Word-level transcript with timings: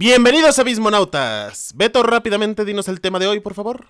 Bienvenidos 0.00 0.58
a 0.58 0.62
Bismonautas. 0.62 1.74
Beto, 1.76 2.02
rápidamente 2.02 2.64
dinos 2.64 2.88
el 2.88 3.02
tema 3.02 3.18
de 3.18 3.26
hoy, 3.26 3.40
por 3.40 3.52
favor. 3.52 3.84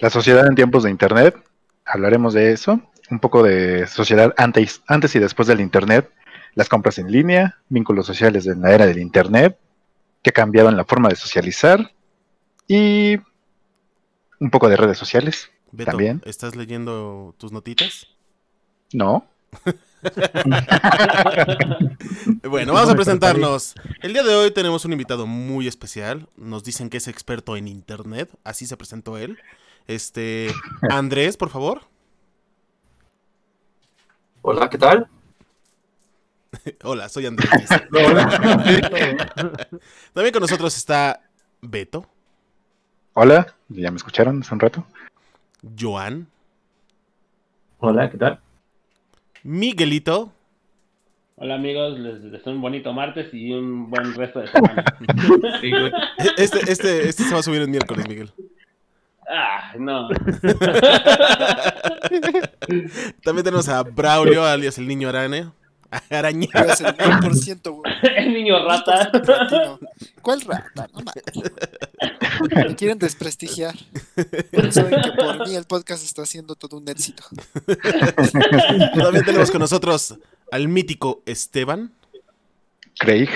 La 0.00 0.10
sociedad 0.10 0.44
en 0.48 0.56
tiempos 0.56 0.82
de 0.82 0.90
Internet. 0.90 1.36
Hablaremos 1.84 2.34
de 2.34 2.50
eso. 2.50 2.80
Un 3.08 3.20
poco 3.20 3.44
de 3.44 3.86
sociedad 3.86 4.34
antes, 4.36 4.82
antes 4.88 5.14
y 5.14 5.20
después 5.20 5.46
del 5.46 5.60
Internet. 5.60 6.10
Las 6.56 6.68
compras 6.68 6.98
en 6.98 7.12
línea, 7.12 7.56
vínculos 7.68 8.04
sociales 8.04 8.48
en 8.48 8.62
la 8.62 8.72
era 8.72 8.84
del 8.84 8.98
Internet, 8.98 9.56
que 10.22 10.32
en 10.34 10.76
la 10.76 10.84
forma 10.84 11.08
de 11.08 11.14
socializar 11.14 11.92
y 12.66 13.16
un 14.40 14.50
poco 14.50 14.68
de 14.68 14.76
redes 14.76 14.98
sociales. 14.98 15.52
Beto, 15.70 15.92
también. 15.92 16.20
¿estás 16.26 16.56
leyendo 16.56 17.32
tus 17.38 17.52
notitas? 17.52 18.08
No. 18.92 19.24
bueno, 22.48 22.72
vamos 22.72 22.90
a 22.90 22.94
presentarnos. 22.94 23.74
El 24.00 24.12
día 24.12 24.22
de 24.22 24.34
hoy 24.34 24.50
tenemos 24.50 24.84
un 24.84 24.92
invitado 24.92 25.26
muy 25.26 25.66
especial. 25.66 26.28
Nos 26.36 26.64
dicen 26.64 26.90
que 26.90 26.98
es 26.98 27.08
experto 27.08 27.56
en 27.56 27.68
internet, 27.68 28.30
así 28.44 28.66
se 28.66 28.76
presentó 28.76 29.16
él. 29.16 29.38
Este, 29.86 30.52
Andrés, 30.90 31.36
por 31.36 31.50
favor. 31.50 31.82
Hola, 34.42 34.68
¿qué 34.70 34.78
tal? 34.78 35.08
Hola, 36.84 37.08
soy 37.08 37.26
Andrés. 37.26 37.50
También 40.12 40.32
con 40.32 40.40
nosotros 40.40 40.76
está 40.76 41.20
Beto. 41.60 42.06
Hola, 43.14 43.54
ya 43.68 43.90
me 43.90 43.96
escucharon 43.96 44.42
hace 44.42 44.54
un 44.54 44.60
rato. 44.60 44.86
Joan. 45.78 46.28
Hola, 47.78 48.10
¿qué 48.10 48.18
tal? 48.18 48.40
Miguelito. 49.46 50.32
Hola 51.36 51.54
amigos, 51.54 51.96
les 52.00 52.32
deseo 52.32 52.52
un 52.52 52.60
bonito 52.60 52.92
martes 52.92 53.32
y 53.32 53.52
un 53.52 53.88
buen 53.88 54.12
resto 54.14 54.40
de 54.40 54.48
semana. 54.48 54.84
Güey. 55.60 55.92
Este, 56.36 56.72
este, 56.72 57.08
este 57.08 57.22
se 57.22 57.32
va 57.32 57.38
a 57.38 57.42
subir 57.44 57.62
el 57.62 57.68
miércoles, 57.68 58.08
Miguel. 58.08 58.32
ah, 59.30 59.72
no. 59.78 60.08
También 63.22 63.44
tenemos 63.44 63.68
a 63.68 63.84
Braulio, 63.84 64.44
alias 64.44 64.78
el 64.78 64.88
niño 64.88 65.08
arane. 65.10 65.46
Araña. 66.10 66.48
El 66.54 66.68
1%, 66.70 67.70
güey. 67.70 67.92
El 68.16 68.32
niño 68.32 68.64
rata. 68.66 69.10
1% 69.12 69.26
latino. 69.26 69.78
¿Cuál 70.22 70.40
rata? 70.42 70.88
No 70.92 71.00
mames. 71.00 71.24
Me 72.66 72.74
quieren 72.76 72.98
desprestigiar. 72.98 73.74
Pero 74.50 74.72
saben 74.72 75.00
que 75.02 75.12
por 75.12 75.46
mí 75.46 75.54
el 75.54 75.64
podcast 75.64 76.04
está 76.04 76.26
siendo 76.26 76.54
todo 76.54 76.76
un 76.78 76.88
éxito. 76.88 77.22
También 78.94 79.24
tenemos 79.24 79.50
con 79.50 79.60
nosotros 79.60 80.14
al 80.50 80.68
mítico 80.68 81.22
Esteban. 81.26 81.92
Craig. 82.98 83.28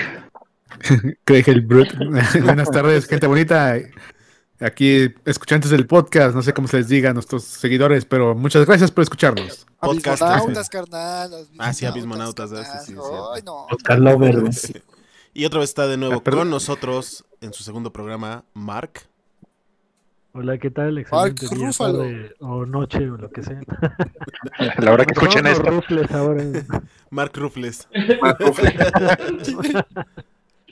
Craig 1.23 1.43
el 1.47 1.61
Brute. 1.61 1.95
Buenas 2.41 2.71
tardes, 2.71 3.05
gente 3.05 3.27
bonita. 3.27 3.77
Aquí, 4.61 5.11
escuchantes 5.25 5.71
del 5.71 5.87
podcast, 5.87 6.35
no 6.35 6.43
sé 6.43 6.53
cómo 6.53 6.67
se 6.67 6.77
les 6.77 6.87
diga 6.87 7.09
a 7.09 7.13
nuestros 7.13 7.43
seguidores, 7.43 8.05
pero 8.05 8.35
muchas 8.35 8.65
gracias 8.67 8.91
por 8.91 9.01
escucharnos. 9.01 9.65
Podcast. 9.79 10.21
Abismonautas, 10.21 10.69
carnal. 10.69 11.31
Ah, 11.57 11.73
sí, 11.73 11.85
abismonautas, 11.87 12.51
carnal. 12.51 12.79
sí, 12.85 12.93
sí. 12.93 12.99
Ay, 13.35 13.41
no. 13.43 14.17
Güey. 14.17 14.33
Y 15.33 15.45
otra 15.45 15.61
vez 15.61 15.69
está 15.69 15.87
de 15.87 15.95
nuevo 15.95 16.15
Ah, 16.17 16.23
perdón. 16.23 16.41
con 16.41 16.49
nosotros 16.49 17.23
en 17.39 17.53
su 17.53 17.63
segundo 17.63 17.93
programa, 17.93 18.43
Mark. 18.53 19.03
Hola, 20.33 20.57
¿qué 20.57 20.69
tal? 20.69 20.93
Mark 21.09 21.31
Excelente 21.31 21.55
día, 21.55 21.67
Ruffalo. 21.67 21.97
tarde 21.99 22.35
o 22.39 22.65
noche 22.65 23.09
o 23.09 23.15
lo 23.17 23.29
que 23.31 23.41
sea. 23.41 23.61
La 24.77 24.91
hora 24.91 25.05
que 25.05 25.13
escuchen 25.13 25.47
esto. 25.47 25.63
rufles 25.63 26.11
ahora. 26.11 26.43
Mark 27.09 27.31
Rufles. 27.35 27.87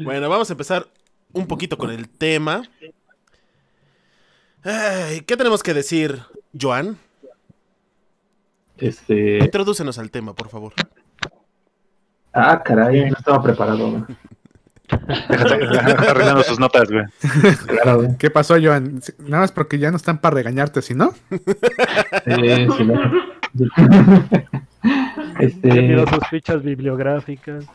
Bueno, 0.02 0.30
vamos 0.30 0.50
a 0.50 0.53
empezar 0.53 0.88
un 1.34 1.46
poquito 1.46 1.78
con 1.78 1.90
el 1.92 2.08
tema. 2.08 2.63
Ay, 4.64 5.22
¿Qué 5.22 5.38
tenemos 5.38 5.64
que 5.64 5.74
decir, 5.74 6.20
Joan? 6.59 6.97
Este. 8.78 9.40
Introdúcenos 9.40 9.97
al 10.00 10.12
tema, 10.12 10.34
por 10.34 10.50
favor. 10.50 10.74
Ah, 12.34 12.62
caray, 12.64 13.09
no 13.09 13.18
estaba 13.18 13.42
preparado, 13.42 13.90
güey. 13.92 14.03
Arreglando 14.90 16.44
sus 16.44 16.59
notas, 16.59 16.90
güey. 16.90 17.03
Claro, 17.68 17.98
güey. 17.98 18.18
¿Qué 18.18 18.30
pasó, 18.30 18.56
Joan? 18.62 19.02
Nada 19.19 19.42
más 19.44 19.52
porque 19.52 19.78
ya 19.80 19.92
no 19.92 19.98
están 19.98 20.19
para 20.19 20.36
regañarte, 20.36 20.81
¿sí 20.81 20.94
no? 20.96 21.14
Eh, 22.25 22.68
sí, 22.78 22.84
no. 22.86 23.00
Este. 25.40 26.06
sus 26.06 26.28
fichas 26.30 26.64
bibliográficas. 26.64 27.66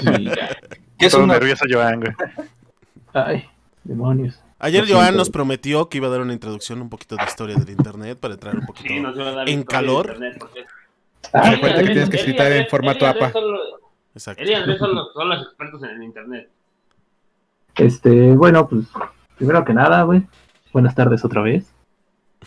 sí. 0.00 0.28
¿Qué 0.98 1.06
es 1.06 1.12
Todo 1.12 1.24
una.? 1.24 1.34
nervioso, 1.34 1.64
Joan, 1.68 2.00
güey. 2.00 2.12
Ay, 3.12 3.44
demonios. 3.84 4.40
Ayer. 4.64 4.84
Joan 4.88 5.16
nos 5.16 5.30
prometió 5.30 5.88
que 5.88 5.98
iba 5.98 6.06
a 6.06 6.10
dar 6.10 6.20
una 6.20 6.32
introducción 6.32 6.80
un 6.80 6.88
poquito 6.88 7.16
de 7.16 7.24
historia 7.24 7.56
del 7.56 7.68
internet 7.70 8.18
para 8.18 8.34
entrar 8.34 8.56
un 8.56 8.64
poquito. 8.66 8.88
Sí, 8.88 9.00
nos 9.00 9.14
iba 9.16 9.28
a 9.28 9.32
dar 9.32 9.48
¿En 9.48 9.62
calor? 9.62 10.16
porque- 10.38 10.64
Ah, 11.32 11.50
Recuerda 11.50 11.78
que 11.80 11.86
tienes 11.86 12.10
que 12.10 12.18
citar 12.18 12.52
en 12.52 12.66
formato 12.68 13.06
APA. 13.06 13.32
son 13.32 13.50
los- 13.52 13.60
Exacto. 14.14 14.42
Él 14.42 14.50
y 14.50 14.54
Andrés 14.54 14.78
son 14.78 14.94
los, 14.94 15.12
son 15.12 15.28
los 15.28 15.42
expertos 15.42 15.82
en 15.82 15.90
el 15.90 16.02
internet. 16.02 16.48
Este, 17.76 18.32
bueno, 18.36 18.68
pues, 18.68 18.86
primero 19.36 19.64
que 19.64 19.74
nada, 19.74 20.02
güey, 20.04 20.22
buenas 20.72 20.94
tardes 20.94 21.24
otra 21.24 21.42
vez. 21.42 21.66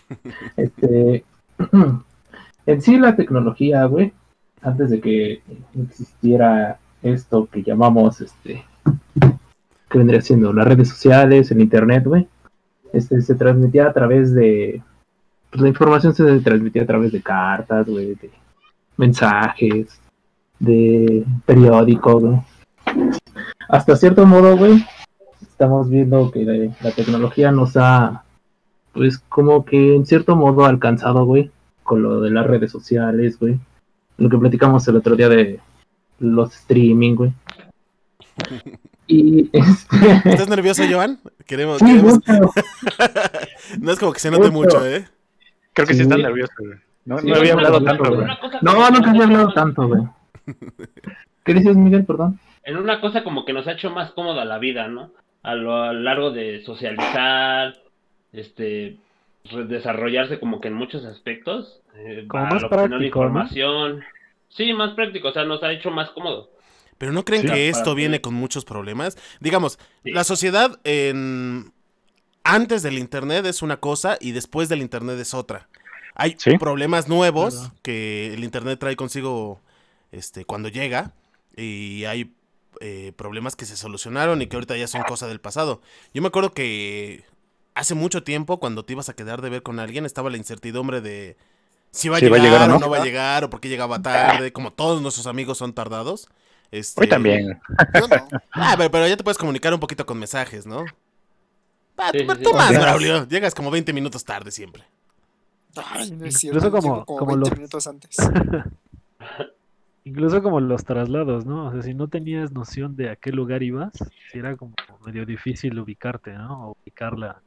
Este, 0.57 1.25
en 2.65 2.81
sí 2.81 2.97
la 2.97 3.15
tecnología, 3.15 3.83
güey, 3.85 4.13
antes 4.61 4.89
de 4.89 5.01
que 5.01 5.41
existiera 5.83 6.79
esto 7.03 7.47
que 7.51 7.63
llamamos, 7.63 8.21
este, 8.21 8.63
vendría 9.97 10.21
siendo 10.21 10.53
las 10.53 10.67
redes 10.67 10.89
sociales, 10.89 11.51
el 11.51 11.61
internet, 11.61 12.03
güey, 12.05 12.27
este, 12.93 13.21
se 13.21 13.35
transmitía 13.35 13.87
a 13.87 13.93
través 13.93 14.33
de, 14.33 14.81
pues 15.49 15.61
la 15.61 15.69
información 15.69 16.13
se 16.13 16.39
transmitía 16.39 16.83
a 16.83 16.87
través 16.87 17.11
de 17.11 17.21
cartas, 17.21 17.87
güey, 17.87 18.15
de 18.15 18.31
mensajes, 18.95 19.99
de 20.59 21.25
periódicos, 21.45 22.23
güey. 22.23 22.39
Hasta 23.69 23.95
cierto 23.95 24.25
modo, 24.25 24.57
güey, 24.57 24.85
estamos 25.41 25.89
viendo 25.89 26.31
que 26.31 26.43
la, 26.43 26.75
la 26.81 26.91
tecnología 26.91 27.51
nos 27.51 27.75
ha, 27.75 28.23
pues 28.93 29.19
como 29.29 29.65
que 29.65 29.95
en 29.95 30.05
cierto 30.05 30.35
modo 30.35 30.65
alcanzado, 30.65 31.25
güey, 31.25 31.51
con 31.83 32.01
lo 32.01 32.21
de 32.21 32.31
las 32.31 32.47
redes 32.47 32.71
sociales, 32.71 33.39
güey. 33.39 33.59
Lo 34.17 34.29
que 34.29 34.37
platicamos 34.37 34.87
el 34.87 34.95
otro 34.95 35.15
día 35.15 35.29
de 35.29 35.59
los 36.19 36.53
streaming, 36.55 37.15
güey. 37.15 37.33
Y 39.07 39.49
este... 39.53 39.97
¿Estás 40.29 40.49
nervioso, 40.49 40.83
Joan? 40.89 41.19
Queremos, 41.45 41.79
Sí, 41.79 41.85
queremos- 41.85 42.13
mucho. 42.27 42.51
No 43.79 43.91
es 43.91 43.99
como 43.99 44.13
que 44.13 44.19
se 44.19 44.31
note 44.31 44.49
Mucho. 44.49 44.77
mucho, 44.77 44.85
¿eh? 44.87 45.05
Creo 45.73 45.87
que 45.87 45.93
sí, 45.93 45.99
Sí. 45.99 46.03
están 46.03 46.21
nerviosos, 46.21 46.55
güey. 46.57 46.77
No, 47.05 47.19
Sí, 47.19 47.27
no 47.27 47.35
había 47.35 47.53
hablado 47.53 47.79
nervioso, 47.79 48.03
tanto, 48.03 48.15
güey. 48.15 48.61
No, 48.61 48.89
nunca 48.91 49.09
había 49.11 49.23
hablado 49.23 49.53
tanto, 49.53 49.87
güey. 49.87 50.01
¿Qué 51.45 51.53
dices, 51.53 51.75
Miguel? 51.77 52.05
Perdón. 52.05 52.39
En 52.63 52.77
una 52.77 52.99
cosa 52.99 53.23
como 53.23 53.45
que 53.45 53.53
nos 53.53 53.67
ha 53.67 53.73
hecho 53.73 53.89
más 53.91 54.11
cómoda 54.11 54.43
la 54.45 54.57
vida, 54.59 54.87
¿no? 54.89 55.11
A 55.43 55.55
lo 55.55 55.81
a 55.83 55.93
largo 55.93 56.31
de 56.31 56.63
socializar, 56.65 57.75
este, 58.33 58.97
desarrollarse 59.67 60.39
como 60.39 60.59
que 60.59 60.67
en 60.67 60.73
muchos 60.73 61.05
aspectos. 61.05 61.79
eh, 61.95 62.25
Como 62.27 62.43
más 62.45 62.63
obtener 62.63 62.71
la 62.71 62.87
práctico, 62.97 62.99
¿no? 62.99 63.05
información. 63.05 64.03
Sí, 64.49 64.73
más 64.73 64.91
práctico, 64.93 65.29
o 65.29 65.31
sea, 65.31 65.45
nos 65.45 65.63
ha 65.63 65.71
hecho 65.71 65.91
más 65.91 66.09
cómodo. 66.11 66.49
Pero 66.97 67.11
¿no 67.11 67.23
creen 67.25 67.43
Sí. 67.43 67.47
que 67.49 67.69
esto 67.69 67.93
viene 67.95 68.21
con 68.21 68.33
muchos 68.33 68.65
problemas? 68.65 69.17
Digamos, 69.39 69.77
Sí. 70.03 70.11
la 70.11 70.23
sociedad 70.23 70.79
en... 70.83 71.71
antes 72.43 72.81
del 72.83 72.97
Internet 72.97 73.45
es 73.45 73.61
una 73.61 73.77
cosa 73.77 74.17
y 74.19 74.31
después 74.31 74.69
del 74.69 74.81
Internet 74.81 75.19
es 75.19 75.33
otra. 75.33 75.67
Hay 76.15 76.35
Sí. 76.39 76.57
problemas 76.57 77.07
nuevos 77.07 77.55
Claro. 77.55 77.73
que 77.83 78.33
el 78.33 78.43
Internet 78.43 78.79
trae 78.79 78.95
consigo 78.95 79.61
este, 80.11 80.45
cuando 80.45 80.69
llega 80.69 81.13
y 81.55 82.05
hay 82.05 82.33
eh, 82.79 83.11
problemas 83.15 83.55
que 83.55 83.65
se 83.65 83.75
solucionaron 83.75 84.39
y 84.41 84.47
que 84.47 84.55
ahorita 84.55 84.77
ya 84.77 84.87
son 84.87 85.01
cosa 85.03 85.27
del 85.27 85.39
pasado. 85.41 85.81
Yo 86.13 86.21
me 86.21 86.27
acuerdo 86.27 86.53
que 86.53 87.23
hace 87.73 87.95
mucho 87.95 88.23
tiempo 88.23 88.59
cuando 88.59 88.85
te 88.85 88.93
ibas 88.93 89.09
a 89.09 89.15
quedar 89.15 89.41
de 89.41 89.49
ver 89.49 89.63
con 89.63 89.79
alguien 89.79 90.05
estaba 90.05 90.29
la 90.29 90.37
incertidumbre 90.37 91.01
de 91.01 91.37
si 91.91 92.07
va 92.09 92.17
a, 92.17 92.19
Si 92.19 92.27
va 92.29 92.37
llegar, 92.37 92.61
a 92.61 92.65
llegar 92.65 92.69
o 92.69 92.75
o 92.75 92.79
no. 92.79 92.85
no 92.85 92.89
va 92.91 92.97
a 92.97 93.03
llegar 93.03 93.43
o 93.43 93.49
por 93.49 93.59
qué 93.61 93.69
llegaba 93.69 94.01
tarde, 94.03 94.51
como 94.53 94.71
todos 94.73 95.01
nuestros 95.01 95.25
amigos 95.27 95.57
son 95.57 95.73
tardados. 95.73 96.29
Este, 96.71 97.01
Hoy 97.01 97.07
también. 97.09 97.43
güey. 97.45 97.57
Yo 98.01 98.07
no. 98.07 98.27
Ah, 98.51 98.75
pero, 98.77 98.91
pero 98.91 99.07
ya 99.07 99.15
te 99.17 99.23
puedes 99.23 99.37
comunicar 99.37 99.73
un 99.73 99.79
poquito 99.79 100.05
con 100.05 100.17
mensajes, 100.19 100.65
¿no? 100.65 100.85
Ah, 101.97 102.09
Sí, 102.11 102.25
tú, 102.25 102.33
sí, 102.35 102.43
tú 102.43 102.49
sí. 102.49 102.55
más, 102.55 102.69
Llegas. 102.69 102.83
Braulio. 102.83 103.27
Llegas 103.27 103.55
como 103.55 103.71
20 103.71 103.93
minutos 103.93 104.23
tarde 104.25 104.51
siempre. 104.51 104.83
Ay, 105.75 106.11
no 106.11 106.25
es 106.25 106.37
cierto. 106.39 106.57
Incluso 106.57 106.71
como- 106.81 106.93
llego 106.95 107.05
como, 107.05 107.19
como 107.19 107.31
20 107.33 107.49
los- 107.49 107.57
minutos 107.57 107.87
antes. 107.87 108.17
Incluso 110.03 110.41
como 110.41 110.61
los 110.61 110.85
traslados, 110.85 111.45
¿no? 111.45 111.67
O 111.67 111.71
sea, 111.73 111.81
si 111.81 111.93
no 111.93 112.07
tenías 112.07 112.51
noción 112.53 112.95
de 112.95 113.09
a 113.09 113.15
qué 113.17 113.31
lugar 113.31 113.61
ibas, 113.61 113.91
sí 114.31 114.39
era 114.39 114.55
como 114.55 114.73
medio 115.05 115.25
difícil 115.25 115.77
ubicarte, 115.79 116.31
¿no? 116.31 116.69
O 116.69 116.77
ubicar 116.81 117.17
la, 117.19 117.41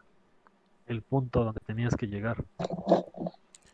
el 0.87 1.01
punto 1.01 1.43
donde 1.45 1.61
tenías 1.67 1.97
que 1.97 2.07
llegar. 2.07 2.45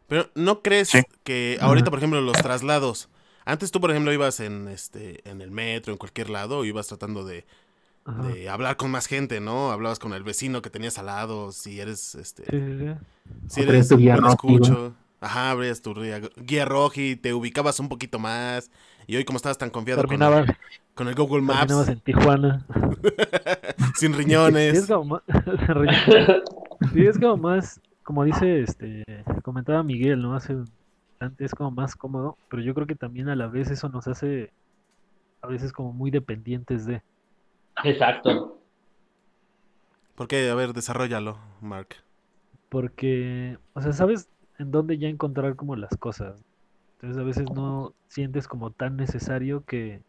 Pero 0.06 0.28
¿no 0.36 0.62
crees 0.62 0.90
Sí. 0.90 1.02
que 1.24 1.58
ahorita, 1.60 1.90
por 1.90 1.98
ejemplo, 1.98 2.20
los 2.20 2.36
traslados, 2.36 3.08
antes 3.46 3.70
tú, 3.70 3.80
por 3.80 3.90
ejemplo, 3.90 4.12
ibas 4.12 4.40
en 4.40 4.68
este 4.68 5.26
en 5.28 5.40
el 5.40 5.50
metro, 5.50 5.92
en 5.92 5.98
cualquier 5.98 6.28
lado, 6.28 6.64
ibas 6.64 6.88
tratando 6.88 7.24
de 7.24 7.44
hablar 8.50 8.76
con 8.76 8.90
más 8.90 9.06
gente, 9.06 9.40
¿no? 9.40 9.72
Hablabas 9.72 9.98
con 9.98 10.12
el 10.12 10.22
vecino 10.22 10.62
que 10.62 10.70
tenías 10.70 10.98
al 10.98 11.06
lado, 11.06 11.50
si 11.52 11.80
eres, 11.80 12.14
este, 12.14 12.44
Sí, 12.44 12.58
sí, 12.58 12.78
sí. 12.78 12.94
si 13.48 13.62
eres 13.62 13.88
tu 13.88 13.96
guía 13.96 14.16
roji, 14.16 14.30
escucho. 14.30 14.94
Ajá, 15.20 15.50
abrías 15.50 15.80
tu 15.82 15.94
guía, 15.94 16.20
guía 16.36 16.64
roji, 16.66 17.16
te 17.16 17.32
ubicabas 17.32 17.80
un 17.80 17.88
poquito 17.88 18.18
más. 18.18 18.70
Y 19.08 19.16
hoy 19.16 19.24
como 19.24 19.36
estabas 19.38 19.58
tan 19.58 19.70
confiado 19.70 20.02
con, 20.04 21.08
el 21.08 21.14
Google 21.14 21.42
Maps, 21.42 21.60
terminabas 21.60 21.88
en 21.88 22.00
Tijuana. 22.00 22.66
sin 23.96 24.12
Sí, 24.12 24.18
riñones. 24.18 24.78
es 24.78 24.86
como 24.86 25.04
más, 25.04 25.22
sí, 26.92 27.06
es 27.06 27.18
como 27.18 27.36
más, 27.36 27.80
como 28.02 28.24
dice, 28.24 28.62
este, 28.62 29.04
comentaba 29.42 29.82
Miguel, 29.82 30.20
¿no? 30.22 30.34
Hace 30.34 30.56
es 31.38 31.54
como 31.54 31.70
más 31.70 31.94
cómodo, 31.94 32.36
pero 32.48 32.62
yo 32.62 32.74
creo 32.74 32.86
que 32.86 32.94
también 32.94 33.28
a 33.28 33.36
la 33.36 33.46
vez 33.46 33.70
eso 33.70 33.88
nos 33.88 34.06
hace 34.06 34.52
a 35.42 35.46
veces 35.46 35.72
como 35.72 35.92
muy 35.92 36.10
dependientes 36.10 36.86
de. 36.86 37.02
Exacto. 37.84 38.60
Porque, 40.14 40.48
a 40.48 40.54
ver, 40.54 40.72
desarrollalo, 40.72 41.38
Mark. 41.60 41.88
Porque, 42.68 43.58
o 43.74 43.80
sea, 43.80 43.92
sabes 43.92 44.28
en 44.58 44.70
dónde 44.70 44.98
ya 44.98 45.08
encontrar 45.08 45.56
como 45.56 45.76
las 45.76 45.96
cosas. 45.98 46.42
Entonces 46.94 47.18
a 47.18 47.24
veces 47.24 47.50
no 47.54 47.94
sientes 48.08 48.48
como 48.48 48.70
tan 48.70 48.96
necesario 48.96 49.62
que 49.64 50.02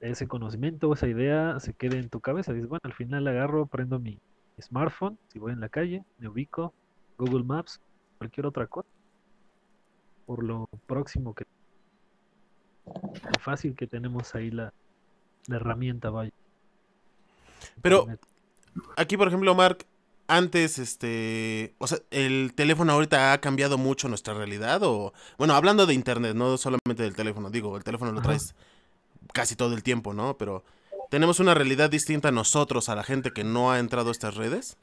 ese 0.00 0.26
conocimiento 0.26 0.88
o 0.88 0.94
esa 0.94 1.08
idea 1.08 1.60
se 1.60 1.74
quede 1.74 1.98
en 1.98 2.08
tu 2.08 2.20
cabeza. 2.20 2.52
Dices, 2.52 2.68
bueno, 2.68 2.80
al 2.84 2.94
final 2.94 3.26
agarro, 3.28 3.66
prendo 3.66 3.98
mi 3.98 4.18
smartphone, 4.60 5.18
si 5.28 5.38
voy 5.38 5.52
en 5.52 5.60
la 5.60 5.68
calle, 5.68 6.02
me 6.18 6.28
ubico, 6.28 6.72
Google 7.18 7.44
Maps, 7.44 7.80
cualquier 8.18 8.46
otra 8.46 8.66
cosa. 8.66 8.88
Por 10.26 10.42
lo 10.42 10.68
próximo 10.86 11.34
que... 11.34 11.44
Lo 12.84 13.40
fácil 13.40 13.74
que 13.74 13.86
tenemos 13.86 14.34
ahí 14.34 14.50
la, 14.50 14.72
la 15.46 15.56
herramienta, 15.56 16.10
vaya. 16.10 16.32
Pero 17.82 18.06
aquí, 18.96 19.16
por 19.16 19.28
ejemplo, 19.28 19.54
Mark, 19.54 19.84
antes, 20.28 20.78
este, 20.78 21.74
o 21.78 21.86
sea, 21.86 21.98
el 22.10 22.52
teléfono 22.54 22.92
ahorita 22.92 23.32
ha 23.32 23.40
cambiado 23.40 23.78
mucho 23.78 24.08
nuestra 24.08 24.34
realidad 24.34 24.82
o, 24.82 25.12
bueno, 25.38 25.54
hablando 25.54 25.86
de 25.86 25.94
internet, 25.94 26.34
no 26.34 26.56
solamente 26.56 27.02
del 27.02 27.14
teléfono, 27.14 27.50
digo, 27.50 27.76
el 27.76 27.84
teléfono 27.84 28.12
lo 28.12 28.18
Ajá. 28.18 28.28
traes 28.28 28.54
casi 29.32 29.56
todo 29.56 29.74
el 29.74 29.82
tiempo, 29.82 30.14
¿no? 30.14 30.36
Pero 30.36 30.64
tenemos 31.10 31.40
una 31.40 31.54
realidad 31.54 31.90
distinta 31.90 32.30
nosotros, 32.32 32.88
a 32.88 32.94
la 32.94 33.04
gente 33.04 33.30
que 33.32 33.44
no 33.44 33.70
ha 33.70 33.78
entrado 33.78 34.08
a 34.08 34.12
estas 34.12 34.34
redes, 34.34 34.76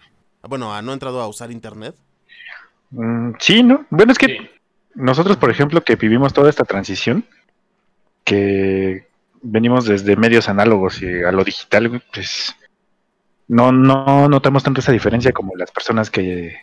bueno, 0.44 0.74
a, 0.74 0.82
no 0.82 0.92
ha 0.92 0.94
entrado 0.94 1.22
a 1.22 1.28
usar 1.28 1.52
internet. 1.52 1.96
Mm, 2.92 3.32
sí, 3.40 3.64
¿no? 3.64 3.86
Bueno, 3.90 4.12
es 4.12 4.18
que 4.18 4.28
Sí. 4.28 4.50
Nosotros, 4.96 5.38
por 5.38 5.50
ejemplo, 5.50 5.82
que 5.84 5.96
vivimos 5.96 6.34
toda 6.34 6.50
esta 6.50 6.64
transición, 6.64 7.26
que 8.24 9.08
venimos 9.42 9.86
desde 9.86 10.16
medios 10.16 10.50
análogos 10.50 11.02
y 11.02 11.24
a 11.24 11.32
lo 11.32 11.44
digital, 11.44 12.02
pues 12.14 12.56
no, 13.48 13.72
no 13.72 14.30
notamos 14.30 14.64
tanto 14.64 14.80
esa 14.80 14.92
diferencia 14.92 15.32
como 15.34 15.56
las 15.56 15.72
personas 15.72 16.10
que, 16.10 16.56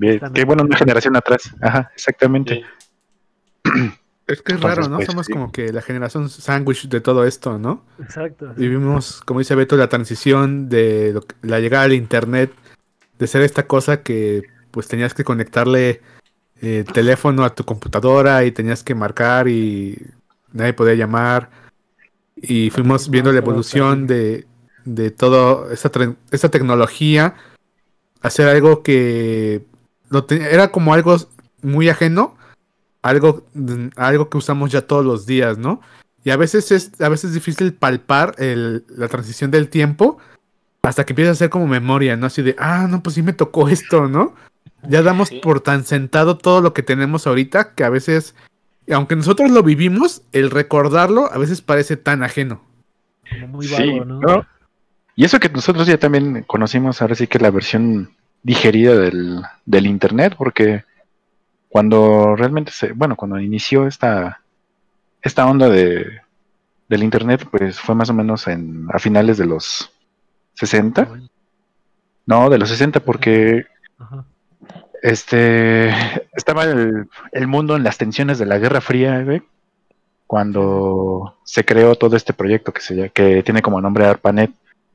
que 0.00 0.20
en- 0.34 0.46
bueno, 0.46 0.62
una 0.62 0.76
generación 0.76 1.16
atrás. 1.16 1.52
Ajá, 1.60 1.90
exactamente. 1.94 2.62
Sí. 3.64 3.70
Es 4.26 4.42
que 4.42 4.52
es 4.52 4.56
Entonces, 4.58 4.76
raro, 4.78 4.88
¿no? 4.88 4.96
pues, 4.96 5.06
Somos 5.06 5.26
sí. 5.26 5.32
como 5.32 5.50
que 5.50 5.72
la 5.72 5.82
generación 5.82 6.28
sándwich 6.28 6.88
de 6.88 7.00
todo 7.00 7.24
esto, 7.26 7.58
¿no? 7.58 7.84
Exacto. 8.00 8.54
sí. 8.54 8.60
Vivimos, 8.60 9.22
como 9.22 9.40
dice 9.40 9.56
Beto, 9.56 9.76
la 9.76 9.88
transición 9.88 10.68
de 10.68 11.12
lo 11.14 11.22
que- 11.22 11.34
la 11.42 11.58
llegada 11.58 11.84
al 11.84 11.92
internet, 11.94 12.52
de 13.18 13.26
ser 13.26 13.42
esta 13.42 13.66
cosa 13.66 14.02
que 14.04 14.44
pues 14.70 14.86
tenías 14.86 15.14
que 15.14 15.24
conectarle 15.24 16.00
eh, 16.60 16.84
el 16.86 16.92
teléfono 16.92 17.44
a 17.44 17.54
tu 17.54 17.64
computadora 17.64 18.44
y 18.44 18.52
tenías 18.52 18.82
que 18.82 18.94
marcar 18.94 19.48
y 19.48 19.98
nadie 20.52 20.72
podía 20.72 20.94
llamar. 20.94 21.50
Y 22.36 22.70
fuimos 22.70 23.10
viendo 23.10 23.32
la 23.32 23.38
evolución 23.38 24.06
de, 24.06 24.46
de 24.84 25.10
todo 25.10 25.70
esta, 25.70 25.90
esta 26.30 26.48
tecnología, 26.48 27.34
hacer 28.22 28.48
algo 28.48 28.82
que 28.82 29.64
te- 30.26 30.54
era 30.54 30.70
como 30.70 30.94
algo 30.94 31.16
muy 31.62 31.88
ajeno, 31.88 32.36
algo, 33.02 33.46
algo 33.96 34.28
que 34.30 34.38
usamos 34.38 34.70
ya 34.70 34.82
todos 34.86 35.04
los 35.04 35.26
días, 35.26 35.58
¿no? 35.58 35.80
Y 36.24 36.30
a 36.30 36.36
veces 36.36 36.70
es, 36.70 37.00
a 37.00 37.08
veces 37.08 37.30
es 37.30 37.34
difícil 37.34 37.72
palpar 37.72 38.34
el- 38.38 38.84
la 38.88 39.08
transición 39.08 39.50
del 39.50 39.68
tiempo 39.68 40.18
hasta 40.82 41.04
que 41.04 41.12
empieza 41.12 41.32
a 41.32 41.34
ser 41.34 41.50
como 41.50 41.66
memoria, 41.66 42.16
¿no? 42.16 42.26
Así 42.26 42.42
de, 42.42 42.56
ah, 42.58 42.86
no, 42.88 43.02
pues 43.02 43.14
sí 43.14 43.22
me 43.22 43.32
tocó 43.34 43.68
esto, 43.68 44.08
¿no? 44.08 44.34
Ya 44.88 45.02
damos 45.02 45.28
Sí. 45.28 45.40
por 45.42 45.60
tan 45.60 45.84
sentado 45.84 46.36
todo 46.38 46.60
lo 46.60 46.72
que 46.72 46.82
tenemos 46.82 47.26
ahorita 47.26 47.74
que 47.74 47.84
a 47.84 47.90
veces, 47.90 48.34
aunque 48.90 49.16
nosotros 49.16 49.50
lo 49.50 49.62
vivimos, 49.62 50.22
el 50.32 50.50
recordarlo 50.50 51.30
a 51.32 51.38
veces 51.38 51.60
parece 51.60 51.96
tan 51.96 52.22
ajeno. 52.22 52.62
Como 53.30 53.48
muy 53.48 53.66
Sí, 53.66 53.74
vago, 53.98 54.04
¿no? 54.04 54.20
¿no? 54.20 54.46
Y 55.16 55.24
eso 55.24 55.38
que 55.38 55.48
nosotros 55.50 55.86
ya 55.86 55.98
también 55.98 56.44
conocimos 56.44 57.02
ahora 57.02 57.14
sí 57.14 57.26
que 57.26 57.38
la 57.38 57.50
versión 57.50 58.10
digerida 58.42 58.96
del, 58.96 59.42
del 59.66 59.86
internet, 59.86 60.34
porque 60.38 60.84
cuando 61.68 62.34
realmente 62.36 62.72
se, 62.72 62.92
bueno, 62.92 63.16
cuando 63.16 63.38
inició 63.38 63.86
esta, 63.86 64.40
esta 65.22 65.46
onda 65.46 65.68
de, 65.68 66.20
del 66.88 67.02
internet, 67.02 67.46
pues 67.50 67.78
fue 67.78 67.94
más 67.94 68.08
o 68.08 68.14
menos 68.14 68.48
en, 68.48 68.86
a 68.92 68.98
finales 68.98 69.36
de 69.36 69.46
los 69.46 69.92
60, 70.54 71.04
Bueno, 71.04 71.28
no, 72.26 72.48
de 72.50 72.58
los 72.58 72.68
60, 72.70 73.00
porque 73.00 73.66
ajá. 73.98 74.24
Este 75.02 75.88
estaba 76.34 76.64
el, 76.64 77.46
mundo 77.46 77.76
en 77.76 77.84
las 77.84 77.98
tensiones 77.98 78.38
de 78.38 78.46
la 78.46 78.58
Guerra 78.58 78.80
Fría, 78.80 79.24
cuando 80.26 81.38
se 81.44 81.64
creó 81.64 81.96
todo 81.96 82.16
este 82.16 82.32
proyecto 82.32 82.72
que 82.72 83.42
tiene 83.42 83.62
como 83.62 83.80
nombre 83.80 84.06
ARPANET. 84.06 84.50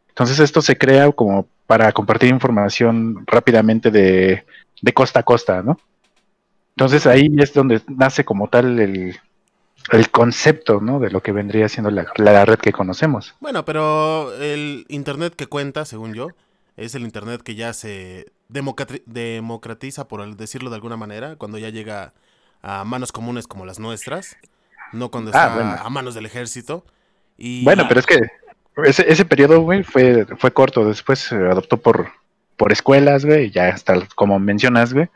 Entonces 0.09 0.39
esto 0.39 0.61
se 0.61 0.77
crea 0.77 1.11
como 1.11 1.47
para 1.67 1.91
compartir 1.91 2.29
información 2.29 3.25
rápidamente 3.27 3.91
de, 3.91 4.45
costa 4.93 5.19
a 5.19 5.23
costa, 5.23 5.61
¿no? 5.61 5.77
Entonces 6.77 7.05
ahí 7.07 7.29
es 7.37 7.53
donde 7.53 7.81
nace 7.87 8.23
como 8.23 8.47
tal 8.47 8.79
el, 8.79 9.17
el 9.91 10.09
concepto, 10.11 10.79
¿no? 10.79 10.99
De 10.99 11.09
lo 11.09 11.21
que 11.21 11.31
vendría 11.31 11.67
siendo 11.67 11.89
la, 11.89 12.05
la 12.17 12.45
red 12.45 12.59
que 12.59 12.71
conocemos. 12.71 13.35
Bueno, 13.39 13.65
pero 13.65 14.33
el 14.35 14.85
internet 14.89 15.35
que 15.35 15.47
cuenta, 15.47 15.85
según 15.85 16.13
yo, 16.13 16.29
es 16.77 16.95
el 16.95 17.03
internet 17.03 17.41
que 17.41 17.55
ya 17.55 17.73
se 17.73 18.27
democratiza, 18.47 20.07
por 20.07 20.35
decirlo 20.35 20.69
de 20.69 20.75
alguna 20.75 20.97
manera, 20.97 21.35
cuando 21.35 21.57
ya 21.57 21.69
llega 21.69 22.13
a 22.61 22.83
manos 22.83 23.11
comunes 23.11 23.47
como 23.47 23.65
las 23.65 23.79
nuestras, 23.79 24.37
no 24.93 25.11
cuando 25.11 25.31
Ah, 25.33 25.45
está 25.47 25.55
bueno. 25.55 25.71
a 25.83 25.89
manos 25.89 26.15
del 26.15 26.25
ejército. 26.25 26.85
Y 27.37 27.63
Bueno, 27.63 27.85
pero 27.87 27.99
es 27.99 28.05
que 28.05 28.19
ese, 28.85 29.11
ese 29.11 29.25
periodo, 29.25 29.61
güey, 29.61 29.83
fue, 29.83 30.25
fue 30.37 30.51
corto. 30.51 30.85
Después 30.87 31.19
se 31.19 31.35
adoptó 31.35 31.77
por, 31.77 32.09
por 32.57 32.71
escuelas, 32.71 33.25
güey, 33.25 33.45
y 33.45 33.51
ya 33.51 33.69
hasta 33.69 34.07
como 34.15 34.39
mencionas, 34.39 34.93
güey, 34.93 35.09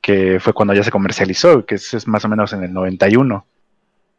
que 0.00 0.38
fue 0.40 0.52
cuando 0.52 0.74
ya 0.74 0.82
se 0.84 0.90
comercializó, 0.90 1.64
que 1.66 1.76
es, 1.76 1.94
es 1.94 2.06
más 2.06 2.24
o 2.24 2.28
menos 2.28 2.52
en 2.52 2.62
el 2.64 2.72
91. 2.72 3.46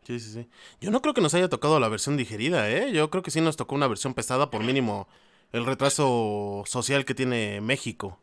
Sí, 0.03 0.19
sí, 0.19 0.31
sí. 0.31 0.49
Yo 0.81 0.89
no 0.91 1.01
creo 1.01 1.13
que 1.13 1.21
nos 1.21 1.33
haya 1.35 1.49
tocado 1.49 1.79
la 1.79 1.87
versión 1.87 2.17
digerida, 2.17 2.69
¿eh? 2.69 2.91
Yo 2.91 3.09
creo 3.11 3.21
que 3.21 3.31
sí 3.31 3.41
nos 3.41 3.57
tocó 3.57 3.75
una 3.75 3.87
versión 3.87 4.13
pesada, 4.15 4.49
por 4.49 4.63
mínimo 4.63 5.07
el 5.51 5.65
retraso 5.65 6.63
social 6.65 7.05
que 7.05 7.13
tiene 7.15 7.61
México. 7.61 8.19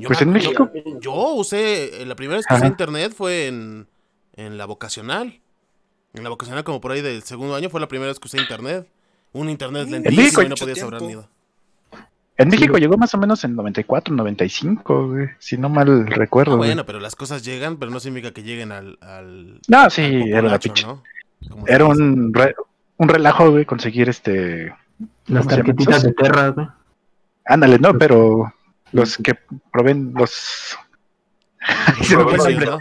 Yo 0.00 0.08
Pues 0.08 0.20
me 0.20 0.24
en 0.26 0.32
México- 0.32 0.70
Yo, 0.74 1.00
yo 1.00 1.32
usé, 1.34 2.02
eh, 2.02 2.06
la 2.06 2.16
primera 2.16 2.36
vez 2.38 2.46
que 2.46 2.54
usé 2.54 2.66
internet 2.66 3.12
fue 3.16 3.46
en, 3.46 3.86
en 4.36 4.58
la 4.58 4.66
vocacional. 4.66 5.40
En 6.14 6.24
la 6.24 6.30
vocacional, 6.30 6.64
como 6.64 6.80
por 6.80 6.92
ahí 6.92 7.02
del 7.02 7.22
segundo 7.22 7.54
año, 7.54 7.70
fue 7.70 7.80
la 7.80 7.86
primera 7.88 8.08
vez 8.10 8.18
que 8.18 8.26
usé 8.26 8.38
internet. 8.40 8.88
Un 9.32 9.48
internet 9.48 9.86
Mm, 9.86 9.90
lentísimo 9.92 10.22
México, 10.22 10.42
y 10.42 10.48
no 10.48 10.54
tiempo. 10.56 11.28
En 12.36 12.48
México 12.48 12.78
llegó 12.78 12.96
más 12.96 13.12
o 13.14 13.18
menos 13.18 13.44
en 13.44 13.54
94, 13.54 14.14
95, 14.16 15.08
güey, 15.08 15.28
si 15.38 15.58
no 15.58 15.68
mal 15.68 16.06
recuerdo. 16.06 16.54
Ah, 16.54 16.56
güey. 16.56 16.70
bueno, 16.70 16.86
pero 16.86 16.98
las 16.98 17.14
cosas 17.14 17.44
llegan, 17.44 17.76
pero 17.76 17.90
no 17.92 18.00
significa 18.00 18.32
que 18.32 18.42
lleguen 18.42 18.72
al. 18.72 18.96
al 19.02 19.60
no, 19.68 19.78
al 19.82 19.90
sí, 19.90 20.02
era 20.02 20.40
populacho, 20.40 20.60
pinche. 20.60 20.86
¿no? 20.86 21.02
Era 21.66 21.84
un, 21.84 22.32
re- 22.32 22.54
un 22.96 23.08
relajo, 23.08 23.50
güey, 23.50 23.66
conseguir 23.66 24.08
este. 24.08 24.74
Las 25.26 25.46
tarjetitas 25.46 26.02
de 26.02 26.12
Terra, 26.14 26.48
güey. 26.48 26.66
Ándale, 27.44 27.78
no, 27.78 27.92
pero 27.98 28.52
los 28.92 29.16
que 29.18 29.34
proveen 29.72 30.12
los. 30.14 30.76
¿no? 32.14 32.78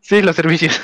Sí, 0.00 0.20
los 0.22 0.36
servicios. 0.36 0.80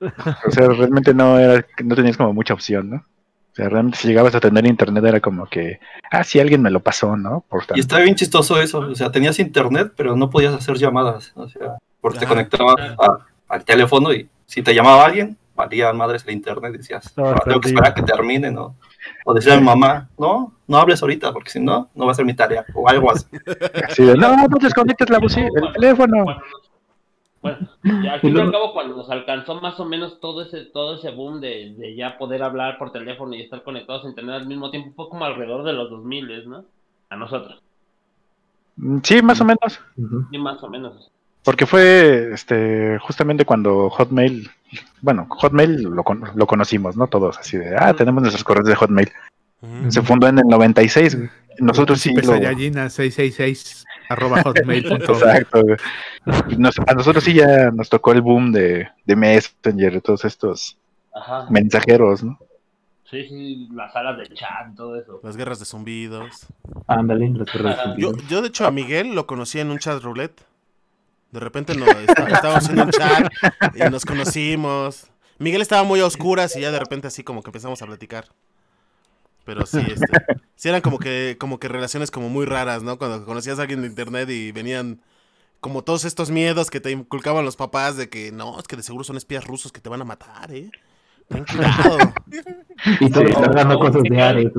o 0.00 0.50
sea, 0.50 0.68
realmente 0.68 1.14
no 1.14 1.38
era, 1.38 1.64
no 1.84 1.94
tenías 1.94 2.16
como 2.16 2.32
mucha 2.32 2.54
opción, 2.54 2.90
¿no? 2.90 2.96
O 2.96 3.54
sea, 3.56 3.68
realmente 3.68 3.98
si 3.98 4.08
llegabas 4.08 4.34
a 4.34 4.40
tener 4.40 4.66
internet 4.66 5.04
era 5.04 5.20
como 5.20 5.46
que, 5.46 5.78
ah, 6.10 6.24
sí, 6.24 6.40
alguien 6.40 6.60
me 6.60 6.70
lo 6.70 6.80
pasó, 6.80 7.16
¿no? 7.16 7.44
Por 7.48 7.62
Y 7.62 7.66
tanto. 7.66 7.80
está 7.80 7.98
bien 8.00 8.16
chistoso 8.16 8.60
eso, 8.60 8.80
o 8.80 8.94
sea, 8.96 9.12
tenías 9.12 9.38
internet, 9.38 9.92
pero 9.96 10.16
no 10.16 10.28
podías 10.28 10.54
hacer 10.54 10.76
llamadas, 10.76 11.32
o 11.36 11.48
sea, 11.48 11.76
porque 12.00 12.18
te 12.18 12.26
conectabas 12.26 12.74
a- 12.98 13.18
al 13.48 13.64
teléfono 13.64 14.12
y 14.12 14.28
si 14.46 14.62
te 14.62 14.74
llamaba 14.74 15.04
alguien, 15.06 15.36
valía 15.54 15.92
madres 15.92 16.24
el 16.26 16.34
internet, 16.34 16.72
decías, 16.72 17.16
"Ahora 17.18 17.40
tengo 17.44 17.60
que 17.60 17.68
esperar 17.68 17.90
a 17.92 17.94
que 17.94 18.02
termine, 18.02 18.50
¿no? 18.50 18.76
O 19.24 19.34
decía 19.34 19.54
a 19.54 19.58
mi 19.58 19.64
mamá, 19.64 20.08
no, 20.18 20.52
no 20.66 20.76
hables 20.78 21.02
ahorita, 21.02 21.32
porque 21.32 21.50
si 21.50 21.60
no, 21.60 21.88
no 21.94 22.06
va 22.06 22.12
a 22.12 22.14
ser 22.14 22.24
mi 22.24 22.34
tarea, 22.34 22.64
o 22.74 22.88
algo 22.88 23.10
así. 23.10 23.26
Así 23.88 24.04
de, 24.04 24.16
no, 24.16 24.36
no 24.36 24.58
desconectes 24.60 25.10
la 25.10 25.18
bocina, 25.18 25.48
el 25.54 25.72
teléfono. 25.72 26.24
Bueno, 27.42 27.58
ya 28.02 28.14
al 28.14 28.20
fin 28.20 28.34
y 28.34 28.40
al 28.40 28.50
cabo 28.50 28.72
cuando 28.72 28.96
nos 28.96 29.10
alcanzó 29.10 29.60
más 29.60 29.78
o 29.78 29.84
menos 29.84 30.18
todo 30.18 30.40
ese, 30.42 30.64
todo 30.64 30.96
ese 30.96 31.10
boom 31.10 31.42
de, 31.42 31.74
de 31.76 31.94
ya 31.94 32.16
poder 32.16 32.42
hablar 32.42 32.78
por 32.78 32.90
teléfono 32.90 33.34
y 33.34 33.42
estar 33.42 33.62
conectados 33.62 34.06
a 34.06 34.08
internet 34.08 34.36
al 34.36 34.46
mismo 34.46 34.70
tiempo, 34.70 34.92
fue 34.96 35.10
como 35.10 35.26
alrededor 35.26 35.62
de 35.64 35.74
los 35.74 35.90
2000, 35.90 36.48
¿no? 36.48 36.64
A 37.10 37.16
nosotros, 37.16 37.60
Mm, 38.76 38.98
Sí, 39.02 39.22
más 39.22 39.40
o 39.40 39.44
menos. 39.44 39.80
Y 40.30 40.38
más 40.38 40.62
o 40.62 40.68
menos. 40.68 41.10
Porque 41.44 41.66
fue 41.66 42.30
este 42.32 42.98
justamente 43.00 43.44
cuando 43.44 43.90
Hotmail, 43.90 44.50
bueno, 45.02 45.26
Hotmail 45.28 45.82
lo, 45.82 46.02
con- 46.02 46.24
lo 46.34 46.46
conocimos, 46.46 46.96
¿no? 46.96 47.06
Todos 47.06 47.38
así 47.38 47.58
de, 47.58 47.76
ah, 47.76 47.92
tenemos 47.94 48.22
nuestros 48.22 48.44
correos 48.44 48.66
de 48.66 48.74
Hotmail. 48.74 49.10
Se 49.88 50.02
fundó 50.02 50.26
en 50.28 50.38
el 50.38 50.44
96. 50.46 51.16
güey. 51.16 51.30
Nosotros 51.58 52.00
sí 52.00 52.12
lo... 52.14 52.22
Saiyajina 52.22 52.90
666 52.90 53.84
arroba 54.10 54.42
hotmail.com. 54.42 54.98
Exacto. 55.00 55.62
Nos- 56.58 56.78
a 56.78 56.92
nosotros 56.94 57.24
sí 57.24 57.32
ya 57.34 57.70
nos 57.70 57.88
tocó 57.88 58.12
el 58.12 58.20
boom 58.20 58.52
de, 58.52 58.88
de 59.06 59.16
Messenger, 59.16 59.92
de 59.92 60.00
todos 60.02 60.24
estos 60.26 60.76
Ajá. 61.14 61.46
mensajeros, 61.50 62.22
¿no? 62.24 62.38
Sí, 63.10 63.24
sí, 63.28 63.68
las 63.72 63.92
salas 63.92 64.18
de 64.18 64.28
chat, 64.34 64.74
todo 64.76 64.98
eso. 65.00 65.20
Las 65.22 65.36
guerras 65.36 65.58
de 65.60 65.64
zumbidos. 65.66 66.46
Ándale, 66.86 67.30
perros 67.50 67.72
Ajá. 67.78 67.94
Yo, 67.96 68.08
zumbidos. 68.10 68.28
yo 68.30 68.42
de 68.42 68.48
hecho 68.48 68.66
a 68.66 68.70
Miguel 68.70 69.14
lo 69.14 69.26
conocí 69.26 69.60
en 69.60 69.70
un 69.70 69.78
chat 69.78 70.02
roulette. 70.02 70.40
De 71.34 71.40
repente 71.40 71.74
no, 71.74 71.84
está- 71.86 72.28
estábamos 72.28 72.68
en 72.70 72.80
un 72.80 72.90
chat 72.90 73.32
y 73.74 73.80
nos 73.90 74.04
conocimos. 74.04 75.08
Miguel 75.38 75.62
estaba 75.62 75.82
muy 75.82 75.98
a 76.00 76.06
oscuras 76.06 76.54
y 76.56 76.60
ya 76.60 76.70
de 76.70 76.78
repente 76.78 77.08
así 77.08 77.24
como 77.24 77.42
que 77.42 77.48
empezamos 77.48 77.82
a 77.82 77.86
platicar. 77.86 78.26
Pero 79.44 79.66
sí, 79.66 79.78
este, 79.86 80.06
sí 80.54 80.68
eran 80.68 80.80
como 80.80 80.98
que, 80.98 81.36
como 81.38 81.58
que 81.58 81.68
relaciones 81.68 82.10
como 82.10 82.28
muy 82.28 82.46
raras, 82.46 82.82
¿no? 82.82 82.96
Cuando 82.98 83.26
conocías 83.26 83.58
a 83.58 83.62
alguien 83.62 83.82
de 83.82 83.88
internet 83.88 84.30
y 84.30 84.52
venían 84.52 85.00
como 85.60 85.82
todos 85.82 86.04
estos 86.04 86.30
miedos 86.30 86.70
que 86.70 86.80
te 86.80 86.92
inculcaban 86.92 87.44
los 87.44 87.56
papás 87.56 87.96
de 87.96 88.08
que 88.08 88.30
no, 88.32 88.58
es 88.58 88.66
que 88.68 88.76
de 88.76 88.82
seguro 88.82 89.02
son 89.04 89.16
espías 89.16 89.44
rusos 89.44 89.72
que 89.72 89.80
te 89.80 89.88
van 89.88 90.00
a 90.00 90.04
matar, 90.04 90.52
¿eh? 90.52 90.70
Ten 91.28 91.44
cuidado. 91.44 91.98
Y 93.00 93.10
todos 93.10 93.26
Sí. 93.28 93.64
No, 93.66 93.78
cosas 93.80 94.02
de. 94.02 94.22
Ares. 94.22 94.52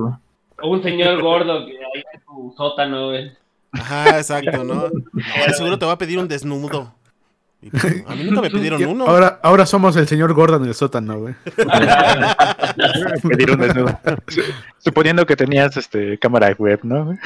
O 0.61 0.69
un 0.69 0.83
señor 0.83 1.21
gordo 1.21 1.65
que 1.65 1.71
ahí 1.73 2.03
en 2.13 2.21
su 2.25 2.53
sótano, 2.57 3.07
güey. 3.09 3.31
Ajá, 3.79 4.17
exacto, 4.17 4.63
¿no? 4.63 4.89
No, 5.13 5.53
seguro 5.57 5.77
te 5.79 5.85
va 5.85 5.93
a 5.93 5.97
pedir 5.97 6.19
un 6.19 6.27
desnudo. 6.27 6.93
Pues, 7.71 8.03
a 8.07 8.15
mí 8.15 8.23
nunca 8.25 8.41
me 8.41 8.49
pidieron 8.51 8.83
uno. 8.85 9.05
Ahora, 9.07 9.39
ahora 9.41 9.65
somos 9.65 9.95
el 9.95 10.07
señor 10.07 10.33
Gordon 10.33 10.61
en 10.63 10.69
el 10.69 10.75
sótano, 10.75 11.17
güey. 11.19 11.35
Pedir 13.27 13.51
un 13.51 13.59
desnudo. 13.59 13.99
Su- 14.27 14.41
Suponiendo 14.77 15.25
que 15.25 15.35
tenías 15.35 15.75
este 15.77 16.17
cámara 16.19 16.53
web, 16.57 16.79
¿no? 16.83 17.17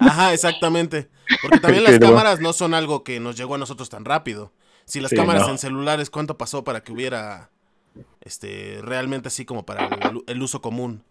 Ajá, 0.00 0.32
exactamente. 0.32 1.08
Porque 1.42 1.58
también 1.58 1.84
las 1.84 1.98
cámaras 1.98 2.40
no 2.40 2.52
son 2.52 2.74
algo 2.74 3.02
que 3.04 3.18
nos 3.20 3.36
llegó 3.36 3.56
a 3.56 3.58
nosotros 3.58 3.88
tan 3.88 4.04
rápido. 4.04 4.52
Si 4.84 5.00
las 5.00 5.10
Sí, 5.10 5.16
cámaras 5.16 5.42
no. 5.44 5.50
en 5.50 5.58
celulares, 5.58 6.10
¿cuánto 6.10 6.36
pasó 6.38 6.62
para 6.64 6.82
que 6.82 6.92
hubiera 6.92 7.50
este 8.20 8.80
realmente 8.82 9.28
así 9.28 9.44
como 9.44 9.64
para 9.66 9.86
el, 9.86 10.22
el 10.26 10.42
uso 10.42 10.60
común? 10.60 11.02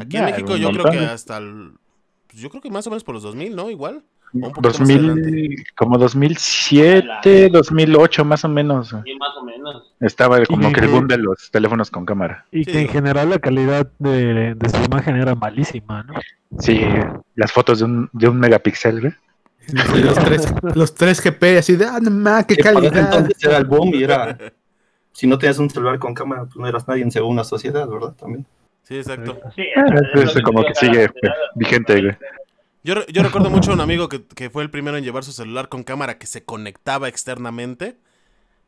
Aquí 0.00 0.16
en 0.16 0.24
México 0.26 0.56
yo 0.56 0.70
creo 0.70 0.84
que 0.84 0.98
hasta 0.98 1.38
el... 1.38 1.72
pues, 2.30 2.42
Yo 2.42 2.50
creo 2.50 2.62
que 2.62 2.70
más 2.70 2.86
o 2.86 2.90
menos 2.90 3.04
por 3.04 3.14
los 3.14 3.22
2000, 3.24 3.56
¿no? 3.56 3.70
Igual. 3.70 4.02
O 4.32 4.46
un 4.46 4.52
poquito 4.52 4.68
más 4.68 4.78
2000, 4.78 5.10
adelante. 5.10 5.54
como 5.76 5.98
2007, 5.98 7.48
2008 7.50 8.24
más 8.24 8.44
o 8.44 8.48
menos. 8.48 8.88
Sí, 8.88 9.14
más 9.18 9.36
o 9.36 9.44
menos. 9.44 9.92
Estaba 10.00 10.44
como 10.46 10.68
Y 10.68 10.72
que 10.72 10.80
el 10.80 10.88
boom 10.88 11.08
de 11.08 11.18
los 11.18 11.50
teléfonos 11.50 11.90
con 11.90 12.06
cámara. 12.06 12.46
Y 12.52 12.64
Sí, 12.64 12.72
que 12.72 12.80
en 12.82 12.88
general 12.88 13.30
la 13.30 13.38
calidad 13.38 13.90
de, 13.98 14.54
de 14.54 14.68
su 14.68 14.82
imagen 14.84 15.16
era 15.16 15.34
malísima, 15.34 16.04
¿no? 16.04 16.14
Sí, 16.58 16.80
las 17.34 17.52
fotos 17.52 17.80
de 17.80 17.84
un, 17.86 18.10
de 18.12 18.28
un 18.28 18.38
megapíxel. 18.38 19.14
Y 19.68 19.98
los, 20.02 20.14
tres, 20.14 20.54
los 20.74 20.94
3 20.94 21.22
GP, 21.22 21.58
así 21.58 21.76
de, 21.76 21.84
ah, 21.86 21.98
no 22.00 22.10
ma, 22.10 22.44
qué 22.44 22.56
calidad. 22.56 22.96
entonces 22.96 23.44
era 23.44 23.58
el 23.58 23.64
boom 23.64 23.94
y 23.94 24.02
era. 24.02 24.36
Si 25.12 25.26
no 25.26 25.36
tenías 25.38 25.58
un 25.58 25.68
celular 25.68 25.98
con 25.98 26.14
cámara, 26.14 26.44
pues 26.44 26.56
no 26.56 26.66
eras 26.66 26.86
nadie 26.86 27.02
en 27.02 27.10
según 27.10 27.36
la 27.36 27.42
sociedad, 27.42 27.86
¿verdad? 27.86 28.14
También. 28.14 28.46
Sí, 28.90 28.96
exacto. 28.96 29.40
Sí, 29.54 29.62
Ah, 29.76 29.84
es 29.86 30.02
entonces 30.14 30.42
como 30.42 30.64
que 30.64 30.74
sigue 30.74 31.08
vigente, 31.54 32.00
güey. 32.02 32.16
Yo, 32.82 33.06
yo 33.06 33.22
recuerdo 33.22 33.50
mucho 33.50 33.70
a 33.72 33.74
un 33.74 33.80
amigo 33.80 34.08
que, 34.08 34.24
que 34.26 34.50
fue 34.50 34.62
el 34.62 34.70
primero 34.70 34.96
en 34.96 35.04
llevar 35.04 35.22
su 35.24 35.32
celular 35.32 35.68
con 35.68 35.84
cámara 35.84 36.18
que 36.18 36.26
se 36.26 36.44
conectaba 36.44 37.08
externamente. 37.08 37.98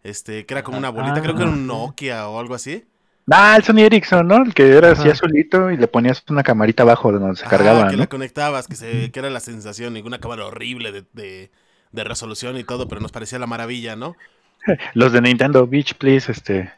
Este, 0.04 0.46
que 0.46 0.54
era 0.54 0.64
como 0.64 0.78
una 0.78 0.90
bolita, 0.90 1.22
creo 1.22 1.36
que 1.36 1.42
era 1.42 1.50
un 1.52 1.66
Nokia 1.66 2.28
o 2.28 2.40
algo 2.40 2.54
así. 2.54 2.86
Ah, 3.30 3.56
el 3.56 3.62
Sony 3.64 3.80
Ericsson, 3.80 4.26
¿no? 4.28 4.42
El 4.44 4.54
que 4.54 4.68
era 4.76 4.92
así 4.92 5.08
Ajá. 5.08 5.10
azulito 5.10 5.70
y 5.70 5.76
le 5.76 5.88
ponías 5.88 6.22
una 6.28 6.42
camarita 6.42 6.82
abajo 6.82 7.12
de 7.12 7.18
donde 7.18 7.36
se 7.36 7.46
Ajá, 7.46 7.56
cargaba, 7.56 7.86
que 7.88 7.96
¿no? 7.96 8.04
la 8.04 8.08
conectabas, 8.08 8.68
que, 8.68 8.76
se, 8.76 9.10
que 9.10 9.18
era 9.18 9.30
la 9.30 9.40
sensación, 9.40 9.96
y 9.96 10.00
una 10.02 10.20
cámara 10.20 10.46
horrible 10.46 10.92
de, 10.92 11.04
de, 11.12 11.50
de 11.92 12.04
resolución 12.04 12.56
y 12.56 12.64
todo, 12.64 12.88
pero 12.88 13.00
nos 13.00 13.12
parecía 13.12 13.38
la 13.38 13.46
maravilla, 13.46 13.96
¿no? 13.96 14.16
Los 14.94 15.12
de 15.12 15.20
Nintendo 15.20 15.66
Beach, 15.66 15.94
please, 15.94 16.30
este. 16.30 16.70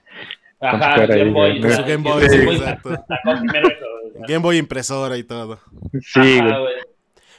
Ajá, 0.68 0.94
ahí, 0.94 1.06
Game 1.06 1.30
Boy. 1.32 1.64
ajá, 1.64 1.82
Game 1.82 1.96
Boy, 2.02 2.26
Game 2.28 2.52
exacto. 2.54 2.90
Game 4.28 4.56
impresora 4.56 5.16
y 5.16 5.24
todo. 5.24 5.58
Sí, 6.00 6.38
Ajá, 6.38 6.58
güey. 6.58 6.74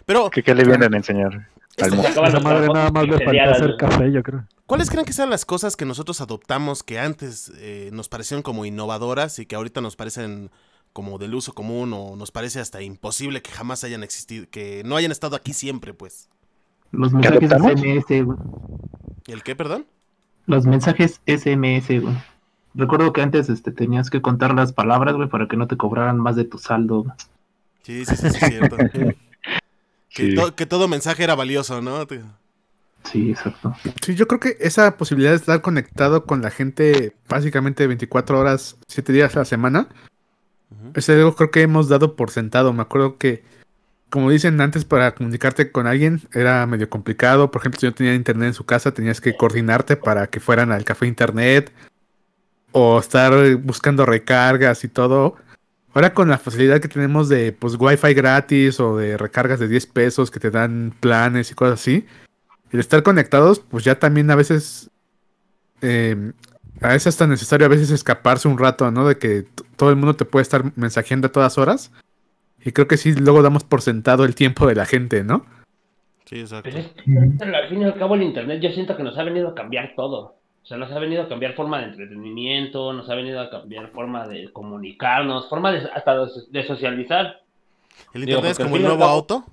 Pero, 0.05 0.29
¿Qué, 0.29 0.44
qué 0.44 0.53
le 0.53 0.63
vienen 0.63 0.94
a 0.94 0.98
enseñar? 0.98 1.48
Al 1.82 1.94
Este- 1.94 2.08
Esa 2.10 2.22
las 2.22 2.44
madre 2.44 2.67
nada 2.67 2.91
más 2.91 3.08
le 3.08 3.20
falta 3.25 3.51
hacer 3.51 3.75
café, 3.77 4.12
yo 4.12 4.24
creo. 4.24 4.46
¿cuáles 4.65 4.89
creen 4.89 5.05
que 5.05 5.13
sean 5.13 5.29
las 5.29 5.46
cosas 5.46 5.75
que 5.75 5.86
nosotros 5.86 6.22
adoptamos 6.22 6.84
que 6.84 7.00
antes 7.00 7.51
eh, 7.58 7.89
nos 7.91 8.08
parecieron 8.10 8.41
como 8.44 8.65
innovadoras 8.65 9.38
y 9.39 9.46
que 9.46 9.55
ahorita 9.55 9.82
nos 9.82 9.96
parecen 9.96 10.50
como 10.94 11.17
del 11.17 11.36
uso 11.36 11.53
común 11.53 11.91
o 11.94 12.15
nos 12.15 12.32
parece 12.32 12.60
hasta 12.62 12.82
imposible 12.82 13.41
que 13.41 13.51
jamás 13.51 13.84
hayan 13.84 14.03
existido, 14.03 14.46
que 14.50 14.84
no 14.86 14.96
hayan 14.96 15.12
estado 15.12 15.36
aquí 15.36 15.53
siempre, 15.53 15.94
pues? 15.94 16.29
Los 16.91 17.12
mensajes? 17.12 17.50
SMS, 17.50 18.24
güey. 18.24 18.38
¿El 19.27 19.44
qué, 19.44 19.55
perdón? 19.55 19.86
Los 20.46 20.65
mensajes 20.65 21.20
SMS, 21.27 21.89
güey. 22.00 22.15
Recuerdo 22.75 23.13
que 23.13 23.22
antes 23.22 23.50
este, 23.50 23.72
tenías 23.72 24.10
que 24.10 24.22
contar 24.22 24.53
las 24.53 24.74
palabras, 24.74 25.15
güey, 25.15 25.29
para 25.29 25.48
que 25.48 25.55
no 25.58 25.67
te 25.67 25.77
cobraran 25.77 26.17
más 26.20 26.36
de 26.36 26.44
tu 26.46 26.58
saldo. 26.58 27.05
Sí, 27.84 28.05
sí, 28.05 28.15
sí, 28.17 28.29
sí, 28.32 28.39
cierto. 28.39 28.77
Que, 30.10 30.29
Sí. 30.29 30.36
to- 30.36 30.55
que 30.55 30.65
todo 30.65 30.88
mensaje 30.88 31.25
era 31.25 31.36
valioso, 31.36 31.82
¿no? 31.82 32.05
Sí, 33.03 33.32
exacto. 33.32 33.75
Sí, 34.01 34.15
yo 34.15 34.27
creo 34.27 34.39
que 34.39 34.55
esa 34.62 34.96
posibilidad 34.96 35.32
de 35.32 35.36
estar 35.36 35.62
conectado 35.62 36.25
con 36.25 36.41
la 36.41 36.51
gente 36.51 37.13
básicamente 37.27 37.86
24 37.86 38.39
horas, 38.39 38.77
7 38.88 39.12
días 39.12 39.36
a 39.36 39.39
la 39.39 39.46
semana, 39.46 39.89
Ujú. 40.72 40.91
es 40.96 41.10
algo 41.10 41.36
creo 41.36 41.51
que 41.51 41.62
hemos 41.63 41.89
dado 41.89 42.15
por 42.15 42.32
sentado. 42.32 42.72
Me 42.72 42.82
acuerdo 42.82 43.17
que, 43.17 43.44
como 44.10 44.29
dicen 44.32 44.62
antes, 44.62 44.86
para 44.86 45.13
comunicarte 45.15 45.70
con 45.74 45.86
alguien 45.86 46.22
era 46.34 46.65
medio 46.65 46.89
complicado. 46.89 47.51
Por 47.51 47.62
ejemplo, 47.62 47.82
si 47.82 47.86
no 47.88 47.94
tenía 47.94 48.15
internet 48.15 48.48
en 48.48 48.53
su 48.53 48.65
casa, 48.65 48.94
tenías 48.94 49.20
que 49.20 49.36
coordinarte 49.36 49.98
para 49.98 50.27
que 50.27 50.39
fueran 50.39 50.72
al 50.72 50.86
café 50.86 51.08
internet 51.08 51.74
o 52.77 53.00
estar 53.00 53.55
buscando 53.55 54.05
recargas 54.05 54.84
y 54.84 54.89
todo. 54.89 55.38
Ahora 55.94 56.13
con 56.13 56.27
la 56.27 56.38
facilidad 56.38 56.82
que 56.82 56.89
tenemos 56.89 57.29
de 57.29 57.53
pues 57.53 57.77
wifi 57.79 58.13
gratis 58.13 58.82
o 58.82 58.98
de 58.98 59.17
recargas 59.17 59.62
de 59.62 59.70
10 59.70 59.88
pesos 59.88 60.29
que 60.29 60.41
te 60.41 60.51
dan 60.51 60.94
planes 61.00 61.50
y 61.50 61.55
cosas 61.55 61.79
así, 61.79 62.05
el 62.72 62.82
estar 62.82 63.01
conectados, 63.01 63.62
pues 63.62 63.86
ya 63.86 63.98
también 63.98 64.29
a 64.29 64.36
veces 64.36 64.91
eh, 65.82 66.34
a 66.82 66.89
veces 66.89 67.08
es 67.08 67.17
tan 67.17 67.29
necesario 67.29 67.65
a 67.65 67.70
veces 67.70 67.91
escaparse 67.91 68.50
un 68.50 68.58
rato, 68.58 68.91
¿no? 68.91 69.08
De 69.08 69.17
que 69.17 69.46
todo 69.77 69.89
el 69.89 69.96
mundo 69.96 70.17
te 70.17 70.25
puede 70.25 70.44
estar 70.44 70.63
mensajeando 70.75 71.27
a 71.27 71.32
todas 71.32 71.58
horas. 71.58 71.94
Y 72.65 72.74
creo 72.74 72.89
que 72.89 72.98
sí, 72.98 73.13
luego 73.13 73.41
damos 73.41 73.63
por 73.63 73.82
sentado 73.84 74.25
el 74.25 74.36
tiempo 74.36 74.67
de 74.67 74.75
la 74.75 74.86
gente, 74.86 75.24
¿no? 75.24 75.46
Sí, 76.25 76.41
exacto. 76.41 76.70
Pero 76.70 76.79
es 76.79 76.88
que, 76.88 77.55
al 77.55 77.70
fin 77.70 77.84
y 77.84 77.86
al 77.86 77.98
cabo 77.98 78.15
el 78.15 78.24
internet 78.24 78.60
yo 78.62 78.70
siento 78.72 78.98
que 78.98 79.03
nos 79.03 79.17
ha 79.17 79.24
venido 79.24 79.48
a 79.48 79.55
cambiar 79.55 79.94
todo. 79.96 80.36
O 80.65 80.67
sea, 80.67 80.77
nos 80.77 80.91
ha 80.91 80.98
venido 80.98 81.22
a 81.22 81.27
cambiar 81.27 81.53
forma 81.53 81.77
de 81.77 81.86
entretenimiento, 81.86 82.91
nos 82.91 83.07
ha 83.07 83.13
venido 83.13 83.39
a 83.39 83.51
cambiar 83.51 83.89
forma 83.89 84.27
de 84.27 84.51
comunicarnos, 84.51 85.48
forma 85.48 85.72
de, 85.72 85.88
hasta 85.93 86.25
de, 86.50 86.63
socializar. 86.65 87.43
¿El 88.15 88.25
Digo, 88.25 88.39
internet 88.39 88.51
es 88.53 88.65
como 88.65 88.75
el 88.77 88.81
nuevo 88.81 88.98
cabo- 88.98 89.12
auto? 89.12 89.43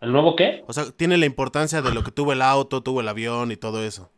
¿El 0.00 0.10
nuevo 0.12 0.36
qué? 0.36 0.64
O 0.66 0.72
sea, 0.72 0.84
tiene 0.96 1.18
la 1.18 1.26
importancia 1.26 1.82
de 1.82 1.92
lo 1.92 2.02
que 2.02 2.10
tuvo 2.12 2.32
el 2.32 2.40
auto, 2.40 2.82
tuvo 2.82 3.02
el 3.02 3.08
avión 3.08 3.52
y 3.52 3.56
todo 3.56 3.84
eso. 3.84 4.10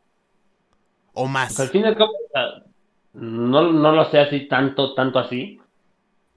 O 1.14 1.26
más. 1.26 1.58
Al 1.58 1.70
fin 1.70 1.82
y 1.82 1.86
al 1.86 1.96
cabo, 1.96 2.12
o 2.12 2.30
sea, 2.32 2.62
no, 3.14 3.72
no 3.72 3.90
lo 3.90 4.04
sé 4.04 4.20
así 4.20 4.46
tanto, 4.46 4.94
tanto 4.94 5.18
así. 5.18 5.58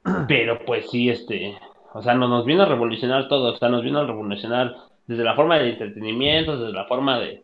Pero 0.27 0.65
pues 0.65 0.89
sí, 0.89 1.07
este, 1.07 1.55
o 1.93 2.01
sea, 2.01 2.15
no, 2.15 2.27
nos 2.27 2.45
vino 2.45 2.63
a 2.63 2.65
revolucionar 2.65 3.27
todo, 3.27 3.53
o 3.53 3.57
sea, 3.57 3.69
nos 3.69 3.83
vino 3.83 3.99
a 3.99 4.07
revolucionar 4.07 4.75
desde 5.05 5.23
la 5.23 5.35
forma 5.35 5.59
de 5.59 5.69
entretenimiento, 5.69 6.57
desde 6.57 6.73
la 6.73 6.85
forma 6.85 7.19
de, 7.19 7.43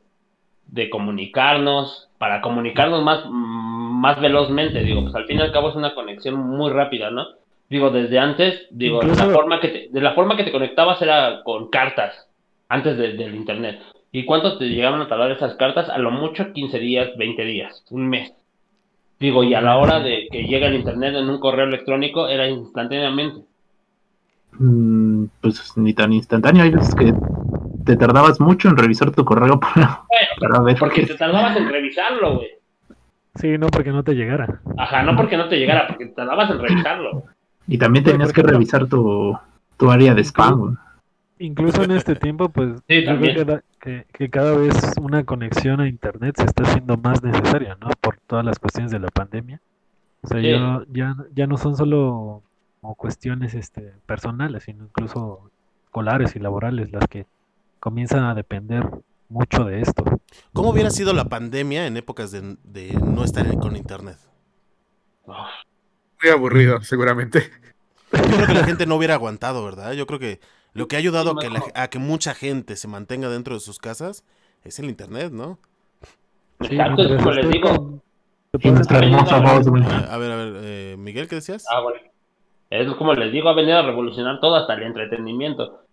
de 0.67 0.89
comunicarnos, 0.89 2.09
para 2.17 2.41
comunicarnos 2.41 3.03
más, 3.03 3.25
más 3.29 4.19
velozmente, 4.19 4.83
digo, 4.83 5.01
pues 5.03 5.15
al 5.15 5.25
fin 5.25 5.37
y 5.37 5.41
al 5.41 5.51
cabo 5.51 5.69
es 5.69 5.75
una 5.75 5.93
conexión 5.95 6.35
muy 6.35 6.71
rápida, 6.71 7.11
¿no? 7.11 7.25
Digo, 7.69 7.89
desde 7.89 8.19
antes, 8.19 8.67
digo, 8.71 9.01
Incluso- 9.01 9.27
la 9.27 9.33
forma 9.33 9.59
que 9.59 9.67
te, 9.69 9.87
de 9.91 10.01
la 10.01 10.13
forma 10.13 10.37
que 10.37 10.43
te 10.43 10.51
conectabas 10.51 11.01
era 11.01 11.41
con 11.43 11.69
cartas, 11.69 12.13
antes 12.69 12.97
de- 12.97 13.13
del 13.13 13.35
internet. 13.35 13.79
¿Y 14.11 14.23
cuánto 14.25 14.57
te 14.57 14.65
llegaban 14.69 15.01
a 15.01 15.07
tardar 15.09 15.31
esas 15.31 15.55
cartas? 15.55 15.89
A 15.89 15.97
lo 15.97 16.09
mucho 16.11 16.53
15 16.53 16.79
días, 16.79 17.09
20 17.17 17.43
días, 17.43 17.83
un 17.89 18.07
mes. 18.07 18.33
Digo, 19.19 19.43
y 19.43 19.53
a 19.53 19.61
la 19.61 19.77
hora 19.77 19.99
de 19.99 20.27
que 20.31 20.43
llega 20.45 20.67
el 20.67 20.75
internet 20.75 21.15
en 21.15 21.29
un 21.29 21.39
correo 21.39 21.65
electrónico 21.65 22.27
era 22.27 22.47
instantáneamente. 22.47 23.41
Mm, 24.57 25.25
pues 25.41 25.75
ni 25.77 25.93
tan 25.93 26.13
instantáneo. 26.13 26.63
Hay 26.63 26.69
veces 26.71 26.95
que 26.95 27.13
te 27.85 27.95
tardabas 27.95 28.39
mucho 28.41 28.67
en 28.69 28.77
revisar 28.77 29.11
tu 29.11 29.23
correo 29.23 29.59
para, 29.59 30.01
para 30.39 30.59
ver. 30.61 30.77
Porque 30.79 31.01
qué- 31.01 31.07
te 31.07 31.15
tardabas 31.15 31.55
en 31.57 31.69
revisarlo, 31.69 32.35
güey. 32.35 32.49
Sí, 33.35 33.57
no 33.57 33.67
porque 33.67 33.91
no 33.91 34.03
te 34.03 34.13
llegara. 34.13 34.61
Ajá, 34.77 35.03
no 35.03 35.15
porque 35.15 35.35
no 35.37 35.47
te 35.49 35.57
llegara, 35.57 35.87
porque 35.87 36.05
te 36.05 36.13
tardabas 36.13 36.49
en 36.51 36.59
revisarlo. 36.59 37.23
Y 37.67 37.77
también 37.77 38.05
tenías 38.05 38.31
que 38.31 38.41
revisar 38.43 38.85
tu, 38.87 39.37
tu 39.77 39.91
área 39.91 40.13
de 40.13 40.23
spam. 40.23 40.59
güey. 40.59 40.73
Incluso 41.39 41.83
en 41.83 41.91
este 41.91 42.15
tiempo, 42.15 42.47
pues 42.47 42.81
Sí, 42.87 43.03
yo 43.03 43.17
creo 43.17 43.35
que, 43.35 43.43
da- 43.45 43.63
que, 43.81 44.05
que 44.13 44.29
cada 44.29 44.55
vez 44.55 44.93
una 45.01 45.25
conexión 45.25 45.81
a 45.81 45.87
internet 45.89 46.35
se 46.37 46.45
está 46.45 46.63
haciendo 46.63 46.95
más 46.95 47.21
necesaria, 47.23 47.75
¿no? 47.81 47.89
Por 47.99 48.17
todas 48.25 48.45
las 48.45 48.57
cuestiones 48.57 48.91
de 48.91 48.99
la 48.99 49.09
pandemia. 49.09 49.59
O 50.21 50.27
sea, 50.27 50.39
Sí. 50.39 50.49
ya, 50.51 50.81
ya, 50.89 51.15
ya 51.33 51.45
no 51.45 51.57
son 51.57 51.75
solo 51.75 52.41
como 52.79 52.95
cuestiones 52.95 53.53
este, 53.53 53.91
personales, 54.05 54.63
sino 54.63 54.85
incluso 54.85 55.51
escolares 55.83 56.35
y 56.37 56.39
laborales 56.39 56.93
las 56.93 57.05
que 57.09 57.25
comienzan 57.85 58.23
a 58.25 58.33
depender 58.33 58.83
mucho 59.29 59.63
de 59.65 59.81
esto. 59.81 60.03
¿Cómo 60.53 60.71
hubiera 60.71 60.89
sido 60.89 61.13
la 61.13 61.25
pandemia 61.29 61.85
en 61.85 61.97
épocas 61.97 62.31
de, 62.31 62.57
de 62.63 62.93
no 63.03 63.23
estar 63.23 63.45
con 63.59 63.75
internet? 63.75 64.17
Muy 66.21 66.31
aburrido, 66.31 66.81
seguramente. 66.81 67.51
Yo 68.27 68.35
creo 68.35 68.47
que 68.47 68.53
la 68.53 68.63
gente 68.63 68.85
no 68.85 68.95
hubiera 68.95 69.15
aguantado, 69.15 69.63
¿verdad? 69.65 69.93
Yo 69.93 70.07
creo 70.07 70.19
que 70.19 70.39
lo 70.73 70.87
que 70.87 70.95
ha 70.95 70.99
ayudado 70.99 71.31
a 71.31 71.39
que, 71.39 71.49
la- 71.49 71.59
mejor. 71.59 71.71
a 71.75 71.89
que 71.89 71.99
mucha 71.99 72.33
gente 72.35 72.75
se 72.75 72.87
mantenga 72.87 73.29
dentro 73.29 73.55
de 73.55 73.61
sus 73.61 73.79
casas 73.79 74.25
es 74.63 74.79
el 74.79 74.85
internet, 74.87 75.31
¿no? 75.31 75.59
Sí, 76.61 76.67
Exacto, 76.69 77.03
les 77.03 77.49
digo. 77.51 78.01
a 78.53 80.17
ver, 80.17 80.31
a 80.31 80.35
ver, 80.37 80.53
eh, 80.63 80.95
Miguel, 80.97 81.27
¿qué 81.27 81.35
decías? 81.35 81.65
Ah, 81.69 81.81
bueno. 81.81 81.99
Es 82.69 82.93
como 82.95 83.13
les 83.15 83.31
digo, 83.33 83.49
ha 83.49 83.55
venido 83.55 83.79
a 83.79 83.83
revolucionar 83.83 84.39
todo 84.41 84.55
hasta 84.55 84.75
el 84.75 84.83
entretenimiento. 84.83 85.84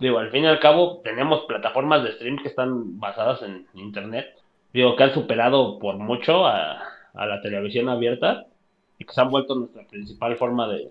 Digo, 0.00 0.18
al 0.18 0.30
fin 0.30 0.44
y 0.44 0.46
al 0.46 0.60
cabo, 0.60 1.00
tenemos 1.04 1.44
plataformas 1.46 2.02
de 2.02 2.12
stream 2.12 2.38
que 2.38 2.48
están 2.48 2.98
basadas 2.98 3.42
en 3.42 3.66
internet. 3.74 4.26
Digo, 4.72 4.96
que 4.96 5.04
han 5.04 5.12
superado 5.12 5.78
por 5.78 5.96
mucho 5.96 6.46
a, 6.46 6.80
a 7.14 7.26
la 7.26 7.42
televisión 7.42 7.88
abierta 7.88 8.46
y 8.98 9.04
que 9.04 9.12
se 9.12 9.20
han 9.20 9.30
vuelto 9.30 9.54
nuestra 9.54 9.86
principal 9.86 10.36
forma 10.36 10.68
de, 10.68 10.90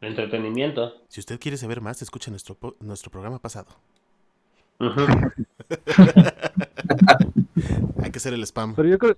de 0.00 0.08
entretenimiento. 0.08 0.94
Si 1.08 1.20
usted 1.20 1.38
quiere 1.38 1.56
saber 1.56 1.80
más, 1.80 2.02
escuche 2.02 2.30
nuestro, 2.30 2.56
nuestro 2.80 3.10
programa 3.10 3.38
pasado. 3.38 3.68
Hay 8.02 8.10
que 8.10 8.18
hacer 8.18 8.34
el 8.34 8.42
spam. 8.42 8.74
Pero 8.74 8.88
yo 8.88 8.98
creo, 8.98 9.16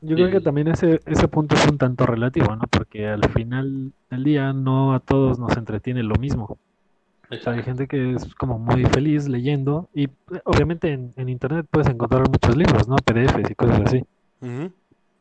yo 0.00 0.16
creo 0.16 0.30
que 0.30 0.40
también 0.40 0.68
ese, 0.68 1.00
ese 1.06 1.28
punto 1.28 1.54
es 1.54 1.66
un 1.66 1.78
tanto 1.78 2.06
relativo, 2.06 2.54
¿no? 2.54 2.64
Porque 2.70 3.06
al 3.06 3.28
final 3.30 3.92
del 4.10 4.24
día 4.24 4.52
no 4.52 4.94
a 4.94 5.00
todos 5.00 5.38
nos 5.38 5.56
entretiene 5.56 6.02
lo 6.02 6.16
mismo. 6.16 6.58
Hay 7.30 7.62
gente 7.62 7.88
que 7.88 8.12
es 8.14 8.34
como 8.36 8.58
muy 8.58 8.84
feliz 8.86 9.28
leyendo 9.28 9.88
y 9.92 10.04
eh, 10.04 10.10
obviamente 10.44 10.92
en, 10.92 11.12
en 11.16 11.28
internet 11.28 11.66
puedes 11.70 11.88
encontrar 11.88 12.28
muchos 12.28 12.56
libros, 12.56 12.86
¿no? 12.88 12.96
PDFs 12.96 13.50
y 13.50 13.54
cosas 13.54 13.80
así. 13.86 14.04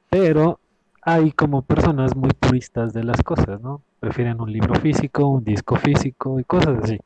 Pero 0.09 0.59
hay 1.01 1.31
como 1.31 1.61
personas 1.63 2.15
muy 2.15 2.29
puristas 2.31 2.93
de 2.93 3.03
las 3.03 3.21
cosas, 3.23 3.59
¿no? 3.61 3.81
Prefieren 3.99 4.39
un 4.39 4.51
libro 4.51 4.75
físico, 4.79 5.27
un 5.27 5.43
disco 5.43 5.75
físico 5.77 6.39
y 6.39 6.43
cosas 6.43 6.83
así. 6.83 6.99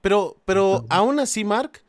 Pero, 0.00 0.36
pero 0.44 0.66
Entonces- 0.74 0.90
aún 0.90 1.20
así, 1.20 1.44
Mark, 1.44 1.80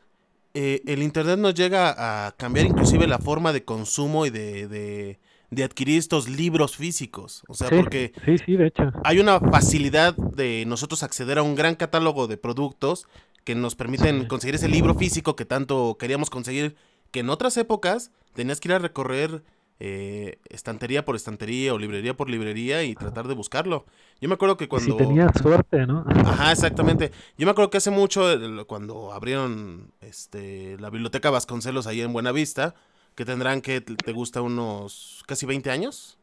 eh, 0.54 0.82
el 0.86 1.02
internet 1.02 1.38
nos 1.38 1.54
llega 1.54 2.26
a 2.26 2.32
cambiar 2.32 2.66
inclusive 2.66 3.06
la 3.06 3.18
forma 3.18 3.52
de 3.52 3.64
consumo 3.64 4.26
y 4.26 4.30
de, 4.30 4.66
de, 4.66 5.18
de 5.50 5.64
adquirir 5.64 5.98
estos 5.98 6.28
libros 6.28 6.76
físicos. 6.76 7.42
O 7.48 7.54
sea, 7.54 7.68
Sí, 7.68 7.76
porque 7.76 8.12
sí, 8.24 8.38
sí, 8.38 8.56
de 8.56 8.66
hecho. 8.66 8.92
hay 9.04 9.18
una 9.18 9.40
facilidad 9.40 10.14
de 10.16 10.64
nosotros 10.66 11.02
acceder 11.02 11.38
a 11.38 11.42
un 11.42 11.54
gran 11.54 11.74
catálogo 11.74 12.26
de 12.26 12.36
productos 12.36 13.06
que 13.44 13.54
nos 13.54 13.74
permiten 13.74 14.26
conseguir 14.26 14.56
ese 14.56 14.68
libro 14.68 14.94
físico 14.94 15.36
que 15.36 15.46
tanto 15.46 15.96
queríamos 15.98 16.28
conseguir, 16.28 16.76
que 17.10 17.20
en 17.20 17.30
otras 17.30 17.56
épocas 17.56 18.10
tenías 18.34 18.60
que 18.60 18.68
ir 18.68 18.74
a 18.74 18.78
recorrer 18.78 19.42
eh, 19.80 20.40
estantería 20.48 21.04
por 21.04 21.14
estantería 21.14 21.72
o 21.72 21.78
librería 21.78 22.16
por 22.16 22.28
librería 22.28 22.82
y 22.82 22.94
tratar 22.94 23.28
de 23.28 23.34
buscarlo. 23.34 23.86
Yo 24.20 24.28
me 24.28 24.34
acuerdo 24.34 24.56
que 24.56 24.68
cuando... 24.68 24.90
Si 24.90 24.96
tenías 24.98 25.30
suerte, 25.40 25.86
¿no? 25.86 26.04
Ajá, 26.08 26.50
exactamente. 26.50 27.12
Yo 27.38 27.46
me 27.46 27.52
acuerdo 27.52 27.70
que 27.70 27.78
hace 27.78 27.92
mucho, 27.92 28.26
cuando 28.66 29.12
abrieron 29.12 29.92
este, 30.00 30.76
la 30.80 30.90
biblioteca 30.90 31.30
Vasconcelos 31.30 31.86
ahí 31.86 32.00
en 32.00 32.12
Buenavista, 32.12 32.74
que 33.18 33.24
tendrán 33.24 33.62
que 33.62 33.80
te 33.80 34.12
gusta 34.12 34.42
unos 34.42 35.24
casi 35.26 35.44
20 35.44 35.72
años, 35.72 36.16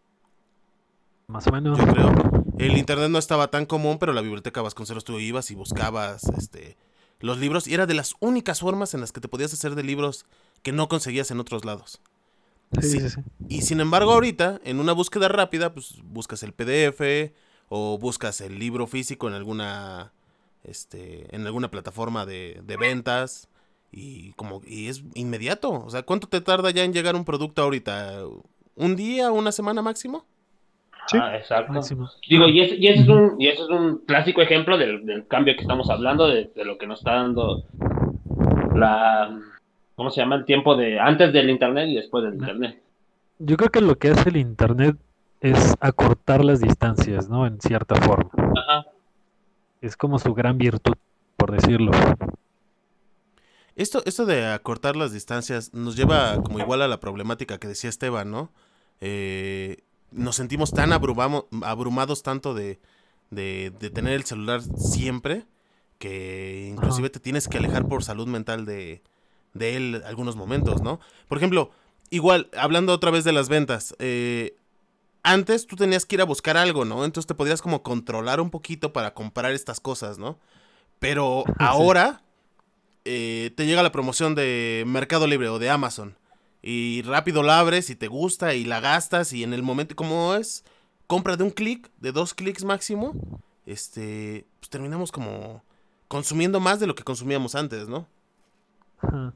Más 1.27 1.45
o 1.45 1.51
menos. 1.51 1.77
yo 1.77 1.86
creo. 1.88 2.13
El 2.58 2.77
internet 2.77 3.10
no 3.10 3.17
estaba 3.17 3.49
tan 3.51 3.65
común, 3.65 3.99
pero 3.99 4.13
la 4.13 4.21
biblioteca 4.21 4.62
Vasconcelos 4.62 5.03
tú 5.03 5.19
ibas 5.19 5.51
y 5.51 5.55
buscabas 5.55 6.23
este, 6.38 6.77
los 7.19 7.38
libros 7.38 7.67
y 7.67 7.73
era 7.73 7.86
de 7.86 7.95
las 7.95 8.13
únicas 8.21 8.62
formas 8.62 8.93
en 8.93 9.01
las 9.01 9.12
que 9.12 9.19
te 9.19 9.27
podías 9.27 9.51
hacer 9.51 9.75
de 9.75 9.84
libros 9.84 10.25
que 10.63 10.71
no 10.71 10.88
conseguías 10.88 11.31
en 11.31 11.41
otros 11.41 11.65
lados. 11.65 11.99
Sí, 12.79 12.89
sí. 12.89 12.99
sí, 13.01 13.10
sí. 13.10 13.21
Y 13.49 13.63
sin 13.63 13.81
embargo, 13.81 14.13
ahorita, 14.13 14.62
en 14.63 14.79
una 14.79 14.93
búsqueda 14.93 15.27
rápida, 15.27 15.73
pues 15.73 15.95
buscas 16.01 16.43
el 16.43 16.53
PDF 16.53 17.34
o 17.67 17.97
buscas 17.97 18.39
el 18.39 18.58
libro 18.58 18.88
físico 18.88 19.27
en 19.27 19.34
alguna 19.34 20.13
este 20.63 21.36
en 21.36 21.45
alguna 21.45 21.69
plataforma 21.69 22.25
de, 22.25 22.62
de 22.63 22.77
ventas 22.77 23.49
y 23.91 24.34
como 24.34 24.62
y 24.65 24.88
es 24.88 25.04
inmediato. 25.13 25.71
O 25.71 25.89
sea, 25.89 26.04
¿cuánto 26.04 26.28
te 26.28 26.41
tarda 26.41 26.71
ya 26.71 26.84
en 26.84 26.93
llegar 26.93 27.15
un 27.15 27.26
producto 27.26 27.62
ahorita? 27.62 28.24
¿Un 28.76 28.95
día, 28.95 29.32
una 29.32 29.52
semana 29.52 29.82
máximo? 29.82 30.26
Sí. 31.08 31.17
Ah, 31.21 31.38
exacto. 31.38 31.74
Máximo. 31.74 32.10
Digo, 32.28 32.48
y, 32.48 32.62
ese, 32.62 32.76
y 32.76 32.88
ese 32.88 33.04
es 33.04 33.08
un, 33.08 33.39
y 33.39 33.48
ese 33.48 33.62
es 33.62 33.69
un 33.69 34.00
clásico 34.06 34.41
ejemplo 34.41 34.78
del, 34.78 35.06
del 35.06 35.28
cambio 35.28 35.56
que 35.56 35.62
estamos 35.62 35.89
hablando, 35.89 36.28
de, 36.28 36.52
de 36.56 36.65
lo 36.65 36.78
que 36.78 36.88
nos 36.88 37.00
está 37.00 37.13
dando 37.13 37.63
la, 38.76 39.39
¿cómo 39.95 40.10
se 40.10 40.21
llama? 40.21 40.36
El 40.36 40.45
tiempo 40.45 40.76
de 40.76 41.00
antes 41.00 41.32
del 41.34 41.50
internet 41.50 41.89
y 41.89 41.95
después 41.95 42.24
del 42.24 42.36
internet. 42.36 42.82
Yo 43.39 43.58
creo 43.58 43.69
que 43.69 43.82
lo 43.82 43.98
que 43.98 44.10
hace 44.10 44.30
el 44.30 44.38
internet 44.38 44.98
es 45.41 45.76
acortar 45.80 46.43
las 46.43 46.60
distancias, 46.60 47.30
¿no? 47.30 47.45
En 47.45 47.60
cierta 47.60 47.95
forma. 47.95 48.32
Ajá. 48.36 48.88
Es 49.82 49.95
como 49.95 50.19
su 50.19 50.34
gran 50.34 50.58
virtud, 50.58 50.95
por 51.38 51.52
decirlo. 51.52 51.91
Esto, 53.76 54.02
esto 54.06 54.26
de 54.26 54.46
acortar 54.48 54.96
las 54.96 55.12
distancias 55.12 55.74
nos 55.74 55.96
lleva 55.96 56.42
como 56.42 56.60
igual 56.60 56.82
a 56.82 56.88
la 56.88 57.00
problemática 57.00 57.58
que 57.58 57.68
decía 57.68 57.90
Esteban, 57.90 58.32
¿no? 58.32 58.52
Eh, 59.02 59.84
nos 60.12 60.38
sentimos 60.38 60.72
tan 60.72 60.94
abrumados 60.94 62.24
tanto 62.24 62.54
de, 62.54 62.80
de, 63.32 63.74
de 63.78 63.90
tener 63.90 64.14
el 64.14 64.24
celular 64.24 64.62
siempre 64.62 65.46
que 66.00 66.68
inclusive 66.72 67.10
te 67.10 67.20
tienes 67.20 67.48
que 67.48 67.58
alejar 67.58 67.88
por 67.88 68.04
salud 68.04 68.28
mental 68.28 68.66
de, 68.66 69.02
de 69.54 69.76
él 69.76 70.04
algunos 70.06 70.36
momentos, 70.36 70.82
¿no? 70.82 71.00
Por 71.28 71.38
ejemplo, 71.38 71.72
igual, 72.10 72.50
hablando 72.58 72.94
otra 72.94 73.12
vez 73.12 73.24
de 73.24 73.34
las 73.34 73.50
ventas, 73.50 73.96
eh, 74.00 74.56
antes 75.24 75.68
tú 75.68 75.76
tenías 75.76 76.06
que 76.06 76.16
ir 76.16 76.22
a 76.22 76.26
buscar 76.26 76.56
algo, 76.56 76.86
¿no? 76.86 77.04
Entonces 77.04 77.28
te 77.28 77.36
podías 77.36 77.62
como 77.62 77.84
controlar 77.84 78.40
un 78.40 78.52
poquito 78.52 78.94
para 78.94 79.14
comprar 79.14 79.52
estas 79.52 79.80
cosas, 79.80 80.18
¿no? 80.18 80.38
Pero 81.00 81.44
ahora 81.60 82.22
eh, 83.06 83.52
te 83.56 83.65
llega 83.65 83.84
la 83.84 83.91
promoción 83.91 84.36
de 84.36 84.84
Mercado 84.88 85.28
Libre 85.28 85.50
o 85.50 85.60
de 85.60 85.70
Amazon 85.70 86.18
y 86.62 87.02
rápido 87.04 87.44
la 87.44 87.60
abres 87.60 87.89
y 87.89 87.96
te 87.96 88.08
gusta 88.08 88.56
y 88.56 88.65
la 88.65 88.80
gastas 88.80 89.34
y 89.34 89.44
en 89.44 89.54
el 89.54 89.63
momento 89.63 89.96
como 89.96 90.36
es 90.36 90.63
compra 91.08 91.38
de 91.38 91.44
un 91.44 91.52
clic, 91.52 91.91
de 92.00 92.12
dos 92.12 92.34
clics 92.34 92.63
máximo, 92.63 93.15
este, 93.65 94.46
pues 94.60 94.70
terminamos 94.70 95.12
como 95.12 95.63
consumiendo 96.08 96.60
más 96.60 96.80
de 96.80 96.88
lo 96.88 96.96
que 96.96 97.04
consumíamos 97.04 97.56
antes, 97.56 97.88
¿no? 97.88 98.08
Ajá. 98.98 99.34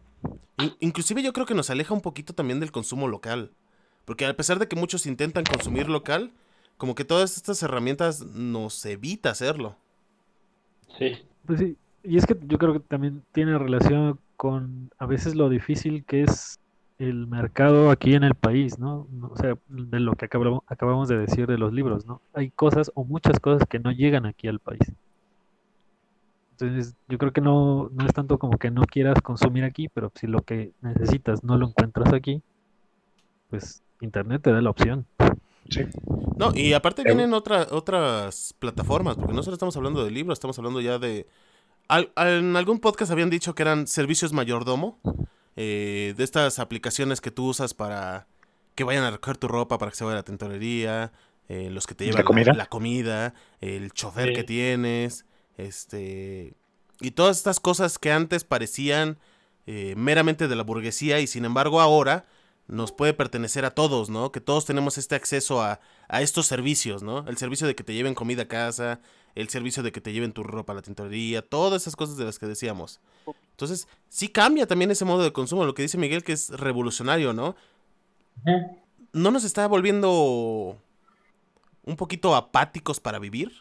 In- 0.58 0.76
inclusive 0.80 1.24
yo 1.24 1.34
creo 1.34 1.46
que 1.46 1.56
nos 1.56 1.70
aleja 1.70 1.94
un 1.94 2.02
poquito 2.02 2.34
también 2.34 2.60
del 2.60 2.72
consumo 2.72 3.08
local, 3.08 3.52
porque 4.06 4.26
a 4.26 4.36
pesar 4.36 4.60
de 4.60 4.68
que 4.68 4.76
muchos 4.76 5.06
intentan 5.06 5.46
consumir 5.46 5.90
local, 5.90 6.32
como 6.78 6.96
que 6.96 7.06
todas 7.06 7.38
estas 7.38 7.62
herramientas 7.64 8.22
nos 8.22 8.86
evita 8.86 9.30
hacerlo. 9.32 9.76
Sí. 10.98 11.18
Pues 11.46 11.60
sí, 11.60 11.78
y 12.04 12.18
es 12.18 12.26
que 12.26 12.38
yo 12.48 12.58
creo 12.58 12.74
que 12.74 12.80
también 12.80 13.24
tiene 13.32 13.58
relación 13.58 14.20
con 14.36 14.90
a 14.98 15.06
veces 15.06 15.36
lo 15.36 15.50
difícil 15.50 16.06
que 16.06 16.24
es 16.24 16.60
el 16.98 17.28
mercado 17.28 17.92
aquí 17.92 18.14
en 18.14 18.24
el 18.24 18.36
país, 18.36 18.80
¿no? 18.80 19.08
O 19.30 19.38
sea, 19.38 19.58
de 19.68 20.00
lo 20.00 20.16
que 20.16 20.26
acabamos, 20.26 20.64
acabamos 20.68 21.08
de 21.08 21.18
decir 21.18 21.48
de 21.48 21.58
los 21.58 21.74
libros, 21.74 22.06
¿no? 22.06 22.22
Hay 22.34 22.52
cosas 22.52 22.92
o 22.94 23.04
muchas 23.06 23.40
cosas 23.40 23.68
que 23.68 23.80
no 23.80 23.92
llegan 23.92 24.26
aquí 24.26 24.48
al 24.48 24.60
país. 24.60 24.82
Entonces, 26.52 26.94
yo 27.08 27.18
creo 27.18 27.32
que 27.32 27.40
no, 27.40 27.90
no 27.94 28.06
es 28.06 28.14
tanto 28.14 28.38
como 28.38 28.58
que 28.58 28.70
no 28.70 28.82
quieras 28.84 29.22
consumir 29.22 29.64
aquí, 29.64 29.88
pero 29.88 30.12
si 30.16 30.28
lo 30.28 30.42
que 30.42 30.74
necesitas 30.82 31.42
no 31.42 31.58
lo 31.58 31.68
encuentras 31.68 32.14
aquí, 32.14 32.42
pues 33.50 33.82
Internet 34.02 34.42
te 34.42 34.52
da 34.52 34.62
la 34.62 34.70
opción. 34.70 35.06
No, 36.38 36.52
y 36.54 36.74
aparte 36.74 37.04
vienen 37.04 37.34
otra- 37.34 37.68
otras 37.72 38.54
plataformas, 38.60 39.16
porque 39.16 39.34
no 39.34 39.44
solo 39.44 39.54
estamos 39.54 39.76
hablando 39.78 40.04
de 40.04 40.12
libros, 40.12 40.38
estamos 40.38 40.58
hablando 40.58 40.82
ya 40.82 41.00
de... 41.00 41.28
al- 41.90 42.12
en 42.16 42.56
algún 42.56 42.80
podcast 42.80 43.12
habían 43.12 43.30
dicho 43.30 43.54
que 43.56 43.64
eran 43.64 43.86
servicios 43.88 44.32
mayordomo, 44.32 45.00
eh, 45.58 46.14
de 46.16 46.24
estas 46.24 46.60
aplicaciones 46.60 47.20
que 47.20 47.32
tú 47.32 47.48
usas 47.48 47.74
para 47.74 48.28
que 48.76 48.86
vayan 48.86 49.04
a 49.04 49.12
recoger 49.12 49.36
tu 49.38 49.50
ropa, 49.50 49.78
para 49.78 49.92
que 49.92 49.98
se 49.98 50.06
vaya 50.06 50.14
a 50.14 50.20
la 50.20 50.24
tintorería, 50.24 51.12
eh, 51.50 51.70
los 51.70 51.86
que 51.86 51.96
te 51.96 52.06
¿La 52.06 52.12
llevan 52.12 52.24
comida? 52.26 52.54
la 52.54 52.68
comida, 52.68 53.34
el 53.60 53.92
chofer 53.92 54.30
Sí. 54.30 54.34
que 54.36 54.44
tienes, 54.46 55.26
este... 55.58 56.54
Y 57.02 57.12
todas 57.12 57.38
estas 57.38 57.60
cosas 57.60 57.98
que 57.98 58.12
antes 58.12 58.44
parecían 58.44 59.18
eh, 59.68 59.94
meramente 59.96 60.48
de 60.48 60.56
la 60.56 60.64
burguesía 60.64 61.20
y 61.20 61.28
sin 61.28 61.46
embargo 61.46 61.80
ahora 61.80 62.26
nos 62.68 62.92
puede 62.92 63.14
pertenecer 63.14 63.66
a 63.66 63.72
todos, 63.72 64.10
¿no? 64.10 64.32
Que 64.32 64.42
todos 64.42 64.66
tenemos 64.66 64.98
este 64.98 65.16
acceso 65.16 65.62
a, 65.62 65.80
a 66.08 66.22
estos 66.22 66.46
servicios, 66.48 67.02
¿no? 67.04 67.26
El 67.28 67.38
servicio 67.38 67.68
de 67.68 67.76
que 67.76 67.84
te 67.84 67.94
lleven 67.94 68.16
comida 68.16 68.44
a 68.44 68.48
casa, 68.48 69.00
el 69.36 69.50
servicio 69.50 69.84
de 69.84 69.92
que 69.92 70.02
te 70.02 70.12
lleven 70.12 70.34
tu 70.34 70.44
ropa 70.44 70.74
a 70.74 70.76
la 70.76 70.82
tintorería, 70.82 71.42
todas 71.42 71.84
esas 71.84 71.96
cosas 71.96 72.18
de 72.18 72.26
las 72.26 72.40
que 72.40 72.46
decíamos. 72.46 73.00
Entonces, 73.52 73.88
sí 74.08 74.30
cambia 74.30 74.68
también 74.68 74.92
ese 74.92 75.06
modo 75.06 75.24
de 75.24 75.34
consumo, 75.34 75.66
lo 75.66 75.74
que 75.74 75.82
dice 75.82 75.98
Miguel 75.98 76.24
que 76.24 76.34
es 76.34 76.50
revolucionario, 76.50 77.34
¿no? 77.34 77.56
¿No 79.12 79.32
nos 79.32 79.44
está 79.44 79.68
volviendo 79.68 80.78
un 81.84 81.96
poquito 81.96 82.36
apáticos 82.36 83.00
para 83.00 83.20
vivir? 83.20 83.52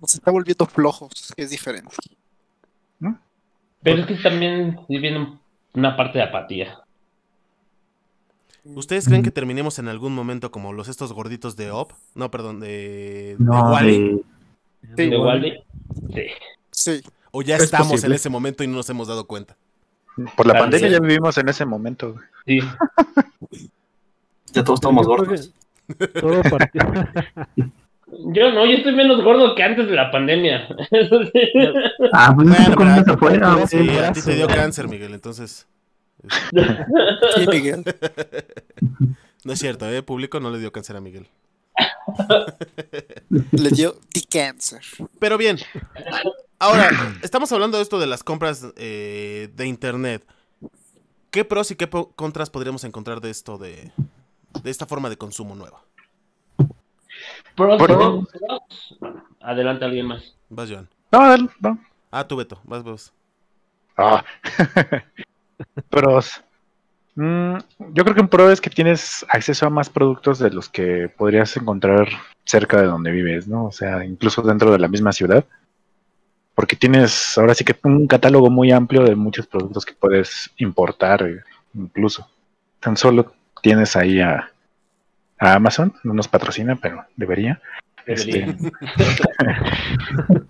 Nos 0.00 0.14
está 0.14 0.30
volviendo 0.30 0.66
flojos, 0.66 1.32
que 1.36 1.42
es 1.42 1.50
diferente. 1.50 1.94
Pero 3.82 4.00
es 4.00 4.06
que 4.06 4.14
también 4.16 4.80
viene 4.88 5.38
una 5.74 5.96
parte 5.96 6.18
de 6.18 6.24
apatía. 6.24 6.80
¿Ustedes 8.64 9.06
creen 9.06 9.22
que 9.22 9.30
terminemos 9.30 9.78
en 9.78 9.88
algún 9.88 10.14
momento 10.14 10.50
como 10.50 10.72
los 10.72 10.88
estos 10.88 11.12
gorditos 11.12 11.56
de 11.56 11.70
Op? 11.70 11.92
No, 12.14 12.30
perdón, 12.30 12.60
de, 12.60 13.36
de 13.36 13.36
No, 13.38 13.70
Wall-E? 13.72 14.20
de- 14.82 15.06
¿De 15.08 15.18
Wally? 15.18 15.62
Sí. 16.14 16.22
Sí. 16.70 17.00
¿O 17.32 17.42
ya 17.42 17.56
Es 17.56 17.62
estamos 17.64 18.02
en 18.04 18.12
ese 18.12 18.28
momento 18.28 18.62
y 18.64 18.66
no 18.66 18.76
nos 18.76 18.90
hemos 18.90 19.08
dado 19.08 19.26
cuenta? 19.26 19.56
Por 20.36 20.46
la 20.46 20.54
pandemia 20.54 20.88
ya 20.88 20.98
vivimos 21.00 21.38
en 21.38 21.48
ese 21.48 21.64
momento. 21.64 22.12
güey. 22.14 22.60
Sí. 22.60 22.68
Ya 24.52 24.64
todos 24.64 24.78
estamos 24.78 25.06
gordos. 25.06 25.52
Todo. 26.20 26.42
Yo 28.32 28.50
no, 28.52 28.66
yo 28.66 28.72
estoy 28.78 28.92
menos 28.94 29.22
gordo 29.22 29.54
que 29.54 29.62
antes 29.62 29.86
de 29.86 29.94
la 29.94 30.10
pandemia. 30.10 30.66
Sí. 30.90 30.96
Ah, 32.12 32.32
pues 32.34 32.48
Bueno, 32.48 32.74
pero- 32.76 33.12
afuera. 33.14 33.66
Sí, 33.68 33.88
a 33.90 34.12
ti 34.12 34.20
te 34.20 34.34
dio 34.34 34.48
cáncer, 34.48 34.88
Miguel, 34.88 35.14
entonces... 35.14 35.66
Sí, 37.36 37.46
Miguel. 37.46 37.84
No 39.42 39.54
es 39.54 39.58
cierto, 39.58 39.88
¿eh? 39.88 40.02
Público 40.02 40.38
no 40.38 40.50
le 40.50 40.58
dio 40.58 40.70
cáncer 40.70 40.96
a 40.96 41.00
Miguel. 41.00 41.26
Le 43.52 43.70
dio 43.70 43.96
the 44.12 44.20
cancer. 44.28 44.80
Pero 45.18 45.38
bien, 45.38 45.56
ahora, 46.58 46.90
estamos 47.22 47.50
hablando 47.52 47.78
de 47.78 47.82
esto 47.82 47.98
de 47.98 48.06
las 48.06 48.22
compras 48.22 48.66
eh, 48.76 49.48
de 49.54 49.66
internet. 49.66 50.26
¿Qué 51.30 51.46
pros 51.46 51.70
y 51.70 51.76
qué 51.76 51.88
contras 51.88 52.50
podríamos 52.50 52.84
encontrar 52.84 53.22
de 53.22 53.30
esto, 53.30 53.56
de, 53.56 53.92
de 54.62 54.70
esta 54.70 54.84
forma 54.84 55.08
de 55.08 55.16
consumo 55.16 55.54
nueva? 55.54 55.82
Pros, 57.54 58.28
adelante 59.40 59.84
alguien 59.86 60.06
más. 60.06 60.34
Vas, 60.50 60.68
Joan. 60.68 60.88
No, 61.12 61.36
no. 61.60 61.78
Ah, 62.10 62.26
tú, 62.26 62.36
Beto. 62.36 62.60
Vas, 62.64 62.82
vas. 62.82 63.12
Ah. 63.96 64.24
Pros. 65.88 66.42
Mm, 67.16 67.58
yo 67.92 68.04
creo 68.04 68.14
que 68.14 68.20
un 68.20 68.28
pro 68.28 68.50
es 68.50 68.60
que 68.60 68.70
tienes 68.70 69.26
acceso 69.28 69.66
a 69.66 69.70
más 69.70 69.90
productos 69.90 70.38
de 70.38 70.50
los 70.50 70.68
que 70.68 71.08
podrías 71.08 71.56
encontrar 71.56 72.08
cerca 72.44 72.80
de 72.80 72.86
donde 72.86 73.10
vives, 73.10 73.48
¿no? 73.48 73.66
O 73.66 73.72
sea, 73.72 74.04
incluso 74.04 74.42
dentro 74.42 74.72
de 74.72 74.78
la 74.78 74.88
misma 74.88 75.12
ciudad. 75.12 75.44
Porque 76.54 76.76
tienes 76.76 77.36
ahora 77.38 77.54
sí 77.54 77.64
que 77.64 77.76
un 77.84 78.06
catálogo 78.06 78.50
muy 78.50 78.70
amplio 78.70 79.02
de 79.04 79.14
muchos 79.14 79.46
productos 79.46 79.84
que 79.84 79.94
puedes 79.94 80.50
importar, 80.58 81.26
incluso. 81.74 82.28
Tan 82.80 82.96
solo 82.96 83.34
tienes 83.62 83.96
ahí 83.96 84.20
a, 84.20 84.50
a 85.38 85.54
Amazon, 85.54 85.94
no 86.04 86.14
nos 86.14 86.28
patrocina, 86.28 86.76
pero 86.76 87.04
debería. 87.16 87.60
Debería. 88.06 88.46
Este, 88.46 88.70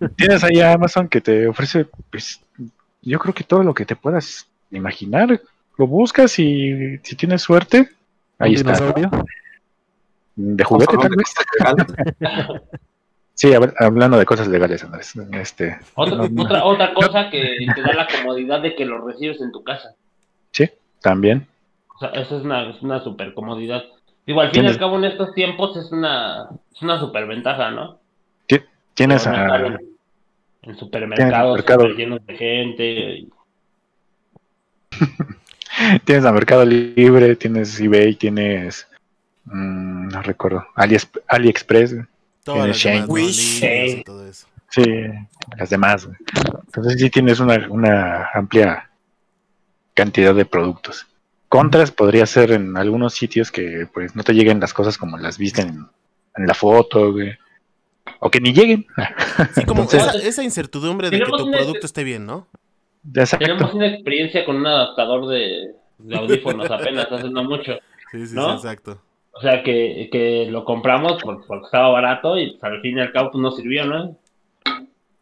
tienes 0.16 0.44
ahí 0.44 0.60
a 0.60 0.72
Amazon 0.72 1.08
que 1.08 1.20
te 1.20 1.46
ofrece, 1.46 1.86
pues, 2.10 2.40
yo 3.02 3.18
creo 3.18 3.34
que 3.34 3.44
todo 3.44 3.62
lo 3.62 3.74
que 3.74 3.84
te 3.84 3.96
puedas 3.96 4.49
imaginar, 4.78 5.40
lo 5.78 5.86
buscas 5.86 6.38
y 6.38 6.98
si 7.02 7.16
tienes 7.16 7.42
suerte, 7.42 7.88
ahí 8.38 8.50
¿Un 8.50 8.56
está. 8.56 8.72
dinosaurio? 8.72 9.10
De 10.36 10.64
juguete 10.64 10.96
tal 10.96 11.10
vez. 11.16 11.34
Sí, 13.34 13.48
hab- 13.52 13.72
hablando 13.78 14.18
de 14.18 14.26
cosas 14.26 14.48
legales, 14.48 14.84
Andrés. 14.84 15.14
Este, 15.32 15.78
Otra, 15.94 16.14
no, 16.16 16.28
no, 16.28 16.42
otra, 16.42 16.62
otra 16.66 16.92
cosa 16.92 17.30
que 17.30 17.56
te 17.74 17.80
da 17.80 17.94
la 17.94 18.06
comodidad 18.06 18.60
de 18.60 18.74
que 18.74 18.84
lo 18.84 19.00
recibes 19.06 19.40
en 19.40 19.50
tu 19.50 19.62
casa. 19.64 19.94
también. 21.00 21.46
O 21.96 21.98
sea, 21.98 22.10
eso 22.10 22.36
es 22.36 22.44
una, 22.44 22.68
es 22.68 22.82
una 22.82 23.02
super 23.02 23.32
comodidad. 23.32 23.82
Digo, 24.26 24.42
al 24.42 24.50
fin 24.50 24.64
y 24.64 24.66
al 24.66 24.78
cabo 24.78 24.98
en 24.98 25.04
estos 25.04 25.32
tiempos 25.32 25.74
es 25.78 25.90
una, 25.90 26.50
es 26.74 26.82
una 26.82 27.00
super 27.00 27.26
ventaja, 27.26 27.70
¿no? 27.70 27.98
Tienes 28.92 29.26
a, 29.26 29.56
en, 29.66 29.78
en 30.62 30.76
supermercados 30.76 31.64
llenos 31.96 32.26
de 32.26 32.36
gente. 32.36 33.24
tienes 36.04 36.24
a 36.24 36.32
Mercado 36.32 36.64
Libre, 36.64 37.36
tienes 37.36 37.78
eBay, 37.80 38.14
tienes, 38.16 38.86
mm, 39.44 40.08
no 40.08 40.22
recuerdo, 40.22 40.66
Alies- 40.76 41.08
AliExpress, 41.28 41.94
las 42.46 42.76
Shane. 42.76 43.04
Wish. 43.06 43.62
Y 43.62 43.90
Sí. 43.96 44.02
todo 44.04 44.26
eso. 44.26 44.46
sí, 44.70 44.84
las 45.56 45.70
demás. 45.70 46.06
güey. 46.06 46.16
Entonces 46.66 47.00
sí 47.00 47.10
tienes 47.10 47.40
una, 47.40 47.66
una 47.68 48.28
amplia 48.34 48.88
cantidad 49.94 50.34
de 50.34 50.44
productos. 50.44 51.06
Contras 51.48 51.90
podría 51.90 52.24
ser 52.26 52.52
en 52.52 52.76
algunos 52.76 53.14
sitios 53.14 53.50
que 53.50 53.88
pues 53.92 54.14
no 54.14 54.22
te 54.22 54.32
lleguen 54.32 54.60
las 54.60 54.72
cosas 54.72 54.96
como 54.96 55.18
las 55.18 55.36
viste 55.38 55.62
en, 55.62 55.86
en 56.36 56.46
la 56.46 56.54
foto, 56.54 57.12
güey. 57.12 57.32
O 58.20 58.30
que 58.30 58.40
ni 58.40 58.52
lleguen. 58.52 58.86
Sí, 59.54 59.64
como 59.64 59.82
Entonces- 59.90 60.14
esa, 60.14 60.28
esa 60.28 60.42
incertidumbre 60.44 61.10
de 61.10 61.18
que 61.18 61.24
tu 61.26 61.50
producto 61.50 61.86
esté 61.86 62.04
bien, 62.04 62.24
¿no? 62.26 62.46
Exacto. 63.14 63.44
Tenemos 63.46 63.74
una 63.74 63.86
experiencia 63.86 64.44
con 64.44 64.56
un 64.56 64.66
adaptador 64.66 65.26
de, 65.28 65.72
de 65.98 66.16
audífonos 66.16 66.70
apenas 66.70 67.10
hace 67.10 67.30
no 67.30 67.44
mucho. 67.44 67.78
Sí, 68.12 68.26
sí, 68.26 68.34
¿No? 68.34 68.50
sí, 68.50 68.66
exacto. 68.66 69.00
O 69.32 69.40
sea, 69.40 69.62
que, 69.62 70.08
que 70.12 70.48
lo 70.50 70.64
compramos 70.64 71.22
por- 71.22 71.46
porque 71.46 71.64
estaba 71.66 71.88
barato 71.88 72.36
y 72.38 72.50
pues, 72.58 72.64
al 72.64 72.80
fin 72.82 72.98
y 72.98 73.00
al 73.00 73.12
cabo 73.12 73.30
pues, 73.30 73.40
no 73.42 73.50
sirvió, 73.52 73.86
¿no? 73.86 74.16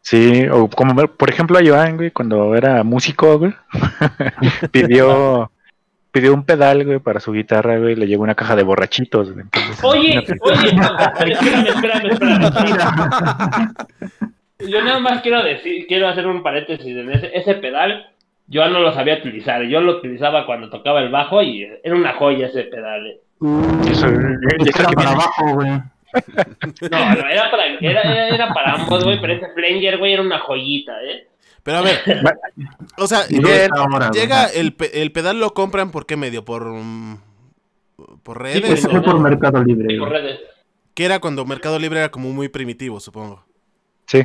Sí, 0.01 0.45
o 0.51 0.67
como 0.69 0.95
por 1.07 1.29
ejemplo 1.29 1.57
a 1.57 1.61
Joan, 1.63 1.95
güey, 1.97 2.09
cuando 2.11 2.55
era 2.55 2.83
músico, 2.83 3.37
güey, 3.37 3.53
pidió, 4.71 5.51
pidió 6.11 6.33
un 6.33 6.43
pedal, 6.43 6.83
güey, 6.85 6.99
para 6.99 7.19
su 7.19 7.31
guitarra, 7.31 7.77
güey, 7.77 7.95
le 7.95 8.07
llegó 8.07 8.23
una 8.23 8.33
caja 8.33 8.55
de 8.55 8.63
borrachitos, 8.63 9.31
güey. 9.31 9.45
Entonces, 9.45 9.83
Oye, 9.83 10.25
oye, 10.41 10.69
espérame, 10.69 11.31
espérame, 11.31 12.11
espérame, 12.11 12.45
espérame. 12.45 13.73
Yo 14.59 14.83
nada 14.83 14.99
más 14.99 15.21
quiero 15.21 15.41
decir, 15.43 15.85
quiero 15.87 16.07
hacer 16.09 16.27
un 16.27 16.43
paréntesis 16.43 16.85
en 16.85 17.11
ese, 17.11 17.31
ese 17.35 17.55
pedal. 17.55 18.09
Yo 18.47 18.67
no 18.67 18.79
lo 18.79 18.91
sabía 18.93 19.17
utilizar, 19.17 19.61
yo 19.63 19.79
lo 19.79 19.97
utilizaba 19.99 20.45
cuando 20.45 20.69
tocaba 20.69 21.01
el 21.01 21.09
bajo 21.09 21.41
y 21.41 21.63
era 21.83 21.95
una 21.95 22.13
joya 22.13 22.47
ese 22.47 22.63
pedal. 22.63 23.05
eh. 23.07 23.19
Eso, 23.91 24.07
y 24.07 24.69
eso 24.69 24.79
Era 24.79 24.89
que 24.89 24.95
para 24.95 25.11
abajo, 25.11 25.53
güey. 25.53 25.69
No, 25.69 26.89
no, 26.89 27.29
era 27.29 27.51
para, 27.51 27.65
era, 27.79 28.27
era, 28.29 28.53
para 28.53 28.73
ambos, 28.73 29.03
güey, 29.03 29.21
pero 29.21 29.33
ese 29.33 29.45
Flanger, 29.53 29.97
güey, 29.99 30.13
era 30.13 30.23
una 30.23 30.39
joyita, 30.39 30.93
¿eh? 31.03 31.27
Pero 31.61 31.77
a 31.77 31.81
ver, 31.81 31.99
o 32.97 33.05
sea, 33.05 33.21
está 33.29 33.81
ahora, 33.81 34.09
llega 34.11 34.45
el, 34.47 34.75
el 34.93 35.11
pedal 35.11 35.39
lo 35.39 35.53
compran 35.53 35.91
por 35.91 36.07
qué 36.07 36.17
medio, 36.17 36.43
por 36.43 36.65
mm, 36.67 37.19
por 38.23 38.37
Sí, 38.51 38.59
redes, 38.59 38.85
o- 38.85 38.89
fue 38.89 39.01
por 39.03 39.19
Mercado 39.19 39.63
Libre. 39.63 39.97
Por 39.99 40.09
güey. 40.09 40.21
redes. 40.21 40.39
que 40.95 41.05
era 41.05 41.19
cuando 41.19 41.45
Mercado 41.45 41.77
Libre 41.77 41.99
era 41.99 42.09
como 42.09 42.29
muy 42.31 42.49
primitivo, 42.49 42.99
supongo. 42.99 43.45
Sí, 44.07 44.23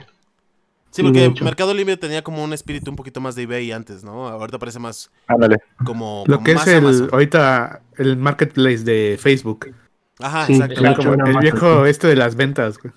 Sí, 0.94 1.02
porque. 1.02 1.34
Mercado 1.42 1.74
Libre 1.74 1.96
tenía 1.96 2.22
como 2.22 2.44
un 2.44 2.52
espíritu 2.52 2.88
un 2.90 2.96
poquito 2.96 3.20
más 3.20 3.34
de 3.34 3.42
eBay 3.42 3.72
antes, 3.72 4.04
¿no? 4.04 4.28
Ahorita 4.28 4.60
parece 4.60 4.78
más 4.78 5.10
ándale. 5.26 5.56
como, 5.84 6.22
Lo 6.28 6.36
como 6.36 6.44
que 6.44 6.54
más 6.54 6.68
es 6.68 6.74
el, 6.74 6.84
Amazon. 6.84 7.08
ahorita 7.12 7.82
el 7.98 8.16
marketplace 8.16 8.84
de 8.84 9.16
Facebook. 9.20 9.74
Ajá, 10.20 10.46
Sí, 10.46 10.52
exacto. 10.54 10.80
exacto. 10.80 11.02
Como 11.10 11.26
el 11.26 11.38
viejo 11.38 11.84
este 11.86 12.06
de 12.06 12.14
las 12.16 12.36
ventas. 12.36 12.78
güey. 12.78 12.94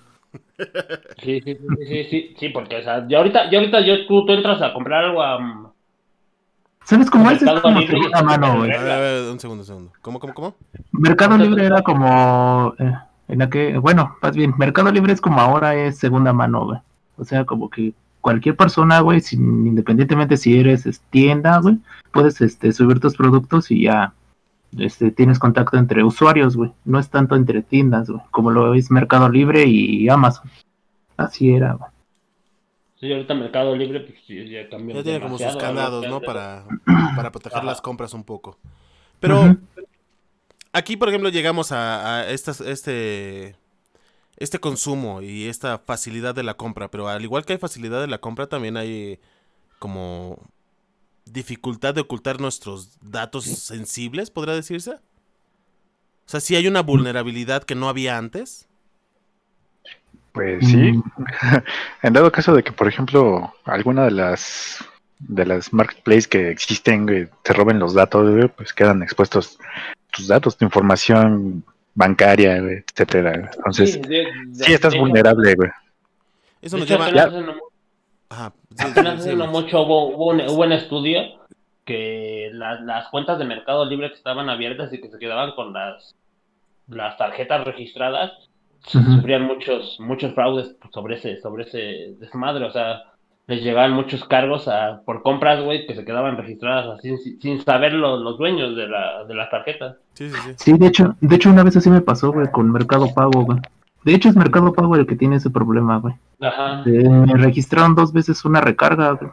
Sí, 1.22 1.40
sí, 1.44 1.56
sí, 1.56 1.86
sí, 1.88 2.04
sí, 2.10 2.34
sí, 2.38 2.48
porque, 2.50 2.76
o 2.76 2.82
sea, 2.82 3.06
yo 3.08 3.18
ahorita, 3.18 3.50
yo 3.50 3.58
ahorita, 3.58 3.80
yo, 3.80 4.06
tú, 4.06 4.24
tú 4.26 4.32
entras 4.32 4.62
a 4.62 4.72
comprar 4.72 5.04
algo 5.06 5.20
a... 5.22 5.40
mm, 5.40 5.66
¿Sabes 6.84 7.10
cómo 7.10 7.28
es? 7.30 7.38
Es 7.38 7.42
Mercado 7.42 7.62
como 7.62 7.80
Libre 7.80 7.94
segunda 7.96 8.22
mano, 8.22 8.56
güey. 8.58 8.72
A 8.72 8.80
ver, 8.82 8.90
a 8.92 8.98
ver, 8.98 9.30
un 9.32 9.40
segundo, 9.40 9.62
un 9.62 9.66
segundo. 9.66 9.92
¿Cómo, 10.00 10.20
cómo, 10.20 10.34
cómo? 10.34 10.56
Mercado 10.92 11.36
Libre 11.36 11.66
era 11.66 11.82
como. 11.82 12.74
eh, 12.78 12.92
en 13.28 13.38
la 13.40 13.50
que, 13.50 13.76
bueno, 13.78 14.16
más 14.22 14.34
bien, 14.36 14.54
Mercado 14.56 14.90
Libre 14.92 15.12
es 15.12 15.20
como 15.20 15.40
ahora 15.40 15.74
es 15.74 15.98
segunda 15.98 16.32
mano, 16.32 16.64
güey. 16.64 16.78
O 17.18 17.24
sea, 17.24 17.44
como 17.44 17.68
que 17.68 17.92
cualquier 18.20 18.56
persona, 18.56 19.00
güey, 19.00 19.20
sin, 19.20 19.66
independientemente 19.66 20.36
si 20.36 20.58
eres 20.58 20.86
es, 20.86 21.00
tienda, 21.10 21.60
güey, 21.60 21.78
puedes 22.12 22.40
este, 22.40 22.72
subir 22.72 23.00
tus 23.00 23.16
productos 23.16 23.70
y 23.70 23.82
ya 23.84 24.14
este, 24.78 25.10
tienes 25.10 25.38
contacto 25.38 25.76
entre 25.76 26.04
usuarios, 26.04 26.56
güey. 26.56 26.72
No 26.84 26.98
es 26.98 27.10
tanto 27.10 27.36
entre 27.36 27.62
tiendas, 27.62 28.08
güey, 28.08 28.22
como 28.30 28.50
lo 28.50 28.74
es 28.74 28.90
Mercado 28.90 29.28
Libre 29.28 29.64
y 29.66 30.08
Amazon. 30.08 30.50
Así 31.16 31.50
era, 31.50 31.74
güey. 31.74 31.90
Sí, 33.00 33.12
ahorita 33.12 33.34
Mercado 33.34 33.76
Libre, 33.76 34.00
pues 34.00 34.18
sí, 34.26 34.48
ya 34.48 34.68
cambió. 34.68 34.96
Ya 34.96 35.02
tiene 35.04 35.20
como 35.20 35.38
sus 35.38 35.56
candados, 35.56 36.06
¿no? 36.08 36.20
Para, 36.20 36.64
para 37.16 37.30
proteger 37.30 37.58
Ajá. 37.58 37.66
las 37.66 37.80
compras 37.80 38.12
un 38.12 38.24
poco. 38.24 38.58
Pero 39.20 39.56
aquí, 40.72 40.96
por 40.96 41.08
ejemplo, 41.08 41.28
llegamos 41.28 41.70
a, 41.70 42.18
a 42.18 42.28
estas, 42.28 42.60
este, 42.60 43.54
este 44.38 44.60
consumo 44.60 45.20
y 45.20 45.46
esta 45.46 45.78
facilidad 45.78 46.34
de 46.34 46.42
la 46.42 46.54
compra. 46.54 46.90
Pero 46.90 47.08
al 47.08 47.22
igual 47.22 47.44
que 47.44 47.52
hay 47.52 47.58
facilidad 47.58 48.00
de 48.00 48.06
la 48.06 48.18
compra, 48.18 48.46
también 48.46 48.76
hay 48.76 49.18
como 49.78 50.38
dificultad 51.24 51.94
de 51.94 52.00
ocultar 52.00 52.40
nuestros 52.40 52.98
datos 53.00 53.44
sensibles, 53.44 54.30
podría 54.30 54.54
decirse. 54.54 54.92
O 54.92 56.30
sea, 56.30 56.40
si 56.40 56.56
hay 56.56 56.66
una 56.66 56.82
vulnerabilidad 56.82 57.64
que 57.64 57.74
no 57.74 57.88
había 57.88 58.18
antes. 58.18 58.68
Pues 60.32 60.66
sí. 60.66 60.92
Mm. 60.92 61.02
En 62.02 62.12
dado 62.12 62.30
caso 62.30 62.54
de 62.54 62.62
que, 62.62 62.72
por 62.72 62.88
ejemplo, 62.88 63.52
alguna 63.64 64.04
de 64.04 64.12
las 64.12 64.84
de 65.20 65.44
las 65.44 65.72
marketplaces 65.72 66.28
que 66.28 66.50
existen, 66.50 67.28
te 67.42 67.52
roben 67.52 67.80
los 67.80 67.92
datos, 67.92 68.50
pues 68.56 68.72
quedan 68.72 69.02
expuestos 69.02 69.58
tus 70.12 70.28
datos, 70.28 70.56
tu 70.56 70.64
información 70.64 71.64
bancaria, 71.98 72.60
güey, 72.60 72.84
etcétera. 72.88 73.50
Entonces, 73.56 73.94
sí, 73.94 74.00
de- 74.00 74.26
de- 74.46 74.72
estás 74.74 74.92
de- 74.92 75.00
vulnerable, 75.00 75.54
güey. 75.54 75.68
Eso 76.62 76.78
nos 76.78 76.88
lleva. 76.88 77.06
apenas 77.06 77.26
hace 77.26 77.40
no- 77.42 77.54
Ajá, 78.30 78.52
sí, 78.76 78.86
apenas 78.90 79.14
sí, 79.14 79.20
hace 79.20 79.30
sí, 79.30 79.36
no 79.36 79.46
mucho 79.48 79.82
hubo, 79.82 80.08
hubo 80.14 80.26
un, 80.28 80.40
hubo 80.42 80.62
un 80.62 80.72
estudio 80.72 81.22
que 81.84 82.50
la- 82.52 82.80
las 82.80 83.08
cuentas 83.08 83.38
de 83.38 83.44
Mercado 83.46 83.84
Libre 83.84 84.08
que 84.10 84.16
estaban 84.16 84.48
abiertas 84.48 84.92
y 84.92 85.00
que 85.00 85.08
se 85.10 85.18
quedaban 85.18 85.52
con 85.52 85.72
las, 85.72 86.14
las 86.88 87.16
tarjetas 87.18 87.64
registradas 87.64 88.32
sufrían 88.80 89.42
muchos 89.42 89.98
muchos 89.98 90.32
fraudes 90.34 90.76
sobre 90.94 91.16
ese 91.16 91.40
sobre 91.40 91.64
ese 91.64 92.14
desmadre, 92.20 92.64
o 92.64 92.70
sea, 92.70 93.02
les 93.48 93.62
llegaban 93.64 93.92
muchos 93.92 94.24
cargos 94.26 94.68
a, 94.68 95.00
por 95.04 95.22
compras, 95.22 95.64
güey, 95.64 95.86
que 95.86 95.94
se 95.96 96.04
quedaban 96.04 96.36
registradas 96.36 96.86
así 96.98 97.16
sin, 97.18 97.40
sin 97.40 97.60
saber 97.64 97.92
lo- 97.94 98.18
los 98.18 98.38
dueños 98.38 98.76
de, 98.76 98.86
la, 98.86 99.24
de 99.24 99.34
las 99.34 99.50
tarjetas. 99.50 99.96
Sí, 100.14 100.30
sí, 100.30 100.36
sí. 100.44 100.52
Sí, 100.56 100.72
de 100.78 100.86
hecho, 100.86 101.16
de 101.20 101.34
hecho 101.34 101.50
una 101.50 101.64
vez 101.64 101.76
así 101.76 101.90
me 101.90 102.00
pasó, 102.02 102.30
güey, 102.30 102.50
con 102.52 102.70
Mercado 102.70 103.12
Pago, 103.14 103.42
güey. 103.44 103.58
De 104.04 104.14
hecho 104.14 104.28
es 104.28 104.36
Mercado 104.36 104.72
Pago 104.72 104.94
el 104.94 105.06
que 105.06 105.16
tiene 105.16 105.36
ese 105.36 105.50
problema, 105.50 105.98
güey. 105.98 106.14
Ajá. 106.40 106.82
Eh, 106.86 107.08
me 107.08 107.34
registraron 107.34 107.94
dos 107.96 108.12
veces 108.12 108.44
una 108.44 108.60
recarga, 108.60 109.12
güey. 109.12 109.30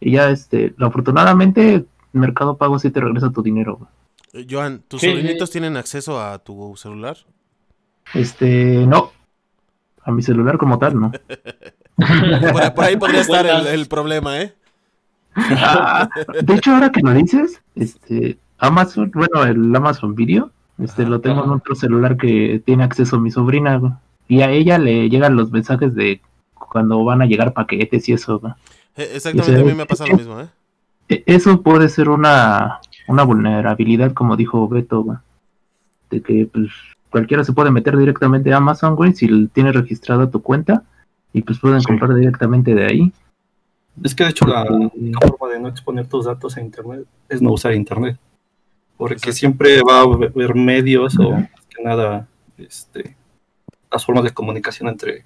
Y 0.00 0.10
ya, 0.12 0.28
este, 0.30 0.74
afortunadamente, 0.78 1.86
Mercado 2.12 2.56
Pago 2.58 2.78
sí 2.78 2.90
te 2.90 3.00
regresa 3.00 3.30
tu 3.30 3.42
dinero, 3.42 3.76
güey. 3.76 3.90
Eh, 4.34 4.46
Joan, 4.50 4.82
¿tus 4.88 5.00
Sí, 5.00 5.06
sí. 5.06 5.12
sobrinitos 5.12 5.50
tienen 5.50 5.76
acceso 5.76 6.20
a 6.20 6.38
tu 6.40 6.74
celular? 6.76 7.16
Este, 8.12 8.84
no. 8.86 9.12
A 10.02 10.10
mi 10.10 10.22
celular 10.22 10.58
como 10.58 10.78
tal, 10.78 10.98
no. 11.00 11.12
Por, 12.52 12.74
por 12.74 12.84
ahí 12.84 12.96
podría 12.96 13.20
estar 13.20 13.46
el, 13.46 13.86
problema, 13.86 14.40
¿eh? 14.40 14.52
Ah, 15.36 16.08
de 16.42 16.54
hecho, 16.54 16.72
ahora 16.72 16.90
que 16.90 17.00
lo 17.00 17.12
dices, 17.12 17.62
este, 17.74 18.38
Amazon, 18.58 19.10
bueno, 19.14 19.44
el 19.44 19.74
Amazon 19.74 20.14
Video, 20.14 20.50
este, 20.78 21.04
lo 21.04 21.20
tengo 21.20 21.44
en 21.44 21.50
otro 21.50 21.74
celular 21.74 22.16
que 22.16 22.62
tiene 22.64 22.84
acceso 22.84 23.16
a 23.16 23.20
mi 23.20 23.30
sobrina, 23.30 23.76
güey. 23.76 23.92
Y 24.26 24.42
a 24.42 24.50
ella 24.50 24.78
le 24.78 25.08
llegan 25.08 25.36
los 25.36 25.52
mensajes 25.52 25.94
de 25.94 26.20
cuando 26.54 27.04
van 27.04 27.22
a 27.22 27.26
llegar 27.26 27.52
paquetes 27.52 28.08
y 28.08 28.14
eso, 28.14 28.40
güey. 28.40 28.52
Eh, 28.96 29.12
Exactamente, 29.14 29.60
a 29.60 29.64
mí 29.64 29.74
me 29.74 29.86
pasa 29.86 30.06
lo 30.06 30.16
mismo, 30.16 30.40
¿eh? 30.40 30.48
E- 31.08 31.22
Eso 31.26 31.62
puede 31.62 31.88
ser 31.88 32.08
una, 32.08 32.80
una 33.06 33.22
vulnerabilidad, 33.22 34.12
como 34.12 34.36
dijo 34.36 34.66
Beto, 34.68 35.02
güey. 35.02 35.18
De 36.10 36.22
que 36.22 36.48
pues, 36.52 36.70
cualquiera 37.10 37.44
se 37.44 37.52
puede 37.52 37.70
meter 37.70 37.96
directamente 37.96 38.52
a 38.52 38.56
Amazon, 38.56 38.96
güey, 38.96 39.12
si 39.14 39.46
tienes 39.48 39.74
registrada 39.74 40.30
tu 40.30 40.42
cuenta. 40.42 40.82
Y 41.34 41.42
pues 41.42 41.58
pueden 41.58 41.80
Sí. 41.80 41.86
comprar 41.86 42.14
directamente 42.14 42.74
de 42.74 42.86
ahí. 42.86 43.12
Es 44.02 44.14
que 44.14 44.24
de 44.24 44.30
hecho 44.30 44.46
la 44.46 44.64
Porque- 44.64 44.96
única 44.98 45.28
forma 45.28 45.52
de 45.54 45.60
no 45.60 45.68
exponer 45.68 46.06
tus 46.06 46.24
datos 46.24 46.56
a 46.56 46.60
internet 46.62 47.04
es 47.28 47.42
no 47.42 47.52
usar 47.52 47.74
internet. 47.74 48.18
Porque 48.96 49.14
Exacto. 49.14 49.36
siempre 49.36 49.82
va 49.82 49.98
a 49.98 50.02
haber 50.02 50.54
medios 50.54 51.18
o 51.18 51.32
más 51.32 51.48
que 51.68 51.82
nada 51.82 52.26
este, 52.56 53.16
las 53.90 54.06
formas 54.06 54.24
de 54.24 54.30
comunicación 54.30 54.88
entre 54.88 55.24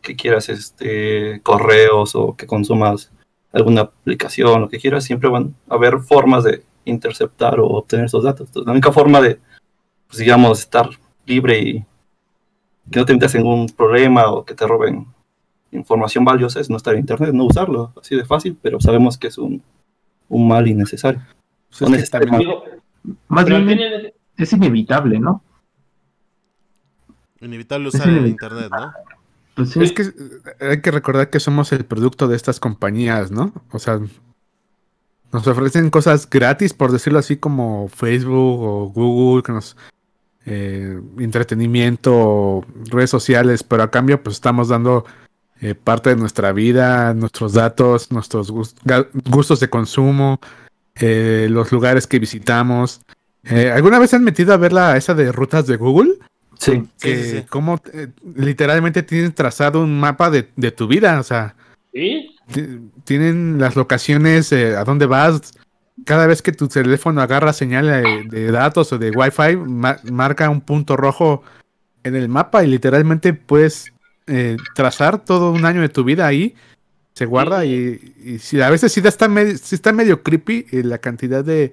que 0.00 0.16
quieras 0.16 0.48
este 0.48 1.40
correos 1.42 2.14
o 2.14 2.34
que 2.34 2.46
consumas 2.46 3.12
alguna 3.52 3.82
aplicación, 3.82 4.62
lo 4.62 4.68
que 4.68 4.78
quieras, 4.78 5.04
siempre 5.04 5.28
van 5.28 5.54
a 5.68 5.74
haber 5.74 5.98
formas 6.00 6.44
de 6.44 6.62
interceptar 6.86 7.58
o 7.60 7.66
obtener 7.66 8.06
esos 8.06 8.22
datos. 8.24 8.48
Entonces, 8.48 8.66
la 8.66 8.72
única 8.72 8.92
forma 8.92 9.20
de, 9.20 9.38
pues, 10.06 10.18
digamos, 10.18 10.60
estar 10.60 10.88
libre 11.26 11.58
y 11.58 11.84
que 12.90 13.00
no 13.00 13.04
te 13.06 13.12
metas 13.14 13.34
en 13.34 13.42
ningún 13.42 13.66
problema 13.68 14.30
o 14.30 14.44
que 14.44 14.54
te 14.54 14.66
roben 14.66 15.06
información 15.76 16.24
valiosa 16.24 16.60
es 16.60 16.70
no 16.70 16.76
estar 16.76 16.94
en 16.94 17.00
internet, 17.00 17.32
no 17.32 17.44
usarlo, 17.44 17.92
así 18.00 18.16
de 18.16 18.24
fácil, 18.24 18.58
pero 18.60 18.80
sabemos 18.80 19.16
que 19.18 19.28
es 19.28 19.38
un, 19.38 19.62
un 20.28 20.48
mal 20.48 20.66
innecesario. 20.66 21.22
Pues 21.68 21.82
es 21.92 22.10
que 22.10 22.18
también- 22.18 22.50
Más 23.28 23.44
bien 23.44 24.12
es 24.36 24.52
inevitable, 24.52 25.18
¿no? 25.20 25.42
Inevitable 27.40 27.88
usar 27.88 28.08
el 28.08 28.26
internet, 28.26 28.70
¿no? 28.70 28.92
Pues 29.54 29.70
sí. 29.70 29.82
Es 29.82 29.92
que 29.92 30.02
eh, 30.02 30.12
hay 30.60 30.80
que 30.80 30.90
recordar 30.90 31.30
que 31.30 31.40
somos 31.40 31.72
el 31.72 31.84
producto 31.84 32.28
de 32.28 32.36
estas 32.36 32.60
compañías, 32.60 33.30
¿no? 33.30 33.52
O 33.72 33.78
sea, 33.78 34.00
nos 35.32 35.46
ofrecen 35.46 35.90
cosas 35.90 36.28
gratis, 36.28 36.72
por 36.74 36.92
decirlo 36.92 37.18
así, 37.18 37.36
como 37.36 37.88
Facebook 37.88 38.60
o 38.62 38.86
Google, 38.88 39.42
que 39.42 39.52
nos 39.52 39.76
eh, 40.46 41.00
entretenimiento, 41.18 42.64
redes 42.86 43.10
sociales, 43.10 43.62
pero 43.62 43.82
a 43.82 43.90
cambio, 43.90 44.22
pues 44.22 44.36
estamos 44.36 44.68
dando 44.68 45.04
eh, 45.60 45.74
parte 45.74 46.10
de 46.10 46.16
nuestra 46.16 46.52
vida, 46.52 47.14
nuestros 47.14 47.52
datos, 47.54 48.10
nuestros 48.12 48.50
gustos 48.50 49.60
de 49.60 49.70
consumo, 49.70 50.40
eh, 50.96 51.48
los 51.50 51.72
lugares 51.72 52.06
que 52.06 52.18
visitamos. 52.18 53.00
Eh, 53.44 53.70
¿Alguna 53.70 53.98
vez 53.98 54.12
han 54.14 54.24
metido 54.24 54.52
a 54.52 54.56
ver 54.56 54.72
la 54.72 54.96
esa 54.96 55.14
de 55.14 55.32
rutas 55.32 55.66
de 55.66 55.76
Google? 55.76 56.14
Sí, 56.58 56.82
que 57.00 57.24
sí, 57.24 57.30
sí. 57.38 57.42
como 57.48 57.80
eh, 57.92 58.08
literalmente 58.34 59.02
tienen 59.02 59.32
trazado 59.32 59.82
un 59.82 60.00
mapa 60.00 60.30
de, 60.30 60.48
de 60.56 60.72
tu 60.72 60.88
vida, 60.88 61.20
o 61.20 61.22
sea, 61.22 61.54
¿Sí? 61.92 62.34
ti- 62.52 62.80
tienen 63.04 63.58
las 63.58 63.76
locaciones, 63.76 64.50
eh, 64.52 64.74
a 64.76 64.84
dónde 64.84 65.04
vas. 65.06 65.52
Cada 66.04 66.26
vez 66.26 66.42
que 66.42 66.52
tu 66.52 66.66
teléfono 66.68 67.20
agarra 67.20 67.52
señal 67.52 67.86
de, 67.86 68.24
de 68.24 68.50
datos 68.50 68.92
o 68.92 68.98
de 68.98 69.10
Wi-Fi, 69.10 69.56
ma- 69.56 69.98
marca 70.10 70.48
un 70.50 70.60
punto 70.62 70.96
rojo 70.96 71.42
en 72.04 72.16
el 72.16 72.28
mapa 72.28 72.64
y 72.64 72.68
literalmente 72.68 73.32
puedes 73.34 73.92
eh, 74.26 74.56
trazar 74.74 75.24
todo 75.24 75.52
un 75.52 75.64
año 75.64 75.80
de 75.80 75.88
tu 75.88 76.04
vida 76.04 76.26
ahí. 76.26 76.54
Se 77.14 77.24
guarda 77.26 77.64
y, 77.64 78.14
y 78.24 78.38
si 78.38 78.60
a 78.60 78.68
veces 78.70 78.92
sí 78.92 79.00
está 79.04 79.26
medio, 79.28 79.56
sí 79.56 79.74
está 79.74 79.92
medio 79.92 80.22
creepy 80.22 80.66
eh, 80.70 80.82
la 80.84 80.98
cantidad 80.98 81.42
de, 81.44 81.72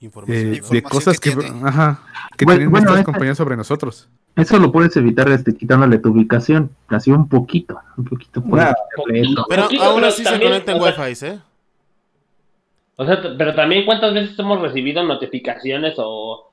Información. 0.00 0.54
eh, 0.54 0.60
de 0.70 0.82
cosas 0.82 1.18
que 1.20 1.30
que, 1.30 1.36
tiene. 1.36 1.60
ajá, 1.68 2.02
que 2.36 2.44
Bueno, 2.44 2.58
tienen 2.58 2.70
bueno, 2.70 2.90
esta- 2.92 3.04
compañías 3.04 3.36
sobre 3.36 3.56
nosotros. 3.56 4.08
Eso 4.36 4.58
lo 4.60 4.70
puedes 4.70 4.96
evitar 4.96 5.28
este, 5.30 5.52
quitándole 5.56 5.98
tu 5.98 6.10
ubicación, 6.10 6.70
así 6.86 7.10
un 7.10 7.28
poquito, 7.28 7.80
un 7.96 8.04
poquito. 8.04 8.40
Nah. 8.46 8.72
Pero 9.48 9.64
Poquito, 9.64 9.82
aún 9.82 9.96
pero 9.96 10.06
así 10.06 10.22
se 10.22 10.30
también, 10.30 10.52
conecta 10.52 10.72
en 10.72 10.80
sea, 10.80 10.94
Wi-Fi, 11.04 11.26
¿eh? 11.26 11.38
O 12.96 13.04
sea, 13.04 13.20
pero 13.36 13.54
también 13.54 13.84
cuántas 13.84 14.14
veces 14.14 14.38
hemos 14.38 14.60
recibido 14.62 15.02
notificaciones 15.04 15.94
o, 15.98 16.52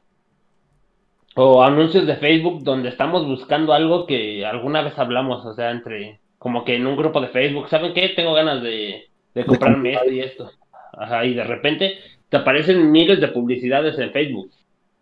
o 1.36 1.64
anuncios 1.64 2.06
de 2.08 2.16
Facebook 2.16 2.64
donde 2.64 2.90
estamos 2.90 3.26
buscando 3.26 3.74
algo 3.74 4.06
que 4.06 4.46
alguna 4.46 4.82
vez 4.82 4.98
hablamos, 4.98 5.46
o 5.46 5.54
sea, 5.54 5.72
entre 5.72 6.20
como 6.38 6.64
que 6.64 6.76
en 6.76 6.88
un 6.88 6.96
grupo 6.96 7.22
de 7.22 7.30
Facebook, 7.30 7.70
¿saben 7.70 7.94
qué? 7.94 8.10
Tengo 8.10 8.34
ganas 8.34 8.62
de, 8.62 9.06
de 9.34 9.46
comprarme 9.46 9.94
esto 9.94 10.12
y 10.12 10.20
esto. 10.20 10.52
Ajá, 10.98 11.26
y 11.26 11.34
de 11.34 11.44
repente 11.44 11.96
te 12.30 12.38
aparecen 12.38 12.92
miles 12.92 13.20
de 13.20 13.28
publicidades 13.30 13.98
en 14.00 14.12
Facebook. 14.12 14.50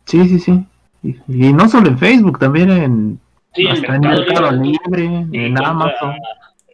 Sí, 0.05 0.27
sí, 0.27 0.39
sí. 0.39 0.65
Y, 1.03 1.17
y 1.27 1.53
no 1.53 1.67
solo 1.67 1.89
en 1.89 1.97
Facebook, 1.97 2.39
también 2.39 2.71
en, 2.71 3.19
Sí, 3.53 3.63
en 3.63 3.71
hasta 3.71 3.95
en 3.95 4.01
Mercado. 4.01 4.51
Libre, 4.51 5.25
en 5.31 5.63
Amazon. 5.63 6.15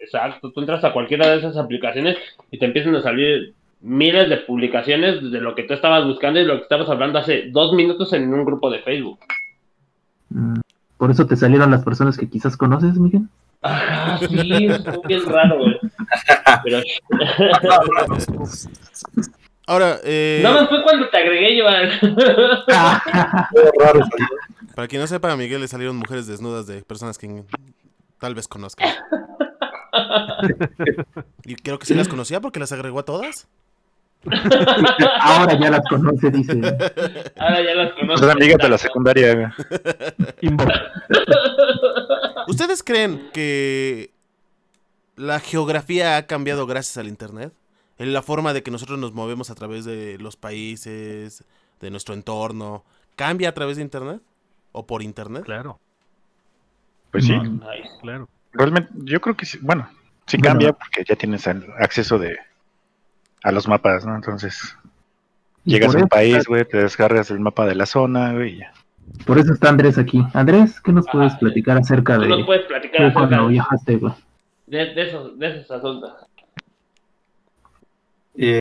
Exacto, 0.02 0.52
tú 0.52 0.62
entras 0.62 0.84
a 0.84 0.94
cualquiera 0.94 1.30
de 1.30 1.38
esas 1.38 1.58
aplicaciones 1.58 2.18
y 2.52 2.58
te 2.58 2.66
empiezan 2.66 2.96
a 2.96 3.02
salir 3.02 3.54
miles 3.82 4.30
de 4.30 4.38
publicaciones 4.38 5.32
de 5.32 5.42
lo 5.42 5.56
que 5.56 5.64
tú 5.64 5.74
estabas 5.74 6.06
buscando 6.06 6.40
y 6.40 6.46
lo 6.46 6.56
que 6.56 6.64
estabas 6.64 6.90
hablando 6.90 7.20
hace 7.20 7.50
dos 7.52 7.74
minutos 7.74 8.12
en 8.14 8.34
un 8.34 8.46
grupo 8.46 8.70
de 8.70 8.80
Facebook. 8.80 9.20
Por 10.98 11.12
eso 11.12 11.26
te 11.26 11.36
salieron 11.36 11.72
las 11.72 11.84
personas 11.84 12.18
que 12.18 12.30
quizás 12.30 12.58
conoces, 12.58 12.98
Miguel. 12.98 13.24
Ah, 13.62 14.18
sí, 14.20 14.68
es 14.68 14.84
bien 15.08 15.26
raro, 15.26 15.58
güey. 15.58 15.80
Pero 16.64 16.82
Ahora, 19.68 20.00
eh, 20.04 20.42
no, 20.42 20.68
fue 20.68 20.82
cuando 20.84 21.10
te 21.10 21.18
agregué, 21.18 21.62
Joan. 21.62 21.90
Para 24.76 24.88
quien 24.88 25.02
no 25.02 25.08
sepa, 25.08 25.32
a 25.32 25.36
Miguel 25.36 25.62
le 25.62 25.68
salieron 25.68 25.96
mujeres 25.96 26.26
desnudas 26.26 26.66
de 26.66 26.82
personas 26.82 27.20
que 27.20 27.44
tal 28.20 28.34
vez 28.34 28.48
conozcan. 28.48 28.90
Y 31.46 31.56
creo 31.56 31.80
que 31.80 31.86
sí 31.86 31.96
las 31.96 32.08
conocía 32.08 32.40
porque 32.42 32.60
las 32.60 32.72
agregó 32.72 33.00
a 33.00 33.04
todas. 33.04 33.48
Ahora 35.22 35.58
ya 35.60 35.70
las 35.72 35.82
conoce, 35.90 36.30
dice. 36.30 36.52
Ahora 37.38 37.62
ya 37.64 37.74
las 37.76 37.92
Pues 37.94 38.00
conozco. 38.02 38.26
era 38.26 38.34
amiga 38.34 38.58
de 38.60 38.70
la 38.70 38.78
secundaria. 38.78 39.56
¿Ustedes 42.48 42.84
creen 42.84 43.30
que 43.34 44.12
la 45.16 45.40
geografía 45.40 46.18
ha 46.18 46.26
cambiado 46.28 46.66
gracias 46.68 46.98
al 46.98 47.08
Internet? 47.08 47.54
En 47.98 48.14
la 48.14 48.22
forma 48.22 48.54
de 48.54 48.64
que 48.64 48.72
nosotros 48.72 48.98
nos 48.98 49.14
movemos 49.14 49.50
a 49.50 49.56
través 49.56 49.84
de 49.86 50.18
los 50.20 50.36
países, 50.38 51.44
de 51.82 51.90
nuestro 51.92 52.14
entorno, 52.14 52.84
¿cambia 53.16 53.50
a 53.50 53.54
través 53.54 53.76
de 53.78 53.84
Internet? 53.84 54.22
¿O 54.72 54.86
por 54.86 55.02
Internet? 55.02 55.44
Claro, 55.44 55.80
Pues 57.12 57.26
sí, 57.26 57.34
No. 57.38 57.60
Claro. 58.02 58.30
realmente 58.54 58.90
yo 59.04 59.20
creo 59.20 59.36
que 59.36 59.46
sí, 59.46 59.58
bueno, 59.62 59.90
sí 60.28 60.38
Bueno. 60.38 60.50
cambia 60.52 60.74
porque 60.74 61.04
ya 61.08 61.16
tienes 61.16 61.46
el 61.48 61.66
acceso 61.80 62.18
de, 62.20 62.38
a 63.44 63.52
los 63.52 63.68
mapas, 63.68 64.06
¿no? 64.06 64.16
Entonces, 64.16 64.78
llegas 65.64 65.96
a 65.96 66.00
un 66.00 66.08
país, 66.08 66.46
güey, 66.48 66.66
te 66.66 66.78
descargas 66.78 67.32
el 67.32 67.40
mapa 67.40 67.66
de 67.66 67.76
la 67.76 67.86
zona, 67.86 68.34
güey, 68.34 68.56
y 68.56 68.58
ya. 68.60 68.74
Por 69.26 69.40
eso 69.40 69.54
está 69.54 69.70
Andrés 69.70 69.98
aquí. 69.98 70.24
Andrés, 70.34 70.80
¿qué 70.82 70.92
nos 70.92 71.06
puedes 71.12 71.34
Ah, 71.34 71.40
platicar 71.40 71.78
acerca 71.78 72.18
de, 72.18 72.28
nos 72.28 72.46
puedes 72.46 72.66
platicar 72.68 73.02
de 73.02 73.08
acerca 73.08 73.28
cuando 73.28 73.48
de, 73.48 73.54
viajaste, 73.54 73.96
güey? 73.96 74.14
de, 74.68 74.94
de 74.94 75.08
esos, 75.08 75.40
de 75.40 75.48
esos 75.48 75.72
asuntos. 75.72 76.14
Eh, 78.38 78.60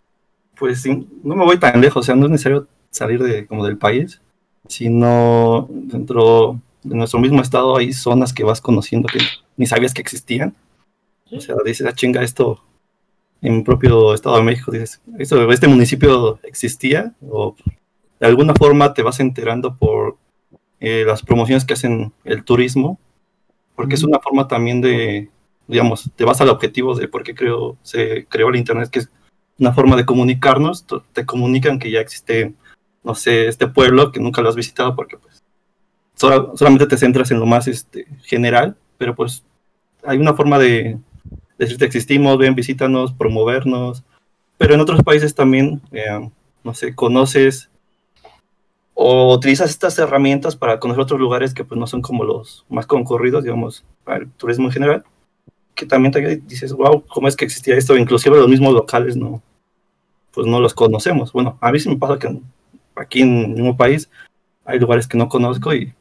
pues 0.58 0.82
sí, 0.82 1.06
no 1.22 1.36
me 1.36 1.44
voy 1.44 1.58
tan 1.58 1.80
lejos, 1.80 2.00
o 2.00 2.02
sea, 2.02 2.16
no 2.16 2.24
es 2.26 2.32
necesario 2.32 2.66
salir 2.90 3.22
de, 3.22 3.46
como 3.46 3.66
del 3.66 3.76
país, 3.76 4.20
sino 4.66 5.66
dentro 5.70 6.58
de 6.82 6.96
nuestro 6.96 7.20
mismo 7.20 7.42
estado 7.42 7.76
hay 7.76 7.92
zonas 7.92 8.32
que 8.32 8.44
vas 8.44 8.60
conociendo 8.60 9.08
que 9.08 9.20
ni 9.56 9.66
sabías 9.66 9.94
que 9.94 10.00
existían. 10.00 10.54
O 11.30 11.40
sea, 11.40 11.56
dices, 11.64 11.86
ah, 11.86 11.92
chinga, 11.92 12.22
esto 12.22 12.62
en 13.40 13.64
propio 13.64 14.14
estado 14.14 14.36
de 14.36 14.42
México, 14.42 14.72
dices, 14.72 15.00
esto, 15.18 15.50
este 15.50 15.68
municipio 15.68 16.40
existía, 16.42 17.14
o 17.28 17.54
de 18.18 18.26
alguna 18.26 18.54
forma 18.54 18.94
te 18.94 19.02
vas 19.02 19.20
enterando 19.20 19.76
por 19.76 20.16
eh, 20.80 21.04
las 21.06 21.22
promociones 21.22 21.64
que 21.64 21.74
hacen 21.74 22.12
el 22.24 22.44
turismo, 22.44 22.98
porque 23.76 23.94
es 23.94 24.02
una 24.02 24.18
forma 24.18 24.48
también 24.48 24.80
de, 24.80 25.30
digamos, 25.68 26.10
te 26.16 26.24
vas 26.24 26.40
al 26.40 26.48
objetivo 26.48 26.94
de 26.94 27.06
por 27.06 27.22
qué 27.22 27.34
creo, 27.34 27.76
se 27.82 28.26
creó 28.26 28.48
el 28.48 28.56
Internet, 28.56 28.90
que 28.90 29.00
es 29.00 29.10
una 29.58 29.72
forma 29.72 29.96
de 29.96 30.06
comunicarnos, 30.06 30.84
te 31.12 31.26
comunican 31.26 31.78
que 31.78 31.90
ya 31.90 32.00
existe, 32.00 32.54
no 33.04 33.14
sé, 33.14 33.46
este 33.48 33.68
pueblo 33.68 34.10
que 34.12 34.20
nunca 34.20 34.42
lo 34.42 34.48
has 34.48 34.56
visitado 34.56 34.96
porque 34.96 35.16
pues 35.16 35.42
sola- 36.14 36.50
solamente 36.54 36.86
te 36.86 36.96
centras 36.96 37.30
en 37.30 37.38
lo 37.40 37.46
más 37.46 37.68
este, 37.68 38.06
general, 38.22 38.76
pero 38.98 39.14
pues 39.14 39.44
hay 40.04 40.18
una 40.18 40.34
forma 40.34 40.58
de 40.58 40.98
decirte 41.58 41.84
existimos, 41.84 42.38
ven, 42.38 42.54
visítanos, 42.54 43.12
promovernos, 43.12 44.04
pero 44.56 44.74
en 44.74 44.80
otros 44.80 45.02
países 45.02 45.34
también, 45.34 45.80
eh, 45.92 46.30
no 46.64 46.74
sé, 46.74 46.94
conoces 46.94 47.70
o 48.94 49.34
utilizas 49.34 49.70
estas 49.70 49.98
herramientas 49.98 50.56
para 50.56 50.80
conocer 50.80 51.02
otros 51.02 51.20
lugares 51.20 51.54
que 51.54 51.64
pues 51.64 51.78
no 51.78 51.86
son 51.86 52.02
como 52.02 52.24
los 52.24 52.64
más 52.68 52.86
concurridos, 52.86 53.44
digamos, 53.44 53.84
para 54.04 54.18
el 54.18 54.30
turismo 54.32 54.66
en 54.66 54.72
general, 54.72 55.04
que 55.74 55.86
también 55.86 56.12
te 56.12 56.36
dices, 56.38 56.72
wow, 56.72 57.04
¿cómo 57.06 57.28
es 57.28 57.36
que 57.36 57.44
existía 57.44 57.76
esto? 57.76 57.96
Inclusive 57.96 58.36
los 58.36 58.48
mismos 58.48 58.74
locales 58.74 59.16
no, 59.16 59.40
pues 60.32 60.46
no 60.46 60.60
los 60.60 60.74
conocemos. 60.74 61.32
Bueno, 61.32 61.56
a 61.60 61.70
mí 61.70 61.78
sí 61.78 61.88
me 61.88 61.96
pasa 61.96 62.18
que 62.18 62.40
aquí 62.96 63.22
en 63.22 63.38
el 63.38 63.48
mismo 63.50 63.76
país 63.76 64.10
hay 64.64 64.80
lugares 64.80 65.06
que 65.06 65.16
no 65.16 65.28
conozco 65.28 65.72
y 65.72 65.94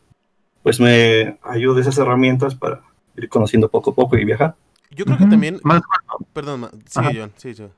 pues 0.64 0.80
me 0.80 1.38
ayudo 1.44 1.76
de 1.76 1.82
esas 1.82 1.98
herramientas 2.00 2.56
para 2.56 2.82
ir 3.16 3.30
conociendo 3.30 3.70
poco 3.70 3.92
a 3.92 3.96
poco 3.96 4.18
y 4.18 4.26
viajar. 4.26 4.56
Yo 4.92 5.06
creo 5.06 5.18
que 5.18 5.26
también. 5.26 5.60
Más, 5.64 5.82
Perdón, 6.34 6.70
sigue. 6.86 7.20
John, 7.22 7.32
sí, 7.38 7.54
John. 7.58 7.72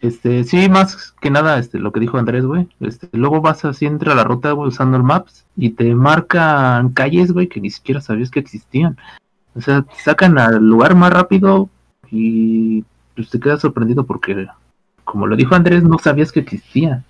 este, 0.00 0.44
sí, 0.44 0.68
más 0.68 1.12
que 1.20 1.30
nada, 1.30 1.58
este, 1.58 1.78
lo 1.78 1.92
que 1.92 2.00
dijo 2.00 2.18
Andrés, 2.18 2.44
güey. 2.44 2.68
Este, 2.80 3.08
luego 3.12 3.40
vas 3.40 3.64
así 3.64 3.86
entre 3.86 4.14
la 4.14 4.24
ruta, 4.24 4.52
güey, 4.52 4.68
usando 4.68 4.96
el 4.96 5.02
Maps 5.02 5.44
y 5.56 5.70
te 5.70 5.94
marcan 5.94 6.90
calles, 6.90 7.32
güey, 7.32 7.48
que 7.48 7.60
ni 7.60 7.70
siquiera 7.70 8.00
sabías 8.00 8.30
que 8.30 8.40
existían. 8.40 8.96
O 9.54 9.60
sea, 9.60 9.82
te 9.82 9.94
sacan 10.02 10.38
al 10.38 10.58
lugar 10.66 10.94
más 10.94 11.12
rápido 11.12 11.68
y 12.10 12.84
pues 13.14 13.30
te 13.30 13.38
quedas 13.40 13.60
sorprendido 13.60 14.04
porque, 14.04 14.46
como 15.04 15.26
lo 15.26 15.36
dijo 15.36 15.54
Andrés, 15.54 15.82
no 15.82 15.98
sabías 15.98 16.32
que 16.32 16.40
existía. 16.40 17.04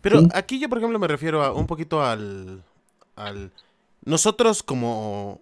Pero 0.00 0.20
Sí. 0.20 0.28
aquí 0.34 0.58
yo, 0.60 0.68
por 0.68 0.78
ejemplo, 0.78 0.98
me 0.98 1.08
refiero 1.08 1.42
a 1.42 1.52
un 1.52 1.66
poquito 1.66 2.04
al, 2.04 2.62
al... 3.16 3.50
Nosotros 4.04 4.62
como 4.62 5.40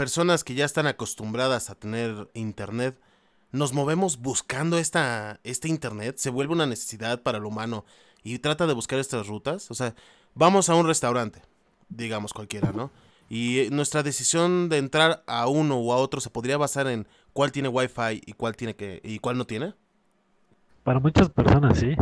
personas 0.00 0.44
que 0.44 0.54
ya 0.54 0.64
están 0.64 0.86
acostumbradas 0.86 1.68
a 1.68 1.74
tener 1.74 2.30
internet, 2.32 2.98
nos 3.52 3.74
movemos 3.74 4.18
buscando 4.18 4.78
esta, 4.78 5.40
este 5.44 5.68
internet, 5.68 6.16
se 6.16 6.30
vuelve 6.30 6.54
una 6.54 6.64
necesidad 6.64 7.22
para 7.22 7.36
el 7.36 7.44
humano 7.44 7.84
y 8.24 8.38
trata 8.38 8.66
de 8.66 8.72
buscar 8.72 8.98
estas 8.98 9.26
rutas. 9.26 9.70
O 9.70 9.74
sea, 9.74 9.94
vamos 10.34 10.70
a 10.70 10.74
un 10.74 10.86
restaurante, 10.86 11.42
digamos 11.90 12.32
cualquiera, 12.32 12.72
¿no? 12.72 12.90
Y 13.28 13.68
nuestra 13.72 14.02
decisión 14.02 14.70
de 14.70 14.78
entrar 14.78 15.22
a 15.26 15.48
uno 15.48 15.76
o 15.76 15.92
a 15.92 15.98
otro 15.98 16.22
se 16.22 16.30
podría 16.30 16.56
basar 16.56 16.86
en 16.86 17.06
cuál 17.34 17.52
tiene 17.52 17.68
wifi 17.68 18.22
y 18.24 18.32
cuál 18.32 18.56
tiene 18.56 18.74
que 18.76 19.02
y 19.04 19.18
cuál 19.18 19.36
no 19.36 19.44
tiene. 19.44 19.74
Para 20.82 20.98
muchas 20.98 21.28
personas, 21.28 21.78
sí. 21.78 21.94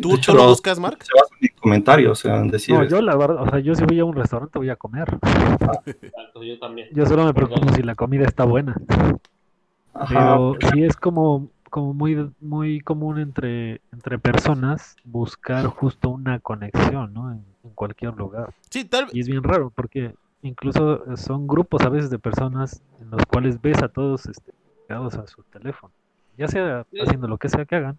¿Tú, 0.00 0.14
hecho, 0.14 0.30
tú 0.30 0.38
lo 0.38 0.46
buscas, 0.46 0.78
Mark? 0.78 1.04
Se 1.04 1.10
en 1.12 1.27
comentarios, 1.58 2.12
o 2.12 2.14
sea, 2.14 2.40
en 2.40 2.48
decir, 2.48 2.74
No, 2.74 2.84
yo 2.84 3.00
la 3.02 3.16
verdad, 3.16 3.42
o 3.42 3.50
sea, 3.50 3.58
yo 3.60 3.74
si 3.74 3.84
voy 3.84 3.98
a 3.98 4.04
un 4.04 4.14
restaurante 4.14 4.58
voy 4.58 4.70
a 4.70 4.76
comer. 4.76 5.08
Exacto, 5.86 6.42
yo 6.42 6.58
también. 6.58 6.88
Yo 6.92 7.06
solo 7.06 7.24
me 7.24 7.34
preocupo 7.34 7.72
si 7.74 7.82
la 7.82 7.94
comida 7.94 8.24
está 8.24 8.44
buena. 8.44 8.76
ajá, 9.94 10.08
Pero 10.08 10.56
sí 10.72 10.84
es 10.84 10.96
como, 10.96 11.48
como 11.70 11.94
muy, 11.94 12.30
muy 12.40 12.80
común 12.80 13.18
entre, 13.18 13.80
entre 13.92 14.18
personas 14.18 14.96
buscar 15.04 15.66
justo 15.66 16.10
una 16.10 16.38
conexión, 16.40 17.12
¿no? 17.12 17.32
En, 17.32 17.44
en 17.64 17.70
cualquier 17.74 18.14
lugar. 18.14 18.52
Sí, 18.70 18.84
tal 18.84 19.06
Y 19.12 19.20
es 19.20 19.28
bien 19.28 19.42
raro 19.42 19.70
porque 19.74 20.14
incluso 20.42 21.04
son 21.16 21.46
grupos 21.46 21.82
a 21.82 21.88
veces 21.88 22.10
de 22.10 22.18
personas 22.18 22.82
en 23.00 23.10
los 23.10 23.24
cuales 23.26 23.60
ves 23.60 23.82
a 23.82 23.88
todos 23.88 24.26
este, 24.26 24.52
pegados 24.86 25.14
a 25.14 25.26
su 25.26 25.42
teléfono. 25.44 25.92
Ya 26.36 26.48
sea 26.48 26.86
haciendo 27.02 27.26
lo 27.26 27.38
que 27.38 27.48
sea 27.48 27.64
que 27.64 27.76
hagan. 27.76 27.98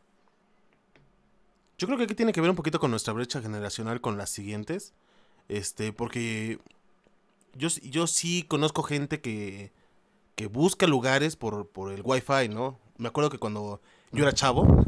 Yo 1.79 1.87
creo 1.87 1.97
que 1.97 2.03
aquí 2.03 2.13
tiene 2.13 2.33
que 2.33 2.41
ver 2.41 2.49
un 2.49 2.55
poquito 2.55 2.79
con 2.79 2.91
nuestra 2.91 3.13
brecha 3.13 3.41
generacional 3.41 4.01
con 4.01 4.17
las 4.17 4.29
siguientes. 4.29 4.93
Este, 5.47 5.93
porque 5.93 6.59
yo, 7.55 7.69
yo 7.83 8.05
sí 8.05 8.43
conozco 8.43 8.83
gente 8.83 9.21
que, 9.21 9.71
que 10.35 10.47
busca 10.47 10.85
lugares 10.87 11.35
por, 11.37 11.67
por 11.69 11.91
el 11.91 12.01
wifi, 12.03 12.49
¿no? 12.49 12.77
Me 12.97 13.07
acuerdo 13.07 13.29
que 13.29 13.39
cuando 13.39 13.81
yo 14.11 14.23
era 14.23 14.33
chavo, 14.33 14.85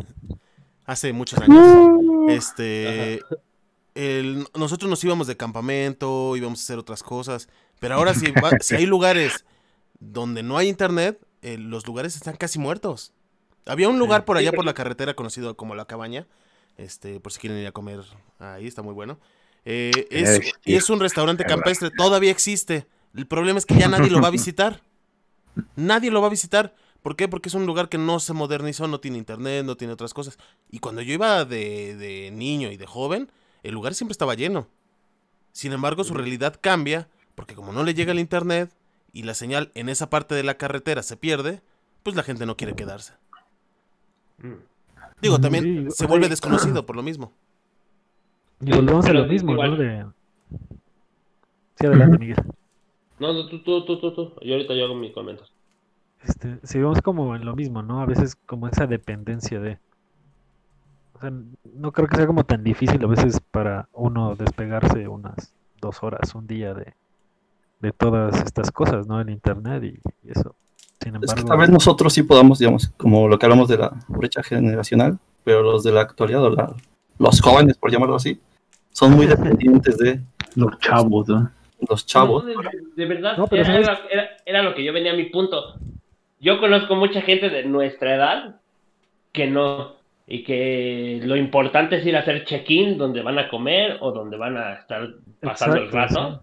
hace 0.86 1.13
muchos 1.13 1.39
años, 1.39 1.65
este, 2.30 3.21
el- 3.95 4.45
nosotros 4.54 4.89
nos 4.89 5.01
íbamos 5.04 5.27
de 5.27 5.38
campamento, 5.38 6.36
íbamos 6.36 6.60
a 6.60 6.63
hacer 6.63 6.77
otras 6.77 7.04
cosas, 7.04 7.47
pero 7.80 7.95
ahora 7.95 8.13
si, 8.13 8.32
va- 8.32 8.51
si 8.60 8.75
hay 8.75 8.86
lugares 8.86 9.45
donde 9.99 10.43
no 10.43 10.58
hay 10.58 10.67
internet, 10.67 11.19
eh, 11.41 11.58
los 11.58 11.88
lugares 11.88 12.15
están 12.17 12.36
casi 12.36 12.60
muertos. 12.60 13.13
Había 13.65 13.88
un 13.89 13.97
lugar 13.97 14.25
por 14.25 14.36
allá 14.38 14.51
por 14.58 14.65
la 14.65 14.73
carretera 14.73 15.13
conocido 15.15 15.56
como 15.56 15.73
La 15.75 15.86
Cabaña, 15.86 16.27
este, 16.82 17.20
por 17.20 17.32
si 17.32 17.39
quieren 17.39 17.60
ir 17.60 17.67
a 17.67 17.72
comer 17.72 18.02
ahí, 18.39 18.67
está 18.67 18.82
muy 18.82 18.94
bueno. 18.94 19.20
Eh, 19.65 20.08
es, 20.10 20.41
y 20.65 20.76
es 20.76 20.89
un 20.89 21.00
restaurante 21.00 21.46
campestre, 21.46 21.91
todavía 21.96 22.32
existe. 22.32 22.88
El 23.15 23.28
problema 23.28 23.60
es 23.60 23.65
que 23.65 23.76
ya 23.76 23.88
nadie 23.88 24.10
lo 24.10 24.22
va 24.22 24.30
a 24.30 24.32
visitar. 24.32 24.82
Nadie 25.76 26.12
lo 26.12 26.22
va 26.22 26.28
a 26.28 26.30
visitar. 26.30 26.74
¿Por 27.02 27.17
qué? 27.17 27.28
Porque 27.28 27.50
es 27.50 27.56
un 27.56 27.65
lugar 27.65 27.89
que 27.89 27.98
no 27.98 28.22
se 28.22 28.32
modernizó, 28.32 28.88
no 28.88 29.02
tiene 29.02 29.17
internet, 29.17 29.65
no 29.65 29.76
tiene 29.76 29.94
otras 29.94 30.13
cosas. 30.13 30.38
Y 30.70 30.80
cuando 30.80 31.02
yo 31.02 31.13
iba 31.13 31.44
de, 31.44 31.98
de 31.98 32.32
niño 32.32 32.72
y 32.72 32.78
de 32.78 32.86
joven, 32.86 33.30
el 33.63 33.74
lugar 33.74 33.94
siempre 33.94 34.13
estaba 34.13 34.34
lleno. 34.34 34.70
Sin 35.52 35.74
embargo, 35.74 36.06
su 36.06 36.13
realidad 36.13 36.58
cambia, 36.62 37.10
porque 37.36 37.54
como 37.54 37.74
no 37.74 37.84
le 37.84 37.94
llega 37.94 38.13
el 38.13 38.20
internet 38.20 38.72
y 39.12 39.24
la 39.24 39.34
señal 39.34 39.72
en 39.76 39.89
esa 39.89 40.10
parte 40.10 40.36
de 40.36 40.44
la 40.44 40.58
carretera 40.58 41.04
se 41.04 41.17
pierde, 41.17 41.62
pues 42.04 42.15
la 42.15 42.24
gente 42.24 42.46
no 42.46 42.56
quiere 42.56 42.76
quedarse. 42.76 43.13
Mm. 44.38 44.71
Digo, 45.22 45.36
Sí, 45.36 45.42
también 45.42 45.92
se 45.92 46.08
vuelve 46.08 46.30
desconocido 46.30 46.86
por 46.86 46.96
lo 46.96 47.04
mismo. 47.04 47.32
Y 48.62 48.72
volvemos 48.72 49.06
a 49.06 49.14
lo 49.14 49.26
mismo, 49.26 49.56
¿no? 49.56 49.76
De... 49.76 50.06
Sí, 51.76 51.88
adelante, 51.88 52.18
Miguel. 52.20 52.38
No, 53.20 53.34
no, 53.34 53.48
tú, 53.48 53.60
tú, 53.60 53.86
tú, 53.86 54.00
tú, 54.00 54.14
tú. 54.14 54.34
Yo 54.42 54.54
ahorita 54.54 54.74
yo 54.74 54.86
hago 54.86 54.96
mi 54.96 55.12
comentario. 55.12 55.52
Este, 56.24 56.60
sí, 56.64 56.78
vemos 56.78 57.02
como 57.02 57.36
en 57.36 57.46
lo 57.46 57.56
mismo, 57.56 57.82
¿no? 57.82 58.02
A 58.02 58.06
veces 58.06 58.36
como 58.36 58.68
esa 58.68 58.86
dependencia 58.88 59.60
de... 59.60 59.80
O 61.14 61.20
sea, 61.20 61.32
no 61.76 61.92
creo 61.92 62.08
que 62.08 62.18
sea 62.18 62.28
como 62.28 62.44
tan 62.44 62.64
difícil 62.64 63.04
a 63.04 63.08
veces 63.08 63.40
para 63.40 63.90
uno 63.94 64.36
despegarse 64.36 65.08
unas 65.08 65.54
dos 65.80 66.02
horas, 66.04 66.34
un 66.36 66.48
día 66.48 66.74
de, 66.74 66.94
de 67.80 67.92
todas 67.92 68.42
estas 68.42 68.72
cosas, 68.72 69.08
¿no? 69.08 69.20
El 69.20 69.30
internet 69.30 69.84
y, 69.84 70.28
y 70.28 70.32
eso. 70.32 70.56
Sin 71.02 71.16
Es 71.24 71.34
que 71.34 71.44
tal 71.44 71.58
vez 71.58 71.70
nosotros 71.70 72.13
sí 72.13 72.23
podamos, 72.23 72.60
digamos, 72.60 72.90
como 72.98 73.28
lo 73.28 73.40
que 73.40 73.46
hablamos 73.46 73.67
de 73.69 73.78
la 73.78 73.92
brecha 74.08 74.44
generacional, 74.44 75.17
pero 75.44 75.63
los 75.63 75.84
de 75.84 75.92
la 75.92 76.02
actualidad, 76.02 76.44
o 76.44 76.50
la- 76.52 76.73
los 77.17 77.42
jóvenes, 77.42 77.78
por 77.78 77.92
llamarlo 77.92 78.15
así, 78.15 78.40
son 78.92 79.13
muy 79.13 79.25
dependientes 79.25 79.98
de 79.98 80.21
Los 80.56 80.78
chavos, 80.80 81.28
¿no? 81.28 81.50
los 81.90 82.06
chavos. 82.06 82.44
No, 82.44 82.50
de, 82.96 83.06
verdad, 83.06 83.38
No, 83.38 83.48
pero 83.48 83.63
era, 83.63 83.84
¿sabes? 83.84 84.00
era- 84.12 84.30
era 84.46 84.62
lo 84.62 84.75
que 84.75 84.84
yo 84.84 84.94
venía 84.94 85.13
a 85.13 85.15
mi 85.15 85.25
punto. 85.25 85.75
Yo 86.40 86.60
conozco 86.60 86.96
mucha 86.96 87.21
gente 87.21 87.50
de 87.50 87.63
nuestra 87.63 88.15
edad 88.15 88.56
que 89.32 89.48
no, 89.48 89.94
y 90.28 90.44
que 90.44 91.21
lo 91.23 91.36
importante 91.36 91.98
es 91.98 92.06
ir 92.06 92.15
a 92.15 92.19
hacer 92.19 92.46
check-in 92.46 92.98
donde 92.98 93.21
van 93.23 93.40
a 93.40 93.50
comer 93.50 93.98
o 94.02 94.12
donde 94.12 94.38
van 94.38 94.58
a 94.58 94.73
estar 94.73 95.08
pasando 95.42 95.78
el 95.78 95.92
rato. 95.92 96.42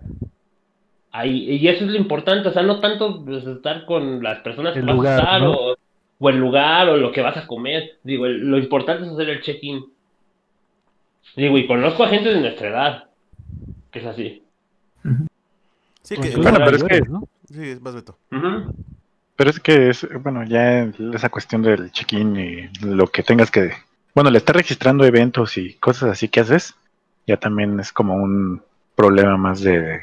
Ahí, 1.10 1.50
y 1.56 1.68
eso 1.68 1.84
es 1.84 1.90
lo 1.90 1.96
importante, 1.96 2.48
o 2.48 2.52
sea, 2.52 2.62
no 2.62 2.80
tanto 2.80 3.24
pues, 3.24 3.44
estar 3.46 3.86
con 3.86 4.22
las 4.22 4.40
personas 4.40 4.74
que 4.74 4.80
El 4.80 4.86
vas 4.86 4.96
lugar, 4.96 5.20
a 5.20 5.22
estar 5.22 5.42
¿no? 5.42 5.52
o, 5.52 5.76
o 6.18 6.28
el 6.30 6.36
lugar 6.38 6.88
o 6.90 6.96
lo 6.96 7.12
que 7.12 7.22
vas 7.22 7.36
a 7.36 7.46
comer. 7.46 7.98
Digo, 8.02 8.26
el- 8.26 8.40
lo 8.50 8.58
importante 8.58 9.06
es 9.06 9.12
hacer 9.12 9.30
el 9.30 9.40
check-in. 9.40 9.84
Digo, 11.36 11.56
y 11.56 11.66
conozco 11.66 12.04
a 12.04 12.08
gente 12.08 12.28
de 12.30 12.40
nuestra 12.40 12.68
edad 12.68 13.04
que 13.90 14.00
es 14.00 14.06
así. 14.06 14.42
Sí, 16.02 16.16
que, 16.16 16.36
bueno, 16.36 16.58
pero 16.64 16.76
es 16.76 16.84
que- 16.84 17.00
¿no? 17.02 17.22
sí, 17.50 17.74
vas 17.80 17.94
Beto. 17.94 18.18
Ujú. 18.32 18.72
Pero 19.36 19.50
es 19.50 19.60
que 19.60 19.90
es, 19.90 20.06
bueno, 20.22 20.42
ya 20.44 20.90
esa 21.14 21.28
cuestión 21.28 21.62
del 21.62 21.92
check-in 21.92 22.36
y 22.36 22.68
lo 22.84 23.06
que 23.06 23.22
tengas 23.22 23.50
que, 23.50 23.70
bueno, 24.14 24.30
le 24.30 24.38
estás 24.38 24.56
registrando 24.56 25.04
eventos 25.04 25.56
y 25.58 25.74
cosas 25.74 26.10
así 26.10 26.28
que 26.28 26.40
haces, 26.40 26.74
ya 27.26 27.36
también 27.36 27.78
es 27.78 27.92
como 27.92 28.14
un 28.16 28.62
problema 28.96 29.36
más 29.36 29.60
de 29.60 30.00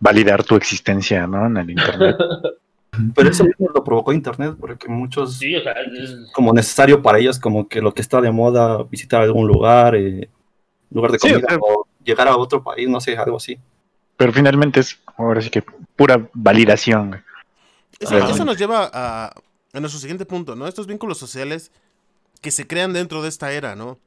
validar 0.00 0.42
tu 0.42 0.56
existencia, 0.56 1.26
¿no? 1.26 1.46
En 1.46 1.56
el 1.58 1.70
internet. 1.70 2.16
Pero 3.14 3.30
eso 3.30 3.44
mismo 3.44 3.68
lo 3.72 3.84
provocó 3.84 4.12
internet, 4.12 4.56
porque 4.58 4.88
muchos, 4.88 5.38
Sí, 5.38 5.54
o 5.54 5.62
sea, 5.62 5.72
es- 5.72 6.16
como 6.32 6.52
necesario 6.52 7.00
para 7.00 7.18
ellos, 7.18 7.38
como 7.38 7.68
que 7.68 7.80
lo 7.80 7.94
que 7.94 8.02
está 8.02 8.20
de 8.20 8.32
moda, 8.32 8.82
visitar 8.82 9.22
algún 9.22 9.46
lugar, 9.46 9.94
eh, 9.94 10.28
lugar 10.90 11.12
de 11.12 11.18
Sí, 11.18 11.28
comida, 11.30 11.46
o 11.46 11.48
sea- 11.50 11.58
o 11.60 11.86
llegar 12.04 12.26
a 12.28 12.36
otro 12.36 12.62
país, 12.62 12.88
no 12.88 13.00
sé, 13.00 13.16
algo 13.16 13.36
así. 13.36 13.58
Pero 14.16 14.32
finalmente 14.32 14.80
es, 14.80 14.98
ahora 15.16 15.40
sí 15.40 15.48
que 15.50 15.62
pura 15.96 16.28
validación. 16.34 17.22
Eso, 18.00 18.44
nos 18.44 18.58
lleva 18.58 18.90
a, 18.92 19.32
a 19.72 19.80
nuestro 19.80 20.00
siguiente 20.00 20.26
punto, 20.26 20.56
¿no? 20.56 20.66
Estos 20.66 20.86
vínculos 20.86 21.16
sociales 21.18 21.70
que 22.40 22.50
se 22.50 22.66
crean 22.66 22.92
dentro 22.92 23.22
de 23.22 23.28
esta 23.28 23.52
era, 23.52 23.76
¿no? 23.76 23.98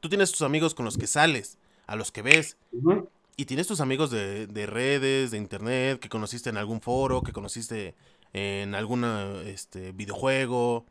Tú 0.00 0.08
tienes 0.08 0.30
tus 0.30 0.42
amigos 0.42 0.74
con 0.74 0.84
los 0.84 0.96
que 0.96 1.06
sales, 1.06 1.58
a 1.86 1.96
los 1.96 2.12
que 2.12 2.22
ves, 2.22 2.56
Ujú. 2.72 3.08
Y 3.36 3.44
tienes 3.44 3.66
tus 3.66 3.80
amigos 3.80 4.10
de, 4.10 4.46
de 4.46 4.66
redes, 4.66 5.30
de 5.30 5.38
internet, 5.38 6.00
que 6.00 6.08
conociste 6.08 6.48
en 6.48 6.56
algún 6.56 6.80
foro, 6.80 7.22
que 7.22 7.32
conociste 7.32 7.94
en 8.32 8.74
algún 8.74 9.04
este, 9.44 9.92
videojuego. 9.92 10.84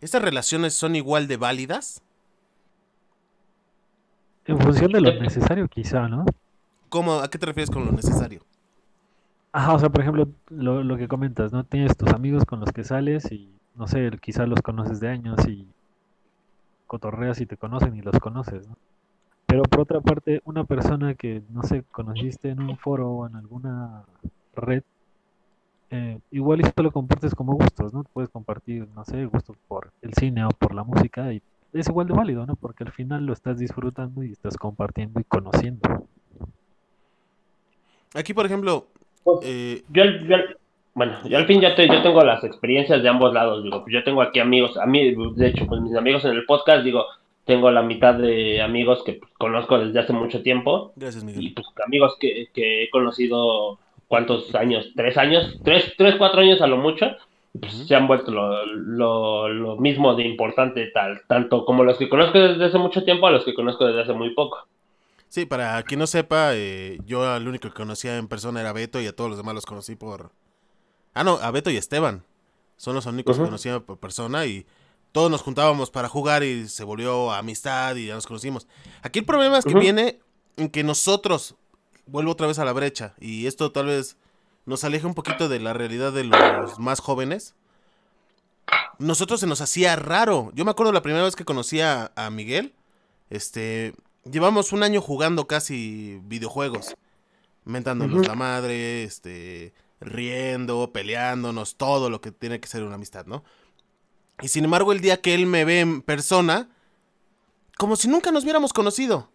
¿Estas 0.00 0.22
relaciones 0.22 0.74
son 0.74 0.96
igual 0.96 1.28
de 1.28 1.36
válidas? 1.36 2.02
En 4.44 4.58
función 4.58 4.90
de 4.90 5.00
lo 5.00 5.12
necesario, 5.20 5.68
quizá, 5.68 6.08
¿no? 6.08 6.24
¿Cómo, 6.88 7.20
¿A 7.20 7.30
qué 7.30 7.38
te 7.38 7.46
refieres 7.46 7.70
con 7.70 7.84
lo 7.86 7.92
necesario? 7.92 8.42
Ajá, 9.52 9.74
o 9.74 9.78
sea, 9.78 9.88
por 9.88 10.00
ejemplo, 10.00 10.28
lo, 10.48 10.82
lo 10.82 10.96
que 10.96 11.06
comentas, 11.06 11.52
¿no? 11.52 11.64
Tienes 11.64 11.96
tus 11.96 12.10
amigos 12.10 12.44
con 12.44 12.58
los 12.58 12.72
que 12.72 12.82
sales 12.82 13.30
y, 13.30 13.48
no 13.76 13.86
sé, 13.86 14.10
quizá 14.20 14.46
los 14.46 14.62
conoces 14.62 14.98
de 14.98 15.08
años 15.08 15.46
y 15.46 15.68
cotorreas 16.88 17.40
y 17.40 17.46
te 17.46 17.56
conocen 17.56 17.96
y 17.96 18.02
los 18.02 18.18
conoces, 18.18 18.68
¿no? 18.68 18.76
Pero 19.52 19.64
por 19.64 19.80
otra 19.80 20.00
parte, 20.00 20.40
una 20.46 20.64
persona 20.64 21.12
que, 21.12 21.42
no 21.50 21.62
sé, 21.62 21.84
conociste 21.90 22.48
en 22.48 22.62
un 22.62 22.78
foro 22.78 23.10
o 23.10 23.26
en 23.26 23.36
alguna 23.36 24.02
red, 24.56 24.82
eh, 25.90 26.18
igual 26.30 26.62
y 26.62 26.64
solo 26.74 26.90
compartes 26.90 27.34
como 27.34 27.52
gustos, 27.52 27.92
¿no? 27.92 28.02
Puedes 28.14 28.30
compartir, 28.30 28.88
no 28.94 29.04
sé, 29.04 29.26
gustos 29.26 29.58
por 29.68 29.90
el 30.00 30.14
cine 30.14 30.42
o 30.46 30.48
por 30.48 30.74
la 30.74 30.84
música 30.84 31.30
y 31.34 31.42
es 31.74 31.86
igual 31.86 32.06
de 32.06 32.14
válido, 32.14 32.46
¿no? 32.46 32.56
Porque 32.56 32.84
al 32.84 32.92
final 32.92 33.26
lo 33.26 33.34
estás 33.34 33.58
disfrutando 33.58 34.22
y 34.24 34.32
estás 34.32 34.56
compartiendo 34.56 35.20
y 35.20 35.24
conociendo. 35.24 36.06
Aquí, 38.14 38.32
por 38.32 38.46
ejemplo, 38.46 38.86
Pues, 39.22 39.40
eh, 39.42 39.82
yo, 39.90 40.02
bueno, 40.94 41.28
yo 41.28 41.36
al 41.36 41.46
fin 41.46 41.60
ya 41.60 41.74
te- 41.74 41.88
yo 41.88 42.02
tengo 42.02 42.24
las 42.24 42.42
experiencias 42.42 43.02
de 43.02 43.08
ambos 43.10 43.34
lados, 43.34 43.62
digo, 43.62 43.84
yo 43.86 44.02
tengo 44.02 44.22
aquí 44.22 44.40
amigos, 44.40 44.78
a 44.78 44.86
mí, 44.86 45.14
de 45.14 45.46
hecho, 45.46 45.66
pues 45.66 45.82
mis 45.82 45.94
amigos 45.94 46.24
en 46.24 46.30
el 46.30 46.46
podcast, 46.46 46.84
digo, 46.84 47.04
tengo 47.44 47.70
la 47.70 47.82
mitad 47.82 48.14
de 48.14 48.60
amigos 48.62 49.02
que 49.04 49.14
pues, 49.14 49.32
conozco 49.34 49.78
desde 49.78 49.98
hace 50.00 50.12
mucho 50.12 50.42
tiempo 50.42 50.92
gracias, 50.96 51.22
y 51.22 51.26
Miguel. 51.26 51.52
pues 51.54 51.66
amigos 51.84 52.16
que, 52.20 52.48
que 52.54 52.84
he 52.84 52.90
conocido, 52.90 53.78
¿cuántos 54.08 54.54
años? 54.54 54.90
¿Tres 54.94 55.16
años? 55.16 55.58
¿Tres, 55.64 55.94
tres 55.96 56.16
cuatro 56.16 56.40
años 56.40 56.60
a 56.60 56.66
lo 56.66 56.76
mucho? 56.76 57.06
Y, 57.54 57.58
Pues 57.58 57.72
se 57.86 57.94
han 57.94 58.06
vuelto 58.06 58.30
lo, 58.30 58.64
lo, 58.66 59.48
lo 59.48 59.76
mismo 59.76 60.14
de 60.14 60.24
importante, 60.24 60.86
tal, 60.86 61.22
tanto 61.26 61.64
como 61.64 61.84
los 61.84 61.98
que 61.98 62.08
conozco 62.08 62.38
desde 62.38 62.64
hace 62.64 62.78
mucho 62.78 63.04
tiempo 63.04 63.26
a 63.26 63.30
los 63.30 63.44
que 63.44 63.54
conozco 63.54 63.84
desde 63.86 64.02
hace 64.02 64.12
muy 64.14 64.30
poco. 64.34 64.66
Sí, 65.28 65.46
para 65.46 65.82
quien 65.82 65.98
no 65.98 66.06
sepa, 66.06 66.54
eh, 66.54 66.98
yo 67.06 67.30
al 67.30 67.48
único 67.48 67.68
que 67.68 67.74
conocía 67.74 68.18
en 68.18 68.28
persona 68.28 68.60
era 68.60 68.72
Beto 68.72 69.00
y 69.00 69.06
a 69.06 69.16
todos 69.16 69.30
los 69.30 69.38
demás 69.38 69.54
los 69.54 69.66
conocí 69.66 69.96
por... 69.96 70.30
Ah, 71.14 71.24
no, 71.24 71.38
a 71.42 71.50
Beto 71.50 71.70
y 71.70 71.76
Esteban. 71.76 72.22
Son 72.76 72.94
los 72.94 73.06
únicos 73.06 73.38
que 73.38 73.44
conocía 73.44 73.80
por 73.80 73.98
persona 73.98 74.44
y 74.44 74.66
todos 75.12 75.30
nos 75.30 75.42
juntábamos 75.42 75.90
para 75.90 76.08
jugar 76.08 76.42
y 76.42 76.68
se 76.68 76.84
volvió 76.84 77.32
amistad 77.32 77.96
y 77.96 78.06
ya 78.06 78.14
nos 78.14 78.26
conocimos. 78.26 78.66
Aquí 79.02 79.20
el 79.20 79.24
problema 79.26 79.58
es 79.58 79.64
que 79.64 79.74
viene 79.74 80.20
en 80.56 80.70
que 80.70 80.82
nosotros, 80.82 81.54
vuelvo 82.06 82.32
otra 82.32 82.46
vez 82.46 82.58
a 82.58 82.64
la 82.64 82.72
brecha, 82.72 83.14
y 83.20 83.46
esto 83.46 83.70
tal 83.72 83.86
vez 83.86 84.16
nos 84.64 84.84
aleja 84.84 85.06
un 85.06 85.14
poquito 85.14 85.48
de 85.48 85.60
la 85.60 85.72
realidad 85.72 86.12
de 86.12 86.24
los 86.24 86.78
más 86.78 87.00
jóvenes. 87.00 87.54
Nosotros 88.98 89.40
se 89.40 89.46
nos 89.46 89.60
hacía 89.60 89.96
raro. 89.96 90.50
Yo 90.54 90.64
me 90.64 90.70
acuerdo 90.70 90.92
la 90.92 91.02
primera 91.02 91.24
vez 91.24 91.36
que 91.36 91.44
conocí 91.44 91.80
a, 91.80 92.12
a 92.14 92.30
Miguel, 92.30 92.74
este, 93.28 93.94
llevamos 94.24 94.72
un 94.72 94.82
año 94.82 95.00
jugando 95.00 95.46
casi 95.46 96.20
videojuegos, 96.24 96.94
mentándonos 97.64 98.26
la 98.26 98.34
madre, 98.34 99.04
este, 99.04 99.74
riendo, 100.00 100.92
peleándonos, 100.92 101.76
todo 101.76 102.10
lo 102.10 102.20
que 102.20 102.32
tiene 102.32 102.60
que 102.60 102.68
ser 102.68 102.82
una 102.82 102.94
amistad, 102.94 103.26
¿no? 103.26 103.44
Y 104.42 104.48
sin 104.48 104.64
embargo, 104.64 104.92
el 104.92 105.00
día 105.00 105.20
que 105.20 105.34
él 105.34 105.46
me 105.46 105.64
ve 105.64 105.80
en 105.80 106.02
persona, 106.02 106.68
como 107.78 107.96
si 107.96 108.08
nunca 108.08 108.30
nos 108.30 108.42
hubiéramos 108.44 108.72
conocido. 108.72 109.30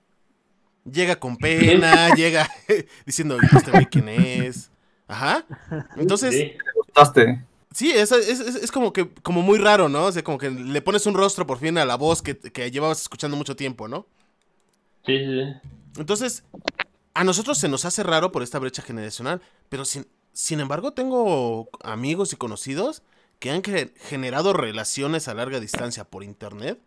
Llega 0.90 1.18
con 1.20 1.38
pena, 1.38 2.10
llega 2.16 2.50
diciendo, 3.06 3.38
"¿Y 3.42 3.56
este 3.58 3.72
güey 3.72 3.86
quién 3.88 4.10
es? 4.10 4.70
Ajá. 5.08 5.46
Entonces, 5.96 6.34
Sí. 6.34 6.40
¿Te 6.58 6.72
gustaste? 6.76 7.44
Sí, 7.74 7.92
es, 7.92 8.12
es, 8.12 8.40
es- 8.40 8.56
es 8.56 8.72
como 8.72 8.92
que 8.92 9.10
como 9.22 9.42
muy 9.42 9.60
raro, 9.60 9.88
¿no? 9.90 10.06
O 10.06 10.12
sea, 10.12 10.24
como 10.24 10.38
que 10.38 10.50
le 10.50 10.82
pones 10.82 11.06
un 11.06 11.14
rostro 11.14 11.46
por 11.46 11.60
fin 11.60 11.78
a 11.78 11.86
la 11.86 11.96
voz 11.96 12.22
que, 12.22 12.38
que 12.38 12.72
llevabas 12.72 13.02
escuchando 13.02 13.38
mucho 13.38 13.56
tiempo, 13.56 13.88
¿no? 13.88 14.08
Sí, 15.06 15.18
sí, 15.20 15.26
sí. 15.26 15.70
Entonces, 16.00 16.44
a 17.14 17.24
nosotros 17.24 17.58
se 17.58 17.68
nos 17.70 17.86
hace 17.86 18.04
raro 18.04 18.32
por 18.32 18.42
esta 18.44 18.60
brecha 18.60 18.82
generacional, 18.82 19.42
pero 19.70 19.86
sin, 19.86 20.08
sin 20.34 20.60
embargo 20.60 20.92
tengo 20.94 21.70
amigos 21.84 22.34
y 22.34 22.36
conocidos 22.38 23.04
que 23.40 23.52
han 23.52 23.62
ge- 23.64 23.94
generado 23.98 24.54
relaciones 24.54 25.28
a 25.28 25.34
larga 25.34 25.60
distancia 25.60 26.04
por 26.06 26.24
internet, 26.24 26.80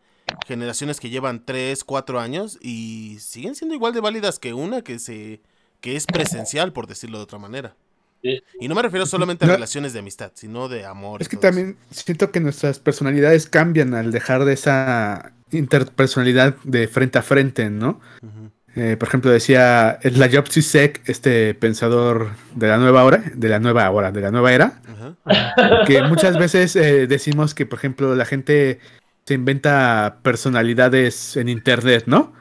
generaciones 0.47 1.01
que 1.01 1.11
llevan 1.11 1.45
3, 1.45 1.85
4 1.85 2.21
años 2.21 2.59
y 2.61 3.19
siguen 3.21 3.55
siendo 3.55 3.75
igual 3.75 3.93
de 3.93 4.01
válidas 4.01 4.39
que 4.39 4.53
una 4.55 4.83
que 4.83 4.99
se 4.99 5.41
que 5.81 5.97
es 5.97 6.07
presencial, 6.07 6.73
por 6.73 6.87
decirlo 6.87 7.19
de 7.19 7.25
otra 7.25 7.39
manera. 7.39 7.75
Sí. 8.23 8.43
Y 8.61 8.69
no 8.69 8.75
me 8.75 8.83
refiero 8.83 9.07
solamente 9.07 9.47
a 9.47 9.49
No. 9.49 9.55
relaciones 9.55 9.95
de 9.95 10.01
amistad, 10.01 10.33
sino 10.35 10.69
de 10.69 10.85
amor. 10.85 11.23
Es 11.23 11.29
que 11.31 11.37
eso. 11.37 11.41
también 11.41 11.79
siento 11.91 12.31
que 12.31 12.39
nuestras 12.41 12.79
personalidades 12.79 13.47
cambian 13.49 13.95
al 13.95 14.13
dejar 14.13 14.45
de 14.45 14.53
esa 14.53 15.33
interpersonalidad 15.51 16.55
de 16.65 16.87
frente 16.87 17.19
a 17.19 17.23
frente, 17.23 17.71
¿no? 17.71 17.99
Ujú. 18.23 18.51
Eh, 18.77 18.97
por 18.97 19.09
ejemplo, 19.09 19.31
decía 19.31 19.99
Slayov 20.03 20.49
Zizek, 20.49 21.03
este 21.07 21.55
pensador 21.55 22.31
de 22.55 22.69
la 22.69 22.79
nueva 22.79 23.05
hora, 23.05 23.23
de 23.35 23.49
la 23.49 23.59
nueva 23.59 23.91
hora, 23.91 24.13
de 24.13 24.21
la 24.21 24.31
nueva 24.31 24.53
era, 24.53 24.81
Ajá. 24.87 25.85
que 25.87 26.03
muchas 26.03 26.39
veces 26.39 26.77
eh, 26.77 27.07
decimos 27.09 27.55
que, 27.55 27.67
por 27.67 27.79
ejemplo, 27.79 28.15
la 28.15 28.25
gente 28.25 28.79
se 29.27 29.35
inventa 29.35 30.19
personalidades 30.23 31.37
en 31.37 31.49
internet, 31.49 32.05
¿no? 32.07 32.33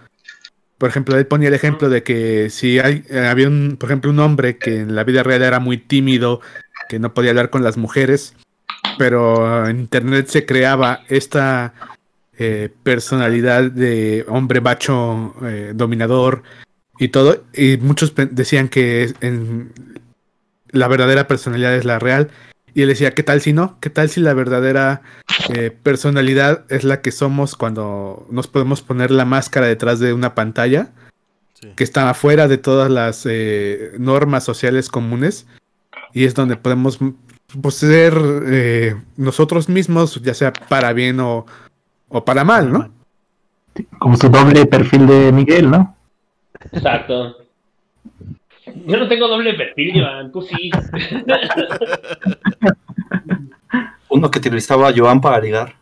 Por 0.77 0.89
ejemplo, 0.89 1.17
él 1.17 1.25
ponía 1.27 1.49
el 1.49 1.53
ejemplo 1.53 1.89
de 1.89 2.03
que 2.03 2.49
si 2.49 2.79
hay, 2.79 3.03
eh, 3.09 3.27
había 3.27 3.47
un, 3.47 3.77
por 3.77 3.89
ejemplo, 3.89 4.11
un 4.11 4.19
hombre 4.19 4.57
que 4.57 4.81
en 4.81 4.95
la 4.95 5.03
vida 5.03 5.23
real 5.23 5.41
era 5.41 5.59
muy 5.59 5.77
tímido, 5.77 6.41
que 6.87 6.99
no 6.99 7.13
podía 7.13 7.31
hablar 7.31 7.49
con 7.49 7.63
las 7.63 7.75
mujeres, 7.75 8.35
pero 8.97 9.67
en 9.67 9.79
internet 9.79 10.27
se 10.27 10.45
creaba 10.45 11.01
esta 11.09 11.73
eh, 12.39 12.69
personalidad 12.83 13.71
de 13.71 14.25
hombre 14.27 14.61
macho 14.61 15.35
eh, 15.43 15.73
dominador 15.75 16.43
y 16.97 17.09
todo, 17.09 17.43
y 17.53 17.77
muchos 17.77 18.13
decían 18.15 18.69
que 18.69 19.13
en, 19.21 19.71
la 20.69 20.87
verdadera 20.87 21.27
personalidad 21.27 21.75
es 21.75 21.85
la 21.85 21.99
real, 21.99 22.29
y 22.73 22.81
él 22.83 22.89
decía, 22.89 23.11
¿qué 23.11 23.23
tal 23.23 23.41
si 23.41 23.53
no? 23.53 23.77
¿Qué 23.79 23.89
tal 23.89 24.09
si 24.09 24.21
la 24.21 24.33
verdadera 24.33 25.01
eh, 25.49 25.71
personalidad 25.71 26.65
es 26.69 26.83
la 26.83 27.01
que 27.01 27.11
somos 27.11 27.55
cuando 27.55 28.27
nos 28.29 28.47
podemos 28.47 28.81
poner 28.81 29.11
la 29.11 29.25
máscara 29.25 29.67
detrás 29.67 29.99
de 29.99 30.13
una 30.13 30.35
pantalla 30.35 30.91
Sí. 31.61 31.67
que 31.75 31.83
está 31.83 32.09
afuera 32.09 32.47
de 32.47 32.57
todas 32.57 32.89
las 32.89 33.25
eh, 33.25 33.91
normas 33.97 34.45
sociales 34.45 34.87
comunes 34.87 35.45
y 36.13 36.23
es 36.23 36.33
donde 36.33 36.55
podemos 36.55 36.99
pues, 37.61 37.75
ser 37.75 38.13
eh, 38.47 38.95
nosotros 39.17 39.67
mismos, 39.67 40.21
ya 40.21 40.33
sea 40.33 40.53
para 40.53 40.93
bien 40.93 41.19
o, 41.19 41.45
o 42.09 42.23
para 42.25 42.43
mal, 42.43 42.71
¿no? 42.71 42.91
Como 43.97 44.17
su 44.17 44.29
doble 44.29 44.65
perfil 44.65 45.07
de 45.07 45.31
Miguel, 45.31 45.69
¿no? 45.71 45.95
Exacto. 46.71 47.37
Yo 48.85 48.97
no 48.97 49.07
tengo 49.07 49.27
doble 49.27 49.53
perfil, 49.53 49.95
Iván, 49.95 50.31
tú 50.31 50.41
sí. 50.41 50.69
Uno 54.09 54.29
que 54.31 54.39
utilizaba 54.39 54.91
Joan 54.95 55.21
para 55.21 55.39
ligar. 55.39 55.73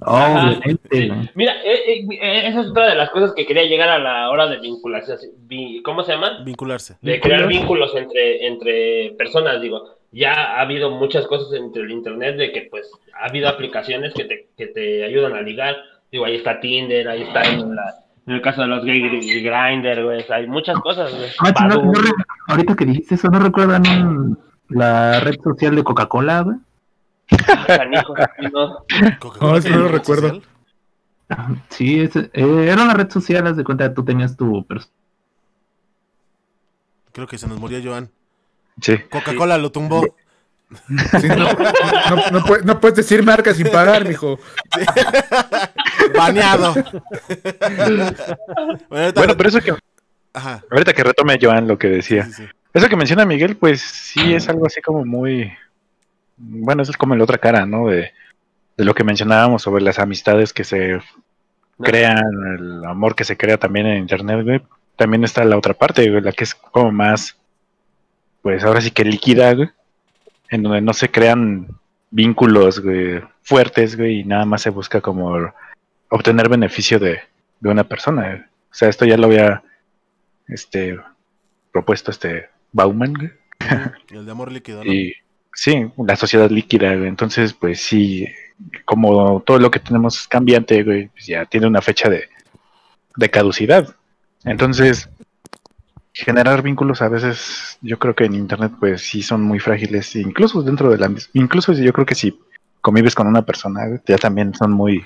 Ajá, 0.00 0.48
Obviamente, 0.50 0.88
sí. 0.90 1.10
Mira, 1.34 1.54
eh, 1.64 1.92
eh, 2.00 2.06
eh, 2.20 2.48
esa 2.48 2.60
es 2.60 2.66
otra 2.68 2.88
de 2.90 2.94
las 2.96 3.10
cosas 3.10 3.32
que 3.34 3.46
quería 3.46 3.64
llegar 3.64 3.88
a 3.88 3.98
la 3.98 4.30
hora 4.30 4.46
de 4.46 4.58
vinculación. 4.60 5.18
vi- 5.46 5.82
¿Cómo 5.82 6.02
se 6.02 6.12
llama? 6.12 6.42
Vincularse. 6.44 6.96
De 7.00 7.20
crear 7.20 7.46
vínculos 7.46 7.94
entre, 7.96 8.46
entre 8.46 9.14
personas, 9.16 9.60
digo. 9.60 9.96
Ya 10.12 10.32
ha 10.32 10.60
habido 10.60 10.90
muchas 10.90 11.26
cosas 11.26 11.52
entre 11.54 11.82
el 11.82 11.90
internet 11.90 12.36
de 12.36 12.52
que 12.52 12.68
pues 12.70 12.90
ha 13.20 13.26
habido 13.28 13.48
aplicaciones 13.48 14.14
que 14.14 14.24
te, 14.24 14.48
que 14.56 14.66
te 14.68 15.04
ayudan 15.04 15.34
a 15.34 15.40
ligar. 15.42 15.76
Digo, 16.10 16.24
ahí 16.24 16.36
está 16.36 16.60
Tinder, 16.60 17.08
ahí 17.08 17.22
está 17.22 17.42
en, 17.42 17.74
la- 17.74 17.94
en 18.26 18.34
el 18.34 18.40
caso 18.40 18.62
de 18.62 18.68
los 18.68 18.84
gay 18.84 19.00
grinder, 19.00 20.04
güey. 20.04 20.24
Hay 20.30 20.46
muchas 20.46 20.78
cosas. 20.80 21.12
Ah, 21.40 21.68
no, 21.68 21.82
no 21.82 21.92
ahorita 22.48 22.74
que 22.76 22.86
dijiste 22.86 23.16
eso, 23.16 23.28
¿no 23.28 23.38
recuerdan 23.40 23.82
un- 23.88 24.38
la 24.68 25.20
red 25.20 25.36
social 25.42 25.74
de 25.76 25.84
Coca-Cola, 25.84 26.40
güey? 26.42 26.56
¿no? 27.90 28.02
Coca-Cola 28.04 28.50
No, 29.40 29.56
eso 29.56 29.62
tiene 29.62 29.76
no 29.76 29.82
lo 29.84 29.88
recuerdo. 29.88 30.28
social. 30.28 30.42
Ajá, 31.28 31.54
Sí, 31.70 32.00
es- 32.00 32.14
eh, 32.16 32.30
era 32.32 32.82
una 32.84 32.94
red 32.94 33.10
social, 33.10 33.46
haz 33.46 33.56
de 33.56 33.64
cuenta, 33.64 33.92
tú 33.92 34.04
tenías 34.04 34.36
tu 34.36 34.64
Creo 37.12 37.26
que 37.26 37.38
se 37.38 37.48
nos 37.48 37.58
murió 37.58 37.80
Joan. 37.82 38.10
Sí. 38.80 38.98
Coca-Cola 39.10 39.58
lo 39.58 39.70
tumbó. 39.72 40.04
Sí, 41.20 41.28
no, 41.28 41.52
no- 41.52 42.30
no 42.32 42.44
puedes, 42.44 42.64
no 42.64 42.80
puedes 42.80 42.96
decir 42.96 43.22
marca 43.22 43.54
sin 43.54 43.68
pagar, 43.70 44.06
mijo. 44.06 44.38
Baneado. 46.16 46.74
bueno, 48.88 49.36
pero 49.36 49.48
eso 49.48 49.60
que 49.60 49.74
Ajá. 50.32 50.62
ahorita 50.70 50.92
que 50.92 51.04
retome 51.04 51.38
Joan 51.40 51.66
lo 51.68 51.78
que 51.78 51.88
Sí, 52.02 52.16
decía. 52.16 52.24
sí, 52.24 52.32
sí. 52.32 52.44
Eso 52.74 52.88
que 52.88 52.96
menciona 52.96 53.24
Miguel, 53.24 53.56
pues 53.56 53.80
sí 53.80 54.34
es 54.34 54.48
algo 54.48 54.66
así 54.66 54.82
como 54.82 55.04
muy. 55.04 55.50
Bueno, 56.36 56.82
eso 56.82 56.90
es 56.90 56.96
como 56.98 57.14
la 57.16 57.24
otra 57.24 57.38
cara, 57.38 57.64
¿no? 57.64 57.86
De, 57.88 58.12
de 58.76 58.84
lo 58.84 58.94
que 58.94 59.04
mencionábamos 59.04 59.62
sobre 59.62 59.82
las 59.82 59.98
amistades 59.98 60.52
que 60.52 60.64
se 60.64 61.00
crean, 61.82 62.18
el 62.58 62.84
amor 62.84 63.14
que 63.14 63.24
se 63.24 63.36
crea 63.38 63.56
también 63.56 63.86
en 63.86 63.98
Internet, 63.98 64.44
güey. 64.44 64.60
También 64.96 65.24
está 65.24 65.42
la 65.44 65.56
otra 65.56 65.72
parte, 65.74 66.10
güey, 66.10 66.20
la 66.22 66.32
que 66.32 66.44
es 66.44 66.54
como 66.54 66.92
más. 66.92 67.36
Pues 68.46 68.62
ahora 68.62 68.80
sí 68.80 68.92
que 68.92 69.04
líquida, 69.04 69.52
güey. 69.54 69.70
En 70.50 70.62
donde 70.62 70.80
no 70.80 70.92
se 70.92 71.10
crean 71.10 71.66
vínculos, 72.12 72.78
güey, 72.78 73.20
fuertes, 73.42 73.96
güey, 73.96 74.20
y 74.20 74.24
nada 74.24 74.44
más 74.44 74.62
se 74.62 74.70
busca 74.70 75.00
como 75.00 75.52
obtener 76.10 76.48
beneficio 76.48 77.00
de, 77.00 77.18
de 77.58 77.68
una 77.68 77.82
persona. 77.82 78.22
güey. 78.22 78.38
O 78.38 78.44
sea, 78.70 78.88
esto 78.88 79.04
ya 79.04 79.16
lo 79.16 79.26
había 79.26 79.64
este 80.46 80.96
propuesto 81.72 82.12
este 82.12 82.46
Bauman, 82.70 83.14
güey. 83.14 83.32
El 84.10 84.24
de 84.24 84.30
amor 84.30 84.52
líquido, 84.52 84.84
¿no? 84.84 84.92
Y 84.92 85.14
sí, 85.52 85.90
la 85.96 86.14
sociedad 86.14 86.48
líquida, 86.48 86.94
güey. 86.94 87.08
Entonces, 87.08 87.52
pues 87.52 87.80
sí, 87.80 88.28
como 88.84 89.40
todo 89.40 89.58
lo 89.58 89.72
que 89.72 89.80
tenemos 89.80 90.20
es 90.20 90.28
cambiante, 90.28 90.84
güey, 90.84 91.08
pues 91.08 91.26
ya 91.26 91.46
tiene 91.46 91.66
una 91.66 91.82
fecha 91.82 92.08
de, 92.08 92.28
de 93.16 93.28
caducidad. 93.28 93.96
Entonces, 94.44 95.08
generar 96.16 96.62
vínculos 96.62 97.02
a 97.02 97.08
veces, 97.08 97.78
yo 97.82 97.98
creo 97.98 98.14
que 98.14 98.24
en 98.24 98.34
internet, 98.34 98.72
pues 98.80 99.02
sí 99.02 99.22
son 99.22 99.42
muy 99.42 99.60
frágiles, 99.60 100.16
incluso 100.16 100.62
dentro 100.62 100.88
de 100.90 100.96
la 100.96 101.12
incluso 101.34 101.74
yo 101.74 101.92
creo 101.92 102.06
que 102.06 102.14
si 102.14 102.38
convives 102.80 103.14
con 103.14 103.26
una 103.26 103.44
persona, 103.44 103.82
ya 104.06 104.16
también 104.16 104.54
son 104.54 104.72
muy 104.72 105.04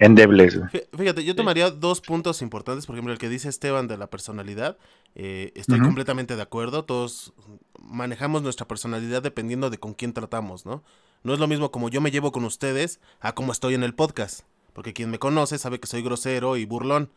endebles, 0.00 0.58
Fíjate, 0.96 1.22
yo 1.22 1.36
tomaría 1.36 1.70
dos 1.70 2.00
puntos 2.00 2.42
importantes. 2.42 2.86
Por 2.86 2.96
ejemplo, 2.96 3.12
el 3.12 3.20
que 3.20 3.28
dice 3.28 3.48
Esteban 3.48 3.86
de 3.86 3.96
la 3.96 4.08
personalidad. 4.08 4.76
eh, 5.14 5.52
estoy 5.54 5.78
completamente 5.78 6.34
de 6.34 6.42
acuerdo. 6.42 6.84
Todos 6.84 7.34
manejamos 7.78 8.42
nuestra 8.42 8.66
personalidad 8.66 9.22
dependiendo 9.22 9.70
de 9.70 9.78
con 9.78 9.94
quién 9.94 10.12
tratamos, 10.12 10.66
¿no? 10.66 10.82
No 11.22 11.34
es 11.34 11.38
lo 11.38 11.46
mismo 11.46 11.70
como 11.70 11.88
yo 11.88 12.00
me 12.00 12.10
llevo 12.10 12.32
con 12.32 12.44
ustedes 12.44 12.98
a 13.20 13.36
como 13.36 13.52
estoy 13.52 13.74
en 13.74 13.84
el 13.84 13.94
podcast. 13.94 14.40
Porque 14.72 14.92
quien 14.92 15.10
me 15.10 15.20
conoce 15.20 15.56
sabe 15.58 15.78
que 15.78 15.86
soy 15.86 16.02
grosero 16.02 16.56
y 16.56 16.64
burlón. 16.64 17.10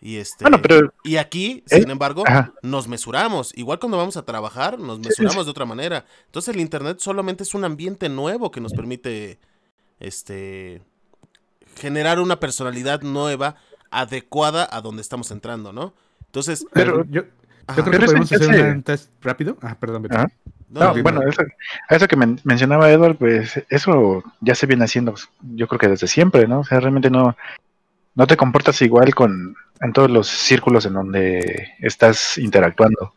Y 0.00 0.16
este. 0.16 0.44
Bueno, 0.44 0.60
pero 0.60 0.92
Y 1.02 1.16
aquí, 1.16 1.62
¿Eh? 1.70 1.80
sin 1.80 1.90
embargo, 1.90 2.24
Ajá. 2.26 2.52
nos 2.62 2.88
mesuramos. 2.88 3.56
Igual 3.56 3.78
cuando 3.78 3.96
vamos 3.96 4.16
a 4.16 4.24
trabajar, 4.24 4.78
nos 4.78 4.98
mesuramos 4.98 5.34
sí. 5.42 5.44
de 5.44 5.50
otra 5.50 5.64
manera. 5.64 6.04
Entonces 6.26 6.54
el 6.54 6.60
internet 6.60 6.98
solamente 7.00 7.42
es 7.42 7.54
un 7.54 7.64
ambiente 7.64 8.08
nuevo 8.08 8.50
que 8.50 8.60
nos 8.60 8.72
permite 8.72 9.38
este 10.00 10.82
generar 11.76 12.20
una 12.20 12.38
personalidad 12.38 13.02
nueva 13.02 13.56
adecuada 13.90 14.68
a 14.70 14.80
donde 14.80 15.02
estamos 15.02 15.30
entrando, 15.30 15.72
¿no? 15.72 15.94
Entonces, 16.26 16.66
Pero- 16.72 17.04
yo, 17.04 17.22
yo 17.22 17.24
creo 17.66 17.84
que 17.84 17.90
Pero 17.92 18.04
eso 18.04 18.06
podemos 18.06 18.32
hacer 18.32 18.74
un 18.74 18.82
test 18.82 19.10
rápido. 19.22 19.56
Ah, 19.62 19.76
perdón. 19.78 20.06
Ajá. 20.10 20.26
No, 20.68 20.80
No, 20.80 20.94
no, 20.94 21.02
bueno, 21.02 21.22
eso, 21.22 21.42
eso 21.88 22.08
que 22.08 22.16
men- 22.16 22.40
mencionaba 22.44 22.90
Edward, 22.90 23.16
pues 23.16 23.62
eso 23.68 24.24
ya 24.40 24.54
se 24.56 24.66
viene 24.66 24.84
haciendo, 24.84 25.14
yo 25.54 25.68
creo 25.68 25.78
que 25.78 25.88
desde 25.88 26.08
siempre, 26.08 26.48
¿no? 26.48 26.60
O 26.60 26.64
sea, 26.64 26.80
realmente 26.80 27.10
no, 27.10 27.36
no 28.14 28.26
te 28.26 28.36
comportas 28.36 28.80
igual 28.82 29.14
con 29.14 29.56
en 29.80 29.92
todos 29.92 30.10
los 30.10 30.28
círculos 30.28 30.86
en 30.86 30.94
donde 30.94 31.72
estás 31.80 32.38
interactuando. 32.38 33.12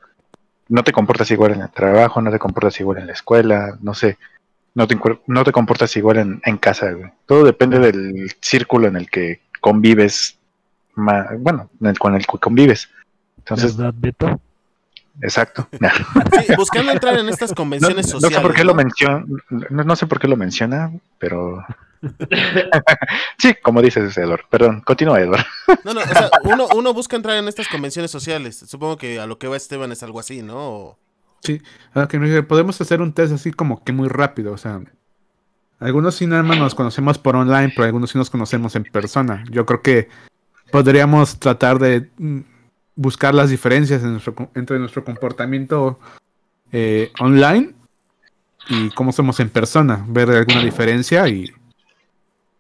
No 0.70 0.84
te 0.84 0.92
comportas 0.92 1.30
igual 1.32 1.54
en 1.54 1.62
el 1.62 1.70
trabajo, 1.70 2.22
no 2.22 2.32
te 2.32 2.40
comportas 2.40 2.80
igual 2.80 2.98
en 2.98 3.08
la 3.08 3.14
escuela, 3.14 3.78
no 3.82 3.94
sé, 3.94 4.18
no 4.76 4.88
te, 4.88 5.00
no 5.28 5.44
te 5.44 5.52
comportas 5.52 5.96
igual 5.96 6.18
en, 6.18 6.42
en 6.44 6.58
casa, 6.58 6.92
güey. 6.92 7.10
Todo 7.26 7.44
depende 7.46 7.80
del 7.80 8.36
círculo 8.42 8.88
en 8.88 8.98
el 8.98 9.10
que 9.10 9.42
convives, 9.62 10.38
ma- 10.96 11.28
bueno, 11.38 11.70
en 11.80 11.88
el- 11.88 12.00
con 12.00 12.16
el 12.16 12.26
que 12.28 12.38
convives. 12.38 12.90
Entonces, 13.38 13.78
¿Verdad, 13.78 13.94
Beto? 13.98 14.42
exacto. 15.22 15.70
sí, 16.46 16.54
buscando 16.58 16.92
entrar 16.92 17.18
en 17.18 17.30
estas 17.30 17.52
No, 17.52 17.56
convenciones 17.56 18.08
no 18.08 18.12
sociales. 18.20 18.36
sé 18.38 18.42
por 18.42 18.54
qué 18.54 18.62
¿no? 18.64 18.68
lo 18.68 18.76
menciona, 18.76 19.26
no, 19.70 19.84
no 19.86 19.96
sé 19.96 20.06
por 20.06 20.20
qué 20.20 20.28
lo 20.28 20.36
menciona, 20.36 20.92
pero 21.18 21.64
sí, 23.38 23.54
como 23.62 23.82
dices, 23.82 24.18
Edward. 24.18 24.42
Perdón, 24.50 24.82
continúa, 24.82 25.20
Edward. 25.22 25.46
No, 25.84 25.94
no, 25.94 26.02
o 26.02 26.06
sea, 26.06 26.30
uno, 26.44 26.68
uno 26.76 26.94
busca 26.94 27.16
entrar 27.16 27.38
en 27.38 27.48
estas 27.48 27.68
convenciones 27.68 28.12
sociales. 28.12 28.58
Supongo 28.68 28.98
que 28.98 29.20
a 29.20 29.26
lo 29.26 29.38
que 29.38 29.48
va 29.48 29.58
Esteban 29.58 29.92
es 29.92 30.04
algo 30.04 30.20
así, 30.20 30.42
¿no? 30.42 30.56
O- 30.58 31.00
Sí, 31.44 31.62
que 32.10 32.20
nos- 32.20 32.46
podemos 32.46 32.80
hacer 32.82 33.02
un 33.02 33.14
test 33.14 33.32
así 33.34 33.52
como 33.52 33.84
que 33.84 33.94
muy 33.94 34.08
rápido, 34.10 34.54
o 34.54 34.58
sea, 34.58 34.82
algunos 35.80 36.16
sí 36.16 36.26
nada 36.26 36.42
más 36.44 36.58
nos 36.58 36.74
conocemos 36.76 37.20
por 37.20 37.36
online, 37.36 37.72
pero 37.76 37.86
algunos 37.86 38.10
sí 38.10 38.18
nos 38.18 38.30
conocemos 38.32 38.76
en 38.76 38.84
persona. 38.84 39.44
Yo 39.52 39.66
creo 39.66 39.82
que 39.82 40.10
podríamos 40.72 41.38
tratar 41.40 41.78
de 41.80 42.10
mm, 42.18 42.40
buscar 42.96 43.36
las 43.36 43.50
diferencias 43.52 44.02
en 44.04 44.14
nuestro 44.14 44.34
co- 44.36 44.50
entre 44.56 44.80
nuestro 44.80 45.04
comportamiento 45.06 46.00
eh, 46.72 47.12
online 47.20 47.76
y 48.68 48.90
cómo 48.90 49.12
somos 49.14 49.40
en 49.40 49.50
persona, 49.50 50.04
ver 50.10 50.30
alguna 50.32 50.64
diferencia 50.64 51.28
y 51.30 51.46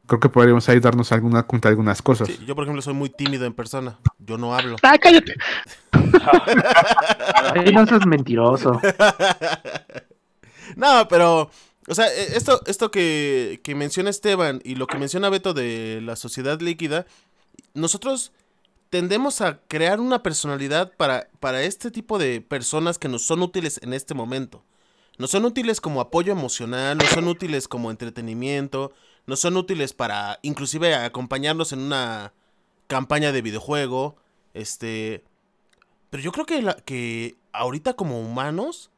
creo 0.07 0.19
que 0.19 0.29
podríamos 0.29 0.67
ahí 0.69 0.79
darnos 0.79 1.11
alguna 1.11 1.43
cuenta 1.43 1.69
de 1.69 1.73
algunas 1.73 2.01
cosas. 2.01 2.27
Sí, 2.27 2.39
yo, 2.45 2.55
por 2.55 2.63
ejemplo, 2.63 2.81
soy 2.81 2.93
muy 2.93 3.09
tímido 3.09 3.45
en 3.45 3.53
persona. 3.53 3.99
Yo 4.17 4.37
no 4.37 4.55
hablo. 4.55 4.77
¡Ah, 4.81 4.97
cállate! 4.97 5.35
Ay, 7.53 7.71
no 7.73 7.85
seas 7.85 8.05
mentiroso. 8.05 8.79
No, 10.75 11.07
pero, 11.07 11.49
o 11.87 11.95
sea, 11.95 12.07
e- 12.13 12.35
esto, 12.35 12.61
esto 12.67 12.91
que, 12.91 13.61
que 13.63 13.73
menciona 13.73 14.09
Esteban 14.09 14.61
y 14.63 14.75
lo 14.75 14.85
que 14.85 14.97
menciona 14.97 15.29
Beto 15.29 15.53
de 15.53 16.01
la 16.03 16.15
sociedad 16.17 16.59
líquida, 16.59 17.05
nosotros 17.73 18.31
tendemos 18.89 19.39
a 19.41 19.59
crear 19.69 19.99
una 20.01 20.23
personalidad 20.23 20.91
para, 20.97 21.29
para 21.39 21.63
este 21.63 21.89
tipo 21.89 22.19
de 22.19 22.41
personas 22.41 22.99
que 22.99 23.07
nos 23.07 23.25
son 23.25 23.41
útiles 23.41 23.79
en 23.81 23.93
este 23.93 24.13
momento. 24.13 24.63
Nos 25.17 25.31
son 25.31 25.45
útiles 25.45 25.81
como 25.81 26.01
apoyo 26.01 26.31
emocional, 26.31 26.97
nos 26.97 27.09
son 27.09 27.27
útiles 27.27 27.67
como 27.67 27.89
entretenimiento, 27.89 28.91
nos 29.27 29.41
son 29.41 29.57
útiles 29.57 29.93
para 29.93 30.39
inclusive 30.41 30.95
acompañarnos 30.95 31.73
en 31.73 31.79
una 31.79 32.33
campaña 32.87 33.31
de 33.31 33.41
videojuego, 33.41 34.15
este... 34.53 35.23
Pero 36.09 36.23
yo 36.23 36.31
creo 36.31 36.45
que, 36.45 36.61
la, 36.61 36.75
que 36.77 37.35
ahorita 37.51 37.93
como 37.95 38.21
humanos 38.21 38.89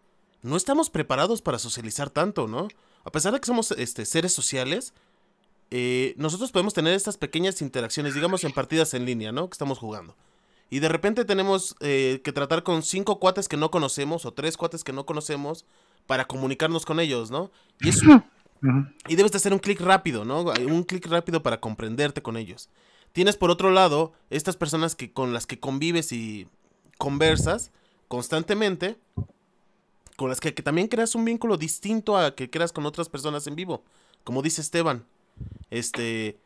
no 0.44 0.56
estamos 0.56 0.92
preparados 0.92 1.42
para 1.42 1.58
socializar 1.58 2.12
tanto, 2.12 2.48
¿no? 2.48 2.68
A 3.04 3.12
pesar 3.12 3.34
de 3.34 3.40
que 3.40 3.48
somos 3.48 3.72
este, 3.72 4.06
seres 4.06 4.32
sociales, 4.32 4.94
eh, 5.72 6.14
nosotros 6.18 6.52
podemos 6.52 6.76
tener 6.76 6.94
estas 6.94 7.18
pequeñas 7.18 7.62
interacciones, 7.62 8.14
digamos 8.14 8.44
en 8.44 8.52
partidas 8.52 8.94
en 8.94 9.06
línea, 9.06 9.32
¿no? 9.32 9.50
Que 9.50 9.54
estamos 9.54 9.80
jugando. 9.80 10.16
Y 10.70 10.80
de 10.80 10.90
repente 10.90 11.26
tenemos 11.26 11.76
eh, 11.80 12.22
que 12.24 12.32
tratar 12.32 12.62
con 12.62 12.84
cinco 12.84 13.20
cuates 13.20 13.48
que 13.48 13.58
no 13.58 13.72
conocemos 13.72 14.26
o 14.26 14.34
tres 14.34 14.56
cuates 14.56 14.84
que 14.84 14.94
no 14.94 15.06
conocemos 15.06 15.66
para 16.06 16.26
comunicarnos 16.26 16.86
con 16.86 17.00
ellos, 17.00 17.32
¿no? 17.32 17.52
Y, 17.82 17.90
es, 17.90 18.02
Y 19.07 19.16
debes 19.16 19.32
de 19.32 19.38
hacer 19.38 19.53
un 19.53 19.60
clic 19.60 19.80
rápido, 19.80 20.26
¿no? 20.26 20.41
Un 20.41 20.84
clic 20.84 21.05
rápido 21.07 21.41
para 21.41 21.60
comprenderte 21.60 22.22
con 22.22 22.38
ellos. 22.38 22.70
Tienes 23.12 23.38
por 23.38 23.49
otro 23.49 23.72
lado 23.72 24.14
estas 24.30 24.55
personas 24.55 24.95
que, 24.95 25.12
con 25.12 25.34
las 25.34 25.47
que 25.47 25.60
convives 25.60 26.12
y 26.12 26.47
conversas 26.97 27.72
constantemente, 28.07 28.97
con 30.16 30.30
las 30.30 30.39
que, 30.39 30.53
que 30.53 30.64
también 30.64 30.88
creas 30.88 31.16
un 31.16 31.26
vínculo 31.26 31.57
distinto 31.57 32.18
a 32.18 32.36
que 32.36 32.49
creas 32.49 32.72
con 32.72 32.86
otras 32.86 33.10
personas 33.10 33.47
en 33.47 33.55
vivo. 33.55 33.84
Como 34.24 34.41
dice 34.41 34.62
Esteban, 34.62 35.05
este 35.70 36.38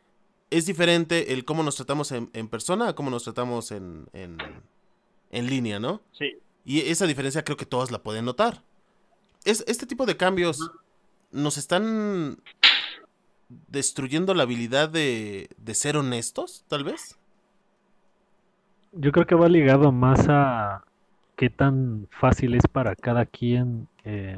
es 0.51 0.65
diferente 0.67 1.33
el 1.33 1.45
cómo 1.45 1.63
nos 1.63 1.75
tratamos 1.75 2.11
en, 2.11 2.29
en 2.33 2.47
persona 2.47 2.89
a 2.89 2.95
cómo 2.95 3.09
nos 3.09 3.23
tratamos 3.23 3.71
en, 3.71 4.07
en, 4.13 4.37
en 5.31 5.49
línea, 5.49 5.79
¿no? 5.79 6.01
Sí. 6.11 6.37
Y 6.63 6.81
esa 6.81 7.07
diferencia 7.07 7.43
creo 7.43 7.57
que 7.57 7.65
todos 7.65 7.91
la 7.91 8.03
pueden 8.03 8.25
notar. 8.25 8.63
Es, 9.43 9.63
este 9.67 9.85
tipo 9.85 10.05
de 10.05 10.15
cambios 10.15 10.59
nos 11.33 11.57
están 11.57 12.37
destruyendo 13.67 14.33
la 14.33 14.43
habilidad 14.43 14.89
de, 14.89 15.49
de 15.57 15.75
ser 15.75 15.97
honestos, 15.97 16.63
tal 16.67 16.83
vez. 16.83 17.17
Yo 18.93 19.11
creo 19.11 19.25
que 19.25 19.35
va 19.35 19.49
ligado 19.49 19.91
más 19.91 20.27
a 20.29 20.83
qué 21.35 21.49
tan 21.49 22.07
fácil 22.11 22.55
es 22.55 22.67
para 22.71 22.95
cada 22.95 23.25
quien 23.25 23.87
eh, 24.03 24.37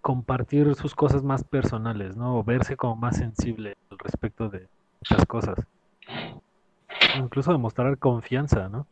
compartir 0.00 0.74
sus 0.74 0.94
cosas 0.94 1.22
más 1.22 1.44
personales, 1.44 2.16
¿no? 2.16 2.38
O 2.38 2.44
verse 2.44 2.76
como 2.76 2.96
más 2.96 3.16
sensible 3.16 3.76
al 3.90 3.98
respecto 3.98 4.48
de 4.48 4.68
muchas 5.00 5.26
cosas. 5.26 5.58
Incluso 7.16 7.52
demostrar 7.52 7.98
confianza, 7.98 8.68
¿no? 8.68 8.86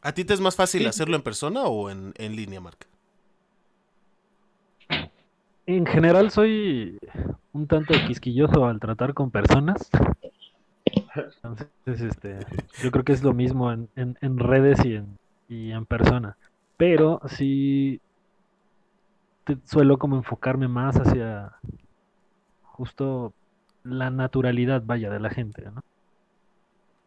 ¿A 0.00 0.12
ti 0.12 0.24
te 0.24 0.34
es 0.34 0.40
más 0.40 0.56
fácil 0.56 0.86
hacerlo 0.86 1.16
en 1.16 1.22
persona 1.22 1.64
o 1.64 1.90
en, 1.90 2.12
en 2.16 2.36
línea, 2.36 2.60
Marca? 2.60 2.86
En 5.66 5.84
general 5.86 6.30
soy 6.30 6.98
un 7.52 7.66
tanto 7.66 7.94
quisquilloso 8.02 8.64
al 8.66 8.80
tratar 8.80 9.14
con 9.14 9.30
personas. 9.30 9.90
Entonces, 11.42 12.00
este, 12.00 12.38
yo 12.82 12.90
creo 12.90 13.04
que 13.04 13.12
es 13.12 13.22
lo 13.22 13.32
mismo 13.34 13.72
en, 13.72 13.88
en- 13.96 14.16
en 14.20 14.38
redes 14.38 14.84
y 14.84 14.94
en, 14.96 15.16
y 15.48 15.70
en 15.72 15.86
persona. 15.86 16.36
Pero 16.76 17.20
sí 17.28 18.00
te- 19.44 19.58
suelo 19.66 19.98
como 19.98 20.16
enfocarme 20.16 20.68
más 20.68 20.96
hacia 20.96 21.52
justo 22.62 23.32
la 23.84 24.10
naturalidad, 24.10 24.82
vaya, 24.84 25.08
de 25.10 25.20
la 25.20 25.30
gente, 25.30 25.62
¿no? 25.70 25.80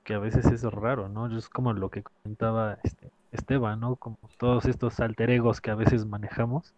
Que 0.03 0.15
a 0.15 0.19
veces 0.19 0.45
es 0.47 0.63
raro, 0.63 1.07
¿no? 1.09 1.27
Es 1.37 1.49
como 1.49 1.73
lo 1.73 1.89
que 1.91 2.01
comentaba 2.01 2.79
este, 2.83 3.11
Esteban, 3.31 3.79
¿no? 3.79 3.95
Como 3.97 4.17
todos 4.39 4.65
estos 4.65 4.99
alter 4.99 5.29
egos 5.29 5.61
que 5.61 5.69
a 5.71 5.75
veces 5.75 6.05
manejamos, 6.05 6.73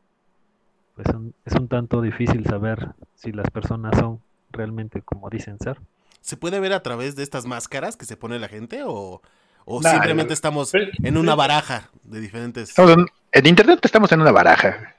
pues 1.01 1.13
son- 1.15 1.33
es 1.45 1.53
un 1.55 1.67
tanto 1.69 2.01
difícil 2.01 2.45
saber 2.45 2.89
si 3.15 3.31
las 3.31 3.49
personas 3.51 3.97
son 3.97 4.19
realmente 4.51 5.01
como 5.01 5.29
dicen 5.29 5.57
ser. 5.59 5.77
¿Se 6.19 6.35
puede 6.35 6.59
ver 6.59 6.73
a 6.73 6.83
través 6.83 7.15
de 7.15 7.23
estas 7.23 7.45
máscaras 7.45 7.95
que 7.95 8.03
se 8.05 8.17
pone 8.17 8.37
la 8.39 8.49
gente 8.49 8.81
o, 8.83 9.21
o 9.63 9.81
Nah, 9.81 9.91
simplemente 9.91 10.33
estamos 10.33 10.73
en 10.73 11.15
una 11.17 11.35
baraja 11.35 11.89
de 12.03 12.19
diferentes... 12.19 12.77
En, 12.77 13.05
en 13.31 13.45
internet 13.47 13.79
estamos 13.83 14.11
en 14.11 14.19
una 14.19 14.31
baraja. 14.33 14.95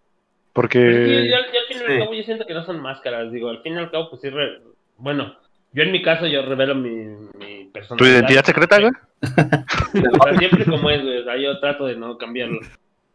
Porque. 0.55 0.79
Yo, 0.79 1.31
yo 1.31 1.37
al 1.37 1.45
fin 1.69 1.77
y 1.87 1.93
al 1.93 1.99
cabo 1.99 2.15
yo 2.15 2.23
siento 2.23 2.47
que 2.47 2.55
no 2.55 2.65
son 2.65 2.81
máscaras, 2.81 3.31
digo, 3.31 3.51
al 3.51 3.61
fin 3.63 3.75
y 3.75 3.79
al 3.79 3.91
cabo 3.91 4.09
pues 4.09 4.23
sí, 4.23 4.31
re- 4.31 4.61
bueno, 4.97 5.37
yo 5.73 5.83
en 5.83 5.93
mi 5.93 6.03
caso 6.03 6.27
yo 6.27 6.43
revelo 6.47 6.75
mi, 6.75 6.91
mi 7.39 7.67
¿Tu 7.67 7.73
personalidad. 7.73 8.17
identidad 8.19 8.45
secreta, 8.45 8.79
güey? 8.81 8.93
Siempre 10.39 10.65
como 10.65 10.89
es, 10.91 11.03
güey, 11.03 11.19
o 11.19 11.25
sea, 11.25 11.37
yo 11.37 11.61
trato 11.61 11.85
de 11.87 11.97
no 11.97 12.17
cambiarlo. 12.19 12.61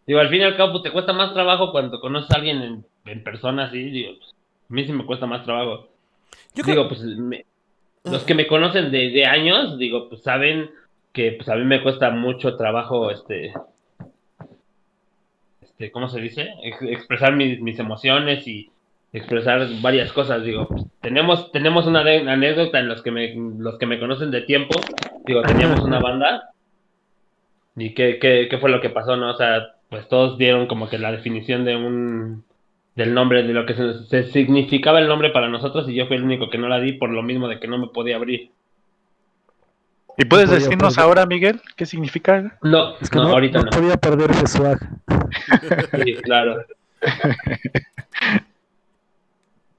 Digo, 0.07 0.19
al 0.19 0.29
fin 0.29 0.41
y 0.41 0.43
al 0.43 0.55
cabo 0.55 0.71
pues, 0.73 0.83
te 0.83 0.91
cuesta 0.91 1.13
más 1.13 1.33
trabajo 1.33 1.71
cuando 1.71 1.99
conoces 1.99 2.29
a 2.31 2.35
alguien 2.35 2.61
en, 2.61 2.85
en 3.05 3.23
persona 3.23 3.65
así, 3.65 3.81
digo, 3.89 4.13
pues, 4.17 4.31
a 4.69 4.73
mí 4.73 4.85
sí 4.85 4.91
me 4.91 5.05
cuesta 5.05 5.25
más 5.25 5.43
trabajo. 5.43 5.87
Yo 6.53 6.63
creo- 6.63 6.75
Digo, 6.75 6.87
pues 6.89 7.01
me- 7.03 7.45
los 8.03 8.23
que 8.23 8.35
me 8.35 8.45
conocen 8.47 8.91
de, 8.91 9.09
de 9.09 9.25
años, 9.25 9.77
digo, 9.79 10.09
pues 10.09 10.21
saben 10.21 10.69
que 11.11 11.31
pues 11.31 11.49
a 11.49 11.55
mí 11.55 11.63
me 11.63 11.81
cuesta 11.81 12.11
mucho 12.11 12.55
trabajo, 12.55 13.09
este, 13.09 13.51
este, 15.61 15.91
¿cómo 15.91 16.07
se 16.09 16.21
dice? 16.21 16.49
Ex- 16.63 16.81
expresar 16.83 17.35
mis, 17.35 17.59
mis 17.61 17.79
emociones 17.79 18.47
y 18.47 18.69
expresar 19.13 19.65
varias 19.81 20.11
cosas, 20.11 20.43
digo, 20.43 20.67
pues, 20.67 20.83
tenemos, 21.01 21.51
tenemos 21.51 21.87
una 21.87 22.01
anécdota 22.01 22.79
en 22.79 22.89
los 22.89 23.01
que 23.01 23.11
me, 23.11 23.33
los 23.57 23.77
que 23.77 23.85
me 23.85 23.99
conocen 23.99 24.29
de 24.31 24.41
tiempo, 24.41 24.75
digo, 25.25 25.41
teníamos 25.41 25.79
una 25.81 25.99
banda 25.99 26.51
y 27.77 27.93
qué, 27.93 28.19
qué, 28.19 28.47
qué 28.49 28.57
fue 28.57 28.69
lo 28.69 28.81
que 28.81 28.89
pasó, 28.89 29.15
¿no? 29.15 29.31
O 29.31 29.35
sea, 29.37 29.74
pues 29.95 30.09
todos 30.09 30.37
dieron 30.37 30.67
como 30.67 30.89
que 30.89 30.97
la 30.97 31.09
definición 31.13 31.63
de 31.63 31.75
un 31.77 32.43
del 32.95 33.13
nombre, 33.13 33.43
de 33.43 33.53
lo 33.53 33.65
que 33.65 33.73
se, 33.75 34.03
se 34.05 34.31
significaba 34.31 34.99
el 34.99 35.07
nombre 35.07 35.29
para 35.29 35.47
nosotros 35.47 35.87
y 35.89 35.93
yo 35.95 36.05
fui 36.07 36.17
el 36.17 36.23
único 36.23 36.49
que 36.49 36.57
no 36.57 36.67
la 36.67 36.79
di 36.81 36.93
por 36.93 37.09
lo 37.09 37.23
mismo 37.23 37.47
de 37.47 37.59
que 37.61 37.67
no 37.69 37.77
me 37.77 37.87
podía 37.87 38.17
abrir. 38.17 38.51
¿Y 40.17 40.25
puedes 40.25 40.47
Podía 40.49 40.59
decirnos 40.63 40.95
perder. 40.95 41.05
ahora, 41.09 41.25
Miguel, 41.25 41.61
qué 41.77 41.85
significa? 41.85 42.57
No, 42.61 42.97
Es 42.99 43.09
que 43.09 43.17
no, 43.17 43.23
no, 43.25 43.29
ahorita 43.31 43.59
no 43.59 43.63
no. 43.65 43.69
podía 43.71 43.95
perder 43.97 44.31
ese 44.31 44.47
swag. 44.47 44.79
Sí, 46.03 46.13
claro. 46.23 46.63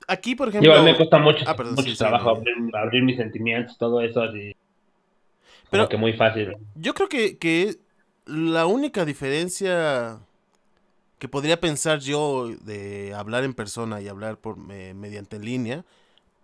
Aquí, 0.09 0.35
por 0.35 0.49
ejemplo... 0.49 0.79
Mí 0.79 0.85
me 0.85 0.97
cuesta 0.97 1.19
mucho, 1.19 1.45
Ah, 1.47 1.57
perdón, 1.57 1.75
mucho 1.75 1.89
sí, 1.89 1.93
sí, 1.93 1.99
trabajo 1.99 2.31
abrir, 2.31 2.55
abrir 2.75 3.03
mis 3.03 3.17
sentimientos, 3.17 3.77
todo 3.79 4.01
eso 4.01 4.23
así. 4.23 4.55
Como 4.55 5.71
Pero- 5.71 5.89
que 5.89 5.97
muy 5.97 6.13
fácil. 6.13 6.57
Yo 6.77 6.95
creo 6.95 7.09
que, 7.09 7.39
que 7.39 7.75
la 8.27 8.67
única 8.67 9.05
diferencia 9.05 10.21
que 11.19 11.29
podría 11.29 11.61
pensar 11.61 12.01
yo 12.01 12.49
de 12.49 13.15
hablar 13.15 13.45
en 13.45 13.55
persona 13.55 14.01
y 14.01 14.09
hablar 14.09 14.39
por 14.39 14.57
me- 14.59 14.95
mediante 14.95 15.39
línea 15.39 15.85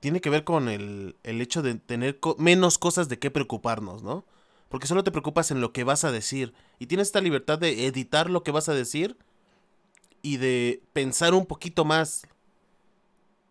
tiene 0.01 0.21
que 0.21 0.31
ver 0.31 0.45
con 0.45 0.69
el, 0.69 1.17
el 1.25 1.41
hecho 1.43 1.63
de 1.63 1.77
tener 1.77 2.21
co- 2.21 2.37
menos 2.39 2.79
cosas 2.79 3.09
de 3.09 3.19
qué 3.19 3.31
preocuparnos, 3.31 4.03
¿no? 4.03 4.25
Porque 4.71 4.87
solo 4.89 5.05
te 5.05 5.13
preocupas 5.13 5.51
en 5.53 5.61
lo 5.61 5.73
que 5.73 5.85
vas 5.85 6.05
a 6.05 6.13
decir 6.13 6.55
y 6.79 6.87
tienes 6.87 7.09
esta 7.09 7.21
libertad 7.23 7.59
de 7.59 7.87
editar 7.87 8.31
lo 8.31 8.43
que 8.45 8.53
vas 8.53 8.69
a 8.69 8.75
decir 8.75 9.17
y 10.23 10.37
de 10.37 10.83
pensar 10.93 11.35
un 11.35 11.47
poquito 11.47 11.85
más 11.85 12.29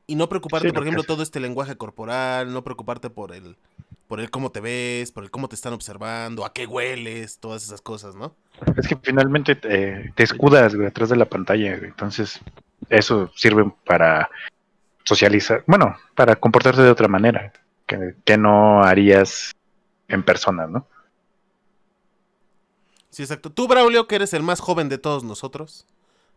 y 0.08 0.16
no 0.16 0.28
preocuparte, 0.30 0.68
Sí, 0.68 0.74
por 0.74 0.84
ejemplo, 0.84 1.06
todo 1.06 1.24
este 1.24 1.40
lenguaje 1.40 1.78
corporal, 1.78 2.52
no 2.54 2.64
preocuparte 2.64 3.10
por 3.10 3.34
el 3.34 3.58
por 4.12 4.20
el 4.20 4.30
cómo 4.30 4.52
te 4.52 4.60
ves, 4.60 5.10
por 5.10 5.24
el 5.24 5.32
cómo 5.32 5.48
te 5.48 5.56
están 5.56 5.72
observando, 5.72 6.44
a 6.44 6.52
qué 6.52 6.66
hueles, 6.66 7.40
todas 7.40 7.64
esas 7.64 7.80
cosas, 7.80 8.14
¿no? 8.14 8.36
Es 8.76 8.86
que 8.86 8.98
finalmente 8.98 9.56
te, 9.56 10.12
te 10.14 10.24
escudas, 10.24 10.76
güey, 10.76 10.90
atrás 10.90 11.08
de 11.08 11.16
la 11.16 11.24
pantalla, 11.24 11.78
güey. 11.78 11.92
Entonces, 11.92 12.42
eso 12.90 13.32
sirve 13.38 13.72
para 13.86 14.30
socializar, 15.06 15.64
bueno, 15.66 15.96
para 16.14 16.36
comportarte 16.36 16.82
de 16.82 16.90
otra 16.90 17.08
manera, 17.08 17.54
que, 17.88 18.16
que 18.26 18.38
no 18.38 18.84
harías 18.84 19.54
en 20.10 20.24
persona, 20.24 20.68
¿no? 20.68 20.86
Sí, 23.12 23.24
exacto. 23.24 23.50
Tú, 23.50 23.70
Braulio, 23.70 24.10
que 24.10 24.16
eres 24.16 24.34
el 24.34 24.44
más 24.44 24.60
joven 24.60 24.90
de 24.90 24.98
todos 24.98 25.24
nosotros, 25.24 25.88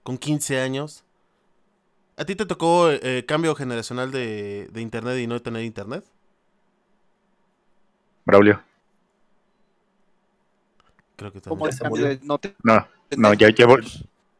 con 0.04 0.16
15 0.16 0.60
años. 0.60 1.02
¿A 2.16 2.24
ti 2.24 2.36
te 2.36 2.46
tocó 2.46 2.88
eh, 2.92 3.24
cambio 3.26 3.56
generacional 3.56 4.12
de, 4.12 4.68
de 4.70 4.80
internet 4.80 5.18
y 5.18 5.26
no 5.26 5.42
tener 5.42 5.64
internet? 5.64 6.04
Braulio. 8.24 8.62
Creo 11.16 11.30
que 11.32 11.38
el 11.38 11.72
se 11.72 11.88
murió. 11.88 12.18
no 12.22 12.38
te- 12.38 12.54
No, 12.62 12.86
no, 13.16 13.34
ya 13.34 13.48
llevo. 13.48 13.76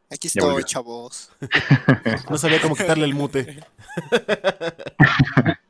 Aquí 0.09 0.27
Ya 0.29 0.39
estoy, 0.41 0.63
chavos. 0.63 1.29
No 2.29 2.37
sabía 2.37 2.61
cómo 2.61 2.75
quitarle 2.75 3.05
el 3.05 3.13
mute. 3.13 3.63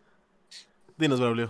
Dinos, 0.98 1.20
Braulio. 1.20 1.50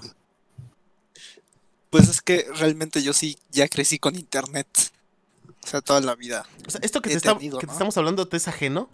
Pues 1.89 2.09
es 2.09 2.21
que 2.21 2.45
realmente 2.55 3.01
yo 3.01 3.13
sí 3.13 3.37
ya 3.51 3.67
crecí 3.67 3.99
con 3.99 4.15
internet. 4.15 4.67
O 5.63 5.67
sea, 5.67 5.81
toda 5.81 6.01
la 6.01 6.15
vida. 6.15 6.45
O 6.67 6.69
sea, 6.69 6.79
esto 6.83 7.01
que, 7.01 7.09
te, 7.11 7.17
está- 7.17 7.35
tenido, 7.35 7.59
que 7.59 7.67
te 7.67 7.73
estamos 7.73 7.97
hablando 7.97 8.27
te 8.27 8.37
es 8.37 8.47
ajeno. 8.47 8.89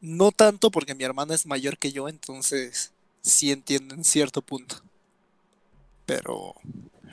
No 0.00 0.30
tanto 0.32 0.70
porque 0.70 0.94
mi 0.94 1.04
hermana 1.04 1.34
es 1.34 1.46
mayor 1.46 1.78
que 1.78 1.92
yo, 1.92 2.08
entonces 2.08 2.92
sí 3.22 3.50
entiendo 3.50 3.94
en 3.94 4.04
cierto 4.04 4.40
punto. 4.42 4.82
Pero 6.06 6.54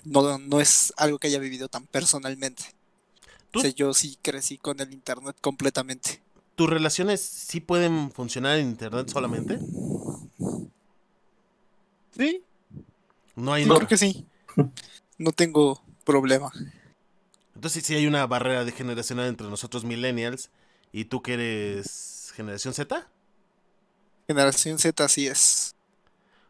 no, 0.05 0.37
no 0.39 0.61
es 0.61 0.93
algo 0.97 1.19
que 1.19 1.27
haya 1.27 1.39
vivido 1.39 1.67
tan 1.67 1.87
personalmente. 1.87 2.63
¿Tú- 3.51 3.59
O 3.59 3.61
sea, 3.61 3.71
yo 3.71 3.93
sí 3.93 4.17
crecí 4.21 4.57
con 4.57 4.79
el 4.79 4.93
internet 4.93 5.35
completamente. 5.41 6.21
¿Tus 6.55 6.69
relaciones 6.69 7.21
sí 7.21 7.59
pueden 7.59 8.11
funcionar 8.11 8.57
en 8.59 8.67
internet 8.67 9.09
solamente? 9.09 9.59
Sí, 12.15 12.43
No 13.35 13.53
hay 13.53 13.63
sí, 13.63 13.69
no. 13.69 13.75
creo 13.75 13.87
que 13.87 13.97
sí. 13.97 14.25
No 15.17 15.31
tengo 15.31 15.81
problema. 16.05 16.51
Entonces 17.55 17.85
sí 17.85 17.95
hay 17.95 18.07
una 18.07 18.25
barrera 18.27 18.65
de 18.65 18.71
generacional 18.71 19.27
entre 19.27 19.47
nosotros 19.47 19.83
millennials 19.83 20.49
y 20.91 21.05
tú 21.05 21.21
que 21.21 21.33
eres 21.33 22.31
generación 22.35 22.73
Z. 22.73 23.07
Generación 24.27 24.79
Z 24.79 25.07
sí 25.07 25.27
es. 25.27 25.75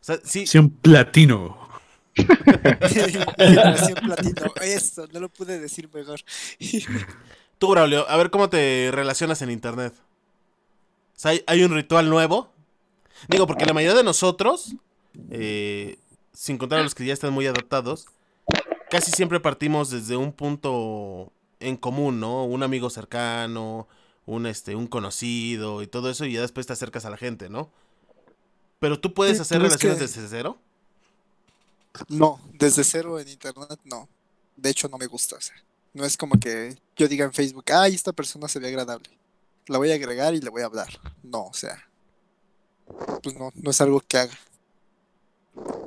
O 0.02 0.04
sea, 0.06 0.20
sí, 0.24 0.46
Sí, 0.46 0.58
un 0.58 0.70
platino. 0.70 1.63
Platino. 4.02 4.54
Eso, 4.62 5.08
no 5.12 5.20
lo 5.20 5.30
pude 5.30 5.60
decir 5.60 5.90
mejor. 5.94 6.22
Tú, 7.58 7.70
Braulio, 7.70 8.10
a 8.10 8.18
ver 8.18 8.30
cómo 8.30 8.50
te 8.50 8.90
relacionas 8.92 9.42
en 9.42 9.50
internet. 9.52 9.94
O 11.16 11.20
sea, 11.20 11.34
¿hay, 11.48 11.64
un 11.64 11.74
ritual 11.74 12.10
nuevo? 12.10 12.52
Digo, 13.30 13.48
porque 13.48 13.66
la 13.66 13.74
mayoría 13.74 13.98
de 13.98 14.04
nosotros, 14.04 14.76
eh, 15.30 15.98
sin 16.34 16.58
contar 16.58 16.80
a 16.80 16.84
los 16.84 16.96
que 16.96 17.06
ya 17.06 17.14
están 17.14 17.32
muy 17.34 17.48
adaptados, 17.48 18.08
casi 18.90 19.12
siempre 19.12 19.40
partimos 19.40 19.90
desde 19.90 20.18
un 20.18 20.34
punto 20.34 21.32
en 21.60 21.78
común, 21.78 22.20
¿no? 22.20 22.44
Un 22.46 22.64
amigo 22.64 22.90
cercano, 22.90 23.88
un, 24.26 24.46
este, 24.46 24.76
un 24.76 24.88
conocido 24.88 25.82
y 25.82 25.88
todo 25.88 26.10
eso, 26.10 26.26
y 26.26 26.34
ya 26.34 26.42
después 26.42 26.68
te 26.68 26.74
acercas 26.74 27.06
a 27.06 27.10
la 27.10 27.18
gente, 27.18 27.50
¿no? 27.50 27.72
Pero 28.80 29.00
tú 29.00 29.14
puedes 29.14 29.40
hacer 29.40 29.62
relaciones 29.62 29.98
que- 29.98 30.06
desde 30.06 30.28
cero. 30.28 30.58
No, 32.10 32.40
desde 32.54 32.84
cero 32.84 33.20
en 33.20 33.28
internet 33.28 33.80
no. 33.84 34.10
De 34.56 34.70
hecho, 34.70 34.88
no 34.88 34.98
me 34.98 35.08
gusta. 35.08 35.36
o 35.36 35.42
sea, 35.42 35.56
no 35.94 36.06
es 36.06 36.18
como 36.18 36.40
que 36.40 36.76
yo 36.96 37.08
diga 37.08 37.26
en 37.26 37.34
Facebook, 37.34 37.66
ay, 37.72 37.94
esta 37.94 38.12
persona 38.12 38.48
se 38.48 38.60
ve 38.60 38.68
agradable. 38.68 39.10
La 39.68 39.78
voy 39.78 39.92
a 39.92 39.96
agregar 39.96 40.34
y 40.34 40.42
le 40.42 40.50
voy 40.50 40.62
a 40.62 40.66
hablar. 40.66 41.00
No, 41.22 41.46
o 41.46 41.54
sea. 41.54 41.88
Pues 43.22 43.36
no, 43.38 43.52
no 43.56 43.72
es 43.72 43.82
algo 43.82 44.02
que 44.02 44.18
haga. 44.18 44.38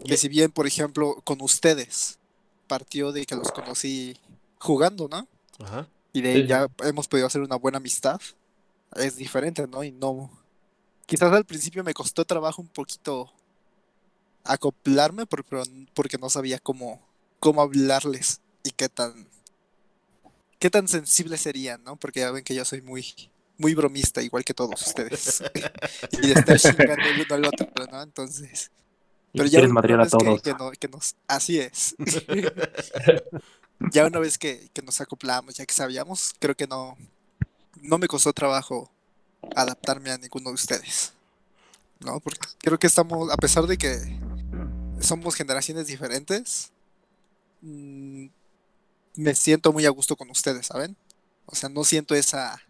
Que 0.04 0.16
si 0.16 0.28
bien, 0.28 0.50
por 0.50 0.66
ejemplo, 0.66 1.20
con 1.24 1.40
ustedes 1.42 2.18
partió 2.66 3.12
de 3.12 3.26
que 3.26 3.34
los 3.34 3.52
conocí 3.52 4.16
jugando, 4.58 5.08
¿no? 5.08 5.26
Ajá. 5.58 5.88
Y 6.12 6.22
de 6.22 6.32
ahí 6.32 6.42
sí. 6.42 6.46
ya 6.46 6.68
hemos 6.84 7.08
podido 7.08 7.26
hacer 7.26 7.42
una 7.42 7.56
buena 7.56 7.78
amistad. 7.78 8.20
Es 8.94 9.16
diferente, 9.16 9.66
¿no? 9.66 9.84
Y 9.84 9.92
no. 9.92 10.30
Quizás 11.04 11.32
al 11.32 11.44
principio 11.44 11.84
me 11.84 11.92
costó 11.92 12.24
trabajo 12.24 12.62
un 12.62 12.68
poquito 12.68 13.30
acoplarme 14.46 15.26
porque 15.26 16.18
no 16.18 16.30
sabía 16.30 16.58
cómo, 16.58 17.00
cómo 17.40 17.60
hablarles 17.62 18.40
y 18.62 18.70
qué 18.70 18.88
tan 18.88 19.28
qué 20.58 20.70
tan 20.70 20.88
sensibles 20.88 21.40
serían, 21.42 21.84
¿no? 21.84 21.96
Porque 21.96 22.20
ya 22.20 22.30
ven 22.30 22.42
que 22.44 22.54
yo 22.54 22.64
soy 22.64 22.80
muy 22.82 23.06
muy 23.58 23.74
bromista, 23.74 24.20
igual 24.22 24.44
que 24.44 24.52
todos 24.54 24.86
ustedes. 24.86 25.42
y 26.22 26.30
estar 26.32 26.58
chingando 26.58 27.04
el 27.06 27.20
uno 27.22 27.34
al 27.34 27.44
otro, 27.46 27.68
¿no? 27.90 28.02
Entonces. 28.02 28.70
Pero 29.32 29.46
ya 29.46 29.60
una 29.60 29.80
a 29.80 29.96
vez 30.02 30.10
que- 30.12 30.18
todos. 30.24 30.42
que 30.42 30.52
no- 30.54 30.70
que 30.72 30.88
nos, 30.88 31.14
así 31.26 31.58
es. 31.60 31.94
ya 33.92 34.06
una 34.06 34.18
vez 34.18 34.38
que, 34.38 34.68
que 34.72 34.82
nos 34.82 35.00
acoplamos, 35.00 35.54
ya 35.54 35.66
que 35.66 35.74
sabíamos, 35.74 36.34
creo 36.38 36.54
que 36.56 36.66
no, 36.66 36.96
no 37.82 37.98
me 37.98 38.08
costó 38.08 38.32
trabajo 38.32 38.90
adaptarme 39.54 40.10
a 40.10 40.18
ninguno 40.18 40.50
de 40.50 40.54
ustedes. 40.54 41.12
¿No? 42.00 42.20
Porque 42.20 42.46
creo 42.58 42.78
que 42.78 42.86
estamos, 42.86 43.30
a 43.32 43.36
pesar 43.36 43.66
de 43.66 43.78
que 43.78 43.96
somos 45.06 45.34
generaciones 45.34 45.86
diferentes, 45.86 46.72
mm, 47.62 48.26
me 49.16 49.34
siento 49.34 49.72
muy 49.72 49.86
a 49.86 49.90
gusto 49.90 50.16
con 50.16 50.30
ustedes, 50.30 50.66
¿saben? 50.66 50.96
O 51.46 51.54
sea, 51.54 51.68
no 51.68 51.84
siento 51.84 52.14
esa, 52.14 52.60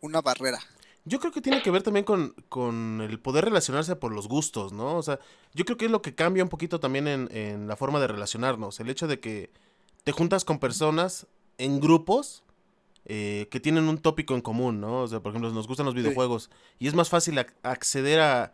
una 0.00 0.20
barrera. 0.20 0.58
Yo 1.04 1.20
creo 1.20 1.30
que 1.30 1.40
tiene 1.40 1.62
que 1.62 1.70
ver 1.70 1.84
también 1.84 2.04
con, 2.04 2.34
con 2.48 3.00
el 3.00 3.20
poder 3.20 3.44
relacionarse 3.44 3.94
por 3.94 4.12
los 4.12 4.26
gustos, 4.26 4.72
¿no? 4.72 4.96
O 4.96 5.02
sea, 5.02 5.20
yo 5.54 5.64
creo 5.64 5.76
que 5.76 5.84
es 5.84 5.90
lo 5.90 6.02
que 6.02 6.16
cambia 6.16 6.42
un 6.42 6.48
poquito 6.48 6.80
también 6.80 7.06
en, 7.06 7.28
en 7.30 7.68
la 7.68 7.76
forma 7.76 8.00
de 8.00 8.08
relacionarnos. 8.08 8.80
El 8.80 8.90
hecho 8.90 9.06
de 9.06 9.20
que 9.20 9.52
te 10.02 10.10
juntas 10.10 10.44
con 10.44 10.58
personas 10.58 11.28
en 11.58 11.78
grupos 11.78 12.42
eh, 13.04 13.46
que 13.52 13.60
tienen 13.60 13.88
un 13.88 13.98
tópico 13.98 14.34
en 14.34 14.40
común, 14.40 14.80
¿no? 14.80 15.02
O 15.02 15.06
sea, 15.08 15.20
por 15.20 15.30
ejemplo, 15.30 15.52
nos 15.52 15.68
gustan 15.68 15.86
los 15.86 15.94
videojuegos 15.94 16.50
y 16.80 16.88
es 16.88 16.94
más 16.94 17.08
fácil 17.08 17.38
ac- 17.38 17.54
acceder 17.62 18.18
a, 18.18 18.52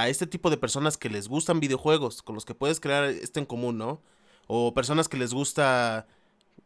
a 0.00 0.08
este 0.08 0.26
tipo 0.26 0.50
de 0.50 0.56
personas 0.56 0.96
que 0.96 1.08
les 1.10 1.28
gustan 1.28 1.60
videojuegos, 1.60 2.22
con 2.22 2.34
los 2.34 2.44
que 2.44 2.54
puedes 2.54 2.80
crear 2.80 3.04
esto 3.04 3.38
en 3.40 3.46
común, 3.46 3.78
¿no? 3.78 4.00
O 4.46 4.74
personas 4.74 5.08
que 5.08 5.16
les 5.16 5.32
gusta 5.32 6.06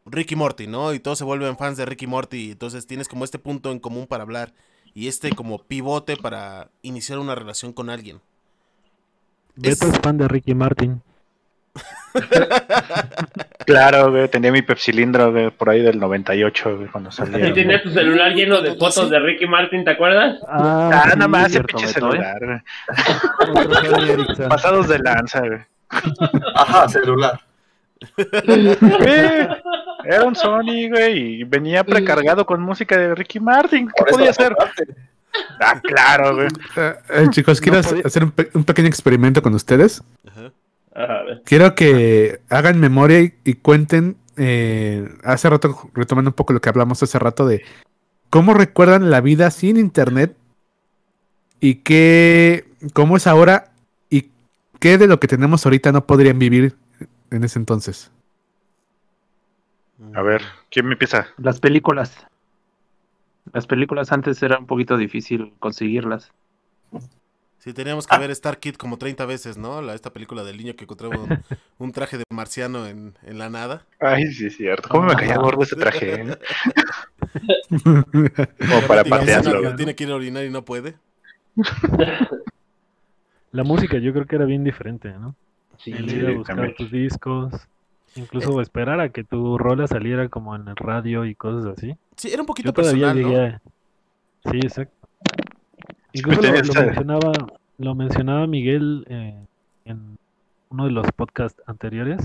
Ricky 0.07 0.35
Morty, 0.37 0.67
¿no? 0.67 0.95
Y 0.95 1.01
todos 1.01 1.19
se 1.19 1.25
vuelven 1.25 1.57
fans 1.57 1.77
de 1.77 1.85
Ricky 1.87 2.07
Morty, 2.07 2.53
entonces 2.53 2.87
tienes 2.87 3.09
como 3.09 3.25
este 3.25 3.39
punto 3.39 3.71
en 3.71 3.79
común 3.81 4.07
para 4.07 4.23
hablar 4.23 4.55
y 4.95 5.09
este 5.09 5.31
como 5.33 5.59
pivote 5.59 6.17
para 6.17 6.71
iniciar 6.83 7.19
una 7.19 7.35
relación 7.35 7.73
con 7.73 7.91
alguien. 7.91 8.21
Beto 9.57 9.87
Es- 9.89 9.95
es 9.95 10.01
fan 10.01 10.17
de 10.19 10.29
Ricky 10.29 10.55
Martin. 10.55 11.03
Claro, 13.67 14.11
güey, 14.11 14.29
tenía 14.29 14.51
mi 14.51 14.63
pepsilindro 14.63 15.31
güey, 15.31 15.51
por 15.51 15.69
ahí 15.71 15.83
del 15.83 15.99
98, 16.01 16.77
güey, 16.77 16.89
cuando 16.89 17.11
Y 17.11 17.13
salía. 17.13 17.53
tenías 17.53 17.83
tu 17.83 17.91
celular 17.91 18.33
lleno 18.33 18.63
de 18.63 18.75
fotos 18.77 19.11
de 19.11 19.19
Ricky 19.21 19.47
Martin, 19.47 19.85
¿te 19.85 19.91
acuerdas? 19.91 20.39
Ah, 20.49 20.91
Ah, 20.93 21.03
sí, 21.05 21.19
nada 21.19 21.29
más 21.29 21.47
ese 21.51 21.63
pinche 21.65 21.87
celular, 21.89 22.39
güey. 22.45 22.61
Pasados 24.49 24.89
de 24.89 24.99
lanza, 25.01 25.41
güey. 25.41 25.61
Ajá, 26.55 26.89
celular. 26.89 27.41
Era 30.05 30.25
un 30.25 30.35
Sony, 30.35 30.89
güey, 30.89 31.41
y 31.41 31.45
venía 31.45 31.85
precargado 31.85 32.47
con 32.47 32.61
música 32.63 32.97
de 32.97 33.15
Ricky 33.15 33.41
Martin. 33.41 33.89
¿Qué 33.95 34.05
podía 34.11 34.31
hacer? 34.31 34.57
Ah, 35.61 35.79
claro, 35.83 36.35
güey. 36.37 36.49
Eh, 36.77 36.95
eh, 37.11 37.27
chicos, 37.31 37.61
quiero 37.61 37.77
No 37.77 37.81
hacer- 37.81 37.91
podía- 37.97 38.07
hacer 38.07 38.25
un, 38.25 38.31
pe- 38.31 38.49
un 38.55 38.65
pequeño 38.65 38.89
experimento 38.89 39.43
con 39.43 39.55
ustedes. 39.55 40.03
Ajá. 40.27 40.51
Quiero 41.45 41.75
que 41.75 42.41
hagan 42.49 42.81
memoria 42.81 43.21
y, 43.21 43.35
y 43.45 43.55
cuenten, 43.55 44.17
eh, 44.37 45.09
hace 45.23 45.49
rato, 45.49 45.91
retomando 45.95 46.31
un 46.31 46.35
poco 46.35 46.53
lo 46.53 46.61
que 46.61 46.69
hablamos 46.69 47.03
hace 47.03 47.19
rato 47.19 47.47
de 47.47 47.63
cómo 48.31 48.55
recuerdan 48.55 49.11
la 49.11 49.21
vida 49.21 49.51
sin 49.51 49.77
internet 49.77 50.37
y 51.61 51.77
qué, 51.77 52.67
cómo 52.93 53.17
es 53.17 53.27
ahora 53.27 53.73
y 54.11 54.31
qué 54.81 54.99
de 54.99 55.07
lo 55.07 55.21
que 55.21 55.29
tenemos 55.29 55.65
ahorita 55.65 55.93
no 55.93 56.07
podrían 56.07 56.39
vivir 56.39 56.77
en 57.31 57.45
ese 57.45 57.59
entonces. 57.59 58.11
A 60.15 60.23
ver, 60.23 60.43
¿quién 60.71 60.87
me 60.87 60.93
empieza? 60.93 61.29
Las 61.39 61.61
películas. 61.61 62.27
Las 63.53 63.67
películas 63.67 64.13
antes 64.13 64.43
era 64.43 64.59
un 64.59 64.67
poquito 64.67 64.97
difícil 64.97 65.53
conseguirlas. 65.59 66.33
Sí, 67.69 67.75
teníamos 67.75 68.07
que 68.07 68.17
ver 68.17 68.31
Star 68.31 68.59
Kid 68.59 68.77
como 68.77 68.97
30 68.97 69.27
veces, 69.27 69.59
¿no? 69.59 69.83
La, 69.83 69.95
esta 69.95 70.11
película 70.11 70.43
del 70.43 70.57
niño 70.57 70.75
que 70.75 70.85
encontraba 70.85 71.19
un, 71.19 71.39
un 71.79 71.93
traje 71.93 72.17
de 72.17 72.25
marciano 72.31 72.87
en, 72.87 73.15
en 73.23 73.39
la 73.39 73.51
nada. 73.51 73.85
Ay, 74.01 74.27
sí, 74.33 74.47
es 74.47 74.57
cierto. 74.57 74.89
¿Cómo 74.89 75.05
me 75.09 75.15
caía 75.17 75.37
gordo 75.37 75.63
ese 75.63 75.77
traje? 75.77 76.23
eh? 76.23 76.39
Como 77.85 78.87
para 78.87 79.05
patearlo. 79.05 79.77
Tiene 79.77 79.95
que 79.95 80.05
ir 80.05 80.11
a 80.11 80.15
orinar 80.17 80.45
y 80.45 80.51
no 80.51 80.65
puede. 80.65 80.95
La 83.53 83.65
música 83.65 83.99
yo 83.99 84.13
creo 84.13 84.27
que 84.27 84.37
era 84.37 84.45
bien 84.45 84.65
diferente, 84.65 85.11
¿no? 85.13 85.35
Sí, 85.79 85.93
El 85.93 86.11
ir 86.11 86.27
a 86.27 86.31
buscar 86.31 86.57
también. 86.57 86.75
tus 86.77 86.91
discos, 86.91 87.53
incluso 88.15 88.61
esperar 88.61 89.01
a 89.01 89.11
que 89.11 89.25
tu 89.25 89.59
rola 89.59 89.87
saliera 89.87 90.29
como 90.29 90.57
en 90.57 90.69
el 90.69 90.77
radio 90.77 91.25
y 91.25 91.35
cosas 91.35 91.77
así. 91.77 91.97
Sí, 92.17 92.31
era 92.33 92.43
un 92.43 92.47
poquito 92.47 92.71
Yo 92.71 92.73
todavía 92.73 93.13
personal, 93.13 93.17
llegué 93.17 93.37
¿no? 93.37 93.47
a... 93.47 93.61
Sí, 94.53 94.59
exacto. 94.59 94.98
Incluso 96.13 96.43
lo, 96.43 96.63
lo 96.63 96.75
mencionaba, 96.75 97.33
lo 97.79 97.95
mencionaba 97.95 98.47
Miguel 98.47 99.05
eh, 99.09 99.47
en 99.85 100.17
uno 100.71 100.85
de 100.87 100.91
los 100.91 101.07
podcasts 101.17 101.63
anteriores, 101.67 102.21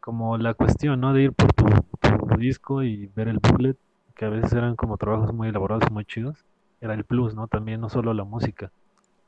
como 0.00 0.38
la 0.38 0.54
cuestión, 0.54 1.00
¿no? 1.00 1.12
De 1.14 1.24
ir 1.24 1.32
por 1.32 1.52
tu, 1.54 1.66
tu 2.28 2.36
disco 2.36 2.82
y 2.82 3.06
ver 3.08 3.28
el 3.28 3.38
booklet, 3.38 3.76
que 4.16 4.26
a 4.26 4.30
veces 4.30 4.52
eran 4.54 4.76
como 4.76 4.96
trabajos 4.98 5.32
muy 5.34 5.48
elaborados, 5.48 5.90
muy 5.92 6.04
chidos. 6.04 6.38
Era 6.80 6.94
el 6.94 7.04
plus, 7.04 7.34
¿no? 7.34 7.48
También 7.48 7.80
no 7.80 7.88
solo 7.88 8.14
la 8.14 8.24
música. 8.24 8.70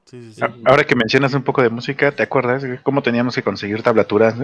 Sí, 0.06 0.22
sí, 0.22 0.32
sí. 0.32 0.42
A- 0.44 0.70
Ahora 0.70 0.84
que 0.84 0.94
mencionas 0.96 1.34
un 1.34 1.42
poco 1.42 1.62
de 1.62 1.70
música, 1.70 2.12
¿te 2.12 2.22
acuerdas 2.22 2.64
cómo 2.82 3.02
teníamos 3.02 3.34
que 3.34 3.42
conseguir 3.42 3.82
tablaturas? 3.82 4.34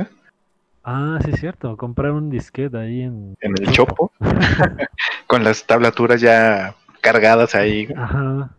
Ah, 0.82 1.18
sí, 1.22 1.30
es 1.32 1.40
cierto. 1.40 1.76
Comprar 1.76 2.12
un 2.12 2.30
disquete 2.30 2.78
ahí 2.78 3.02
en... 3.02 3.34
en 3.40 3.54
el 3.62 3.72
Chopo? 3.72 4.12
Con 5.26 5.44
las 5.44 5.66
tablaturas 5.66 6.20
ya 6.20 6.74
cargadas 7.00 7.54
ahí. 7.54 7.88
Ajá. 7.96 8.55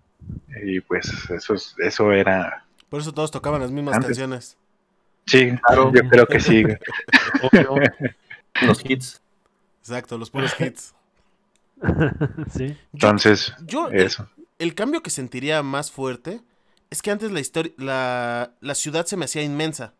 Y 0.63 0.79
pues 0.81 1.09
eso, 1.29 1.53
es- 1.53 1.75
eso 1.79 2.11
era... 2.11 2.65
Por 2.89 3.01
eso 3.01 3.11
todos 3.13 3.31
tocaban 3.31 3.61
las 3.61 3.71
mismas 3.71 3.95
Antes. 3.95 4.09
canciones. 4.09 4.57
Sí, 5.25 5.51
Claro. 5.67 5.91
yo 5.93 6.07
creo 6.09 6.25
que 6.25 6.39
sí. 6.39 6.63
Los 8.61 8.81
hits. 8.83 9.21
Exacto, 9.81 10.17
los 10.17 10.29
puros 10.29 10.53
hits. 10.59 10.93
sí. 12.57 12.75
Entonces, 12.93 13.53
yo- 13.65 13.89
eso. 13.89 14.29
el 14.59 14.73
cambio 14.75 15.01
que 15.01 15.09
sentiría 15.09 15.61
más 15.63 15.91
fuerte 15.91 16.41
es 16.89 17.01
que 17.01 17.11
antes 17.11 17.31
la 17.31 17.39
historia, 17.39 17.71
la, 17.77 18.53
la 18.61 18.75
ciudad 18.75 19.05
se 19.05 19.17
me 19.17 19.25
hacía 19.25 19.43
inmensa. 19.43 19.93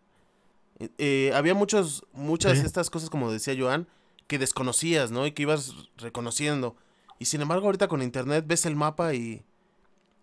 Eh, 0.80 0.90
eh, 0.98 1.32
había 1.36 1.54
muchos, 1.54 2.06
muchas 2.14 2.54
Sí. 2.54 2.62
de 2.62 2.68
estas 2.68 2.90
cosas, 2.90 3.10
como 3.10 3.32
decía 3.32 3.56
Joan, 3.58 3.88
que 4.28 4.40
desconocías, 4.40 5.12
¿no? 5.12 5.26
Y 5.26 5.32
que 5.32 5.44
ibas 5.44 5.74
reconociendo. 5.98 6.76
Y 7.20 7.26
sin 7.26 7.42
embargo, 7.42 7.66
ahorita 7.68 7.88
con 7.88 8.02
internet 8.02 8.46
ves 8.48 8.66
el 8.66 8.76
mapa 8.76 9.14
y 9.14 9.44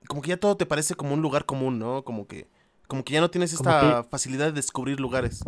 como 0.09 0.23
que 0.23 0.31
ya 0.31 0.37
todo 0.37 0.57
te 0.57 0.67
parece 0.67 0.95
como 0.95 1.15
un 1.15 1.23
lugar 1.23 1.45
común, 1.45 1.79
¿no? 1.79 2.05
Como 2.05 2.27
que, 2.27 2.49
como 2.87 3.05
que 3.05 3.15
ya 3.15 3.21
no 3.21 3.31
tienes 3.31 3.53
esta 3.53 4.05
facilidad 4.05 4.47
de 4.47 4.53
descubrir 4.53 5.01
lugares. 5.01 5.43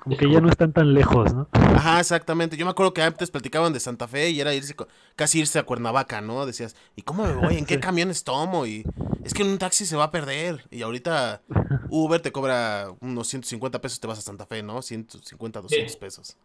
Como 0.00 0.16
que 0.16 0.28
ya 0.28 0.40
no 0.40 0.48
están 0.48 0.72
tan 0.72 0.94
lejos, 0.94 1.32
¿no? 1.32 1.48
Ajá, 1.52 2.00
exactamente. 2.00 2.56
Yo 2.56 2.64
me 2.64 2.72
acuerdo 2.72 2.92
que 2.92 3.02
antes 3.02 3.30
platicaban 3.30 3.72
de 3.72 3.78
Santa 3.80 4.08
Fe 4.08 4.30
y 4.30 4.40
era 4.40 4.52
irse, 4.52 4.74
casi 5.14 5.38
irse 5.40 5.58
a 5.58 5.62
Cuernavaca, 5.62 6.20
¿no? 6.20 6.44
Decías, 6.44 6.74
¿y 6.96 7.02
cómo 7.02 7.24
me 7.24 7.34
voy? 7.34 7.56
¿En 7.56 7.64
qué 7.64 7.74
Sí. 7.80 7.80
camiones 7.80 8.24
tomo? 8.24 8.66
Y 8.66 8.84
es 9.22 9.32
que 9.32 9.42
en 9.42 9.50
un 9.50 9.58
taxi 9.58 9.86
se 9.86 9.96
va 9.96 10.04
a 10.04 10.10
perder. 10.10 10.64
Y 10.72 10.82
ahorita 10.82 11.40
Uber 11.88 12.20
te 12.20 12.32
cobra 12.32 12.88
unos 13.00 13.28
150 13.28 13.80
pesos, 13.80 14.00
te 14.00 14.08
vas 14.08 14.18
a 14.18 14.22
Santa 14.22 14.44
Fe, 14.44 14.62
¿no? 14.64 14.82
150, 14.82 15.60
200 15.60 15.96
pesos. 15.96 16.36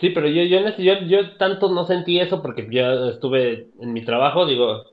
Sí, 0.00 0.10
pero 0.10 0.26
yo, 0.28 0.42
yo, 0.44 0.76
yo, 0.78 0.94
yo 1.06 1.36
tanto 1.36 1.70
no 1.72 1.86
sentí 1.86 2.18
eso 2.18 2.42
porque 2.42 2.66
yo 2.70 3.10
estuve 3.10 3.68
en 3.80 3.92
mi 3.92 4.04
trabajo, 4.04 4.46
digo, 4.46 4.84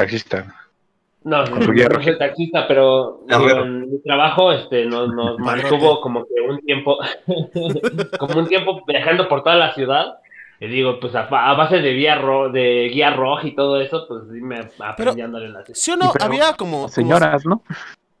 Taxista. 0.00 0.54
no, 1.24 1.44
no, 1.44 1.72
guía 1.72 1.84
no 1.88 1.96
roja. 1.96 2.04
soy 2.04 2.18
taxista, 2.18 2.66
pero 2.68 3.20
digo, 3.28 3.48
en 3.64 3.92
mi 3.92 4.02
trabajo 4.02 4.52
este, 4.52 4.86
nos, 4.86 5.08
nos 5.14 5.38
mantuvo 5.40 6.00
como 6.00 6.24
que 6.24 6.40
un 6.48 6.58
tiempo, 6.60 6.98
como 8.18 8.38
un 8.40 8.46
tiempo 8.48 8.82
viajando 8.86 9.28
por 9.28 9.42
toda 9.42 9.56
la 9.56 9.74
ciudad. 9.74 10.14
Y 10.62 10.66
digo, 10.68 11.00
pues 11.00 11.14
a, 11.14 11.22
base 11.22 11.78
de 11.78 11.94
guía, 11.94 12.16
ro- 12.16 12.50
de 12.50 12.90
guía 12.92 13.14
roja 13.14 13.46
y 13.46 13.54
todo 13.54 13.80
eso, 13.80 14.04
pues 14.06 14.24
sí 14.30 14.42
me 14.42 14.60
aprendí 14.78 15.22
a 15.22 15.24
andar 15.24 15.42
en 15.42 15.54
la 15.54 15.64
ciudad. 15.64 15.78
¿Sí 15.78 15.90
o 15.92 15.96
no? 15.96 16.10
pero- 16.12 16.24
había 16.26 16.52
como, 16.52 16.76
como- 16.76 16.88
Señoras, 16.88 17.46
¿no? 17.46 17.62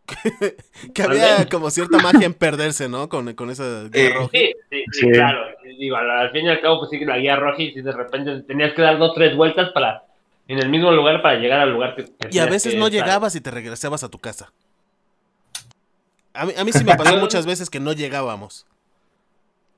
que 0.94 1.02
había 1.02 1.46
como 1.50 1.70
cierta 1.70 1.98
magia 1.98 2.26
en 2.26 2.34
perderse, 2.34 2.88
¿no? 2.88 3.08
Con, 3.10 3.34
con 3.34 3.50
esa 3.50 3.84
guía 3.92 4.04
Eh, 4.08 4.12
roja. 4.14 4.28
Sí, 4.32 4.52
sí, 4.70 4.84
sí, 4.90 5.00
Sí. 5.00 5.10
claro. 5.10 5.40
Digo, 5.78 5.96
al, 5.96 6.10
al 6.10 6.30
fin 6.30 6.46
y 6.46 6.48
al 6.48 6.60
cabo, 6.62 6.78
pues 6.78 6.90
sí, 6.90 7.04
la 7.04 7.18
guía 7.18 7.36
roja 7.36 7.62
y 7.62 7.72
si 7.72 7.82
de 7.82 7.92
repente 7.92 8.40
tenías 8.42 8.72
que 8.72 8.82
dar 8.82 8.98
dos, 8.98 9.12
tres 9.14 9.36
vueltas 9.36 9.70
para 9.72 10.02
en 10.50 10.58
el 10.58 10.68
mismo 10.68 10.90
lugar 10.90 11.22
para 11.22 11.38
llegar 11.38 11.60
al 11.60 11.72
lugar 11.72 11.94
que, 11.94 12.04
que 12.06 12.28
Y 12.32 12.38
a 12.40 12.46
veces 12.46 12.74
no 12.74 12.86
estar. 12.88 13.00
llegabas 13.00 13.36
y 13.36 13.40
te 13.40 13.52
regresabas 13.52 14.02
a 14.02 14.08
tu 14.08 14.18
casa. 14.18 14.52
A 16.34 16.44
mí, 16.44 16.52
a 16.56 16.64
mí 16.64 16.72
sí 16.72 16.82
me 16.82 16.96
pasó 16.96 17.16
muchas 17.18 17.46
veces 17.46 17.70
que 17.70 17.78
no 17.78 17.92
llegábamos. 17.92 18.66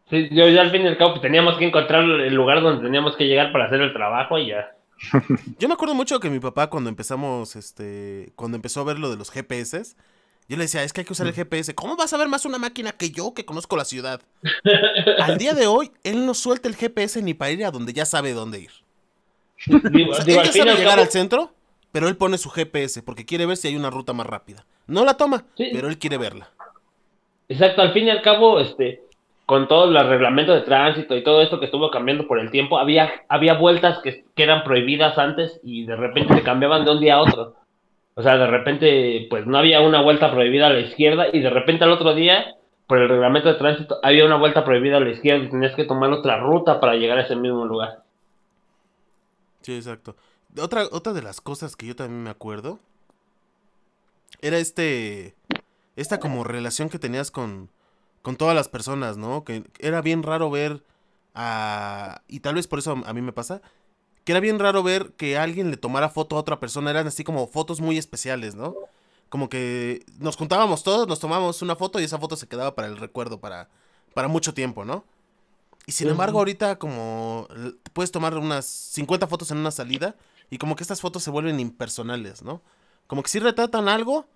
Sí, 0.08 0.28
yo 0.30 0.48
ya 0.48 0.62
al 0.62 0.70
fin 0.70 0.82
y 0.82 0.88
al 0.88 0.96
cabo 0.96 1.10
pues, 1.12 1.22
teníamos 1.22 1.58
que 1.58 1.66
encontrar 1.66 2.04
el 2.04 2.34
lugar 2.34 2.62
donde 2.62 2.82
teníamos 2.82 3.16
que 3.16 3.24
llegar 3.24 3.52
para 3.52 3.66
hacer 3.66 3.82
el 3.82 3.92
trabajo 3.92 4.38
y 4.38 4.48
ya. 4.48 4.72
Yo 5.58 5.68
me 5.68 5.74
acuerdo 5.74 5.94
mucho 5.94 6.20
que 6.20 6.30
mi 6.30 6.38
papá 6.38 6.70
cuando 6.70 6.88
empezamos, 6.88 7.56
este, 7.56 8.32
cuando 8.36 8.56
empezó 8.56 8.80
a 8.80 8.84
ver 8.84 9.00
lo 9.00 9.10
de 9.10 9.16
los 9.16 9.30
GPS, 9.30 9.96
yo 10.48 10.56
le 10.56 10.64
decía, 10.64 10.84
es 10.84 10.92
que 10.92 11.00
hay 11.00 11.04
que 11.04 11.12
usar 11.12 11.26
el 11.26 11.34
GPS. 11.34 11.74
¿Cómo 11.74 11.96
vas 11.96 12.12
a 12.12 12.18
ver 12.18 12.28
más 12.28 12.44
una 12.44 12.58
máquina 12.58 12.92
que 12.92 13.10
yo 13.10 13.34
que 13.34 13.44
conozco 13.44 13.76
la 13.76 13.84
ciudad? 13.84 14.20
Al 15.18 15.38
día 15.38 15.54
de 15.54 15.66
hoy, 15.66 15.90
él 16.04 16.24
no 16.24 16.34
suelta 16.34 16.68
el 16.68 16.76
GPS 16.76 17.20
ni 17.20 17.34
para 17.34 17.50
ir 17.50 17.64
a 17.64 17.70
donde 17.72 17.92
ya 17.92 18.04
sabe 18.04 18.32
dónde 18.32 18.60
ir. 18.60 18.70
Digo, 19.66 20.14
al 20.14 20.22
fin 20.22 20.64
llegar 20.64 20.76
cabo, 20.96 21.02
al 21.02 21.08
centro, 21.08 21.50
pero 21.92 22.08
él 22.08 22.16
pone 22.16 22.38
su 22.38 22.50
GPS 22.50 23.02
porque 23.02 23.24
quiere 23.24 23.46
ver 23.46 23.56
si 23.56 23.68
hay 23.68 23.76
una 23.76 23.90
ruta 23.90 24.12
más 24.12 24.26
rápida. 24.26 24.64
No 24.86 25.04
la 25.04 25.16
toma, 25.16 25.44
Sí. 25.56 25.70
pero 25.72 25.88
él 25.88 25.98
quiere 25.98 26.18
verla. 26.18 26.48
Exacto, 27.48 27.82
al 27.82 27.92
fin 27.92 28.06
y 28.06 28.10
al 28.10 28.22
cabo, 28.22 28.60
este, 28.60 29.02
con 29.46 29.68
todo 29.68 29.84
el 29.84 30.08
reglamento 30.08 30.52
de 30.54 30.62
tránsito 30.62 31.16
y 31.16 31.22
todo 31.22 31.42
esto 31.42 31.58
que 31.60 31.66
estuvo 31.66 31.90
cambiando 31.90 32.26
por 32.26 32.38
el 32.38 32.50
tiempo, 32.50 32.78
había, 32.78 33.10
había 33.28 33.54
vueltas 33.54 33.98
que, 34.02 34.24
que 34.34 34.42
eran 34.42 34.64
prohibidas 34.64 35.18
antes 35.18 35.60
y 35.62 35.84
de 35.84 35.96
repente 35.96 36.34
se 36.34 36.42
cambiaban 36.42 36.84
de 36.84 36.90
un 36.92 37.00
día 37.00 37.16
a 37.16 37.20
otro. 37.22 37.56
O 38.14 38.22
sea, 38.22 38.36
de 38.36 38.46
repente, 38.46 39.26
pues 39.30 39.46
no 39.46 39.58
había 39.58 39.80
una 39.80 40.02
vuelta 40.02 40.30
prohibida 40.30 40.66
a 40.66 40.70
la 40.70 40.80
izquierda 40.80 41.26
y 41.32 41.40
de 41.40 41.50
repente 41.50 41.84
al 41.84 41.92
otro 41.92 42.14
día, 42.14 42.54
por 42.86 42.98
el 42.98 43.08
reglamento 43.08 43.48
de 43.48 43.54
tránsito, 43.58 43.98
había 44.02 44.24
una 44.24 44.36
vuelta 44.36 44.64
prohibida 44.64 44.98
a 44.98 45.00
la 45.00 45.10
izquierda 45.10 45.44
y 45.44 45.50
tenías 45.50 45.74
que 45.74 45.84
tomar 45.84 46.10
otra 46.10 46.38
ruta 46.38 46.78
para 46.80 46.94
llegar 46.94 47.18
a 47.18 47.22
ese 47.22 47.36
mismo 47.36 47.64
lugar. 47.64 48.01
Sí, 49.62 49.74
exacto. 49.76 50.16
Otra, 50.58 50.86
otra 50.90 51.12
de 51.12 51.22
las 51.22 51.40
cosas 51.40 51.76
que 51.76 51.86
yo 51.86 51.96
también 51.96 52.22
me 52.22 52.30
acuerdo 52.30 52.78
era 54.40 54.58
este. 54.58 55.34
Esta 55.96 56.20
como 56.20 56.42
relación 56.44 56.88
que 56.88 56.98
tenías 56.98 57.30
con, 57.30 57.70
con 58.22 58.36
todas 58.36 58.54
las 58.54 58.68
personas, 58.68 59.16
¿no? 59.16 59.44
Que 59.44 59.64
era 59.78 60.00
bien 60.02 60.22
raro 60.22 60.50
ver 60.50 60.82
a. 61.34 62.22
Y 62.28 62.40
tal 62.40 62.56
vez 62.56 62.66
por 62.66 62.78
eso 62.78 63.02
a 63.04 63.12
mí 63.12 63.22
me 63.22 63.32
pasa. 63.32 63.62
Que 64.24 64.32
era 64.32 64.40
bien 64.40 64.58
raro 64.58 64.82
ver 64.82 65.12
que 65.14 65.36
alguien 65.38 65.70
le 65.70 65.76
tomara 65.76 66.08
foto 66.08 66.36
a 66.36 66.40
otra 66.40 66.60
persona. 66.60 66.90
Eran 66.90 67.06
así 67.06 67.24
como 67.24 67.46
fotos 67.46 67.80
muy 67.80 67.98
especiales, 67.98 68.54
¿no? 68.54 68.74
Como 69.28 69.48
que 69.48 70.04
nos 70.18 70.36
juntábamos 70.36 70.82
todos, 70.82 71.08
nos 71.08 71.20
tomábamos 71.20 71.62
una 71.62 71.76
foto 71.76 72.00
y 72.00 72.04
esa 72.04 72.18
foto 72.18 72.36
se 72.36 72.46
quedaba 72.48 72.74
para 72.74 72.88
el 72.88 72.98
recuerdo, 72.98 73.40
para, 73.40 73.68
para 74.14 74.28
mucho 74.28 74.54
tiempo, 74.54 74.84
¿no? 74.84 75.04
Y 75.86 75.92
sin 75.92 76.08
embargo, 76.08 76.38
ahorita 76.38 76.78
como 76.78 77.48
puedes 77.92 78.12
tomar 78.12 78.36
unas 78.36 78.66
50 78.66 79.26
fotos 79.26 79.50
en 79.50 79.58
una 79.58 79.70
salida 79.70 80.14
y 80.50 80.58
como 80.58 80.76
que 80.76 80.84
estas 80.84 81.00
fotos 81.00 81.22
se 81.22 81.30
vuelven 81.30 81.58
impersonales, 81.58 82.42
¿no? 82.42 82.62
Como 83.06 83.22
que 83.22 83.28
sí 83.28 83.40
retratan 83.40 83.88
algo, 83.88 84.26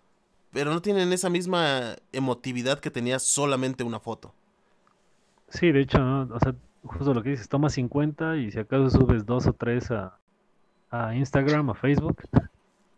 pero 0.52 0.72
no 0.72 0.82
tienen 0.82 1.12
esa 1.12 1.30
misma 1.30 1.96
emotividad 2.12 2.80
que 2.80 2.90
tenía 2.90 3.18
solamente 3.18 3.84
una 3.84 4.00
foto. 4.00 4.34
Sí, 5.48 5.70
de 5.70 5.82
hecho, 5.82 5.98
¿no? 5.98 6.34
O 6.34 6.40
sea, 6.40 6.54
justo 6.82 7.14
lo 7.14 7.22
que 7.22 7.30
dices, 7.30 7.48
toma 7.48 7.70
50 7.70 8.38
y 8.38 8.50
si 8.50 8.58
acaso 8.58 8.90
subes 8.90 9.24
dos 9.26 9.46
o 9.46 9.52
tres 9.52 9.90
a, 9.90 10.18
a 10.90 11.14
Instagram, 11.14 11.70
a 11.70 11.74
Facebook, 11.74 12.22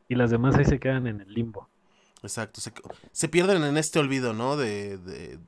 y 0.09 0.15
las 0.15 0.31
demás 0.31 0.57
ahí 0.57 0.65
se 0.65 0.79
quedan 0.79 1.07
en 1.07 1.21
el 1.21 1.33
limbo. 1.33 1.69
Exacto. 2.23 2.61
Se, 2.61 2.73
se 3.13 3.29
pierden 3.29 3.63
en 3.63 3.77
este 3.77 3.99
olvido, 3.99 4.33
¿no? 4.33 4.57
De, 4.57 4.99
de, 4.99 5.39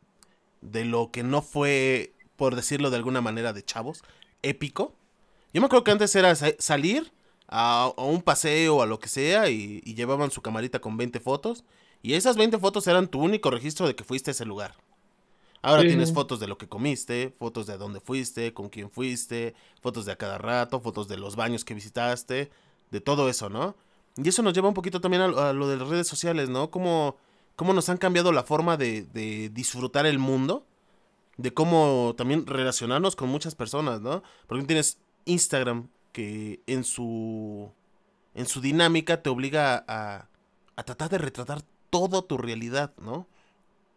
de 0.61 0.85
lo 0.85 1.11
que 1.11 1.23
no 1.23 1.43
fue, 1.43 2.13
por 2.41 2.57
decirlo 2.57 2.89
de 2.89 2.97
alguna 2.97 3.21
manera, 3.21 3.53
de 3.53 3.63
chavos, 3.63 4.03
épico. 4.43 4.95
Yo 5.53 5.61
me 5.61 5.67
acuerdo 5.67 5.85
que 5.85 5.91
antes 5.91 6.15
era 6.17 6.35
sa- 6.35 6.55
salir 6.59 7.13
a, 7.49 7.93
a 7.95 8.03
un 8.03 8.23
paseo, 8.23 8.81
a 8.81 8.87
lo 8.87 8.99
que 8.99 9.09
sea, 9.11 9.51
y, 9.51 9.83
y 9.85 9.95
llevaban 9.95 10.31
su 10.31 10.41
camarita 10.41 10.81
con 10.81 10.97
20 10.97 11.21
fotos. 11.21 11.65
Y 12.03 12.15
esas 12.15 12.39
20 12.39 12.59
fotos 12.59 12.87
eran 12.87 13.09
tu 13.09 13.21
único 13.21 13.51
registro 13.51 13.87
de 13.87 13.95
que 13.95 14.05
fuiste 14.05 14.31
a 14.31 14.33
ese 14.33 14.47
lugar. 14.47 14.75
Ahora 15.61 15.83
Sí. 15.83 15.89
tienes 15.89 16.15
fotos 16.15 16.41
de 16.41 16.47
lo 16.47 16.57
que 16.57 16.67
comiste, 16.67 17.35
fotos 17.39 17.67
de 17.67 17.77
dónde 17.77 18.01
fuiste, 18.01 18.55
con 18.55 18.71
quién 18.71 18.91
fuiste, 18.91 19.55
fotos 19.83 20.07
de 20.07 20.13
a 20.13 20.17
cada 20.17 20.39
rato, 20.39 20.81
fotos 20.81 21.09
de 21.09 21.19
los 21.19 21.37
baños 21.37 21.67
que 21.67 21.75
visitaste, 21.75 22.51
de 22.91 23.01
todo 23.03 23.29
eso, 23.29 23.51
¿no? 23.51 23.75
Y 24.17 24.27
eso 24.31 24.43
nos 24.43 24.55
lleva 24.55 24.69
un 24.69 24.75
poquito 24.75 25.03
también 25.03 25.23
a, 25.23 25.51
a 25.51 25.53
lo 25.53 25.69
de 25.69 25.77
las 25.77 25.89
redes 25.89 26.09
sociales, 26.09 26.49
¿no? 26.49 26.71
Cómo, 26.71 27.17
cómo 27.57 27.75
nos 27.75 27.91
han 27.91 27.99
cambiado 27.99 28.33
la 28.33 28.45
forma 28.45 28.79
de, 28.79 29.03
de 29.13 29.51
disfrutar 29.51 30.07
el 30.07 30.19
mundo, 30.19 30.65
de 31.43 31.55
cómo 31.55 32.15
también 32.17 32.47
relacionarnos 32.47 33.17
con 33.17 33.29
muchas 33.29 33.55
personas, 33.55 34.01
¿no? 34.01 34.23
Porque 34.47 34.65
tienes 34.65 34.99
Instagram 35.25 35.89
que 36.13 36.61
en 36.67 36.85
su, 36.85 37.71
en 38.35 38.47
su 38.47 38.61
dinámica 38.61 39.23
te 39.23 39.31
obliga 39.31 39.85
a, 39.89 40.29
a 40.77 40.83
tratar 40.85 41.09
de 41.11 41.19
retratar 41.19 41.63
toda 41.91 42.23
tu 42.23 42.37
realidad, 42.39 42.93
¿no? 42.99 43.27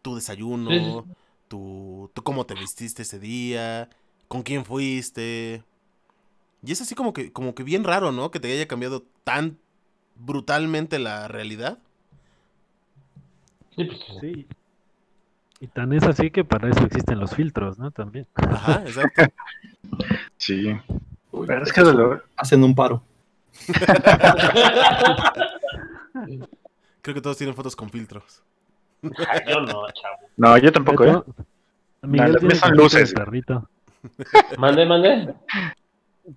Tu 0.02 0.16
desayuno, 0.16 0.70
Sí, 0.70 0.80
sí. 0.80 1.14
tu, 1.48 2.12
tu 2.14 2.24
cómo 2.24 2.46
te 2.46 2.56
vestiste 2.56 3.02
ese 3.04 3.20
día, 3.20 3.90
con 4.28 4.44
quién 4.44 4.66
fuiste. 4.66 5.64
Y 6.66 6.72
es 6.72 6.82
así 6.82 6.96
como 6.96 7.14
que, 7.14 7.32
como 7.34 7.56
que 7.56 7.64
bien 7.64 7.84
raro, 7.84 8.12
¿no? 8.12 8.32
Que 8.32 8.40
te 8.40 8.52
haya 8.52 8.68
cambiado 8.68 9.04
tan 9.24 9.60
brutalmente 10.16 11.00
la 11.00 11.28
realidad. 11.28 11.80
Sí, 13.76 13.84
pues, 13.86 14.00
Sí. 14.22 14.48
Y 15.64 15.68
tan 15.68 15.94
es 15.94 16.04
así 16.04 16.30
que 16.30 16.44
para 16.44 16.70
eso 16.70 16.84
existen 16.84 17.20
los 17.20 17.34
filtros, 17.34 17.80
¿no? 17.80 17.90
También. 17.90 18.28
Ajá, 18.36 18.84
exacto. 18.86 19.22
Sí. 20.36 20.78
Uy, 21.32 21.48
Pero 21.48 21.64
es 21.64 21.72
que 21.72 21.82
de 21.84 21.94
lo- 21.94 22.22
Hacen 22.36 22.62
un 22.66 22.76
paro. 22.76 23.02
Creo 27.02 27.16
que 27.16 27.22
todos 27.22 27.38
tienen 27.38 27.56
fotos 27.56 27.78
con 27.78 27.90
filtros. 27.90 28.44
Ay, 29.04 29.40
yo 29.48 29.62
no, 29.62 29.86
chavo. 29.94 30.18
No, 30.36 30.58
yo 30.58 30.70
tampoco, 30.74 31.06
¿eh? 31.06 31.22
Miguel 32.02 32.38
mías 32.42 32.60
son 32.60 32.76
luces. 32.76 33.14
perrito. 33.14 33.70
Mande, 34.58 34.86
mande. 34.86 35.34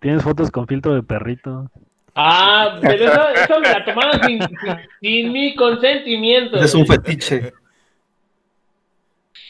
Tienes 0.01 0.23
fotos 0.23 0.53
con 0.53 0.69
filtro 0.69 0.95
de 0.95 1.03
perrito. 1.03 1.69
Ah, 2.15 2.79
pero 2.81 3.05
eso, 3.07 3.29
eso 3.31 3.61
me 3.61 3.73
la 3.73 3.85
tomaron 3.85 4.21
sin, 4.25 4.41
sin, 4.41 4.59
sin 5.01 5.33
mi 5.33 5.57
consentimiento. 5.57 6.59
Es 6.59 6.75
un 6.77 6.87
fetiche. 6.87 7.53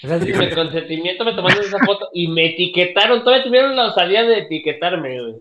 O 0.06 0.08
sea, 0.08 0.20
sin 0.20 0.38
mi 0.38 0.50
consentimiento 0.50 1.24
me 1.24 1.34
tomaron 1.34 1.64
esa 1.64 1.78
foto 1.84 2.08
y 2.14 2.28
me 2.28 2.46
etiquetaron. 2.52 3.24
Todavía 3.24 3.44
tuvieron 3.44 3.74
la 3.76 3.86
osadía 3.86 4.22
de 4.24 4.38
etiquetarme, 4.40 5.20
güey. 5.20 5.34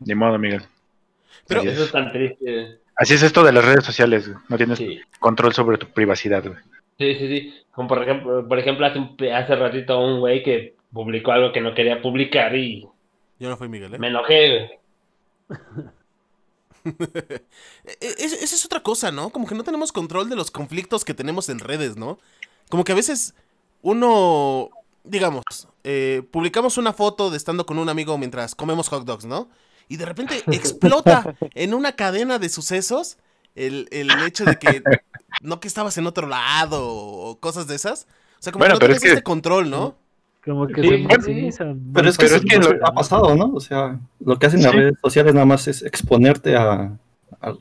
Ni 0.00 0.14
modo, 0.14 0.38
Miguel. 0.38 0.62
Pero- 1.46 1.60
Así 1.60 1.68
Eso 1.70 1.84
es. 1.84 1.92
tan 1.92 2.12
triste. 2.12 2.78
Así 2.96 3.14
es 3.14 3.22
esto 3.22 3.44
de 3.44 3.52
las 3.52 3.64
redes 3.64 3.84
sociales. 3.84 4.26
güey. 4.28 4.38
No 4.48 4.56
tienes 4.56 4.78
Sí. 4.78 5.00
control 5.20 5.52
sobre 5.52 5.78
tu 5.78 5.86
privacidad. 5.88 6.42
güey. 6.44 6.58
Sí, 6.98 7.14
sí, 7.14 7.28
sí. 7.28 7.54
Como 7.72 7.88
por 7.88 8.02
ejemplo, 8.02 8.48
por 8.48 8.58
ejemplo 8.58 8.86
hace, 8.86 8.98
un- 8.98 9.16
hace 9.34 9.54
ratito 9.54 10.00
un 10.00 10.20
güey 10.20 10.42
que 10.42 10.74
publicó 10.92 11.32
algo 11.32 11.52
que 11.52 11.60
no 11.60 11.74
quería 11.74 12.00
publicar 12.00 12.56
y 12.56 12.86
Yo 13.38 13.50
no 13.50 13.56
fui 13.58 13.68
Miguel, 13.68 13.94
¿eh? 13.94 13.98
me 13.98 14.08
enojé, 14.08 14.48
güey. 14.48 14.70
E- 16.84 17.94
e- 18.00 18.24
Esa 18.24 18.54
es 18.54 18.64
otra 18.64 18.80
cosa, 18.80 19.10
¿no? 19.10 19.30
Como 19.30 19.46
que 19.46 19.54
no 19.56 19.64
tenemos 19.64 19.90
control 19.92 20.28
de 20.28 20.36
los 20.36 20.50
conflictos 20.50 21.04
que 21.04 21.14
tenemos 21.14 21.48
en 21.48 21.58
redes, 21.58 21.96
¿no? 21.96 22.18
Como 22.68 22.84
que 22.84 22.92
a 22.92 22.96
veces 22.96 23.34
uno, 23.82 24.70
digamos, 25.04 25.44
eh, 25.84 26.22
publicamos 26.30 26.78
una 26.78 26.92
foto 26.92 27.30
de 27.30 27.36
estando 27.36 27.64
con 27.66 27.78
un 27.78 27.88
amigo 27.88 28.18
mientras 28.18 28.54
comemos 28.54 28.88
hot 28.88 29.04
dogs, 29.04 29.24
¿no? 29.24 29.48
Y 29.88 29.96
de 29.98 30.06
repente 30.06 30.42
explota 30.52 31.36
en 31.54 31.74
una 31.74 31.92
cadena 31.92 32.38
de 32.38 32.48
sucesos 32.48 33.18
el, 33.54 33.88
el 33.92 34.10
hecho 34.26 34.44
de 34.44 34.56
que 34.58 34.82
no 35.42 35.60
que 35.60 35.68
estabas 35.68 35.96
en 35.98 36.06
otro 36.06 36.26
lado 36.26 36.86
o 36.88 37.38
cosas 37.38 37.66
de 37.68 37.76
esas. 37.76 38.06
O 38.38 38.42
sea, 38.42 38.52
como 38.52 38.64
Bueno, 38.64 38.74
que 38.74 38.78
no 38.78 38.80
pero 38.80 38.92
es 38.94 39.00
que- 39.02 39.08
este 39.10 39.22
control, 39.22 39.70
¿no? 39.70 39.94
Como 40.44 40.66
que 40.68 40.80
Sí, 40.80 41.50
se 41.50 41.52
sí. 41.52 41.64
Pero 41.92 42.08
es 42.08 42.16
que 42.16 42.26
eso 42.26 42.36
es 42.36 42.44
que 42.44 42.60
ha 42.84 42.92
pasado, 42.92 43.34
¿no? 43.34 43.46
O 43.52 43.58
sea, 43.60 43.98
lo 44.20 44.38
que 44.38 44.46
hacen 44.46 44.62
las 44.62 44.70
Sí. 44.70 44.78
redes 44.78 44.94
sociales 45.02 45.34
nada 45.34 45.44
más 45.46 45.66
es 45.66 45.82
exponerte 45.82 46.54
a, 46.54 46.96
a 47.40 47.54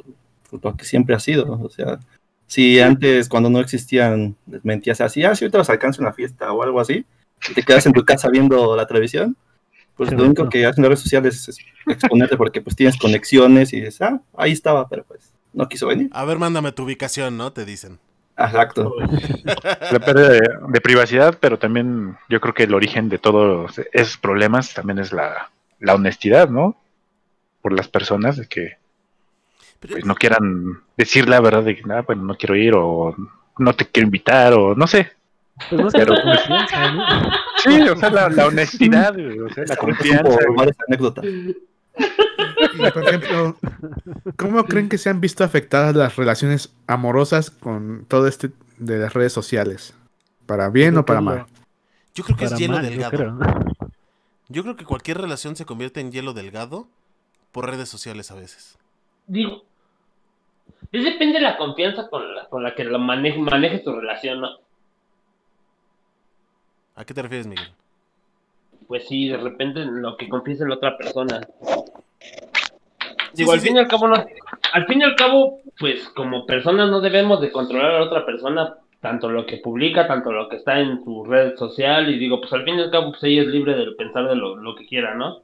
lo 0.51 0.75
que 0.77 0.85
siempre 0.85 1.15
ha 1.15 1.19
sido. 1.19 1.59
O 1.63 1.69
sea, 1.69 1.99
si 2.47 2.79
antes, 2.79 3.29
cuando 3.29 3.49
no 3.49 3.59
existían, 3.59 4.35
mentías 4.63 5.01
así, 5.01 5.23
ah, 5.23 5.35
si 5.35 5.45
ahorita 5.45 5.57
los 5.57 5.69
alcanza 5.69 6.01
una 6.01 6.13
fiesta 6.13 6.51
o 6.51 6.63
algo 6.63 6.79
así, 6.79 7.05
y 7.49 7.53
te 7.53 7.63
quedas 7.63 7.85
en 7.85 7.93
tu 7.93 8.03
casa 8.05 8.29
viendo 8.29 8.75
la 8.75 8.85
televisión, 8.85 9.35
pues 9.95 10.09
Sí, 10.09 10.15
lo 10.15 10.25
único 10.25 10.49
que 10.49 10.65
hacen 10.65 10.83
las 10.83 10.89
redes 10.89 11.01
sociales 11.01 11.47
es 11.47 11.57
exponerte 11.87 12.35
porque 12.35 12.61
pues 12.61 12.75
tienes 12.75 12.97
conexiones 12.97 13.71
y 13.73 13.77
dices, 13.77 14.01
ah, 14.01 14.21
ahí 14.35 14.51
estaba, 14.51 14.89
pero 14.89 15.03
pues 15.05 15.33
no 15.53 15.69
quiso 15.69 15.87
venir. 15.87 16.09
A 16.11 16.25
ver, 16.25 16.37
mándame 16.37 16.73
tu 16.73 16.83
ubicación, 16.83 17.37
¿no? 17.37 17.53
Te 17.53 17.65
dicen. 17.65 17.99
Exacto. 18.37 18.93
La 19.91 19.99
pérdida 19.99 20.29
de, 20.29 20.41
de 20.67 20.81
privacidad, 20.81 21.37
pero 21.39 21.57
también 21.57 22.17
yo 22.29 22.41
creo 22.41 22.53
que 22.53 22.63
el 22.63 22.73
origen 22.73 23.07
de 23.07 23.17
todos 23.17 23.79
esos 23.93 24.17
problemas 24.17 24.73
también 24.73 24.99
es 24.99 25.13
la, 25.13 25.49
la 25.79 25.95
honestidad, 25.95 26.49
¿no? 26.49 26.75
Por 27.61 27.71
las 27.71 27.87
personas 27.87 28.35
de 28.35 28.47
que 28.47 28.77
pues, 29.87 30.05
no 30.05 30.15
quieran 30.15 30.81
decir 30.97 31.27
la 31.29 31.39
verdad 31.41 31.63
de 31.63 31.75
que 31.75 31.83
nada, 31.83 32.01
bueno, 32.01 32.23
no 32.23 32.35
quiero 32.35 32.55
ir 32.55 32.73
o 32.75 33.15
no 33.57 33.73
te 33.73 33.85
quiero 33.87 34.07
invitar 34.07 34.53
o 34.53 34.75
no 34.75 34.87
sé. 34.87 35.11
Pues 35.69 35.81
no 35.81 35.87
Pero- 35.89 36.13
por 36.15 36.23
confianza, 36.23 36.91
¿no? 36.91 37.05
Sí, 37.63 37.81
o 37.89 37.95
sea, 37.95 38.09
la, 38.09 38.29
la 38.29 38.47
honestidad, 38.47 39.15
o 39.17 39.49
sea, 39.53 39.63
la 39.67 39.75
confianza. 39.77 40.37
Y, 42.77 42.91
por 42.91 43.03
ejemplo, 43.07 43.57
¿cómo 44.37 44.63
creen 44.65 44.89
que 44.89 44.97
se 44.97 45.09
han 45.09 45.21
visto 45.21 45.43
afectadas 45.43 45.95
las 45.95 46.15
relaciones 46.15 46.73
amorosas 46.87 47.51
con 47.51 48.05
todo 48.07 48.27
este 48.27 48.51
de 48.77 48.97
las 48.99 49.13
redes 49.13 49.31
sociales? 49.33 49.93
¿Para 50.45 50.69
bien 50.69 50.97
o 50.97 51.05
para 51.05 51.21
mal? 51.21 51.45
Yo 52.13 52.23
creo 52.23 52.37
que 52.37 52.43
Para 52.45 52.55
es 52.55 52.59
hielo 52.61 52.73
mal, 52.73 52.83
yo 52.83 52.89
delgado. 52.89 53.17
creo. 53.17 53.39
Yo 54.49 54.63
creo 54.63 54.75
que 54.75 54.85
cualquier 54.85 55.17
relación 55.19 55.55
se 55.55 55.65
convierte 55.65 56.01
en 56.01 56.11
hielo 56.11 56.33
delgado 56.33 56.87
por 57.51 57.69
redes 57.69 57.89
sociales 57.89 58.29
a 58.31 58.35
veces. 58.35 58.77
Digo, 59.27 59.63
es 60.91 61.03
depende 61.03 61.39
de 61.39 61.41
la 61.43 61.57
confianza 61.57 62.07
con 62.09 62.35
la, 62.35 62.45
con 62.45 62.63
la 62.63 62.73
que 62.75 62.83
lo 62.83 62.99
mane- 62.99 63.37
manejes 63.37 63.83
tu 63.83 63.93
relación, 63.93 64.41
¿no? 64.41 64.49
¿A 66.95 67.03
qué 67.03 67.13
te 67.13 67.21
refieres, 67.21 67.47
Miguel? 67.47 67.67
Pues 68.87 69.07
sí, 69.07 69.27
de 69.27 69.37
repente 69.37 69.81
en 69.81 70.01
lo 70.01 70.15
que 70.15 70.29
confíes 70.29 70.61
en 70.61 70.69
la 70.69 70.75
otra 70.75 70.97
persona. 70.97 71.41
Digo, 73.33 73.51
sí, 73.51 73.55
al 73.57 73.59
sí. 73.59 73.67
fin 73.67 73.75
y 73.75 73.79
al 73.79 73.87
cabo, 73.87 74.07
no, 74.07 74.15
al 74.73 74.85
fin 74.85 75.01
y 75.01 75.03
al 75.03 75.15
cabo, 75.15 75.59
pues 75.77 76.07
como 76.09 76.45
personas 76.45 76.89
no 76.89 77.01
debemos 77.01 77.41
de 77.41 77.51
controlar 77.51 77.91
a 77.95 77.99
la 77.99 78.05
otra 78.05 78.25
persona, 78.25 78.75
tanto 79.01 79.29
lo 79.29 79.45
que 79.45 79.57
publica, 79.57 80.07
tanto 80.07 80.31
lo 80.31 80.47
que 80.47 80.55
está 80.55 80.79
en 80.79 81.03
su 81.03 81.25
red 81.25 81.55
social, 81.57 82.07
y 82.09 82.17
digo, 82.17 82.39
pues 82.39 82.53
al 82.53 82.63
fin 82.63 82.79
y 82.79 82.83
al 82.83 82.91
cabo, 82.91 83.11
pues 83.11 83.23
ella 83.23 83.41
es 83.41 83.47
libre 83.47 83.73
de 83.73 83.91
pensar 83.93 84.29
de 84.29 84.35
lo, 84.35 84.55
lo 84.55 84.75
que 84.75 84.85
quiera, 84.85 85.15
¿no? 85.15 85.41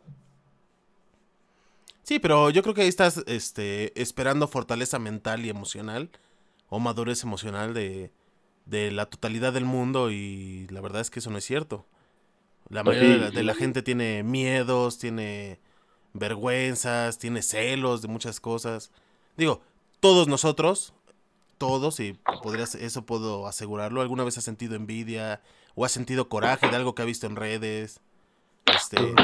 Sí, 2.03 2.19
pero 2.19 2.49
yo 2.49 2.61
creo 2.63 2.73
que 2.73 2.81
ahí 2.81 2.87
estás 2.87 3.23
este, 3.27 3.99
esperando 4.01 4.47
fortaleza 4.47 4.99
mental 4.99 5.45
y 5.45 5.49
emocional 5.49 6.09
o 6.69 6.79
madurez 6.79 7.23
emocional 7.23 7.73
de, 7.73 8.11
de 8.65 8.91
la 8.91 9.07
totalidad 9.07 9.53
del 9.53 9.65
mundo 9.65 10.11
y 10.11 10.67
la 10.69 10.81
verdad 10.81 11.01
es 11.01 11.11
que 11.11 11.19
eso 11.19 11.29
no 11.31 11.37
es 11.37 11.45
cierto. 11.45 11.85
La 12.69 12.83
Pues 12.83 12.97
mayoría 12.97 13.09
sí, 13.09 13.13
de, 13.13 13.19
la, 13.19 13.31
de 13.31 13.43
sí. 13.43 13.43
la 13.43 13.55
gente 13.55 13.81
tiene 13.83 14.23
miedos, 14.23 14.99
tiene 14.99 15.59
vergüenzas, 16.13 17.19
tiene 17.19 17.41
celos 17.43 18.01
de 18.01 18.07
muchas 18.09 18.39
cosas. 18.39 18.91
Digo, 19.37 19.61
todos 19.99 20.27
nosotros, 20.27 20.93
todos, 21.57 21.99
y 21.99 22.19
podrías, 22.41 22.75
eso 22.75 23.05
puedo 23.05 23.47
asegurarlo, 23.47 24.01
alguna 24.01 24.23
vez 24.25 24.37
ha 24.37 24.41
sentido 24.41 24.75
envidia 24.75 25.41
o 25.75 25.85
ha 25.85 25.89
sentido 25.89 26.29
coraje 26.29 26.69
de 26.69 26.75
algo 26.77 26.95
que 26.95 27.03
ha 27.03 27.05
visto 27.05 27.27
en 27.27 27.35
redes. 27.37 28.01
Este, 28.65 29.21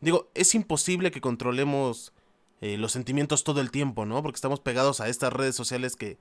digo, 0.00 0.30
es 0.34 0.54
imposible 0.54 1.10
que 1.10 1.20
controlemos 1.20 2.12
eh, 2.60 2.76
los 2.76 2.92
sentimientos 2.92 3.44
todo 3.44 3.60
el 3.60 3.70
tiempo, 3.70 4.04
¿no? 4.06 4.22
Porque 4.22 4.36
estamos 4.36 4.60
pegados 4.60 5.00
a 5.00 5.08
estas 5.08 5.32
redes 5.32 5.54
sociales 5.54 5.96
que 5.96 6.18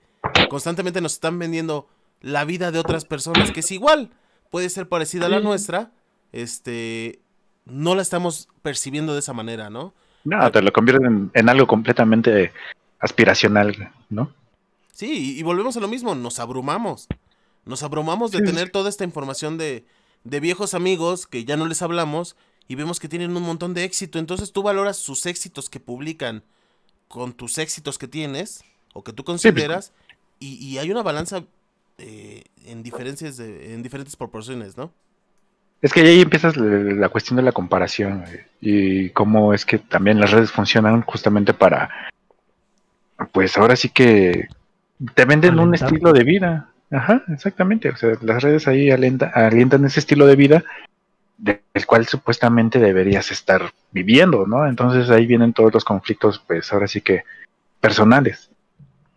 constantemente 0.50 1.02
nos 1.02 1.14
están 1.14 1.38
vendiendo 1.38 1.88
la 2.22 2.46
vida 2.46 2.72
de 2.72 2.80
otras 2.80 3.06
personas, 3.06 3.52
que 3.52 3.62
es 3.62 3.72
igual, 3.72 4.12
puede 4.50 4.70
ser 4.70 4.88
parecida 4.88 5.26
a 5.26 5.30
la 5.30 5.40
nuestra, 5.40 5.92
este, 6.32 7.20
no 7.66 7.96
la 7.96 8.02
estamos 8.02 8.50
percibiendo 8.62 9.14
de 9.14 9.20
esa 9.20 9.34
manera, 9.34 9.70
¿no? 9.70 9.94
No, 10.24 10.52
te 10.52 10.62
lo 10.62 10.72
convierten 10.72 11.32
en, 11.34 11.50
algo 11.50 11.66
completamente 11.66 12.52
aspiracional, 13.00 13.92
¿no? 14.10 14.34
Sí, 14.92 15.36
y, 15.36 15.40
y 15.40 15.44
volvemos 15.44 15.78
a 15.78 15.80
lo 15.80 15.88
mismo, 15.88 16.14
nos 16.14 16.40
abrumamos. 16.40 17.08
Nos 17.66 17.84
abrumamos 17.84 18.32
de 18.32 18.40
Sí, 18.40 18.44
tener 18.44 18.70
toda 18.70 18.90
esta 18.90 19.04
información 19.04 19.58
de, 19.58 19.86
de 20.24 20.40
viejos 20.40 20.74
amigos 20.74 21.28
que 21.28 21.46
ya 21.46 21.58
no 21.58 21.68
les 21.68 21.82
hablamos 21.82 22.36
y 22.70 22.76
vemos 22.76 23.00
que 23.02 23.10
tienen 23.10 23.36
un 23.36 23.44
montón 23.44 23.74
de 23.74 23.84
éxito. 23.84 24.18
Entonces 24.20 24.54
tú 24.54 24.64
valoras 24.64 24.96
sus 24.96 25.26
éxitos 25.26 25.70
que 25.70 25.82
publican 25.82 26.44
con 27.10 27.34
tus 27.34 27.58
éxitos 27.58 27.98
que 27.98 28.08
tienes 28.08 28.64
o 28.94 29.04
que 29.04 29.12
tú 29.12 29.24
consideras 29.26 29.92
y, 30.40 30.54
y 30.66 30.78
hay 30.78 30.90
una 30.92 31.02
balanza 31.04 31.44
eh, 31.98 32.44
en, 32.66 32.84
diferencias 32.84 33.36
de- 33.36 33.74
en 33.74 33.84
diferentes 33.84 34.16
proporciones, 34.16 34.78
¿no? 34.78 34.92
Es 35.82 35.92
que 35.94 36.02
ahí 36.02 36.22
empiezas 36.22 36.58
la 36.58 37.10
cuestión 37.10 37.38
de 37.38 37.44
la 37.44 37.52
comparación 37.54 38.22
güey, 38.26 38.40
y 38.62 39.10
cómo 39.12 39.54
es 39.54 39.66
que 39.66 39.80
también 39.80 40.20
las 40.20 40.32
redes 40.32 40.52
funcionan 40.52 41.02
justamente 41.04 41.54
para, 41.54 41.90
pues 43.32 43.58
ahora 43.58 43.76
sí 43.76 43.90
que 43.90 44.48
te 45.16 45.26
venden 45.26 45.58
un 45.58 45.74
estilo 45.74 46.12
de 46.14 46.24
vida. 46.24 46.70
Ajá, 46.92 47.24
exactamente. 47.30 47.90
O 47.90 47.96
sea, 47.96 48.18
las 48.22 48.44
redes 48.44 48.68
ahí 48.68 48.90
alienta- 48.92 49.32
alientan 49.34 49.86
ese 49.86 50.00
estilo 50.02 50.26
de 50.28 50.36
vida 50.36 50.64
del 51.40 51.86
cual 51.88 52.06
supuestamente 52.06 52.80
deberías 52.80 53.32
estar 53.32 53.74
viviendo, 53.92 54.46
¿no? 54.46 54.68
Entonces 54.68 55.10
ahí 55.10 55.26
vienen 55.26 55.54
todos 55.54 55.74
los 55.74 55.86
conflictos, 55.86 56.44
pues 56.46 56.72
ahora 56.74 56.88
sí 56.88 57.02
que 57.02 57.24
personales. 57.80 58.52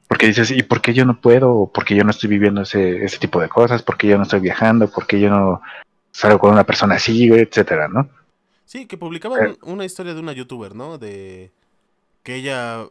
Porque 0.08 0.26
dices, 0.26 0.50
¿y 0.50 0.62
por 0.62 0.80
qué 0.80 0.94
yo 0.94 1.04
no 1.04 1.20
puedo? 1.20 1.70
¿Por 1.72 1.84
qué 1.84 1.96
yo 1.96 2.04
no 2.04 2.10
estoy 2.10 2.28
viviendo 2.28 2.62
ese, 2.62 3.04
ese 3.04 3.18
tipo 3.18 3.40
de 3.40 3.48
cosas? 3.48 3.82
¿Por 3.82 3.96
qué 3.96 4.08
yo 4.08 4.16
no 4.16 4.22
estoy 4.24 4.40
viajando? 4.40 4.88
¿Por 4.88 5.06
qué 5.06 5.18
yo 5.18 5.30
no 5.30 5.62
salgo 6.12 6.38
con 6.38 6.52
una 6.52 6.64
persona 6.64 6.96
así, 6.96 7.28
etcétera, 7.32 7.88
¿no? 7.88 8.08
Sí, 8.66 8.86
que 8.86 8.96
publicaban 8.96 9.56
una 9.62 9.84
historia 9.84 10.14
de 10.14 10.20
una 10.20 10.32
youtuber, 10.32 10.74
¿no? 10.74 10.98
De 10.98 11.50
que 12.22 12.36
ella 12.36 12.86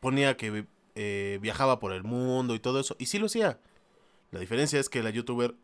ponía 0.00 0.36
que 0.36 0.64
eh, 0.94 1.38
viajaba 1.42 1.78
por 1.80 1.92
el 1.92 2.04
mundo 2.04 2.54
y 2.54 2.60
todo 2.60 2.80
eso. 2.80 2.96
Y 2.98 3.06
sí 3.06 3.18
lo 3.18 3.26
hacía. 3.26 3.58
La 4.30 4.40
diferencia 4.40 4.78
es 4.80 4.88
que 4.88 5.02
la 5.02 5.10
youtuber 5.10 5.54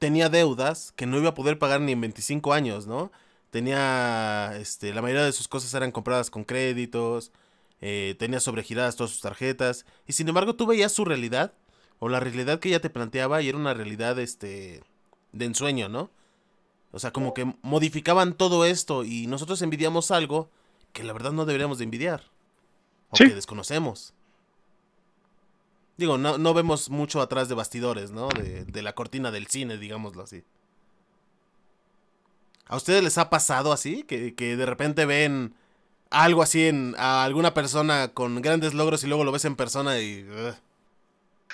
tenía 0.00 0.28
deudas 0.28 0.92
que 0.96 1.06
no 1.06 1.18
iba 1.18 1.28
a 1.28 1.34
poder 1.34 1.58
pagar 1.60 1.80
ni 1.80 1.92
en 1.92 2.00
25 2.00 2.52
años, 2.52 2.88
¿no? 2.88 3.12
Tenía, 3.50 4.56
este, 4.58 4.92
la 4.92 5.02
mayoría 5.02 5.24
de 5.24 5.32
sus 5.32 5.46
cosas 5.46 5.72
eran 5.74 5.92
compradas 5.92 6.30
con 6.30 6.42
créditos, 6.44 7.30
eh, 7.80 8.16
tenía 8.18 8.40
sobregiradas 8.40 8.96
todas 8.96 9.10
sus 9.12 9.20
tarjetas. 9.20 9.84
Y 10.06 10.14
sin 10.14 10.28
embargo 10.28 10.56
tú 10.56 10.66
veías 10.66 10.92
su 10.92 11.04
realidad, 11.04 11.52
o 11.98 12.08
la 12.08 12.18
realidad 12.18 12.58
que 12.58 12.70
ella 12.70 12.80
te 12.80 12.90
planteaba, 12.90 13.42
y 13.42 13.48
era 13.48 13.58
una 13.58 13.74
realidad, 13.74 14.18
este, 14.18 14.82
de 15.32 15.44
ensueño, 15.44 15.88
¿no? 15.88 16.10
O 16.92 16.98
sea, 16.98 17.12
como 17.12 17.34
que 17.34 17.54
modificaban 17.62 18.34
todo 18.34 18.64
esto 18.64 19.04
y 19.04 19.26
nosotros 19.28 19.62
envidiamos 19.62 20.10
algo 20.10 20.50
que 20.92 21.04
la 21.04 21.12
verdad 21.12 21.30
no 21.30 21.44
deberíamos 21.44 21.78
de 21.78 21.84
envidiar. 21.84 22.24
O 23.10 23.16
Sí. 23.16 23.28
que 23.28 23.34
desconocemos. 23.34 24.14
Digo, 26.00 26.16
no, 26.16 26.38
no 26.38 26.54
vemos 26.54 26.88
mucho 26.88 27.20
atrás 27.20 27.50
de 27.50 27.54
bastidores, 27.54 28.10
¿no? 28.10 28.28
De, 28.30 28.64
de 28.64 28.82
la 28.82 28.94
cortina 28.94 29.30
del 29.30 29.48
cine, 29.48 29.76
digámoslo 29.76 30.22
así. 30.22 30.42
¿A 32.66 32.76
ustedes 32.76 33.04
les 33.04 33.18
ha 33.18 33.28
pasado 33.28 33.70
así? 33.70 34.04
Que, 34.04 34.34
que 34.34 34.56
de 34.56 34.64
repente 34.64 35.04
ven 35.04 35.52
algo 36.10 36.42
así 36.42 36.68
en 36.68 36.94
a 36.96 37.22
alguna 37.24 37.52
persona 37.52 38.08
con 38.14 38.40
grandes 38.40 38.72
logros 38.72 39.04
y 39.04 39.08
luego 39.08 39.24
lo 39.24 39.32
ves 39.32 39.44
en 39.44 39.56
persona 39.56 39.98
y... 39.98 40.26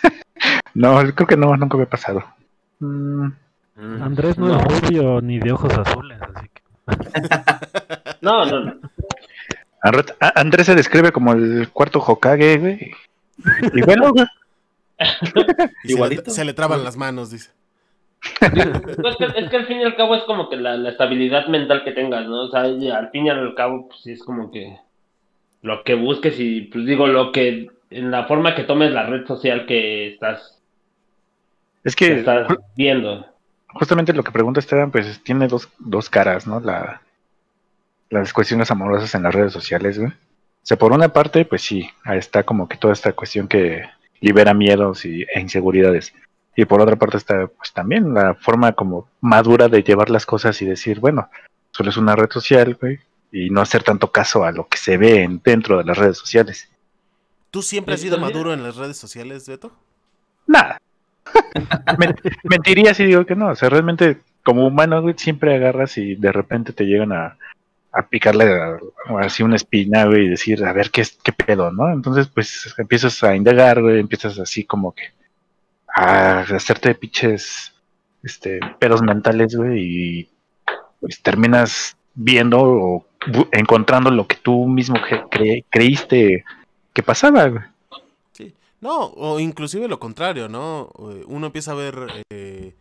No, 0.74 0.96
creo 1.14 1.26
que 1.26 1.36
no, 1.36 1.56
nunca 1.56 1.76
me 1.76 1.82
ha 1.82 1.90
pasado. 1.90 2.22
Mm, 2.78 3.30
Andrés 4.00 4.38
no, 4.38 4.56
es 4.56 4.80
rubio 4.80 5.20
ni 5.22 5.40
de 5.40 5.50
ojos 5.50 5.76
azules, 5.76 6.20
así 6.22 6.48
que. 6.54 6.62
No, 8.20 8.44
no, 8.44 8.60
no. 8.60 8.74
Andrés 10.36 10.66
se 10.66 10.74
describe 10.76 11.10
como 11.10 11.32
el 11.32 11.68
cuarto 11.72 11.98
Hokage, 11.98 12.58
güey. 12.58 12.92
Y 13.74 13.82
bueno, 13.82 14.12
güey. 14.12 14.26
y 14.98 15.04
se 15.06 15.34
le- 15.44 15.70
Igualito. 15.84 16.30
se 16.30 16.44
le 16.44 16.54
traban 16.54 16.82
las 16.84 16.96
manos, 16.96 17.30
dice. 17.30 17.50
Pues 18.40 18.52
es, 18.56 19.16
que, 19.32 19.40
es 19.40 19.50
que 19.50 19.56
al 19.56 19.66
fin 19.66 19.80
y 19.80 19.84
al 19.84 19.94
cabo 19.94 20.14
es 20.16 20.22
como 20.24 20.48
que 20.48 20.56
la, 20.56 20.76
la 20.76 20.90
estabilidad 20.90 21.46
mental 21.48 21.84
que 21.84 21.92
tengas, 21.92 22.26
¿no? 22.26 22.44
O 22.44 22.50
sea, 22.50 22.66
y 22.68 22.90
al 22.90 23.10
fin 23.10 23.26
y 23.26 23.30
al 23.30 23.54
cabo, 23.54 23.88
pues 23.88 24.00
sí 24.00 24.12
es 24.12 24.22
como 24.22 24.50
que 24.50 24.76
lo 25.62 25.84
que 25.84 25.94
busques 25.94 26.38
y, 26.40 26.62
pues 26.62 26.86
digo, 26.86 27.06
lo 27.06 27.30
que, 27.32 27.68
en 27.90 28.10
la 28.10 28.24
forma 28.24 28.54
que 28.54 28.64
tomes 28.64 28.90
la 28.90 29.04
red 29.06 29.26
social 29.26 29.66
que 29.66 30.08
estás, 30.14 30.60
Es 31.84 31.94
que 31.94 32.06
que 32.06 32.18
estás 32.20 32.48
viendo. 32.76 33.26
justamente 33.74 34.12
lo 34.12 34.24
que 34.24 34.32
pregunta 34.32 34.60
Esteban, 34.60 34.90
pues 34.90 35.22
tiene 35.22 35.46
dos, 35.46 35.68
dos 35.78 36.08
caras, 36.10 36.46
¿no? 36.46 36.58
La, 36.60 37.02
las 38.10 38.32
cuestiones 38.32 38.70
amorosas 38.70 39.14
en 39.14 39.22
las 39.24 39.34
redes 39.34 39.52
sociales, 39.52 39.98
güey. 39.98 40.12
O 40.66 40.68
sea, 40.68 40.76
por 40.76 40.90
una 40.90 41.08
parte, 41.12 41.44
pues 41.44 41.62
sí, 41.62 41.88
ahí 42.02 42.18
está 42.18 42.42
como 42.42 42.68
que 42.68 42.76
toda 42.76 42.92
esta 42.92 43.12
cuestión 43.12 43.46
que 43.46 43.84
libera 44.20 44.52
miedos 44.52 45.04
y, 45.04 45.22
e 45.22 45.38
inseguridades. 45.40 46.12
Y 46.56 46.64
por 46.64 46.80
otra 46.80 46.96
parte 46.96 47.18
está, 47.18 47.46
pues 47.46 47.72
también 47.72 48.12
la 48.12 48.34
forma 48.34 48.72
como 48.72 49.08
madura 49.20 49.68
de 49.68 49.84
llevar 49.84 50.10
las 50.10 50.26
cosas 50.26 50.60
y 50.62 50.66
decir, 50.66 50.98
bueno, 50.98 51.30
solo 51.70 51.90
es 51.90 51.96
una 51.96 52.16
red 52.16 52.28
social, 52.32 52.76
güey, 52.80 52.98
y 53.30 53.48
no 53.50 53.60
hacer 53.60 53.84
tanto 53.84 54.10
caso 54.10 54.42
a 54.42 54.50
lo 54.50 54.66
que 54.66 54.76
se 54.76 54.96
ve 54.96 55.22
en- 55.22 55.40
dentro 55.44 55.78
de 55.78 55.84
las 55.84 55.96
redes 55.98 56.18
sociales. 56.18 56.68
¿Tú 57.52 57.62
siempre 57.62 57.94
has 57.94 58.00
sido 58.00 58.18
maduro 58.18 58.52
en 58.52 58.64
las 58.64 58.74
redes 58.74 58.96
sociales, 58.96 59.46
Beto? 59.48 59.70
Nada. 60.48 60.80
Men- 61.96 62.16
mentiría 62.42 62.92
si 62.92 63.04
digo 63.04 63.24
que 63.24 63.36
no. 63.36 63.50
O 63.50 63.54
sea, 63.54 63.68
realmente, 63.68 64.18
como 64.42 64.66
humano, 64.66 65.00
güey, 65.00 65.14
siempre 65.16 65.54
agarras 65.54 65.96
y 65.96 66.16
de 66.16 66.32
repente 66.32 66.72
te 66.72 66.86
llegan 66.86 67.12
a, 67.12 67.38
a 67.98 68.06
picarle 68.08 68.78
así 69.20 69.42
una 69.42 69.56
espina, 69.56 70.04
güey, 70.04 70.26
y 70.26 70.28
decir, 70.28 70.64
a 70.64 70.72
ver 70.72 70.90
qué, 70.90 71.02
qué 71.22 71.32
pedo, 71.32 71.70
¿no? 71.72 71.90
Entonces, 71.92 72.28
pues 72.28 72.74
empiezas 72.78 73.22
a 73.24 73.34
indagar, 73.34 73.80
güey, 73.80 74.00
empiezas 74.00 74.38
así 74.38 74.64
como 74.64 74.92
que 74.92 75.04
a 75.94 76.40
hacerte 76.40 76.94
pinches 76.94 77.72
este, 78.22 78.60
pedos 78.78 79.02
mentales, 79.02 79.54
güey, 79.56 79.80
y 79.80 80.28
pues 81.00 81.22
terminas 81.22 81.96
viendo 82.14 82.60
o 82.60 83.06
encontrando 83.52 84.10
lo 84.10 84.26
que 84.26 84.36
tú 84.36 84.66
mismo 84.66 84.96
cre- 84.96 85.28
cre- 85.30 85.64
creíste 85.70 86.44
que 86.92 87.02
pasaba, 87.02 87.48
güey. 87.48 87.62
Sí. 88.32 88.54
No, 88.80 89.04
o 89.04 89.40
inclusive 89.40 89.88
lo 89.88 89.98
contrario, 89.98 90.48
¿no? 90.48 90.90
Eh, 91.10 91.24
Uno 91.26 91.46
empieza 91.46 91.72
a 91.72 91.76
ver 91.76 91.94
eh, 92.30 92.74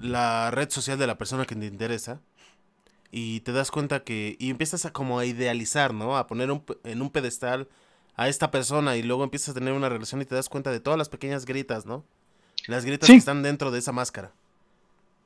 la 0.00 0.50
red 0.50 0.70
social 0.70 0.98
de 0.98 1.06
la 1.06 1.18
persona 1.18 1.44
que 1.44 1.54
te 1.56 1.66
interesa 1.66 2.20
y 3.10 3.40
te 3.40 3.52
das 3.52 3.70
cuenta 3.70 4.04
que... 4.04 4.36
Y 4.38 4.50
empiezas 4.50 4.84
a 4.84 4.92
como 4.92 5.18
a 5.18 5.24
idealizar, 5.24 5.94
¿no? 5.94 6.16
A 6.16 6.26
poner 6.26 6.50
un 6.50 6.64
en 6.84 7.00
un 7.02 7.10
pedestal 7.10 7.68
a 8.16 8.28
esta 8.28 8.50
persona 8.50 8.96
y 8.96 9.02
luego 9.02 9.24
empiezas 9.24 9.50
a 9.50 9.54
tener 9.54 9.72
una 9.72 9.88
relación 9.88 10.20
y 10.20 10.24
te 10.24 10.34
das 10.34 10.48
cuenta 10.48 10.70
de 10.72 10.80
todas 10.80 10.98
las 10.98 11.08
pequeñas 11.08 11.44
gritas, 11.46 11.86
¿no? 11.86 12.04
Las 12.66 12.84
gritas 12.84 13.06
Sí. 13.06 13.12
que 13.14 13.18
están 13.18 13.42
dentro 13.42 13.70
de 13.70 13.78
esa 13.78 13.92
máscara. 13.92 14.32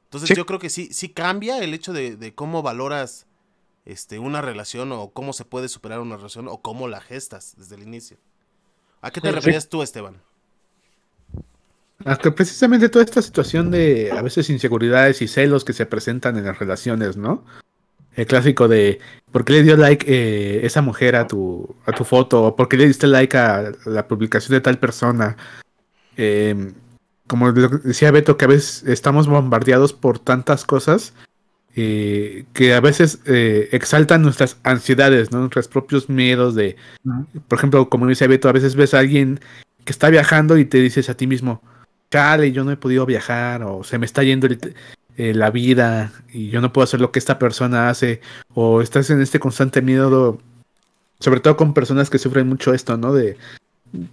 Entonces 0.05 0.29
Sí. 0.29 0.35
yo 0.35 0.45
creo 0.47 0.59
que 0.59 0.69
sí, 0.71 0.91
sí 0.93 1.09
cambia 1.09 1.59
el 1.65 1.73
hecho 1.75 1.93
de, 1.93 2.17
de 2.17 2.35
cómo 2.35 2.63
valoras 2.63 3.27
este, 3.87 4.19
una 4.21 4.41
relación 4.43 4.93
o 4.93 5.11
cómo 5.11 5.33
se 5.33 5.45
puede 5.45 5.69
superar 5.69 5.99
una 6.01 6.17
relación 6.17 6.47
o 6.49 6.61
cómo 6.61 6.87
la 6.87 7.01
gestas 7.01 7.55
desde 7.57 7.75
el 7.77 7.83
inicio. 7.83 8.17
¿A 9.01 9.11
qué 9.11 9.21
te 9.21 9.29
Sí. 9.31 9.35
referías 9.35 9.69
tú, 9.69 9.83
Esteban? 9.83 10.21
A 12.05 12.17
que 12.17 12.31
precisamente 12.33 12.89
toda 12.89 13.05
esta 13.05 13.23
situación 13.23 13.71
de 13.71 14.11
a 14.13 14.23
veces 14.23 14.51
inseguridades 14.51 15.23
y 15.23 15.29
celos 15.29 15.65
que 15.65 15.73
se 15.73 15.87
presentan 15.87 16.37
en 16.37 16.45
las 16.45 16.59
relaciones, 16.59 17.17
¿no? 17.17 17.45
El 18.15 18.27
clásico 18.27 18.69
de 18.69 18.99
¿por 19.31 19.45
qué 19.45 19.55
le 19.55 19.63
dio 19.63 19.77
like 19.77 20.05
eh, 20.09 20.67
esa 20.67 20.83
mujer 20.83 21.17
a 21.17 21.27
tu, 21.27 21.75
a 21.87 21.93
tu 21.93 22.05
foto? 22.05 22.43
¿O 22.45 22.57
por 22.57 22.69
qué 22.69 22.77
le 22.77 22.87
diste 22.87 23.07
like 23.07 23.37
a 23.37 23.73
la 23.87 24.07
publicación 24.07 24.55
de 24.57 24.61
tal 24.61 24.79
persona? 24.79 25.37
Eh, 26.17 26.73
como 27.27 27.53
decía 27.53 28.11
Beto, 28.11 28.37
que 28.37 28.45
a 28.45 28.49
veces 28.49 28.83
estamos 28.87 29.27
bombardeados 29.27 29.95
por 29.95 30.19
tantas 30.19 30.65
cosas 30.65 31.15
eh, 31.75 32.45
que 32.53 32.75
a 32.75 32.81
veces 32.81 33.21
eh, 33.25 33.71
exaltan 33.73 34.21
nuestras 34.21 34.59
ansiedades, 34.63 35.33
¿no? 35.33 35.39
nuestros 35.39 35.69
propios 35.69 36.11
miedos 36.11 36.55
de, 36.55 36.77
por 37.49 37.59
ejemplo, 37.59 37.89
como 37.89 38.07
dice 38.07 38.27
Beto, 38.27 38.51
a 38.51 38.53
veces 38.53 38.75
ves 38.75 38.93
a 38.93 38.99
alguien 38.99 39.41
que 39.87 39.93
está 39.93 40.11
viajando 40.11 40.59
y 40.59 40.67
te 40.67 40.79
dices 40.79 41.09
a 41.09 41.17
ti 41.17 41.27
mismo, 41.27 41.63
chale, 42.11 42.53
yo 42.53 42.65
no 42.65 42.73
he 42.73 42.77
podido 42.77 43.07
viajar 43.07 43.63
o 43.63 43.83
se 43.83 43.97
me 43.99 44.05
está 44.05 44.23
yendo 44.23 44.47
el- 44.47 44.75
eh, 45.17 45.35
la 45.35 45.51
vida 45.51 46.13
y 46.33 46.49
yo 46.49 46.61
no 46.61 46.73
puedo 46.73 46.85
hacer 46.85 47.01
lo 47.01 47.13
que 47.13 47.19
esta 47.19 47.39
persona 47.39 47.91
hace 47.91 48.21
o 48.55 48.81
estás 48.81 49.11
en 49.11 49.21
este 49.21 49.41
constante 49.41 49.83
miedo, 49.83 50.39
sobre 51.21 51.41
todo 51.41 51.57
con 51.57 51.75
personas 51.75 52.09
que 52.11 52.19
sufren 52.19 52.49
mucho 52.49 52.73
esto, 52.73 52.97
¿no? 52.97 53.13
De 53.13 53.37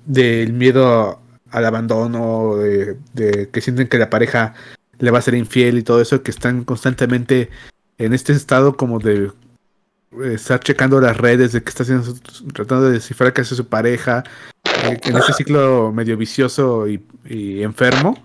del 0.06 0.52
miedo 0.54 1.22
al 1.52 1.66
abandono, 1.66 2.58
de, 2.58 2.97
de 3.14 3.50
que 3.50 3.62
sienten 3.62 3.88
que 3.88 3.97
la 3.97 4.10
pareja 4.10 4.54
le 5.00 5.12
va 5.12 5.20
a 5.20 5.22
ser 5.22 5.36
infiel 5.36 5.78
y 5.78 5.84
todo 5.84 6.02
eso, 6.02 6.22
que 6.22 6.32
están 6.32 6.66
constantemente 6.66 7.50
en 7.97 8.14
este 8.14 8.34
estado 8.34 8.76
como 8.76 9.00
de 9.00 9.32
eh, 10.22 10.34
estar 10.34 10.60
checando 10.60 11.00
las 11.00 11.18
redes, 11.18 11.54
de 11.54 11.64
que 11.64 11.70
está 11.70 11.84
haciendo, 11.84 12.14
tratando 12.54 12.88
de 12.88 12.93
descifrar 12.93 13.32
qué 13.32 13.41
hace 13.41 13.56
su 13.56 13.68
pareja, 13.68 14.24
eh, 14.84 15.00
en 15.04 15.18
ese 15.18 15.34
ciclo 15.34 15.93
medio 15.93 16.18
vicioso 16.18 16.88
y 16.88 17.64
enfermo. 17.64 18.18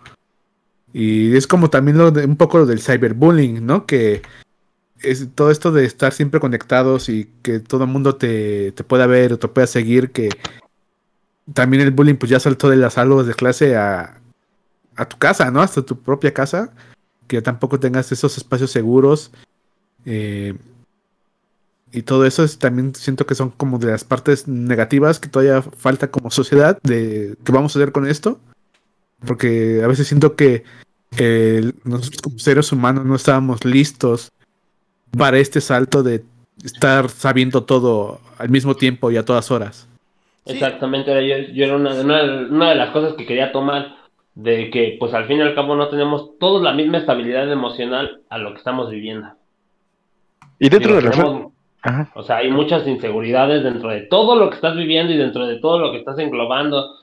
Y 0.95 1.37
es 1.37 1.49
como 1.49 1.71
también 1.71 1.99
lo 1.99 2.13
de, 2.13 2.25
un 2.25 2.37
poco 2.37 2.59
lo 2.59 2.67
del 2.67 2.81
cyberbullying, 2.81 3.67
¿no? 3.67 3.85
Que 3.85 4.23
es 5.03 5.29
todo 5.35 5.51
esto 5.51 5.73
de 5.73 5.85
estar 5.85 6.13
siempre 6.13 6.39
conectados 6.39 7.09
y 7.09 7.29
que 7.43 7.59
todo 7.59 7.83
el 7.85 7.91
mundo 7.91 8.15
te, 8.15 8.71
te 8.73 8.85
pueda 8.85 9.07
ver 9.09 9.33
o 9.33 9.39
te 9.39 9.49
pueda 9.49 9.67
seguir, 9.67 10.13
que 10.13 10.31
también 11.53 11.83
el 11.83 11.91
bullying 11.91 12.15
pues 12.15 12.31
ya 12.31 12.39
saltó 12.39 12.71
de 12.71 12.77
las 12.77 12.97
aulas 12.97 13.27
de 13.27 13.35
clase 13.35 13.77
a, 13.77 14.21
a 14.95 15.09
tu 15.09 15.19
casa, 15.19 15.51
¿no? 15.51 15.61
Hasta 15.61 15.83
tu 15.83 15.99
propia 15.99 16.33
casa, 16.33 16.73
que 17.27 17.43
tampoco 17.43 17.81
tengas 17.81 18.13
esos 18.13 18.37
espacios 18.39 18.71
seguros. 18.71 19.33
eh, 20.05 20.55
y 21.91 22.03
todo 22.03 22.25
eso 22.27 22.43
es, 22.43 22.59
también 22.59 22.95
siento 22.95 23.25
que 23.25 23.37
son 23.37 23.51
como 23.51 23.79
de 23.79 23.87
las 23.93 24.03
partes 24.05 24.49
negativas 24.49 25.21
que 25.21 25.29
todavía 25.29 25.63
falta 25.63 26.11
como 26.11 26.31
sociedad 26.31 26.79
de 26.83 27.37
qué 27.45 27.53
vamos 27.53 27.75
a 27.75 27.79
hacer 27.79 27.93
con 27.93 28.07
esto. 28.07 28.41
Porque 29.25 29.81
a 29.83 29.87
veces 29.87 30.09
siento 30.09 30.35
que 30.35 30.65
eh, 31.19 31.73
nosotros 31.85 32.23
como 32.23 32.39
seres 32.39 32.71
humanos 32.73 33.05
no 33.05 33.15
estábamos 33.17 33.65
listos 33.65 34.31
para 35.17 35.39
este 35.39 35.61
salto 35.61 36.03
de 36.03 36.23
estar 36.65 37.09
sabiendo 37.09 37.63
todo 37.65 38.21
al 38.39 38.49
mismo 38.49 38.75
tiempo 38.75 39.11
y 39.11 39.17
a 39.17 39.25
todas 39.25 39.51
horas. 39.51 39.89
Exactamente, 40.47 41.11
era 41.11 41.23
yo, 41.23 41.53
yo 41.53 41.65
era 41.65 41.77
una, 41.77 41.95
una- 41.95 42.47
una 42.51 42.69
de 42.71 42.75
las 42.75 42.91
cosas 42.91 43.15
que 43.15 43.25
quería 43.27 43.53
tomar, 43.53 43.97
de 44.35 44.69
que 44.71 44.97
pues 44.99 45.15
al 45.15 45.27
fin 45.27 45.39
y 45.39 45.43
al 45.43 45.55
cabo 45.55 45.77
no 45.77 45.89
tenemos 45.89 46.37
todos 46.39 46.63
la 46.63 46.73
misma 46.73 46.99
estabilidad 46.99 47.51
emocional 47.51 48.21
a 48.29 48.39
lo 48.39 48.53
que 48.53 48.59
estamos 48.59 48.91
viviendo. 48.91 49.29
Y 50.59 50.69
dentro 50.69 50.97
Digo, 50.97 51.03
de 51.03 51.11
tenemos- 51.11 51.53
Ajá. 51.83 52.11
o 52.15 52.23
sea, 52.23 52.39
hay 52.39 52.51
muchas 52.51 52.87
inseguridades 52.87 53.63
dentro 53.63 53.91
de 53.91 54.03
todo 54.03 54.37
lo 54.37 54.49
que 54.51 54.57
estás 54.57 54.75
viviendo 54.77 55.13
y 55.13 55.17
dentro 55.19 55.47
de 55.47 55.59
todo 55.61 55.79
lo 55.79 55.93
que 55.93 55.99
estás 55.99 56.19
englobando 56.19 56.95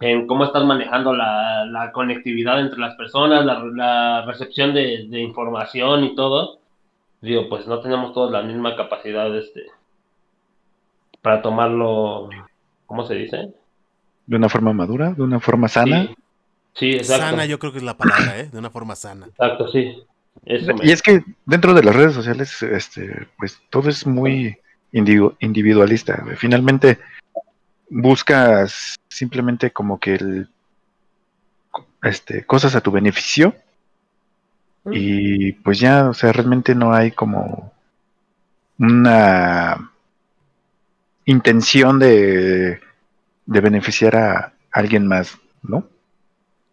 en 0.00 0.26
cómo 0.26 0.44
estás 0.44 0.64
manejando 0.64 1.14
la, 1.14 1.64
la 1.66 1.92
conectividad 1.92 2.60
entre 2.60 2.78
las 2.78 2.94
personas, 2.96 3.44
la, 3.44 3.62
la 3.64 4.24
recepción 4.26 4.74
de, 4.74 5.06
de 5.08 5.20
información 5.20 6.04
y 6.04 6.14
todo. 6.14 6.58
Digo, 7.22 7.48
pues 7.48 7.66
no 7.66 7.80
tenemos 7.80 8.12
todos 8.12 8.30
la 8.30 8.42
misma 8.42 8.76
capacidad 8.76 9.34
este, 9.36 9.64
para 11.22 11.42
tomarlo, 11.42 12.28
¿cómo 12.86 13.06
se 13.06 13.14
dice? 13.14 13.52
de 14.28 14.36
una 14.36 14.48
forma 14.48 14.72
madura, 14.72 15.12
de 15.12 15.22
una 15.22 15.38
forma 15.38 15.68
sana. 15.68 16.08
Sí, 16.08 16.14
sí, 16.74 16.90
exacto. 16.96 17.26
Sana 17.26 17.46
yo 17.46 17.60
creo 17.60 17.70
que 17.70 17.78
es 17.78 17.84
la 17.84 17.96
palabra, 17.96 18.40
¿eh? 18.40 18.48
De 18.52 18.58
una 18.58 18.70
forma 18.70 18.96
sana. 18.96 19.26
Exacto, 19.26 19.68
sí. 19.68 20.02
Eso 20.44 20.72
Y 20.82 20.90
es 20.90 21.00
que 21.00 21.22
dentro 21.44 21.74
de 21.74 21.84
las 21.84 21.94
redes 21.94 22.12
sociales, 22.12 22.60
este, 22.64 23.28
pues 23.38 23.62
todo 23.70 23.88
es 23.88 24.04
muy 24.04 24.58
individu- 24.92 25.36
individualista. 25.38 26.24
Finalmente 26.36 26.98
buscas 27.88 28.96
simplemente 29.08 29.72
como 29.72 29.98
que 29.98 30.14
el, 30.14 30.48
este, 32.02 32.44
cosas 32.44 32.74
a 32.74 32.80
tu 32.80 32.90
beneficio 32.90 33.54
y 34.88 35.52
pues 35.52 35.80
ya, 35.80 36.08
o 36.08 36.14
sea, 36.14 36.32
realmente 36.32 36.74
no 36.76 36.94
hay 36.94 37.10
como 37.10 37.72
una 38.78 39.90
intención 41.24 41.98
de, 41.98 42.80
de 43.46 43.60
beneficiar 43.60 44.14
a 44.16 44.52
alguien 44.70 45.08
más, 45.08 45.38
¿no? 45.62 45.88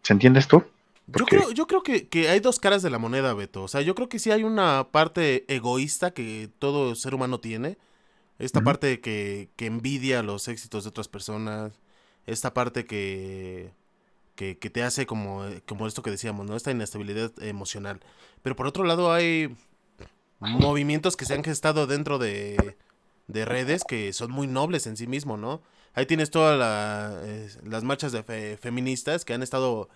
¿Se 0.03 0.13
entiende 0.13 0.39
esto? 0.39 0.67
Yo 1.07 1.25
creo, 1.25 1.51
yo 1.51 1.67
creo 1.67 1.83
que, 1.83 2.07
que 2.07 2.29
hay 2.29 2.39
dos 2.39 2.59
caras 2.59 2.81
de 2.81 2.89
la 2.89 2.99
moneda, 2.99 3.33
Beto. 3.33 3.63
O 3.63 3.67
sea, 3.67 3.81
yo 3.81 3.95
creo 3.95 4.09
que 4.09 4.19
sí 4.19 4.31
hay 4.31 4.43
una 4.43 4.87
parte 4.91 5.45
egoísta 5.53 6.11
que 6.11 6.49
todo 6.59 6.95
ser 6.95 7.15
humano 7.15 7.39
tiene. 7.39 7.77
Esta 8.39 8.61
parte 8.63 8.99
que, 8.99 9.49
que 9.55 9.65
envidia 9.67 10.23
los 10.23 10.47
éxitos 10.47 10.83
de 10.83 10.89
otras 10.89 11.07
personas. 11.07 11.73
Esta 12.25 12.53
parte 12.53 12.85
que, 12.85 13.71
que, 14.35 14.57
que 14.57 14.69
te 14.69 14.83
hace 14.83 15.05
como, 15.05 15.43
como 15.67 15.87
esto 15.87 16.01
que 16.03 16.11
decíamos, 16.11 16.45
¿no? 16.45 16.55
Esta 16.55 16.71
inestabilidad 16.71 17.31
emocional. 17.41 17.99
Pero 18.41 18.55
por 18.55 18.67
otro 18.67 18.83
lado 18.83 19.13
hay 19.13 19.55
movimientos 20.39 21.15
que 21.15 21.25
se 21.25 21.33
han 21.35 21.43
gestado 21.43 21.87
dentro 21.87 22.17
de, 22.19 22.77
de 23.27 23.45
redes 23.45 23.83
que 23.87 24.11
son 24.13 24.31
muy 24.31 24.47
nobles 24.47 24.87
en 24.87 24.97
sí 24.97 25.07
mismo, 25.07 25.37
¿no? 25.37 25.61
Ahí 25.93 26.05
tienes 26.05 26.31
todas 26.31 26.57
la- 26.57 27.21
eh, 27.23 27.49
las 27.65 27.83
marchas 27.83 28.11
de 28.11 28.23
fe- 28.23 28.57
feministas 28.57 29.25
que 29.25 29.33
han 29.33 29.43
estado 29.43 29.89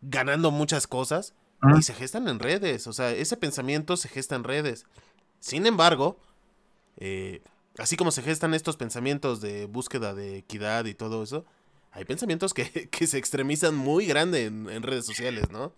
ganando 0.00 0.50
muchas 0.50 0.86
cosas 0.86 1.34
y 1.78 1.82
se 1.82 1.94
gestan 1.94 2.26
en 2.28 2.38
redes. 2.40 2.86
O 2.86 2.92
sea, 2.92 3.10
ese 3.12 3.36
pensamiento 3.36 3.96
se 3.96 4.08
gesta 4.08 4.34
en 4.34 4.44
redes. 4.44 4.86
Sin 5.40 5.66
embargo, 5.66 6.18
eh, 6.96 7.42
así 7.78 7.96
como 7.96 8.10
se 8.10 8.22
gestan 8.22 8.54
estos 8.54 8.76
pensamientos 8.76 9.40
de 9.40 9.66
búsqueda 9.66 10.14
de 10.14 10.38
equidad 10.38 10.84
y 10.86 10.94
todo 10.94 11.22
eso, 11.22 11.44
hay 11.92 12.04
pensamientos 12.04 12.54
que, 12.54 12.88
que 12.90 13.06
se 13.06 13.18
extremizan 13.18 13.74
muy 13.76 14.06
grande 14.06 14.46
en, 14.46 14.68
en 14.70 14.82
redes 14.82 15.06
sociales, 15.06 15.50
¿no? 15.50 15.72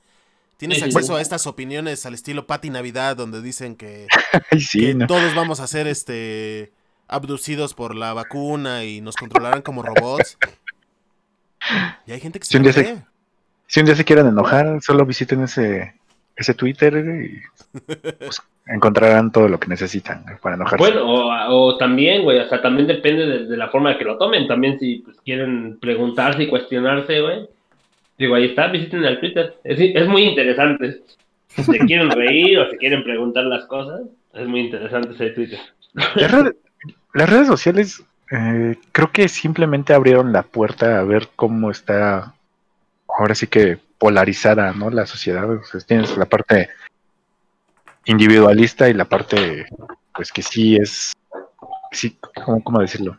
Tienes 0.57 0.79
Sí, 0.79 0.85
acceso 0.85 1.15
sí. 1.15 1.19
a 1.19 1.21
estas 1.21 1.47
opiniones 1.47 2.07
al 2.07 2.15
estilo 2.15 2.47
Pati 2.47 2.71
Navidad, 2.71 3.17
donde 3.17 3.43
dicen 3.43 3.77
que, 3.77 4.07
Ay, 4.51 4.61
sí, 4.61 4.81
que 4.81 4.95
¿no? 4.95 5.07
todos 5.07 5.35
vamos 5.35 5.61
a 5.61 5.67
ser 5.67 5.87
este 5.87 6.73
abducidos 7.09 7.75
por 7.75 7.95
la 7.95 8.15
vacuna 8.15 8.85
y 8.85 9.01
nos 9.01 9.17
controlarán 9.17 9.63
como 9.63 9.83
robots. 9.83 10.39
Y 12.07 12.13
hay 12.13 12.21
gente 12.21 12.39
que 12.39 12.47
se 12.47 12.59
un 12.59 12.63
lo 12.63 12.71
día 12.71 12.73
se-. 12.73 13.07
Si 13.67 13.81
un 13.81 13.87
día 13.87 13.97
se 13.97 14.05
quieren 14.05 14.27
enojar, 14.27 14.81
solo 14.83 15.07
visiten 15.07 15.43
ese, 15.43 15.95
ese 16.37 16.55
Twitter 16.55 16.95
y 16.97 17.41
pues, 18.19 18.43
encontrarán 18.67 19.31
todo 19.31 19.49
lo 19.49 19.59
que 19.59 19.69
necesitan 19.69 20.25
para 20.43 20.57
enojarse. 20.57 20.85
Bueno, 20.85 21.05
o, 21.07 21.67
o 21.69 21.77
también, 21.77 22.23
güey, 22.23 22.39
o 22.39 22.49
sea, 22.49 22.61
también 22.61 22.87
depende 22.87 23.27
de, 23.27 23.47
de 23.47 23.57
la 23.57 23.69
forma 23.69 23.97
que 23.99 24.05
lo 24.05 24.19
tomen. 24.19 24.49
También 24.49 24.79
si 24.79 24.99
pues, 24.99 25.17
quieren 25.25 25.79
preguntarse 25.81 26.45
y 26.45 26.49
cuestionarse, 26.49 27.21
güey. 27.21 27.49
Digo, 28.19 28.35
ahí 28.35 28.47
está, 28.47 28.69
visiten 28.69 29.05
el 29.05 29.21
Twitter. 29.21 29.55
Es, 29.65 29.79
es 29.81 30.09
muy 30.09 30.23
interesante. 30.23 31.03
Si 31.49 31.63
se 31.63 31.79
quieren 31.81 32.11
reír 32.11 32.59
o 32.61 32.71
si 32.71 32.77
quieren 32.79 33.05
preguntar 33.05 33.45
las 33.45 33.65
cosas, 33.67 34.03
es 34.33 34.47
muy 34.47 34.61
interesante 34.61 35.15
ese 35.15 35.31
Twitter. 35.31 35.59
Las 36.17 36.31
redes, 36.31 36.55
las 37.13 37.31
redes 37.31 37.47
sociales 37.47 38.05
eh, 38.31 38.77
creo 38.93 39.11
que 39.13 39.29
simplemente 39.29 39.95
abrieron 39.95 40.33
la 40.33 40.43
puerta 40.43 40.99
a 40.99 41.05
ver 41.05 41.29
cómo 41.37 41.71
está 41.71 42.35
ahora 43.19 43.35
sí 43.35 43.47
que 43.47 43.79
polarizada 43.99 44.73
¿no? 44.73 44.91
la 44.91 45.07
sociedad. 45.07 45.49
O 45.51 45.63
sea, 45.65 45.81
tienes 45.81 46.17
la 46.17 46.27
parte 46.27 46.69
individualista 48.07 48.89
y 48.89 48.95
la 48.95 49.05
parte 49.07 49.67
pues 50.15 50.31
que 50.33 50.43
sí 50.43 50.77
es 50.77 51.13
sí, 51.91 52.19
¿cómo, 52.45 52.63
cómo 52.63 52.81
decirlo? 52.81 53.19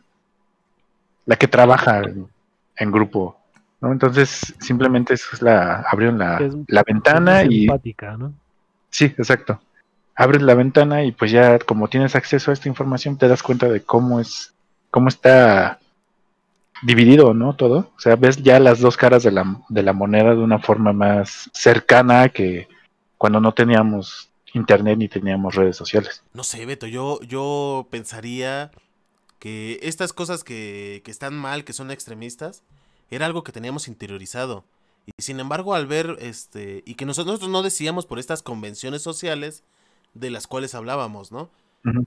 La 1.24 1.36
que 1.36 1.48
trabaja 1.48 2.00
en, 2.02 2.28
en 2.76 2.92
grupo. 2.92 3.38
¿no? 3.80 3.92
Entonces 3.92 4.54
simplemente 4.60 5.14
eso 5.14 5.28
es 5.32 5.42
la 5.42 5.80
abrieron 5.90 6.18
la, 6.18 6.38
Es- 6.38 6.54
la 6.68 6.82
ventana 6.82 7.42
Es 7.42 7.50
y. 7.50 7.66
Sí, 8.90 9.06
exacto. 9.06 9.60
Abres 10.14 10.40
la 10.40 10.54
ventana 10.54 11.04
y 11.04 11.12
pues 11.12 11.30
ya 11.30 11.58
como 11.58 11.88
tienes 11.88 12.16
acceso 12.16 12.50
a 12.50 12.54
esta 12.54 12.68
información 12.68 13.18
te 13.18 13.28
das 13.28 13.42
cuenta 13.42 13.68
de 13.68 13.82
cómo 13.82 14.18
es, 14.20 14.54
cómo 14.90 15.08
está 15.08 15.78
dividido, 16.82 17.34
¿no? 17.34 17.54
Todo. 17.54 17.90
O 17.96 18.00
sea, 18.00 18.16
ves 18.16 18.42
ya 18.42 18.58
las 18.60 18.80
dos 18.80 18.96
caras 18.96 19.22
de 19.22 19.32
la, 19.32 19.60
de 19.68 19.82
la 19.82 19.92
moneda 19.92 20.30
de 20.30 20.42
una 20.42 20.58
forma 20.58 20.92
más 20.92 21.50
cercana 21.52 22.28
que 22.28 22.68
cuando 23.18 23.40
no 23.40 23.52
teníamos 23.52 24.30
internet 24.52 24.98
ni 24.98 25.08
teníamos 25.08 25.54
redes 25.54 25.76
sociales. 25.76 26.22
No 26.32 26.44
sé, 26.44 26.64
Beto, 26.66 26.86
yo, 26.86 27.20
yo 27.22 27.86
pensaría 27.90 28.70
que 29.38 29.78
estas 29.82 30.12
cosas 30.12 30.44
que, 30.44 31.02
que 31.04 31.10
están 31.10 31.34
mal, 31.34 31.64
que 31.64 31.72
son 31.72 31.90
extremistas, 31.90 32.62
era 33.10 33.26
algo 33.26 33.42
que 33.42 33.52
teníamos 33.52 33.88
interiorizado. 33.88 34.64
Y 35.06 35.22
sin 35.22 35.38
embargo, 35.38 35.74
al 35.74 35.86
ver, 35.86 36.16
este, 36.20 36.82
y 36.84 36.94
que 36.94 37.06
nosotros 37.06 37.48
no 37.48 37.62
decíamos 37.62 38.06
por 38.06 38.18
estas 38.18 38.42
convenciones 38.42 39.02
sociales, 39.02 39.62
de 40.14 40.30
las 40.30 40.46
cuales 40.46 40.74
hablábamos, 40.74 41.30
¿no? 41.30 41.50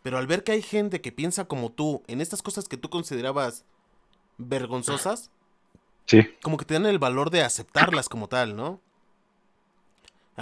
Pero 0.04 0.18
al 0.18 0.28
ver 0.28 0.44
que 0.44 0.52
hay 0.52 0.62
gente 0.62 1.00
que 1.00 1.14
piensa 1.14 1.46
como 1.46 1.72
tú 1.72 2.04
en 2.08 2.20
estas 2.20 2.42
cosas 2.42 2.68
que 2.68 2.76
tú 2.76 2.90
considerabas 2.90 3.64
vergonzosas, 4.40 5.30
Sí. 6.06 6.28
como 6.42 6.58
que 6.58 6.66
te 6.66 6.74
dan 6.74 6.88
el 6.88 6.98
valor 6.98 7.30
de 7.30 7.44
aceptarlas 7.44 8.10
como 8.10 8.28
tal, 8.28 8.56
¿no? 8.56 8.80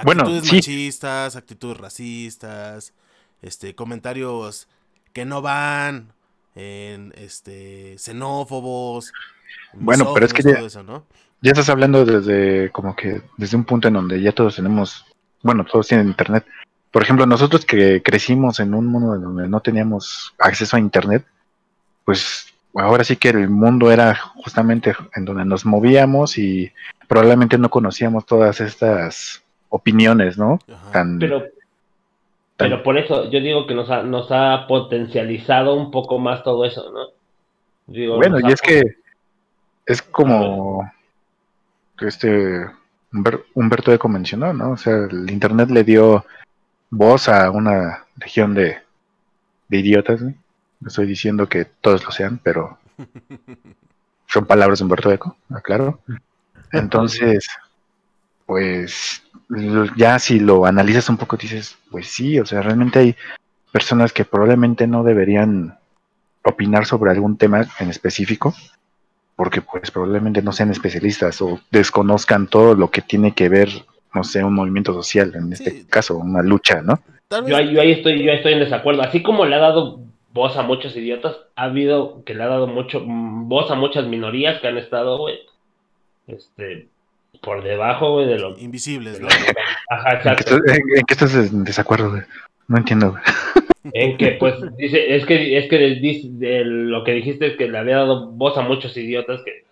Bueno, 0.04 0.22
Actitudes 0.24 0.48
sí. 0.50 0.56
machistas, 0.58 1.36
actitudes 1.36 1.78
racistas, 1.78 2.94
este, 3.42 3.76
comentarios 3.76 4.68
que 5.12 5.26
no 5.26 5.42
van, 5.42 6.14
en, 6.56 7.14
este, 7.18 7.98
xenófobos. 7.98 9.12
Bueno, 9.74 10.14
pero 10.14 10.26
es 10.26 10.34
que 10.34 10.44
ya- 10.44 10.56
todo 10.56 10.68
eso, 10.68 10.84
¿no? 10.84 11.04
Ya 11.42 11.52
estás 11.52 11.70
hablando 11.70 12.04
desde 12.06 12.72
como 12.72 12.96
que 12.96 13.22
desde 13.38 13.58
un 13.58 13.64
punto 13.64 13.88
en 13.88 13.94
donde 13.96 14.20
ya 14.22 14.32
todos 14.32 14.56
tenemos, 14.56 15.06
bueno, 15.44 15.66
todos 15.66 15.88
tienen 15.88 16.08
internet. 16.08 16.46
Por 16.92 17.04
ejemplo, 17.04 17.26
nosotros 17.28 17.64
que 17.66 18.02
crecimos 18.02 18.60
en 18.60 18.74
un 18.74 18.88
mundo 18.88 19.14
en 19.16 19.22
donde 19.22 19.48
no 19.48 19.60
teníamos 19.60 20.34
acceso 20.40 20.78
a 20.78 20.80
internet, 20.80 21.26
pues 22.06 22.48
ahora 22.74 23.04
sí 23.04 23.16
que 23.18 23.30
el 23.30 23.50
mundo 23.50 23.92
era 23.92 24.16
justamente 24.16 24.96
en 25.16 25.26
donde 25.26 25.46
nos 25.46 25.66
movíamos 25.66 26.38
y 26.38 26.72
probablemente 27.08 27.58
no 27.58 27.70
conocíamos 27.70 28.26
todas 28.26 28.62
estas 28.62 29.44
opiniones, 29.70 30.38
¿no? 30.38 30.60
Tan, 30.92 31.20
Pero, 31.20 31.46
pero 32.56 32.84
por 32.84 32.98
eso 32.98 33.30
yo 33.30 33.40
digo 33.40 33.68
que 33.68 33.76
nos 33.76 33.90
ha, 33.90 34.04
nos 34.04 34.32
ha 34.32 34.66
potencializado 34.68 35.76
un 35.76 35.92
poco 35.92 36.20
más 36.20 36.44
todo 36.44 36.66
eso, 36.66 36.92
¿no? 36.92 37.08
Digo, 37.88 38.16
bueno, 38.18 38.40
y 38.40 38.46
ha 38.46 38.50
es 38.50 38.62
que 38.62 38.84
es 39.86 40.02
como 40.02 40.92
este 42.02 42.66
Humber- 43.14 43.46
Humberto 43.54 43.94
Eco 43.94 44.10
mencionó, 44.10 44.54
¿no? 44.54 44.72
O 44.72 44.78
sea, 44.78 45.08
el 45.10 45.32
internet 45.32 45.70
le 45.70 45.84
dio 45.84 46.26
voz 46.90 47.30
a 47.30 47.50
una 47.52 48.06
legión 48.20 48.54
de, 48.54 48.78
de 49.70 49.78
idiotas, 49.78 50.22
¿no? 50.22 50.34
No 50.80 50.90
estoy 50.90 51.08
diciendo 51.08 51.48
que 51.48 51.66
todos 51.66 52.04
lo 52.04 52.12
sean, 52.12 52.40
pero 52.42 52.78
son 54.28 54.46
palabras 54.46 54.80
de 54.80 54.84
Humberto 54.86 55.12
Eco, 55.12 55.36
aclaro. 55.50 56.00
Entonces, 56.72 57.48
pues 58.46 59.24
ya 59.96 60.20
si 60.20 60.40
lo 60.40 60.66
analizas 60.66 61.10
un 61.10 61.18
poco 61.18 61.38
dices, 61.38 61.78
pues 61.90 62.08
sí, 62.08 62.40
o 62.40 62.46
sea, 62.46 62.62
realmente 62.62 63.00
hay 63.00 63.16
personas 63.72 64.14
que 64.14 64.26
probablemente 64.26 64.88
no 64.88 65.04
deberían 65.04 65.78
opinar 66.44 66.86
sobre 66.86 67.12
algún 67.12 67.38
tema 67.38 67.66
en 67.80 67.90
específico, 67.90 68.54
porque 69.36 69.62
pues 69.62 69.92
probablemente 69.92 70.42
no 70.42 70.52
sean 70.52 70.72
especialistas 70.72 71.42
o 71.42 71.60
desconozcan 71.72 72.48
todo 72.48 72.76
lo 72.76 72.90
que 72.90 73.02
tiene 73.02 73.34
que 73.34 73.50
ver, 73.50 73.70
no 74.14 74.24
sé, 74.24 74.44
un 74.44 74.54
movimiento 74.54 74.94
social, 74.94 75.34
en 75.36 75.54
este 75.54 75.72
Sí. 75.72 75.86
caso, 75.90 76.18
una 76.18 76.42
lucha, 76.42 76.82
¿no? 76.82 77.00
Yo 77.46 77.58
ahí 77.58 77.92
estoy, 77.92 78.24
yo 78.24 78.32
ahí 78.32 78.38
estoy 78.38 78.54
en 78.54 78.60
desacuerdo. 78.60 79.02
Así 79.02 79.22
como 79.22 79.46
le 79.46 79.56
ha 79.56 79.60
dado 79.60 80.00
voz 80.34 80.56
a 80.58 80.62
muchos 80.64 80.96
idiotas, 80.96 81.36
ha 81.56 81.64
habido 81.64 82.24
que 82.26 82.34
le 82.36 82.44
ha 82.44 82.48
dado 82.48 82.68
mucho 82.68 83.02
mm, 83.04 83.48
voz 83.50 83.72
a 83.72 83.76
muchas 83.76 84.06
minorías 84.08 84.60
que 84.62 84.68
han 84.68 84.78
estado, 84.78 85.18
güey, 85.18 85.40
este, 86.28 86.88
por 87.42 87.64
debajo, 87.64 88.14
güey, 88.14 88.28
de 88.28 88.38
lo, 88.40 88.58
invisibles, 88.60 89.14
de 89.20 89.24
¿no? 89.24 89.30
lo 89.30 89.36
que- 89.36 89.54
Ajá, 89.90 90.10
¿En 90.12 90.20
qué, 90.22 90.30
exacto. 90.30 90.56
estás, 90.58 90.78
en- 90.78 90.98
en 90.98 91.06
qué 91.06 91.14
estás 91.14 91.36
en 91.36 91.64
desacuerdo? 91.64 92.10
güey? 92.12 92.22
No 92.68 92.78
entiendo. 92.78 93.12
güey. 93.12 93.24
En 93.94 94.18
que, 94.18 94.32
pues, 94.34 94.56
dice, 94.76 95.16
es 95.16 95.26
que, 95.26 95.58
es 95.58 95.70
que 95.70 95.78
de 95.78 96.66
lo 96.66 97.04
que 97.06 97.14
dijiste 97.14 97.48
es 97.48 97.56
que 97.58 97.70
le 97.70 97.78
había 97.78 97.98
dado 97.98 98.28
voz 98.32 98.58
a 98.58 98.62
muchos 98.62 98.96
idiotas 98.98 99.42
que, 99.46 99.64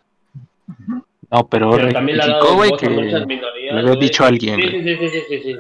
No, 1.32 1.48
pero, 1.50 1.72
pero 1.72 1.92
también 1.92 2.18
le 2.20 2.24
ha 2.24 2.28
dado 2.28 2.56
voz 2.56 2.66
a 2.68 2.70
muchas 2.70 2.80
que 2.80 2.90
minorías. 3.26 3.74
le 3.74 3.80
había 3.82 3.96
dicho 4.00 4.24
a 4.24 4.28
alguien, 4.28 4.56
Sí, 4.62 4.70
sí, 4.70 4.84
sí, 4.84 5.10
sí, 5.10 5.22
sí, 5.28 5.40
sí. 5.44 5.56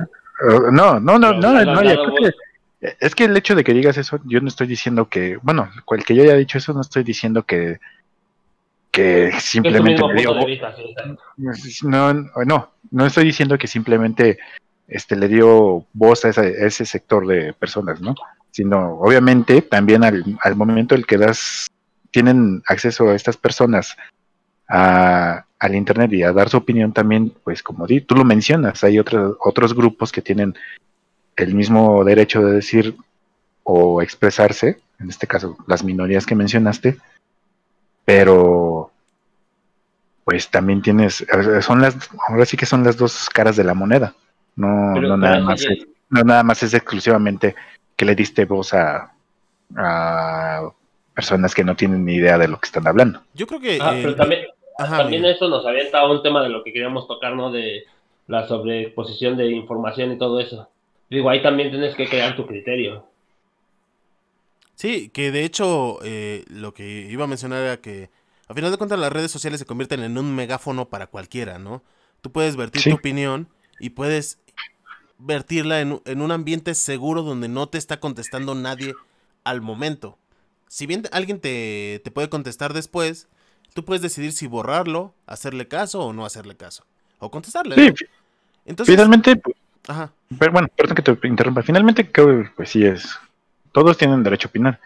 Uh, 0.48 0.72
no, 0.72 1.00
no, 1.00 1.18
no, 1.20 1.30
Pero 1.30 1.42
no, 1.42 1.64
no, 1.66 1.84
yo 1.84 1.90
dado 1.90 2.04
creo 2.06 2.10
voz. 2.12 2.20
que- 2.30 2.36
es 3.00 3.16
que 3.16 3.26
el 3.26 3.38
hecho 3.38 3.56
de 3.56 3.64
que 3.64 3.74
digas 3.74 3.98
eso, 3.98 4.20
yo 4.26 4.42
no 4.42 4.48
estoy 4.48 4.68
diciendo 4.68 5.08
que, 5.10 5.38
bueno, 5.42 5.70
cual 5.86 6.04
que 6.04 6.16
yo 6.16 6.24
haya 6.24 6.36
dicho 6.36 6.58
eso, 6.58 6.74
no 6.74 6.82
estoy 6.82 7.04
diciendo 7.04 7.44
que 7.44 7.80
que 8.96 9.34
simplemente 9.40 10.02
le 10.08 10.22
dio 10.22 10.46
vista, 10.46 10.74
sí. 10.74 11.86
No, 11.86 12.14
no, 12.14 12.72
no 12.92 13.06
estoy 13.06 13.26
diciendo 13.26 13.58
que 13.58 13.68
simplemente 13.68 14.40
este 14.88 15.18
le 15.18 15.28
dio 15.28 15.86
voz 15.92 16.24
a 16.24 16.30
ese, 16.30 16.40
a 16.40 16.66
ese 16.66 16.86
sector 16.86 17.28
de 17.28 17.52
personas, 17.52 18.00
¿no? 18.00 18.16
Sino, 18.52 18.94
obviamente, 19.00 19.62
también 19.62 20.06
al, 20.06 20.24
al 20.42 20.56
momento 20.56 20.96
el 20.96 21.06
que 21.06 21.18
das, 21.18 21.68
tienen 22.12 22.64
acceso 22.68 23.10
a 23.10 23.16
estas 23.16 23.36
personas 23.36 23.98
a, 24.70 25.46
al 25.60 25.76
internet 25.76 26.14
y 26.14 26.24
a 26.24 26.32
dar 26.32 26.48
su 26.48 26.56
opinión 26.56 26.94
también, 26.94 27.34
pues 27.44 27.62
como 27.62 27.86
di, 27.86 28.00
tú 28.00 28.16
lo 28.16 28.24
mencionas, 28.24 28.82
hay 28.86 28.98
otros 28.98 29.36
otros 29.42 29.74
grupos 29.74 30.14
que 30.14 30.22
tienen 30.22 30.56
el 31.36 31.54
mismo 31.54 32.04
derecho 32.04 32.42
de 32.42 32.54
decir 32.54 32.96
o 33.64 34.02
expresarse, 34.02 34.80
en 35.00 35.10
este 35.10 35.28
caso 35.28 35.58
las 35.68 35.84
minorías 35.84 36.26
que 36.26 36.36
mencionaste, 36.36 36.98
pero 38.06 38.92
pues 40.24 40.50
también 40.50 40.82
tienes, 40.82 41.22
eh, 41.22 41.62
son 41.62 41.82
las, 41.82 41.96
ahora 42.28 42.46
sí 42.46 42.58
que 42.58 42.66
son 42.66 42.84
las 42.84 42.98
dos 42.98 43.30
caras 43.30 43.56
de 43.56 43.64
la 43.64 43.74
moneda. 43.74 44.14
No, 44.56 44.96
no 44.96 45.18
nada 45.18 45.40
más 45.40 45.62
es, 45.62 45.88
no 46.10 46.24
nada 46.24 46.44
más 46.44 46.64
es 46.64 46.74
exclusivamente 46.74 47.56
que 47.96 48.06
le 48.06 48.16
diste 48.16 48.46
voz 48.46 48.74
a, 48.74 49.12
a 49.76 50.70
personas 51.14 51.54
que 51.54 51.64
no 51.64 51.76
tienen 51.76 52.06
ni 52.06 52.16
idea 52.16 52.38
de 52.38 52.48
lo 52.48 52.60
que 52.60 52.66
están 52.66 52.88
hablando. 52.88 53.22
Yo 53.34 53.46
creo 53.48 53.60
que... 53.60 53.80
Ah, 53.82 53.94
pero 53.96 54.16
también, 54.16 54.48
Ajá, 54.78 54.98
también 54.98 55.22
Miguel. 55.22 55.36
eso 55.36 55.48
nos 55.48 55.66
avienta 55.66 56.00
a 56.00 56.12
un 56.12 56.22
tema 56.22 56.44
de 56.44 56.50
lo 56.50 56.64
que 56.64 56.74
queríamos 56.74 57.08
tocar, 57.08 57.36
¿no? 57.36 57.52
De 57.52 57.86
la 58.28 58.48
sobreexposición 58.48 59.38
de 59.38 59.48
información 59.52 60.12
y 60.12 60.18
todo 60.18 60.40
eso. 60.40 60.70
Digo, 61.10 61.30
ahí 61.30 61.42
también 61.42 61.70
tienes 61.72 61.96
que 61.96 62.08
crear 62.08 62.36
tu 62.36 62.46
criterio. 62.46 63.06
Sí, 64.76 65.10
que 65.10 65.32
de 65.32 65.46
hecho 65.46 66.00
eh, 66.04 66.44
lo 66.48 66.74
que 66.74 67.08
iba 67.10 67.24
a 67.24 67.28
mencionar 67.28 67.62
era 67.64 67.78
que 67.78 68.10
a 68.48 68.54
final 68.54 68.72
de 68.72 68.78
cuentas 68.78 69.00
las 69.00 69.12
redes 69.12 69.32
sociales 69.32 69.60
se 69.60 69.66
convierten 69.66 70.02
en 70.04 70.18
un 70.18 70.36
megáfono 70.36 70.90
para 70.90 71.08
cualquiera, 71.08 71.60
¿no? 71.60 71.84
Tú 72.22 72.32
puedes 72.32 72.56
vertir 72.56 72.82
Sí. 72.82 72.90
tu 72.90 72.96
opinión 72.98 73.48
y 73.80 73.92
puedes 73.92 74.40
vertirla 75.18 75.80
en, 75.80 76.02
en 76.06 76.22
un 76.22 76.32
ambiente 76.32 76.76
seguro 76.76 77.22
donde 77.22 77.48
no 77.48 77.70
te 77.70 77.78
está 77.78 78.00
contestando 78.00 78.54
nadie 78.54 78.96
al 79.44 79.62
momento. 79.62 80.18
Si 80.68 80.88
bien 80.88 81.04
alguien 81.12 81.40
te, 81.40 82.02
te 82.04 82.12
puede 82.12 82.30
contestar 82.30 82.74
después, 82.74 83.30
tú 83.74 83.86
puedes 83.86 84.02
decidir 84.02 84.34
si 84.34 84.48
borrarlo, 84.48 85.14
hacerle 85.26 85.68
caso 85.68 86.02
o 86.02 86.14
no 86.14 86.26
hacerle 86.26 86.58
caso. 86.58 86.86
O 87.20 87.32
contestarle. 87.32 87.76
Sí, 87.76 87.88
¿no? 87.88 87.96
Entonces, 88.66 88.96
finalmente, 88.96 89.42
ajá. 89.88 90.12
Pero 90.40 90.52
bueno, 90.52 90.68
perdón 90.76 90.96
que 90.96 91.02
te 91.04 91.28
interrumpa, 91.28 91.62
finalmente 91.64 92.12
creo 92.12 92.44
que 92.44 92.50
pues 92.56 92.70
sí 92.70 92.84
es, 92.86 93.18
todos 93.72 93.98
tienen 93.98 94.24
derecho 94.24 94.48
a 94.48 94.50
opinar. 94.50 94.80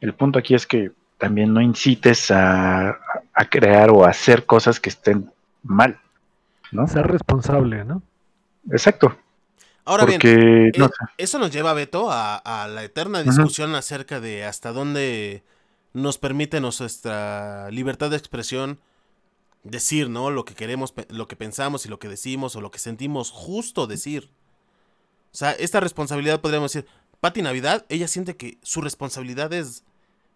El 0.00 0.14
punto 0.14 0.38
aquí 0.38 0.54
es 0.54 0.66
que 0.66 0.92
también 1.18 1.54
no 1.54 1.60
incites 1.60 2.30
a, 2.30 2.90
a 3.34 3.44
crear 3.50 3.90
o 3.90 4.04
a 4.04 4.10
hacer 4.10 4.46
cosas 4.46 4.80
que 4.80 4.90
estén 4.90 5.30
mal, 5.62 5.98
¿no? 6.72 6.86
Ser 6.88 7.06
responsable, 7.06 7.84
¿no? 7.84 8.02
Exacto, 8.70 9.16
Ahora 9.84 10.04
bien, 10.04 10.22
porque, 10.22 10.72
no 10.76 10.86
Eh, 10.86 10.88
sé. 10.88 11.04
Eso 11.18 11.38
nos 11.38 11.50
lleva, 11.50 11.74
Beto, 11.74 12.10
a, 12.10 12.36
a 12.36 12.68
la 12.68 12.84
eterna 12.84 13.22
discusión 13.22 13.74
acerca 13.74 14.20
de 14.20 14.44
hasta 14.44 14.72
dónde 14.72 15.44
nos 15.92 16.18
permite 16.18 16.60
nuestra 16.60 17.70
libertad 17.70 18.10
de 18.10 18.16
expresión 18.16 18.80
decir, 19.64 20.10
¿no? 20.10 20.30
Lo 20.30 20.44
que 20.44 20.54
queremos, 20.54 20.94
lo 21.08 21.28
que 21.28 21.36
pensamos 21.36 21.86
y 21.86 21.88
lo 21.90 21.98
que 21.98 22.08
decimos 22.08 22.56
o 22.56 22.60
lo 22.62 22.70
que 22.70 22.78
sentimos 22.80 23.30
justo 23.30 23.86
decir. 23.86 24.30
O 25.34 25.36
sea, 25.36 25.50
esta 25.50 25.80
responsabilidad 25.80 26.40
podríamos 26.40 26.72
decir, 26.72 26.88
Pati 27.20 27.42
Navidad, 27.42 27.84
ella 27.88 28.06
siente 28.06 28.36
que 28.36 28.56
su 28.62 28.80
responsabilidad 28.80 29.52
es 29.52 29.82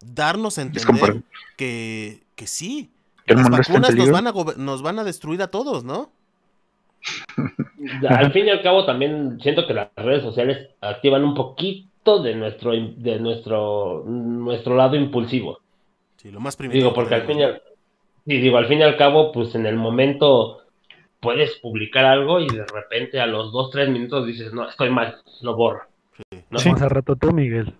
darnos 0.05 0.59
a 0.59 0.63
entender 0.63 1.23
que, 1.57 2.25
que 2.35 2.47
sí, 2.49 2.91
El 3.27 3.37
las 3.37 3.49
vacunas 3.49 3.95
nos 3.95 4.11
van, 4.11 4.27
a 4.27 4.33
gober- 4.33 4.57
nos 4.57 4.83
van 4.83 4.99
a 4.99 5.05
destruir 5.05 5.41
a 5.43 5.49
todos, 5.53 5.85
¿no? 5.85 6.11
Al 8.09 8.33
fin 8.33 8.47
y 8.47 8.51
al 8.51 8.61
cabo 8.63 8.85
también 8.85 9.39
siento 9.41 9.67
que 9.69 9.75
las 9.75 9.89
redes 9.95 10.23
sociales 10.23 10.69
activan 10.81 11.23
un 11.23 11.35
poquito 11.35 12.21
de 12.23 12.35
nuestro 12.35 12.73
de 12.73 13.21
nuestro 13.21 14.03
nuestro 14.05 14.75
lado 14.77 14.97
impulsivo. 14.97 15.61
Sí, 16.17 16.33
lo 16.33 16.41
más 16.41 16.57
primitivo. 16.57 16.85
Digo, 16.87 16.95
porque 16.95 17.11
que 17.11 17.15
al 17.15 17.27
fin 17.27 17.39
y 17.39 17.43
al, 17.45 17.63
sí, 18.27 18.39
digo, 18.39 18.57
al 18.59 18.67
fin 18.67 18.81
y 18.81 18.83
al 18.83 18.97
cabo, 18.97 19.31
pues 19.31 19.55
en 19.55 19.65
el 19.67 19.77
momento 19.77 20.59
puedes 21.21 21.57
publicar 21.57 22.05
algo 22.05 22.41
y 22.41 22.49
de 22.49 22.67
repente 22.67 23.21
a 23.21 23.27
los 23.27 23.53
dos, 23.53 23.71
tres 23.71 23.89
minutos 23.89 24.27
dices, 24.27 24.53
no, 24.53 24.69
estoy 24.69 24.91
mal, 24.91 25.17
lo 25.43 25.57
borro. 25.57 25.83
¿no? 26.51 26.59
Sí. 26.59 26.71
Hace 26.71 26.89
rato 26.89 27.17
tú, 27.17 27.33
Miguel. 27.33 27.73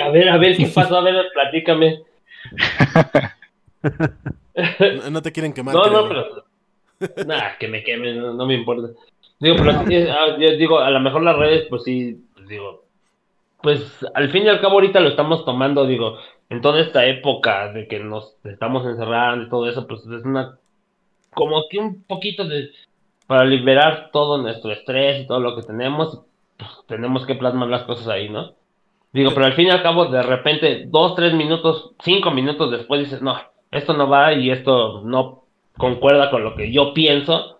A 0.00 0.10
ver, 0.10 0.28
a 0.28 0.36
ver, 0.36 0.56
¿qué 0.56 0.70
pasó? 0.74 0.98
A 0.98 1.02
ver, 1.02 1.26
platícame. 1.32 2.02
no, 5.02 5.10
no 5.10 5.22
te 5.22 5.32
quieren 5.32 5.52
quemar. 5.52 5.74
No, 5.74 5.82
creo. 5.82 6.02
no, 6.02 6.08
pero. 6.08 6.44
Nah, 7.26 7.56
que 7.58 7.68
me 7.68 7.84
quemen, 7.84 8.20
no, 8.20 8.34
no 8.34 8.46
me 8.46 8.54
importa. 8.54 8.88
Digo, 9.40 9.56
pero 9.56 9.86
sí, 9.86 9.96
ah, 10.08 10.36
yo 10.38 10.50
digo, 10.56 10.80
a 10.80 10.90
lo 10.90 11.00
mejor 11.00 11.22
las 11.22 11.36
redes, 11.36 11.66
pues 11.70 11.84
sí, 11.84 12.24
pues 12.34 12.48
digo. 12.48 12.84
Pues 13.62 14.06
al 14.14 14.30
fin 14.30 14.44
y 14.44 14.48
al 14.48 14.60
cabo, 14.60 14.74
ahorita 14.74 15.00
lo 15.00 15.08
estamos 15.08 15.44
tomando, 15.44 15.86
digo, 15.86 16.18
en 16.48 16.60
toda 16.60 16.80
esta 16.80 17.06
época 17.06 17.72
de 17.72 17.88
que 17.88 17.98
nos 17.98 18.36
estamos 18.44 18.86
encerrando 18.86 19.46
y 19.46 19.48
todo 19.48 19.68
eso, 19.68 19.86
pues 19.86 20.00
es 20.00 20.24
una. 20.24 20.58
Como 21.38 21.64
que 21.70 21.78
un 21.78 22.02
poquito 22.02 22.44
de. 22.44 22.70
Para 23.26 23.44
liberar 23.44 24.10
todo 24.12 24.38
nuestro 24.38 24.72
estrés 24.72 25.22
y 25.22 25.26
todo 25.26 25.40
lo 25.40 25.54
que 25.54 25.62
tenemos. 25.62 26.20
pues, 26.56 26.70
tenemos 26.86 27.26
que 27.26 27.34
plasmar 27.34 27.68
las 27.68 27.82
cosas 27.82 28.08
ahí, 28.08 28.28
¿no? 28.28 28.52
Digo, 29.12 29.30
pero 29.32 29.46
al 29.46 29.54
fin 29.54 29.68
y 29.68 29.70
al 29.70 29.82
cabo, 29.82 30.06
de 30.06 30.22
repente, 30.22 30.84
dos, 30.86 31.14
tres 31.14 31.32
minutos, 31.32 31.92
cinco 32.02 32.30
minutos 32.30 32.70
después 32.70 33.00
dices, 33.00 33.22
no, 33.22 33.38
esto 33.70 33.94
no 33.94 34.08
va 34.08 34.34
y 34.34 34.50
esto 34.50 35.02
no 35.02 35.44
concuerda 35.76 36.30
con 36.30 36.44
lo 36.44 36.54
que 36.54 36.72
yo 36.72 36.92
pienso. 36.92 37.58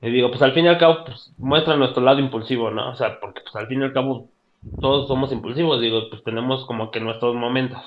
Y 0.00 0.10
digo, 0.10 0.30
pues 0.30 0.40
al 0.42 0.52
fin 0.52 0.64
y 0.64 0.68
al 0.68 0.78
cabo, 0.78 1.04
pues 1.04 1.32
muestra 1.38 1.76
nuestro 1.76 2.02
lado 2.02 2.20
impulsivo, 2.20 2.70
¿no? 2.70 2.90
O 2.90 2.94
sea, 2.94 3.18
porque 3.20 3.40
pues 3.40 3.54
al 3.56 3.66
fin 3.66 3.80
y 3.80 3.84
al 3.84 3.92
cabo 3.92 4.28
todos 4.80 5.08
somos 5.08 5.32
impulsivos, 5.32 5.80
digo, 5.80 6.08
pues 6.10 6.22
tenemos 6.22 6.64
como 6.66 6.90
que 6.90 7.00
nuestros 7.00 7.34
momentos. 7.34 7.80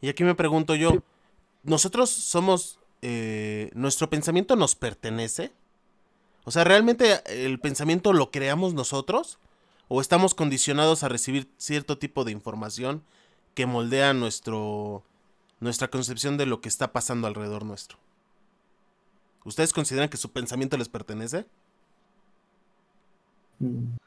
Y 0.00 0.08
aquí 0.08 0.24
me 0.24 0.34
pregunto 0.34 0.74
yo, 0.74 0.92
¿nosotros 1.62 2.10
somos, 2.10 2.78
eh, 3.06 3.70
nuestro 3.74 4.08
pensamiento 4.08 4.56
nos 4.56 4.74
pertenece? 4.74 5.52
O 6.44 6.50
sea, 6.50 6.64
¿realmente 6.64 7.20
el 7.26 7.60
pensamiento 7.60 8.14
lo 8.14 8.30
creamos 8.30 8.72
nosotros? 8.72 9.38
¿O 9.88 10.00
estamos 10.00 10.34
condicionados 10.34 11.02
a 11.02 11.10
recibir 11.10 11.46
cierto 11.58 11.98
tipo 11.98 12.24
de 12.24 12.32
información 12.32 13.02
que 13.52 13.66
moldea 13.66 14.14
nuestro, 14.14 15.02
nuestra 15.60 15.88
concepción 15.88 16.38
de 16.38 16.46
lo 16.46 16.62
que 16.62 16.70
está 16.70 16.92
pasando 16.92 17.26
alrededor 17.26 17.66
nuestro? 17.66 17.98
¿Ustedes 19.44 19.74
consideran 19.74 20.08
que 20.08 20.16
su 20.16 20.32
pensamiento 20.32 20.78
les 20.78 20.88
pertenece? 20.88 21.44
Yo, 23.58 23.98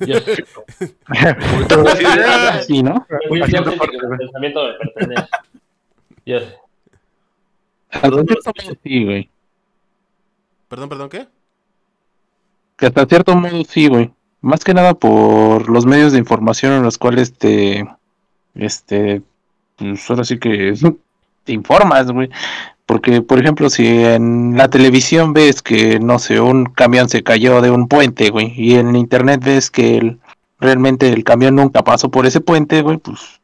Sí, 2.66 2.82
¿no? 2.82 3.06
yo 3.30 3.44
el 3.44 4.16
pensamiento 4.16 4.64
me 4.64 4.72
pertenece. 4.78 5.28
Yo 6.24 6.63
cierto 8.00 8.16
modo 8.18 8.76
sí, 8.82 9.04
güey. 9.04 9.30
Perdón, 10.68 10.88
perdón, 10.88 11.08
¿qué? 11.08 11.28
Que 12.76 12.86
hasta 12.86 13.06
cierto 13.06 13.34
modo 13.36 13.64
sí, 13.64 13.88
güey. 13.88 14.10
Más 14.40 14.64
que 14.64 14.74
nada 14.74 14.94
por 14.94 15.68
los 15.70 15.86
medios 15.86 16.12
de 16.12 16.18
información 16.18 16.72
en 16.72 16.82
los 16.82 16.98
cuales 16.98 17.32
te, 17.32 17.86
este, 18.54 19.22
pues 19.76 20.08
ahora 20.10 20.24
sí 20.24 20.38
que 20.38 20.74
te 21.44 21.52
informas, 21.52 22.10
güey. 22.10 22.28
Porque, 22.86 23.22
por 23.22 23.38
ejemplo, 23.38 23.70
si 23.70 23.86
en 23.86 24.58
la 24.58 24.68
televisión 24.68 25.32
ves 25.32 25.62
que, 25.62 25.98
no 26.00 26.18
sé, 26.18 26.40
un 26.40 26.66
camión 26.66 27.08
se 27.08 27.22
cayó 27.22 27.62
de 27.62 27.70
un 27.70 27.88
puente, 27.88 28.28
güey, 28.28 28.52
y 28.56 28.74
en 28.74 28.94
internet 28.94 29.40
ves 29.42 29.70
que 29.70 29.96
el- 29.96 30.18
realmente 30.60 31.08
el 31.10 31.24
camión 31.24 31.56
nunca 31.56 31.82
pasó 31.82 32.10
por 32.10 32.26
ese 32.26 32.40
puente, 32.42 32.82
güey, 32.82 32.98
pues 32.98 33.40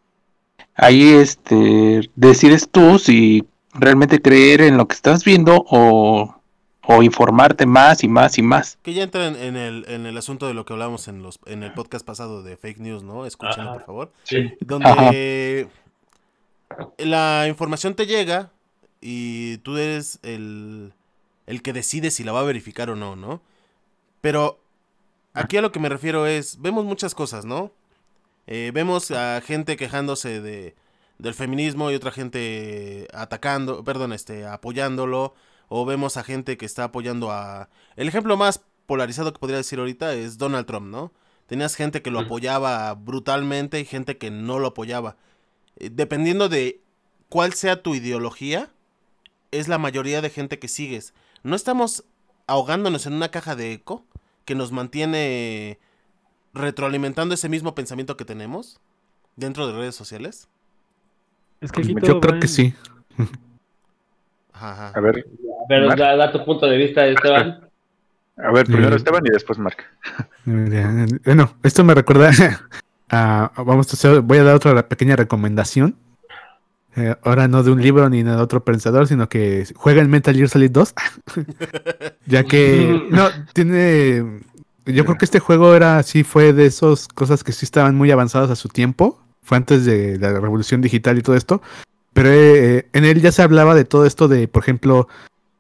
ahí, 0.75 1.09
este, 1.15 2.11
decides 2.17 2.69
tú 2.71 2.99
si 2.99 3.45
realmente 3.73 4.21
creer 4.21 4.61
en 4.63 4.77
lo 4.77 4.89
que 4.89 4.95
estás 4.95 5.25
viendo 5.25 5.65
o, 5.69 6.41
o 6.83 7.03
informarte 7.03 7.67
más 7.67 8.03
y 8.03 8.09
más 8.09 8.39
y 8.39 8.43
más. 8.43 8.79
Que 8.83 8.93
ya 8.93 9.03
entra 9.03 9.27
en, 9.27 9.37
en 9.37 9.57
el, 9.57 9.85
en 9.89 10.07
el 10.07 10.17
asunto 10.17 10.47
de 10.47 10.55
lo 10.55 10.65
que 10.65 10.73
hablamos 10.73 11.09
en, 11.09 11.23
los, 11.23 11.39
en 11.47 11.63
el 11.63 11.73
podcast 11.73 12.05
pasado 12.05 12.43
de 12.43 12.57
fake 12.57 12.79
news, 12.79 13.03
¿no? 13.03 13.27
Escúchenlo, 13.27 13.71
Ajá. 13.71 13.75
por 13.75 13.87
favor. 13.87 14.13
Sí. 14.25 14.53
Donde 14.61 15.69
la 16.99 17.47
información 17.49 17.95
te 17.95 18.07
llega 18.07 18.51
y 19.01 19.59
tú 19.59 19.77
eres 19.77 20.19
el, 20.23 20.93
el 21.47 21.63
que 21.63 21.73
decide 21.73 22.11
si 22.11 22.25
la 22.25 22.33
va 22.33 22.41
a 22.41 22.45
verificar 22.45 22.91
o 22.91 22.97
no, 22.97 23.17
¿no? 23.17 23.41
Pero 24.21 24.61
aquí 25.33 25.57
a 25.57 25.63
lo 25.63 25.73
que 25.73 25.81
me 25.81 25.89
refiero 25.89 26.27
es, 26.27 26.61
vemos 26.61 26.85
muchas 26.85 27.15
cosas, 27.15 27.45
¿no? 27.45 27.73
Eh, 28.47 28.73
vemos 28.75 29.11
a 29.11 29.41
gente 29.41 29.77
quejándose 29.77 30.41
de, 30.41 30.75
del 31.21 31.35
feminismo 31.35 31.91
y 31.91 31.95
otra 31.95 32.11
gente 32.11 33.07
atacando, 33.13 33.85
perdón, 33.85 34.13
este, 34.13 34.47
apoyándolo. 34.47 35.35
O 35.69 35.85
vemos 35.85 36.17
a 36.17 36.25
gente 36.25 36.57
que 36.57 36.67
está 36.67 36.85
apoyando 36.85 37.31
a... 37.31 37.69
El 37.95 38.09
ejemplo 38.09 38.37
más 38.37 38.63
polarizado 38.87 39.33
que 39.33 39.39
podría 39.39 39.59
decir 39.59 39.79
ahorita 39.79 40.15
es 40.15 40.37
Donald 40.37 40.67
Trump, 40.67 40.89
¿no? 40.89 41.13
Tenías 41.47 41.77
gente 41.77 42.03
que 42.03 42.11
lo 42.11 42.19
apoyaba 42.19 42.93
brutalmente 42.95 43.79
y 43.79 43.85
gente 43.85 44.19
que 44.19 44.33
no 44.33 44.59
lo 44.59 44.69
apoyaba. 44.69 45.17
Eh, 45.77 45.91
Dependiendo 45.93 46.49
de 46.49 46.81
cuál 47.29 47.53
sea 47.53 47.83
tu 47.83 47.95
ideología, 47.95 48.71
es 49.53 49.69
la 49.69 49.79
mayoría 49.79 50.21
de 50.23 50.31
gente 50.31 50.59
que 50.59 50.67
sigues. 50.67 51.15
No 51.45 51.55
estamos 51.55 52.05
ahogándonos 52.49 53.07
en 53.07 53.13
una 53.13 53.31
caja 53.31 53.55
de 53.55 53.73
eco 53.73 54.05
que 54.45 54.57
nos 54.57 54.73
mantiene 54.73 55.79
retroalimentando 56.53 57.35
ese 57.35 57.49
mismo 57.49 57.77
pensamiento 57.77 58.17
que 58.17 58.25
tenemos 58.25 58.81
dentro 59.37 59.69
de 59.69 59.75
redes 59.75 59.95
sociales. 59.95 60.49
Es 61.61 61.73
que 61.73 61.81
aquí 61.83 61.95
todo 61.95 62.07
Yo 62.07 62.15
va 62.15 62.21
creo 62.21 62.41
que 62.41 62.47
en- 62.47 62.53
sí. 62.53 62.75
Ajá. 64.53 64.93
A 64.95 65.01
ver, 65.01 65.27
Pero 65.69 65.87
Marc. 65.89 65.99
da, 65.99 66.17
da 66.17 66.33
tu 66.33 66.45
punto 66.45 66.67
de 66.67 66.77
vista, 66.77 67.07
Esteban. 67.07 67.61
a 68.37 68.51
ver, 68.53 68.67
primero 68.67 68.91
Mm. 68.91 68.97
Esteban 68.97 69.23
y 69.27 69.31
después 69.31 69.59
Mark. 69.59 69.77
Eh, 70.47 71.07
Bueno, 71.25 71.55
esto 71.63 71.85
me 71.85 71.95
recuerda 71.95 72.31
a, 73.11 73.53
vamos 73.65 73.91
a 73.93 73.97
hacer, 73.97 74.21
voy 74.21 74.39
a 74.39 74.45
dar 74.45 74.55
otra 74.57 74.89
pequeña 74.89 75.17
recomendación. 75.17 75.97
Eh, 76.97 77.15
ahora 77.23 77.47
no 77.47 77.63
de 77.63 77.71
un 77.71 77.81
libro 77.81 78.09
ni 78.11 78.23
de 78.25 78.33
otro 78.33 78.65
pensador, 78.65 79.07
sino 79.07 79.29
que 79.29 79.65
juega 79.77 80.03
en 80.03 80.11
Metal 80.11 80.35
Gear 80.35 80.49
Solid 80.49 80.71
2. 80.73 80.93
ya 82.27 82.43
que 82.45 83.07
no 83.11 83.29
tiene 83.53 84.41
yo 84.87 85.05
creo 85.05 85.17
que 85.17 85.25
este 85.25 85.39
juego 85.39 85.75
era 85.75 86.03
sí 86.03 86.25
fue 86.25 86.53
de 86.53 86.67
esas 86.67 87.07
cosas 87.07 87.45
que 87.45 87.53
sí 87.53 87.65
estaban 87.65 87.95
muy 87.95 88.11
avanzadas 88.11 88.51
a 88.51 88.57
su 88.57 88.69
tiempo. 88.69 89.23
Fue 89.43 89.57
antes 89.57 89.85
de 89.85 90.19
la 90.19 90.39
revolución 90.39 90.81
digital 90.81 91.19
y 91.19 91.23
todo 91.23 91.37
esto. 91.37 91.63
Pero 92.13 92.31
eh, 92.31 92.89
en 92.93 93.05
él 93.05 93.21
ya 93.21 93.33
se 93.33 93.43
hablaba 93.43 93.75
de 93.75 93.85
todo 93.85 94.07
esto 94.07 94.29
de, 94.29 94.49
por 94.49 94.63
ejemplo, 94.63 95.09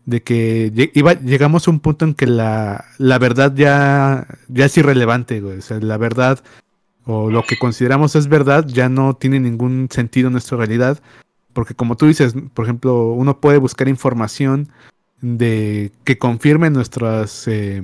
de 0.04 0.22
que 0.22 0.90
iba, 0.94 1.14
llegamos 1.14 1.66
a 1.66 1.70
un 1.70 1.80
punto 1.80 2.04
en 2.04 2.14
que 2.14 2.26
la, 2.26 2.84
la 2.98 3.18
verdad 3.18 3.54
ya, 3.54 4.26
ya 4.48 4.66
es 4.66 4.76
irrelevante, 4.76 5.40
güey. 5.40 5.58
O 5.58 5.62
sea, 5.62 5.78
la 5.80 5.96
verdad 5.96 6.42
o 7.06 7.30
lo 7.30 7.44
que 7.44 7.58
consideramos 7.58 8.14
es 8.14 8.28
verdad 8.28 8.66
ya 8.66 8.88
no 8.88 9.14
tiene 9.14 9.40
ningún 9.40 9.88
sentido 9.90 10.28
en 10.28 10.32
nuestra 10.32 10.58
realidad. 10.58 11.00
Porque 11.52 11.74
como 11.74 11.96
tú 11.96 12.06
dices, 12.06 12.34
por 12.54 12.64
ejemplo, 12.64 13.12
uno 13.12 13.40
puede 13.40 13.58
buscar 13.58 13.88
información 13.88 14.68
de 15.20 15.92
que 16.04 16.18
confirme 16.18 16.70
nuestros 16.70 17.46
eh, 17.48 17.82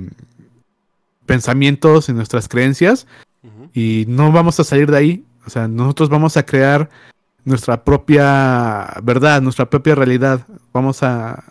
pensamientos 1.25 2.09
y 2.09 2.13
nuestras 2.13 2.47
creencias 2.47 3.05
y 3.73 4.05
no 4.07 4.31
vamos 4.31 4.59
a 4.59 4.63
salir 4.63 4.89
de 4.89 4.97
ahí. 4.97 5.25
O 5.47 5.49
sea, 5.49 5.69
nosotros 5.69 6.09
vamos 6.09 6.35
a 6.35 6.45
crear 6.45 6.89
nuestra 7.45 7.85
propia 7.85 8.93
verdad, 9.01 9.41
nuestra 9.41 9.69
propia 9.69 9.95
realidad. 9.95 10.45
Vamos 10.73 11.03
a, 11.03 11.45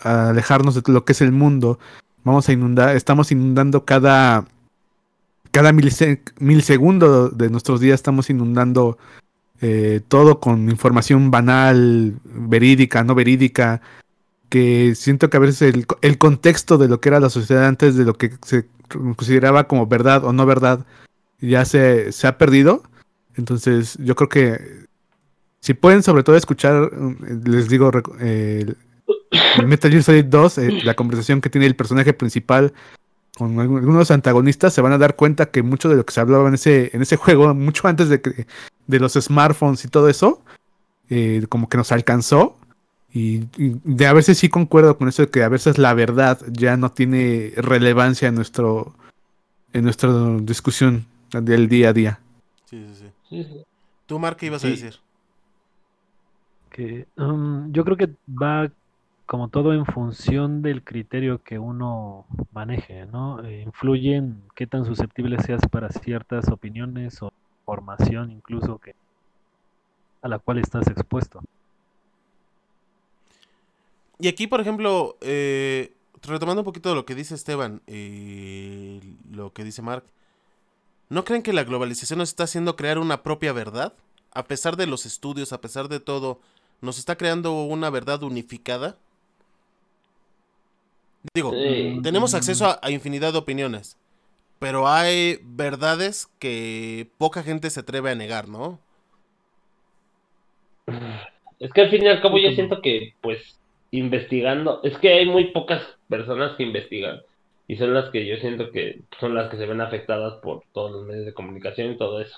alejarnos 0.00 0.74
de 0.74 0.82
lo 0.90 1.04
que 1.04 1.12
es 1.12 1.20
el 1.20 1.30
mundo. 1.30 1.78
Vamos 2.24 2.48
a 2.48 2.52
inundar, 2.52 2.96
estamos 2.96 3.30
inundando 3.30 3.84
cada, 3.84 4.46
cada 5.50 5.72
milise- 5.72 6.22
milisegundo 6.38 7.28
de 7.28 7.50
nuestros 7.50 7.80
días, 7.80 7.96
estamos 7.96 8.30
inundando 8.30 8.96
eh, 9.60 10.00
todo 10.08 10.40
con 10.40 10.70
información 10.70 11.30
banal, 11.30 12.14
verídica, 12.24 13.04
no 13.04 13.14
verídica. 13.14 13.82
Que 14.48 14.94
siento 14.96 15.28
que 15.28 15.36
a 15.36 15.40
veces 15.40 15.74
el, 15.74 15.86
el 16.00 16.16
contexto 16.16 16.78
de 16.78 16.88
lo 16.88 17.00
que 17.00 17.10
era 17.10 17.20
la 17.20 17.28
sociedad 17.28 17.66
antes 17.66 17.96
de 17.96 18.06
lo 18.06 18.14
que 18.14 18.32
se 18.46 18.66
consideraba 18.88 19.68
como 19.68 19.86
verdad 19.86 20.24
o 20.24 20.32
no 20.32 20.46
verdad 20.46 20.86
ya 21.40 21.64
se, 21.64 22.12
se 22.12 22.26
ha 22.26 22.38
perdido. 22.38 22.82
Entonces, 23.36 23.96
yo 23.98 24.14
creo 24.14 24.28
que 24.28 24.86
si 25.60 25.74
pueden, 25.74 26.02
sobre 26.02 26.22
todo, 26.22 26.36
escuchar, 26.36 26.90
mm, 26.92 27.44
les 27.44 27.68
digo, 27.68 27.90
eh, 28.20 28.66
Metal 29.66 29.90
Gear 29.90 30.02
Solid 30.02 30.24
2, 30.24 30.58
eh, 30.58 30.80
la 30.84 30.94
conversación 30.94 31.40
que 31.40 31.50
tiene 31.50 31.66
el 31.66 31.76
personaje 31.76 32.12
principal 32.12 32.72
con 33.36 33.56
algu- 33.56 33.78
algunos 33.78 34.10
antagonistas, 34.10 34.72
se 34.74 34.80
van 34.80 34.92
a 34.92 34.98
dar 34.98 35.16
cuenta 35.16 35.46
que 35.50 35.62
mucho 35.62 35.88
de 35.88 35.96
lo 35.96 36.04
que 36.04 36.12
se 36.12 36.20
hablaba 36.20 36.48
en 36.48 36.54
ese, 36.54 36.90
en 36.94 37.02
ese 37.02 37.16
juego, 37.16 37.54
mucho 37.54 37.88
antes 37.88 38.08
de, 38.08 38.20
que, 38.20 38.46
de 38.86 39.00
los 39.00 39.12
smartphones 39.14 39.84
y 39.84 39.88
todo 39.88 40.08
eso, 40.08 40.42
eh, 41.08 41.44
como 41.48 41.68
que 41.68 41.76
nos 41.76 41.92
alcanzó. 41.92 42.56
Y, 43.12 43.48
de 43.56 44.06
a 44.06 44.12
veces 44.12 44.38
sí 44.38 44.48
concuerdo 44.48 44.96
con 44.96 45.08
eso 45.08 45.22
de 45.22 45.30
que 45.30 45.42
a 45.42 45.48
veces 45.48 45.78
la 45.78 45.94
verdad 45.94 46.40
ya 46.48 46.76
no 46.76 46.92
tiene 46.92 47.52
relevancia 47.56 48.28
en 48.28 48.36
nuestro 48.36 48.94
en 49.72 49.84
nuestra 49.84 50.10
discusión 50.42 51.06
del 51.32 51.68
día 51.68 51.88
a 51.88 51.92
día. 51.92 52.20
Sí, 52.68 52.84
sí. 52.96 52.99
Sí, 53.30 53.44
sí. 53.44 53.64
¿Tú, 54.06 54.18
Mark, 54.18 54.36
qué 54.36 54.46
ibas 54.46 54.64
a 54.64 54.68
decir? 54.68 55.00
que 56.70 57.06
um, 57.16 57.72
yo 57.72 57.84
creo 57.84 57.96
que 57.96 58.10
va 58.28 58.70
como 59.26 59.48
todo 59.48 59.74
en 59.74 59.86
función 59.86 60.62
del 60.62 60.82
criterio 60.82 61.42
que 61.42 61.58
uno 61.58 62.26
maneje, 62.52 63.06
¿no? 63.06 63.44
Eh, 63.44 63.62
influye 63.62 64.16
en 64.16 64.42
qué 64.56 64.66
tan 64.66 64.84
susceptible 64.84 65.40
seas 65.40 65.62
para 65.70 65.90
ciertas 65.90 66.48
opiniones 66.48 67.22
o 67.22 67.32
formación 67.64 68.32
incluso 68.32 68.78
que 68.78 68.94
a 70.22 70.28
la 70.28 70.38
cual 70.38 70.58
estás 70.58 70.86
expuesto. 70.88 71.42
Y 74.18 74.28
aquí, 74.28 74.46
por 74.46 74.60
ejemplo, 74.60 75.16
eh, 75.20 75.92
retomando 76.22 76.62
un 76.62 76.64
poquito 76.64 76.88
de 76.88 76.94
lo 76.96 77.06
que 77.06 77.14
dice 77.14 77.34
Esteban 77.34 77.80
y 77.86 79.00
lo 79.30 79.52
que 79.52 79.64
dice 79.64 79.80
Mark, 79.80 80.04
¿no 81.10 81.24
creen 81.24 81.42
que 81.42 81.52
la 81.52 81.64
globalización 81.64 82.18
nos 82.18 82.30
está 82.30 82.44
haciendo 82.44 82.76
crear 82.76 82.98
una 82.98 83.22
propia 83.22 83.52
verdad? 83.52 83.92
A 84.32 84.44
pesar 84.44 84.76
de 84.76 84.86
los 84.86 85.04
estudios, 85.06 85.52
a 85.52 85.60
pesar 85.60 85.88
de 85.88 86.00
todo, 86.00 86.40
¿nos 86.80 86.98
está 86.98 87.16
creando 87.16 87.64
una 87.64 87.90
verdad 87.90 88.22
unificada? 88.22 88.96
Digo, 91.34 91.52
Sí. 91.52 91.98
tenemos 92.02 92.32
acceso 92.32 92.64
a, 92.66 92.78
a 92.80 92.90
infinidad 92.90 93.32
de 93.32 93.38
opiniones, 93.38 93.98
pero 94.58 94.88
hay 94.88 95.38
verdades 95.42 96.28
que 96.38 97.10
poca 97.18 97.42
gente 97.42 97.68
se 97.70 97.80
atreve 97.80 98.10
a 98.10 98.14
negar, 98.14 98.48
¿no? 98.48 98.78
Es 101.58 101.72
que 101.72 101.82
al 101.82 101.90
fin 101.90 102.02
y 102.04 102.08
al 102.08 102.22
cabo 102.22 102.38
yo 102.38 102.50
siento 102.52 102.80
que, 102.80 103.14
pues, 103.20 103.58
investigando, 103.90 104.80
es 104.82 104.96
que 104.98 105.12
hay 105.12 105.26
muy 105.26 105.50
pocas 105.52 105.82
personas 106.08 106.56
que 106.56 106.62
investigan 106.62 107.20
y 107.70 107.76
son 107.76 107.94
las 107.94 108.10
que 108.10 108.26
yo 108.26 108.36
siento 108.38 108.72
que 108.72 109.00
son 109.20 109.36
las 109.36 109.48
que 109.48 109.56
se 109.56 109.64
ven 109.64 109.80
afectadas 109.80 110.40
por 110.42 110.64
todos 110.72 110.90
los 110.90 111.06
medios 111.06 111.24
de 111.24 111.32
comunicación 111.32 111.92
y 111.92 111.96
todo 111.96 112.20
eso. 112.20 112.36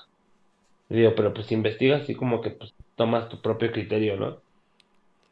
Digo, 0.91 1.15
pero 1.17 1.33
pues 1.33 1.51
investigas 1.53 2.07
y 2.11 2.15
como 2.15 2.43
que 2.43 2.51
pues 2.51 2.75
tomas 2.97 3.31
tu 3.31 3.41
propio 3.41 3.73
criterio, 3.73 4.19
¿no? 4.19 4.37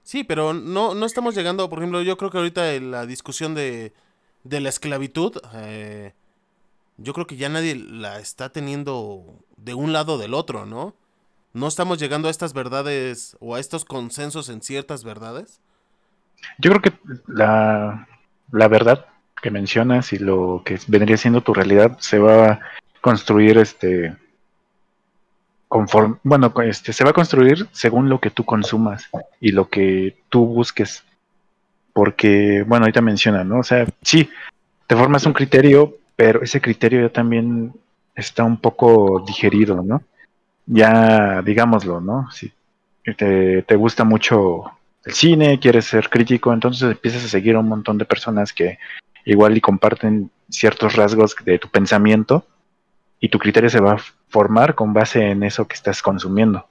Sí, 0.02 0.24
pero 0.24 0.54
no, 0.54 0.94
no 0.94 1.04
estamos 1.04 1.34
llegando, 1.34 1.68
por 1.68 1.80
ejemplo, 1.80 2.00
yo 2.00 2.16
creo 2.16 2.30
que 2.30 2.38
ahorita 2.38 2.72
en 2.72 2.90
la 2.90 3.04
discusión 3.04 3.54
de, 3.54 3.92
de 4.42 4.60
la 4.60 4.70
esclavitud, 4.70 5.36
eh, 5.56 6.14
yo 6.96 7.12
creo 7.12 7.26
que 7.26 7.36
ya 7.36 7.50
nadie 7.50 7.74
la 7.74 8.20
está 8.20 8.48
teniendo 8.48 9.44
de 9.58 9.74
un 9.74 9.92
lado 9.92 10.14
o 10.14 10.18
del 10.18 10.32
otro, 10.32 10.64
¿no? 10.64 10.94
No 11.52 11.68
estamos 11.68 11.98
llegando 11.98 12.28
a 12.28 12.30
estas 12.30 12.54
verdades 12.54 13.36
o 13.38 13.54
a 13.54 13.60
estos 13.60 13.84
consensos 13.84 14.48
en 14.48 14.62
ciertas 14.62 15.04
verdades. 15.04 15.60
Yo 16.56 16.70
creo 16.70 16.80
que 16.80 16.92
la, 17.26 18.08
la 18.50 18.68
verdad 18.68 19.09
que 19.40 19.50
mencionas 19.50 20.12
y 20.12 20.18
lo 20.18 20.62
que 20.64 20.78
vendría 20.86 21.16
siendo 21.16 21.40
tu 21.40 21.54
realidad 21.54 21.98
se 22.00 22.18
va 22.18 22.46
a 22.46 22.60
construir 23.00 23.58
este 23.58 24.14
conforme, 25.70 26.16
bueno, 26.24 26.52
este 26.64 26.92
se 26.92 27.04
va 27.04 27.10
a 27.10 27.14
construir 27.14 27.68
según 27.70 28.08
lo 28.08 28.20
que 28.20 28.30
tú 28.30 28.44
consumas 28.44 29.08
y 29.40 29.52
lo 29.52 29.68
que 29.68 30.16
tú 30.28 30.44
busques. 30.44 31.04
Porque, 31.92 32.64
bueno, 32.66 32.84
ahorita 32.84 33.00
menciona, 33.00 33.44
¿no? 33.44 33.60
O 33.60 33.62
sea, 33.62 33.86
sí, 34.02 34.28
te 34.88 34.96
formas 34.96 35.26
un 35.26 35.32
criterio, 35.32 35.96
pero 36.16 36.42
ese 36.42 36.60
criterio 36.60 37.02
ya 37.02 37.12
también 37.12 37.72
está 38.16 38.42
un 38.42 38.56
poco 38.56 39.24
digerido, 39.24 39.80
¿no? 39.82 40.02
Ya, 40.66 41.40
digámoslo, 41.42 42.00
¿no? 42.00 42.28
Si 42.32 42.52
te, 43.16 43.62
te 43.62 43.76
gusta 43.76 44.02
mucho 44.02 44.64
el 45.04 45.14
cine, 45.14 45.60
quieres 45.60 45.84
ser 45.84 46.10
crítico, 46.10 46.52
entonces 46.52 46.90
empiezas 46.90 47.24
a 47.24 47.28
seguir 47.28 47.54
a 47.54 47.60
un 47.60 47.68
montón 47.68 47.96
de 47.96 48.04
personas 48.04 48.52
que 48.52 48.78
igual 49.24 49.56
y 49.56 49.60
comparten 49.60 50.30
ciertos 50.48 50.96
rasgos 50.96 51.36
de 51.44 51.58
tu 51.58 51.68
pensamiento 51.68 52.46
y 53.20 53.28
tu 53.28 53.38
criterio 53.38 53.70
se 53.70 53.80
va 53.80 53.92
a 53.92 54.02
formar 54.28 54.74
con 54.74 54.92
base 54.92 55.30
en 55.30 55.42
eso 55.42 55.66
que 55.68 55.74
estás 55.74 56.02
consumiendo. 56.02 56.66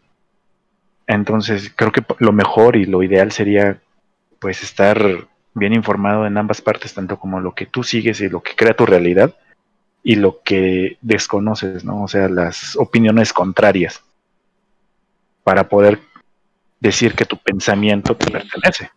Entonces, 1.08 1.72
creo 1.76 1.92
que 1.92 2.04
lo 2.20 2.32
mejor 2.32 2.76
y 2.76 2.86
lo 2.86 3.04
ideal 3.04 3.32
sería 3.32 3.80
pues 4.40 4.64
estar 4.64 5.28
bien 5.54 5.74
informado 5.74 6.26
en 6.26 6.38
ambas 6.38 6.62
partes, 6.62 6.94
tanto 6.94 7.20
como 7.20 7.40
lo 7.40 7.54
que 7.54 7.66
tú 7.66 7.84
sigues 7.84 8.22
y 8.22 8.30
lo 8.30 8.42
que 8.42 8.56
crea 8.56 8.76
tu 8.76 8.86
realidad 8.86 9.36
y 10.04 10.16
lo 10.16 10.42
que 10.44 10.98
desconoces, 11.02 11.84
¿no? 11.84 12.04
O 12.04 12.08
sea, 12.08 12.30
las 12.30 12.76
opiniones 12.78 13.34
contrarias 13.34 14.04
para 15.44 15.68
poder 15.68 16.00
decir 16.80 17.14
que 17.16 17.26
tu 17.26 17.38
pensamiento 17.38 18.16
te 18.16 18.32
pertenece. 18.32 18.92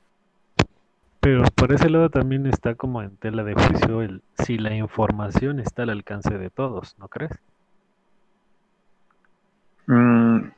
Pero 1.22 1.44
por 1.54 1.72
ese 1.72 1.88
lado 1.88 2.10
también 2.10 2.46
está 2.46 2.74
como 2.74 3.00
en 3.00 3.16
tela 3.16 3.44
de 3.44 3.54
juicio 3.54 4.02
el 4.02 4.22
si 4.44 4.58
la 4.58 4.74
información 4.74 5.60
está 5.60 5.84
al 5.84 5.90
alcance 5.90 6.36
de 6.36 6.50
todos, 6.50 6.96
¿no 6.98 7.06
crees? 7.06 7.30
Mm. 9.86 10.48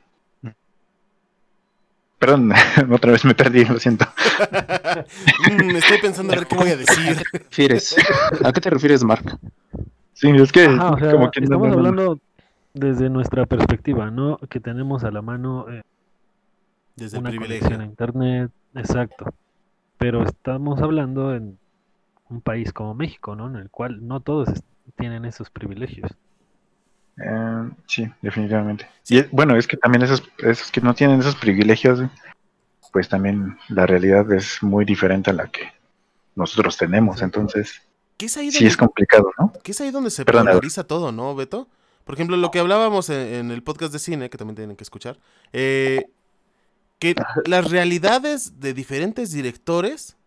Perdón, 2.17 2.51
otra 2.91 3.11
vez 3.11 3.23
me 3.25 3.35
perdí, 3.35 3.63
lo 3.65 3.77
siento. 3.77 4.05
Mm, 5.51 5.75
estoy 5.75 5.97
pensando 6.01 6.33
a 6.33 6.37
ver 6.37 6.47
qué 6.47 6.55
voy 6.55 6.69
a 6.71 6.77
decir. 6.77 7.21
refieres? 7.31 7.95
¿A 8.43 8.51
qué 8.51 8.59
te 8.61 8.69
refieres, 8.71 9.03
Mark? 9.03 9.37
Sí, 10.13 10.29
es 10.31 10.51
que 10.51 10.65
Ajá, 10.65 10.91
o 10.93 10.97
sea, 10.97 11.11
como 11.11 11.29
que 11.29 11.41
no- 11.41 11.45
estamos 11.45 11.67
no- 11.67 11.73
no- 11.75 11.79
hablando 11.79 12.19
desde 12.73 13.09
nuestra 13.11 13.45
perspectiva, 13.45 14.09
¿no? 14.09 14.37
Que 14.49 14.59
tenemos 14.59 15.03
a 15.03 15.11
la 15.11 15.21
mano 15.21 15.67
eh, 15.69 15.83
Desde 16.95 17.17
el 17.17 17.21
una 17.21 17.29
privilegio. 17.29 17.61
conexión 17.67 17.81
a 17.81 17.85
internet, 17.85 18.51
exacto. 18.73 19.25
Pero 19.97 20.23
estamos 20.23 20.81
hablando 20.81 21.35
en 21.35 21.57
un 22.29 22.41
país 22.41 22.73
como 22.73 22.93
México, 22.95 23.35
¿no? 23.35 23.47
En 23.47 23.55
el 23.55 23.69
cual 23.69 24.05
no 24.07 24.19
todos 24.21 24.49
tienen 24.97 25.25
esos 25.25 25.49
privilegios. 25.49 26.11
Eh, 27.17 27.69
sí, 27.87 28.07
definitivamente. 28.21 28.87
Y 29.07 29.19
es- 29.19 29.31
bueno, 29.31 29.55
es 29.55 29.67
que 29.67 29.77
también 29.77 30.03
esos, 30.03 30.23
esos 30.39 30.71
que 30.71 30.81
no 30.81 30.93
tienen 30.93 31.19
esos 31.19 31.35
privilegios, 31.35 32.01
pues 32.91 33.09
también 33.09 33.57
la 33.69 33.85
realidad 33.85 34.31
es 34.33 34.61
muy 34.61 34.85
diferente 34.85 35.29
a 35.29 35.33
la 35.33 35.47
que 35.47 35.71
nosotros 36.35 36.77
tenemos. 36.77 37.21
Entonces, 37.21 37.81
¿Qué 38.17 38.27
es 38.27 38.37
ahí 38.37 38.51
sí 38.51 38.59
donde, 38.59 38.69
es 38.69 38.77
complicado, 38.77 39.31
¿no? 39.37 39.53
qué 39.63 39.71
es 39.71 39.81
ahí 39.81 39.91
donde 39.91 40.09
se 40.09 40.23
Perdón, 40.25 40.45
polariza 40.47 40.85
todo, 40.85 41.11
no, 41.11 41.35
Beto? 41.35 41.67
Por 42.05 42.15
ejemplo, 42.15 42.37
lo 42.37 42.51
que 42.51 42.59
hablábamos 42.59 43.09
en, 43.09 43.19
en 43.33 43.51
el 43.51 43.63
podcast 43.63 43.91
de 43.91 43.99
cine, 43.99 44.29
que 44.29 44.37
también 44.37 44.55
tienen 44.55 44.75
que 44.77 44.83
escuchar, 44.83 45.17
eh, 45.53 46.05
que 46.99 47.15
las 47.45 47.69
realidades 47.69 48.59
de 48.59 48.73
diferentes 48.73 49.31
directores 49.31 50.17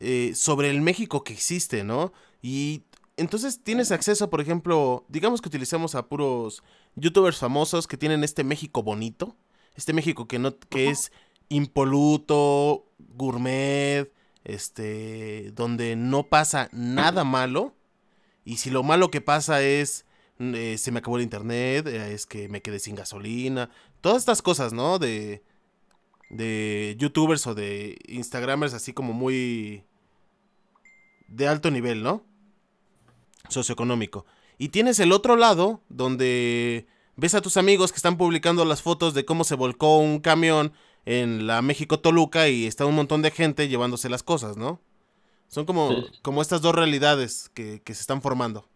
eh, 0.00 0.32
sobre 0.34 0.70
el 0.70 0.80
México 0.80 1.24
que 1.24 1.32
existe, 1.32 1.84
¿no? 1.84 2.12
Y 2.40 2.82
entonces 3.16 3.62
tienes 3.64 3.90
acceso, 3.90 4.30
por 4.30 4.40
ejemplo, 4.40 5.04
digamos 5.08 5.40
que 5.40 5.48
utilicemos 5.48 5.94
a 5.94 6.06
puros 6.06 6.62
youtubers 6.94 7.38
famosos 7.38 7.86
que 7.88 7.96
tienen 7.96 8.22
este 8.22 8.44
México 8.44 8.82
bonito, 8.82 9.36
este 9.74 9.92
México 9.92 10.28
que 10.28 10.38
no 10.38 10.56
que 10.56 10.90
es 10.90 11.10
impoluto, 11.48 12.86
gourmet, 12.98 14.12
este, 14.44 15.50
donde 15.52 15.96
no 15.96 16.28
pasa 16.28 16.68
nada 16.72 17.24
malo. 17.24 17.74
Y 18.44 18.58
si 18.58 18.70
lo 18.70 18.82
malo 18.82 19.10
que 19.10 19.20
pasa 19.20 19.62
es 19.62 20.06
eh, 20.38 20.76
se 20.78 20.92
me 20.92 21.00
acabó 21.00 21.16
el 21.16 21.24
internet, 21.24 21.86
eh, 21.88 22.14
es 22.14 22.24
que 22.24 22.48
me 22.48 22.62
quedé 22.62 22.78
sin 22.78 22.94
gasolina, 22.94 23.70
todas 24.00 24.18
estas 24.18 24.42
cosas, 24.42 24.72
¿no? 24.72 25.00
De 25.00 25.42
de 26.30 26.94
youtubers 26.98 27.46
o 27.46 27.54
de 27.54 27.98
instagramers 28.08 28.74
así 28.74 28.92
como 28.92 29.12
muy 29.12 29.84
de 31.28 31.48
alto 31.48 31.70
nivel, 31.70 32.02
¿no? 32.02 32.22
Socioeconómico. 33.48 34.26
Y 34.58 34.68
tienes 34.70 34.98
el 35.00 35.12
otro 35.12 35.36
lado 35.36 35.80
donde 35.88 36.86
ves 37.16 37.34
a 37.34 37.40
tus 37.40 37.56
amigos 37.56 37.92
que 37.92 37.96
están 37.96 38.16
publicando 38.16 38.64
las 38.64 38.82
fotos 38.82 39.14
de 39.14 39.24
cómo 39.24 39.44
se 39.44 39.54
volcó 39.54 39.98
un 39.98 40.20
camión 40.20 40.72
en 41.04 41.46
la 41.46 41.62
México 41.62 42.00
Toluca 42.00 42.48
y 42.48 42.66
está 42.66 42.84
un 42.84 42.94
montón 42.94 43.22
de 43.22 43.30
gente 43.30 43.68
llevándose 43.68 44.08
las 44.08 44.22
cosas, 44.22 44.56
¿no? 44.56 44.80
Son 45.48 45.64
como, 45.64 45.90
Sí. 45.92 46.06
como 46.22 46.42
estas 46.42 46.60
dos 46.60 46.74
realidades 46.74 47.50
que, 47.54 47.80
que 47.82 47.94
se 47.94 48.02
están 48.02 48.20
formando. 48.20 48.68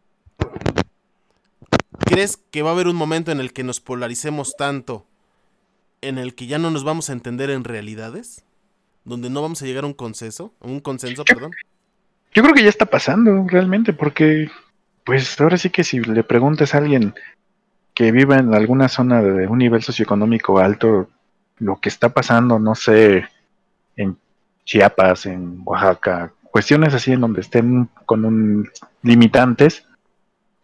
¿Crees 2.06 2.36
que 2.50 2.62
va 2.62 2.70
a 2.70 2.72
haber 2.72 2.88
un 2.88 2.96
momento 2.96 3.30
en 3.32 3.40
el 3.40 3.52
que 3.52 3.64
nos 3.64 3.80
polaricemos 3.80 4.56
tanto, 4.56 5.06
en 6.02 6.18
el 6.18 6.34
que 6.34 6.46
ya 6.46 6.58
no 6.58 6.70
nos 6.70 6.84
vamos 6.84 7.08
a 7.08 7.12
entender 7.12 7.50
en 7.50 7.64
realidades? 7.64 8.44
Donde 9.04 9.30
no 9.30 9.42
vamos 9.42 9.62
a 9.62 9.66
llegar 9.66 9.84
a 9.84 9.86
un 9.86 9.94
consenso, 9.94 10.52
a 10.60 10.66
un 10.66 10.80
consenso, 10.80 11.24
perdón. 11.24 11.52
Yo 12.34 12.42
creo 12.42 12.54
que 12.54 12.62
ya 12.62 12.68
está 12.68 12.86
pasando 12.86 13.44
realmente, 13.48 13.92
porque 13.92 14.50
pues 15.04 15.40
ahora 15.40 15.58
sí 15.58 15.70
que 15.70 15.82
si 15.84 16.00
le 16.00 16.22
preguntas 16.22 16.74
a 16.74 16.78
alguien 16.78 17.14
que 17.94 18.12
vive 18.12 18.36
en 18.36 18.54
alguna 18.54 18.88
zona 18.88 19.22
de 19.22 19.46
un 19.48 19.58
nivel 19.58 19.82
socioeconómico 19.82 20.58
alto, 20.58 21.08
lo 21.58 21.80
que 21.80 21.88
está 21.88 22.08
pasando, 22.10 22.58
no 22.58 22.74
sé, 22.74 23.26
en 23.96 24.16
Chiapas, 24.64 25.26
en 25.26 25.60
Oaxaca, 25.64 26.32
cuestiones 26.50 26.94
así 26.94 27.12
en 27.12 27.20
donde 27.20 27.40
estén 27.40 27.88
con 28.06 28.24
un 28.24 28.70
limitantes, 29.02 29.84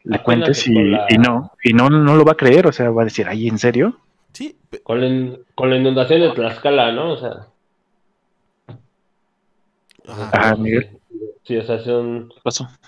le 0.05 0.17
Apenas 0.17 0.25
cuentes 0.25 0.67
y, 0.69 0.75
la- 0.75 1.07
y 1.11 1.19
no, 1.19 1.53
y 1.63 1.73
no, 1.75 1.91
no 1.91 2.17
lo 2.17 2.25
va 2.25 2.33
a 2.33 2.37
creer, 2.37 2.67
o 2.67 2.73
sea, 2.73 2.89
va 2.91 3.03
a 3.03 3.07
decir, 3.07 3.27
ay, 3.29 3.49
¿en 3.49 3.59
serio? 3.59 3.99
Sí, 4.33 4.57
Con 4.85 5.01
la, 5.01 5.07
in- 5.07 5.39
con 5.55 5.71
la 5.71 5.77
inundación 5.77 6.21
de 6.21 6.31
Tlaxcala, 6.31 6.93
¿no? 6.93 7.13
O 7.13 7.17
sea. 7.17 7.47
Ah, 10.33 10.55
Miguel. 10.57 10.89
sí, 11.43 11.57
o 11.57 11.63
sea, 11.63 11.79
son, 11.81 12.33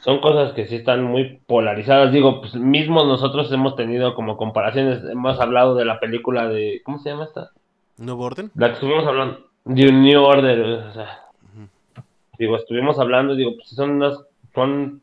son 0.02 0.20
cosas 0.20 0.52
que 0.52 0.66
sí 0.66 0.76
están 0.76 1.02
muy 1.04 1.40
polarizadas. 1.46 2.12
Digo, 2.12 2.40
pues 2.40 2.54
mismos 2.54 3.06
nosotros 3.06 3.50
hemos 3.52 3.76
tenido 3.76 4.14
como 4.14 4.36
comparaciones, 4.36 5.02
hemos 5.10 5.38
hablado 5.40 5.74
de 5.74 5.84
la 5.84 6.00
película 6.00 6.48
de, 6.48 6.80
¿cómo 6.84 6.98
se 6.98 7.10
llama 7.10 7.24
esta? 7.24 7.50
¿Nuevo 7.98 8.24
orden? 8.24 8.50
La 8.54 8.68
que 8.68 8.74
estuvimos 8.74 9.06
hablando, 9.06 9.40
de 9.64 9.92
New 9.92 10.22
Order, 10.22 10.60
o 10.60 10.92
sea, 10.94 11.20
digo, 12.38 12.56
estuvimos 12.56 12.98
hablando, 12.98 13.34
digo, 13.34 13.54
pues 13.56 13.68
son 13.68 13.90
unas, 13.90 14.18
son, 14.54 15.02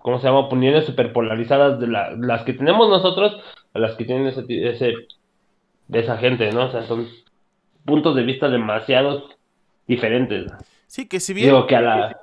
¿cómo 0.00 0.18
se 0.18 0.26
llama? 0.26 0.38
Opiniones 0.40 0.86
super 0.86 1.12
polarizadas 1.12 1.78
de 1.78 1.88
la- 1.88 2.12
las 2.12 2.42
que 2.44 2.54
tenemos 2.54 2.88
nosotros 2.88 3.36
a 3.74 3.78
las 3.78 3.94
que 3.96 4.06
tienen 4.06 4.26
ese, 4.28 4.44
ese, 4.48 4.94
de 5.90 6.00
esa 6.00 6.16
gente, 6.18 6.52
¿no? 6.52 6.66
O 6.66 6.70
sea, 6.70 6.86
son 6.86 7.08
puntos 7.84 8.14
de 8.14 8.22
vista 8.22 8.48
demasiado 8.48 9.28
diferentes. 9.86 10.50
Sí, 10.86 11.08
que 11.08 11.18
si 11.20 11.34
bien... 11.34 11.48
Digo, 11.48 11.66
que 11.66 11.76
a 11.76 11.80
la, 11.80 12.16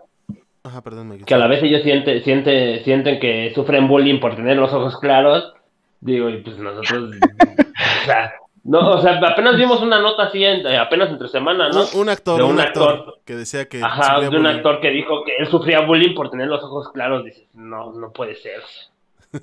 Ajá, 0.64 0.81
perdón, 0.81 1.10
Miguel. 1.10 1.26
que 1.26 1.34
a 1.34 1.38
la 1.38 1.48
vez 1.48 1.61
ellos 1.64 1.81
siente, 1.84 2.22
siente, 2.22 2.84
sienten 2.84 3.19
que 3.19 3.52
sufren 3.56 3.88
bullying 3.88 4.19
por 4.19 4.35
tener 4.35 4.57
los 4.57 4.72
ojos 4.73 4.98
claros, 4.99 5.53
digo, 6.02 6.30
y 6.30 6.38
pues 6.41 6.57
nosotros, 6.57 7.11
o 8.02 8.06
sea, 8.06 8.34
no, 8.64 8.91
o 8.91 9.02
sea, 9.02 9.18
apenas 9.19 9.56
vimos 9.57 9.81
una 9.81 9.99
nota 10.02 10.23
así, 10.23 10.44
en- 10.44 10.65
eh, 10.68 10.77
apenas 10.77 11.10
entre 11.10 11.27
semana, 11.30 11.69
¿no? 11.69 11.81
Un, 11.94 12.02
un 12.02 12.10
actor, 12.10 12.38
De 12.38 12.44
un, 12.44 12.52
un 12.52 12.60
actor, 12.60 12.95
actor. 12.99 13.19
que 13.26 13.35
decía 13.35 13.68
que... 13.69 13.81
Ajá, 13.84 14.19
de 14.19 14.27
un 14.27 14.35
bullying. 14.44 14.56
actor 14.56 14.80
que 14.81 14.89
dijo 14.91 15.23
que 15.26 15.35
él 15.39 15.48
sufría 15.48 15.81
bullying 15.81 16.14
por 16.15 16.30
tener 16.30 16.48
los 16.48 16.64
ojos 16.64 16.89
claros, 16.94 17.23
dices, 17.26 17.45
no, 17.53 17.91
no 17.94 18.11
puede 18.11 18.35
ser. 18.35 18.61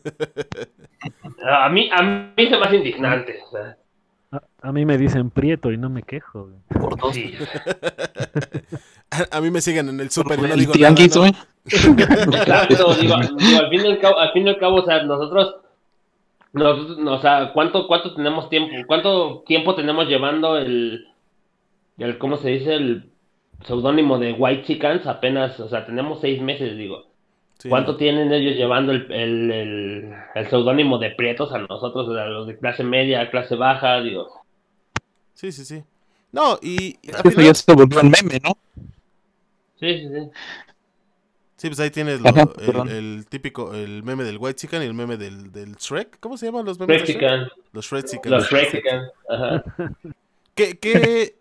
A 1.46 1.68
mí, 1.68 1.90
a 1.92 2.02
mí 2.02 2.46
se 2.48 2.50
me 2.56 2.64
hace 2.64 2.76
indignante. 2.76 3.38
o 3.46 3.50
sea, 3.50 3.76
A, 4.34 4.68
a 4.68 4.72
mí 4.72 4.84
me 4.84 4.98
dicen 4.98 5.30
prieto 5.30 5.70
y 5.70 5.76
no 5.76 5.88
me 5.90 6.02
quejo. 6.02 6.46
güey. 6.46 6.56
Por 6.80 6.98
dos. 6.98 7.14
sí. 7.14 7.34
A, 9.10 9.36
a 9.36 9.40
mí 9.40 9.50
me 9.50 9.60
siguen 9.60 9.88
en 9.88 10.00
el 10.00 10.10
súper 10.10 10.38
y 10.40 10.42
no 10.42 10.54
El 10.54 10.60
digo 10.60 10.72
tianguis, 10.72 11.14
nada, 11.14 11.30
¿no? 11.30 11.38
Exacto, 11.66 12.94
digo, 12.94 13.14
digo, 13.38 13.58
al 13.60 13.70
fin 13.70 13.84
y 13.84 13.90
al 13.92 13.98
cabo, 14.00 14.18
al 14.18 14.32
fin 14.32 14.46
y 14.46 14.50
al 14.50 14.58
cabo, 14.58 14.76
o 14.76 14.84
sea, 14.84 15.04
nosotros, 15.04 15.54
nosotros, 16.52 16.98
o 17.06 17.18
sea, 17.20 17.52
¿cuánto, 17.52 17.86
cuánto 17.86 18.14
tenemos 18.14 18.48
tiempo, 18.48 18.74
cuánto 18.88 19.44
tiempo 19.46 19.76
tenemos 19.76 20.08
llevando 20.08 20.56
el, 20.58 21.06
el 21.98 22.18
¿cómo 22.18 22.38
se 22.38 22.48
dice? 22.48 22.74
El 22.74 23.12
seudónimo 23.64 24.18
de 24.18 24.32
White 24.32 24.64
Chickens, 24.64 25.06
apenas, 25.06 25.60
o 25.60 25.68
sea, 25.68 25.86
tenemos 25.86 26.20
seis 26.20 26.40
meses, 26.42 26.76
digo. 26.76 27.13
Sí. 27.64 27.70
¿Cuánto 27.70 27.96
tienen 27.96 28.30
ellos 28.30 28.56
llevando 28.56 28.92
el, 28.92 29.10
el, 29.10 29.50
el, 29.50 30.14
el 30.34 30.50
seudónimo 30.50 30.98
de 30.98 31.12
prietos 31.12 31.50
a 31.54 31.58
nosotros, 31.58 32.10
a 32.14 32.26
los 32.26 32.46
de 32.46 32.58
clase 32.58 32.84
media, 32.84 33.30
clase 33.30 33.54
baja, 33.56 34.02
digo? 34.02 34.28
Sí, 35.32 35.50
sí, 35.50 35.64
sí. 35.64 35.82
No, 36.30 36.58
y 36.60 36.98
Eso 37.02 37.22
final- 37.22 37.46
ya 37.46 37.54
se 37.54 37.72
volvió 37.72 38.00
un 38.02 38.10
meme, 38.10 38.38
¿no? 38.44 38.58
Sí, 39.80 39.98
sí, 39.98 40.08
sí. 40.08 40.30
Sí, 41.56 41.68
pues 41.68 41.80
ahí 41.80 41.90
tienes 41.90 42.20
lo- 42.20 42.28
Ajá, 42.28 42.46
el, 42.90 43.24
típico, 43.30 43.72
el 43.72 44.02
meme 44.02 44.24
del 44.24 44.36
White 44.36 44.56
Chicken 44.56 44.82
y 44.82 44.84
el 44.84 44.92
meme 44.92 45.16
del, 45.16 45.50
del 45.50 45.76
Shrek. 45.76 46.20
¿Cómo 46.20 46.36
se 46.36 46.44
llaman 46.44 46.66
los 46.66 46.78
memes? 46.78 47.00
de 47.00 47.06
Shrek? 47.14 47.22
Mexican, 47.22 47.48
Los 47.72 47.86
Shrek 47.86 48.04
Chicken. 48.04 48.30
los 48.30 48.52
Mexican, 48.52 49.02
ajá. 49.30 49.64
Que, 50.54 50.78
que 50.78 51.34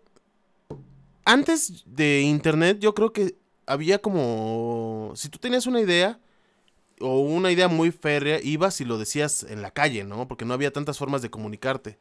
antes 1.26 1.84
de 1.86 2.22
internet 2.22 2.78
yo 2.80 2.94
creo 2.94 3.12
que 3.12 3.34
había 3.66 4.00
como... 4.00 5.12
Si 5.16 5.28
tú 5.28 5.38
tenías 5.38 5.66
una 5.66 5.80
idea 5.80 6.18
o 7.00 7.20
una 7.20 7.50
idea 7.50 7.68
muy 7.68 7.90
férrea, 7.90 8.40
ibas 8.42 8.80
y 8.80 8.84
lo 8.84 8.98
decías 8.98 9.44
en 9.44 9.62
la 9.62 9.70
calle, 9.70 10.04
¿no? 10.04 10.28
Porque 10.28 10.44
no 10.44 10.54
había 10.54 10.72
tantas 10.72 10.98
formas 10.98 11.22
de 11.22 11.30
comunicarte. 11.30 11.98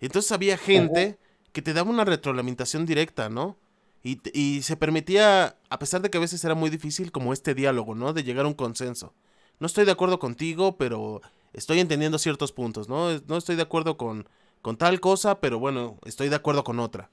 Entonces 0.00 0.32
había 0.32 0.58
gente 0.58 1.18
que 1.52 1.62
te 1.62 1.72
daba 1.72 1.90
una 1.90 2.04
retroalimentación 2.04 2.84
directa, 2.86 3.28
¿no? 3.28 3.56
Y, 4.02 4.60
se 4.60 4.76
permitía, 4.76 5.56
a 5.70 5.78
pesar 5.78 6.02
de 6.02 6.10
que 6.10 6.18
a 6.18 6.20
veces 6.20 6.44
era 6.44 6.54
muy 6.54 6.68
difícil, 6.68 7.10
como 7.10 7.32
este 7.32 7.54
diálogo, 7.54 7.94
¿no? 7.94 8.12
De 8.12 8.22
llegar 8.22 8.44
a 8.44 8.48
un 8.48 8.54
consenso. 8.54 9.14
No 9.60 9.66
estoy 9.66 9.86
de 9.86 9.92
acuerdo 9.92 10.18
contigo, 10.18 10.76
pero 10.76 11.22
estoy 11.54 11.80
entendiendo 11.80 12.18
ciertos 12.18 12.52
puntos, 12.52 12.86
¿no? 12.90 13.18
No 13.26 13.38
estoy 13.38 13.56
de 13.56 13.62
acuerdo 13.62 13.96
con, 13.96 14.28
con 14.60 14.76
tal 14.76 15.00
cosa, 15.00 15.40
pero 15.40 15.58
bueno, 15.58 15.96
estoy 16.04 16.28
de 16.28 16.36
acuerdo 16.36 16.64
con 16.64 16.80
otra. 16.80 17.08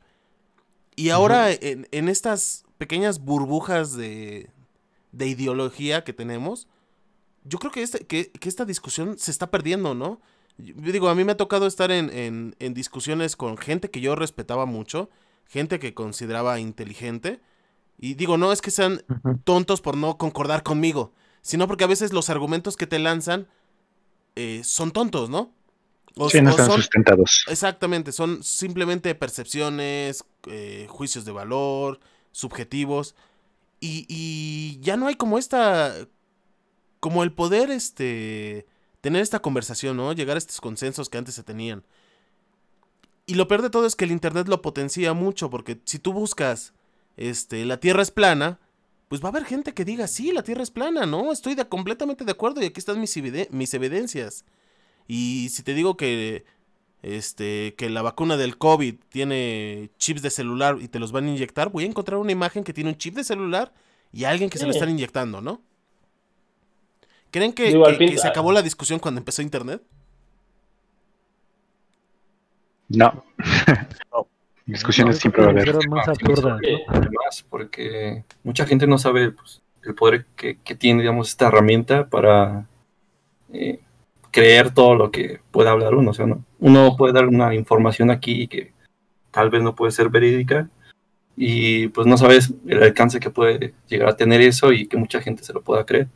Y 0.98 1.12
ahora 1.12 1.50
en, 1.54 1.88
en 1.92 2.10
estas 2.10 2.66
pequeñas 2.82 3.20
burbujas 3.20 3.94
de, 3.96 4.50
de 5.12 5.28
ideología 5.28 6.04
que 6.04 6.14
tenemos, 6.14 6.68
yo 7.44 7.60
creo 7.60 7.72
que, 7.72 7.84
este, 7.84 8.08
que, 8.08 8.32
que 8.32 8.50
esta 8.50 8.66
discusión 8.66 9.20
se 9.20 9.30
está 9.30 9.52
perdiendo, 9.52 9.94
¿no? 9.94 10.20
Yo 10.58 10.92
digo, 10.92 11.08
a 11.08 11.14
mí 11.14 11.24
me 11.24 11.34
ha 11.34 11.38
tocado 11.38 11.68
estar 11.68 11.92
en, 11.92 12.10
en- 12.10 12.56
en 12.58 12.74
discusiones 12.74 13.36
con 13.36 13.56
gente 13.58 13.92
que 13.92 14.02
yo 14.02 14.16
respetaba 14.16 14.66
mucho, 14.66 15.12
gente 15.48 15.78
que 15.78 15.94
consideraba 15.94 16.60
inteligente, 16.60 17.40
y 18.00 18.16
digo, 18.16 18.36
no 18.40 18.52
es 18.52 18.62
que 18.64 18.72
sean 18.72 19.04
tontos 19.44 19.80
por 19.80 19.96
no 19.96 20.18
concordar 20.18 20.64
conmigo, 20.64 21.14
sino 21.44 21.68
porque 21.68 21.84
a 21.84 21.88
veces 21.88 22.14
los 22.14 22.32
argumentos 22.32 22.78
que 22.78 22.88
te 22.88 22.98
lanzan 22.98 23.48
eh, 24.36 24.62
son 24.64 24.90
tontos, 24.90 25.30
¿no? 25.30 25.54
O- 26.16 26.32
Sí, 26.32 26.42
no 26.42 26.50
están 26.50 26.66
son- 26.66 26.82
sustentados. 26.82 27.46
Exactamente, 27.48 28.12
son 28.12 28.42
simplemente 28.44 29.14
percepciones, 29.14 30.26
eh, 30.48 30.88
juicios 30.90 31.26
de 31.26 31.32
valor, 31.32 32.00
subjetivos. 32.32 33.16
Y, 33.80 34.06
y 34.08 34.80
ya 34.82 34.98
no 34.98 35.08
hay 35.08 35.16
como 35.16 35.38
esta. 35.38 35.94
como 37.00 37.24
el 37.24 37.34
poder, 37.34 37.72
este. 37.72 38.68
tener 39.02 39.22
esta 39.22 39.42
conversación, 39.42 39.98
¿no? 39.98 40.14
Llegar 40.14 40.38
a 40.38 40.40
estos 40.40 40.62
consensos 40.62 41.10
que 41.10 41.18
antes 41.18 41.36
se 41.36 41.44
tenían. 41.44 41.84
Y 43.26 43.36
lo 43.36 43.48
peor 43.48 43.62
de 43.62 43.70
todo 43.70 43.86
es 43.86 43.96
que 43.96 44.06
el 44.06 44.12
internet 44.12 44.48
lo 44.48 44.62
potencia 44.62 45.14
mucho, 45.14 45.50
porque 45.50 45.82
si 45.86 46.00
tú 46.00 46.14
buscas. 46.14 46.74
Este, 47.18 47.66
la 47.66 47.80
tierra 47.80 48.02
es 48.02 48.12
plana. 48.12 48.60
Pues 49.08 49.22
va 49.22 49.26
a 49.28 49.32
haber 49.32 49.44
gente 49.44 49.74
que 49.74 49.84
diga, 49.84 50.08
sí, 50.08 50.32
la 50.32 50.42
tierra 50.42 50.64
es 50.64 50.72
plana, 50.72 51.06
¿no? 51.06 51.34
Estoy 51.34 51.56
completamente 51.68 52.24
de 52.24 52.32
acuerdo 52.32 52.62
y 52.62 52.66
aquí 52.66 52.80
están 52.80 53.02
mis, 53.02 53.14
mis 53.52 53.74
evidencias. 53.74 54.46
Y 55.06 55.50
si 55.50 55.64
te 55.64 55.74
digo 55.74 55.98
que 55.98 56.46
este, 57.02 57.74
que 57.78 57.90
la 57.90 58.02
vacuna 58.02 58.38
del 58.38 58.58
COVID 58.58 58.96
tiene 59.10 59.90
chips 59.98 60.22
de 60.22 60.30
celular 60.30 60.78
y 60.82 60.88
te 60.88 61.00
los 61.00 61.12
van 61.12 61.26
a 61.26 61.30
inyectar, 61.30 61.70
voy 61.70 61.84
a 61.84 61.88
encontrar 61.88 62.20
una 62.20 62.32
imagen 62.32 62.64
que 62.64 62.74
tiene 62.74 62.92
un 62.92 62.98
chip 62.98 63.16
de 63.16 63.24
celular 63.24 63.74
y 64.14 64.26
alguien 64.26 64.50
que 64.50 64.58
se 64.58 64.66
lo 64.66 64.72
están 64.72 64.90
inyectando, 64.90 65.42
¿no? 65.42 65.62
¿Creen 67.32 67.54
que, 67.54 67.68
Digo, 67.68 67.86
al 67.86 67.94
que- 67.94 67.98
fin- 67.98 68.10
que 68.12 68.18
se 68.18 68.28
acabó 68.28 68.52
la 68.52 68.62
discusión 68.62 69.00
cuando 69.00 69.20
empezó 69.20 69.42
Internet? 69.42 69.82
No. 72.90 73.24
Discusiones 74.66 75.16
No, 75.16 75.20
siempre 75.22 75.42
va 75.42 75.48
a 75.48 75.52
haber. 75.52 75.70
era 75.70 75.80
más 75.90 76.08
Ah, 76.08 76.14
¿no? 76.22 76.58
Además, 76.88 77.46
porque 77.50 78.24
mucha 78.44 78.66
gente 78.66 78.86
no 78.86 78.98
sabe 78.98 79.32
pues, 79.32 79.62
el 79.84 79.96
poder 79.96 80.26
que, 80.36 80.58
que 80.60 80.76
tiene, 80.76 81.02
digamos, 81.02 81.30
esta 81.30 81.48
herramienta 81.48 82.08
para 82.08 82.68
eh, 83.54 83.80
creer 84.32 84.74
todo 84.74 84.96
lo 84.96 85.12
que 85.12 85.40
pueda 85.52 85.72
hablar 85.72 85.94
uno. 85.96 86.12
O 86.12 86.14
sea, 86.14 86.26
¿no? 86.26 86.44
uno 86.60 86.96
puede 86.98 87.14
dar 87.14 87.28
una 87.28 87.54
información 87.54 88.10
aquí 88.12 88.48
que 88.48 88.72
tal 89.32 89.50
vez 89.50 89.62
no 89.62 89.76
puede 89.76 89.92
ser 89.92 90.10
verídica 90.10 90.70
y 91.38 91.88
pues 91.90 92.08
no 92.08 92.18
sabes 92.18 92.54
el 92.68 92.84
alcance 92.84 93.20
que 93.20 93.30
puede 93.30 93.74
llegar 93.88 94.10
a 94.10 94.16
tener 94.16 94.42
eso 94.42 94.72
y 94.72 94.88
que 94.88 94.98
mucha 94.98 95.22
gente 95.22 95.44
se 95.44 95.54
lo 95.54 95.62
pueda 95.62 95.86
creer. 95.86 96.08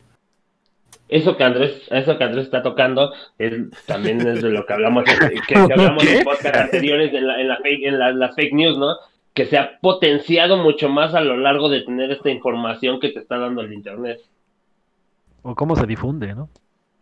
Eso 1.08 1.36
que 1.36 1.44
Andrés, 1.44 1.82
eso 1.90 2.18
que 2.18 2.24
Andrés 2.24 2.46
está 2.46 2.62
tocando 2.62 3.12
es, 3.38 3.52
también 3.86 4.20
es 4.26 4.42
de 4.42 4.50
lo 4.50 4.66
que 4.66 4.72
hablamos, 4.72 5.04
que, 5.04 5.40
que 5.46 5.54
hablamos 5.72 6.04
en 6.04 6.24
podcast 6.24 6.56
anteriores 6.56 7.14
en, 7.14 7.26
la, 7.28 7.40
en, 7.40 7.48
la 7.48 7.58
fake, 7.58 7.84
en 7.84 7.98
la- 7.98 8.12
las 8.12 8.34
fake 8.34 8.52
news, 8.54 8.76
¿no? 8.76 8.96
Que 9.32 9.46
se 9.46 9.56
ha 9.56 9.78
potenciado 9.80 10.56
mucho 10.56 10.88
más 10.88 11.14
a 11.14 11.20
lo 11.20 11.36
largo 11.36 11.68
de 11.68 11.82
tener 11.82 12.10
esta 12.10 12.30
información 12.30 12.98
que 12.98 13.10
te 13.10 13.20
está 13.20 13.38
dando 13.38 13.60
el 13.62 13.72
internet. 13.72 14.20
O 15.42 15.54
cómo 15.54 15.76
se 15.76 15.86
difunde, 15.86 16.34
¿no? 16.34 16.48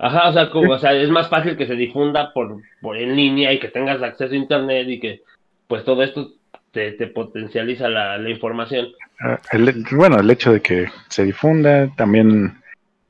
Ajá, 0.05 0.29
o 0.29 0.33
sea, 0.35 0.51
como, 0.51 0.73
o 0.75 0.79
sea, 0.79 0.93
es 0.93 1.09
más 1.09 1.31
fácil 1.31 1.57
que 1.57 1.67
se 1.67 1.75
difunda 1.77 2.31
por, 2.35 2.61
por 2.83 2.99
en 2.99 3.17
línea 3.17 3.55
y 3.55 3.59
que 3.59 3.69
tengas 3.69 4.03
acceso 4.03 4.35
a 4.35 4.37
internet 4.37 4.87
y 4.87 5.01
que 5.01 5.23
pues 5.67 5.83
todo 5.83 6.03
esto 6.03 6.33
te, 6.73 6.93
te 6.93 7.07
potencializa 7.07 7.89
la, 7.89 8.19
la 8.19 8.29
información. 8.29 8.89
Ah, 9.21 9.41
el- 9.53 9.87
bueno, 9.93 10.21
el 10.21 10.31
hecho 10.31 10.53
de 10.53 10.61
que 10.61 10.89
se 11.09 11.25
difunda, 11.25 11.89
también 11.97 12.61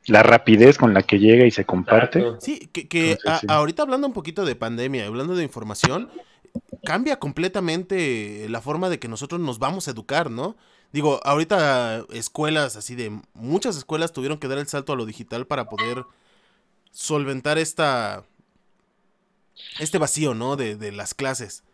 la 0.06 0.22
rapidez 0.22 0.78
con 0.78 0.94
la 0.94 1.02
que 1.02 1.18
llega 1.18 1.44
y 1.44 1.50
se 1.50 1.64
comparte. 1.64 2.20
Exacto. 2.20 2.40
Sí, 2.40 2.68
que, 2.72 2.86
que 2.86 3.10
Entonces, 3.12 3.28
a- 3.32 3.38
sí. 3.38 3.46
ahorita 3.50 3.82
hablando 3.82 4.06
un 4.06 4.12
poquito 4.12 4.44
de 4.44 4.54
pandemia, 4.54 5.04
hablando 5.06 5.34
de 5.34 5.42
información, 5.42 6.10
cambia 6.84 7.16
completamente 7.18 8.46
la 8.48 8.60
forma 8.60 8.88
de 8.88 9.00
que 9.00 9.08
nosotros 9.08 9.40
nos 9.40 9.58
vamos 9.58 9.88
a 9.88 9.90
educar, 9.90 10.30
¿no? 10.30 10.56
Digo, 10.92 11.18
ahorita 11.24 12.04
escuelas 12.12 12.76
así 12.76 12.94
de 12.94 13.10
muchas 13.34 13.76
escuelas 13.76 14.12
tuvieron 14.12 14.38
que 14.38 14.46
dar 14.46 14.58
el 14.58 14.68
salto 14.68 14.92
a 14.92 14.96
lo 14.96 15.06
digital 15.06 15.44
para 15.48 15.68
poder 15.68 16.04
solventar 16.94 17.58
esta 17.58 18.24
este 19.80 19.98
vacío, 19.98 20.32
¿no? 20.32 20.56
De, 20.56 20.76
de 20.76 20.92
las 20.92 21.12
clases. 21.12 21.64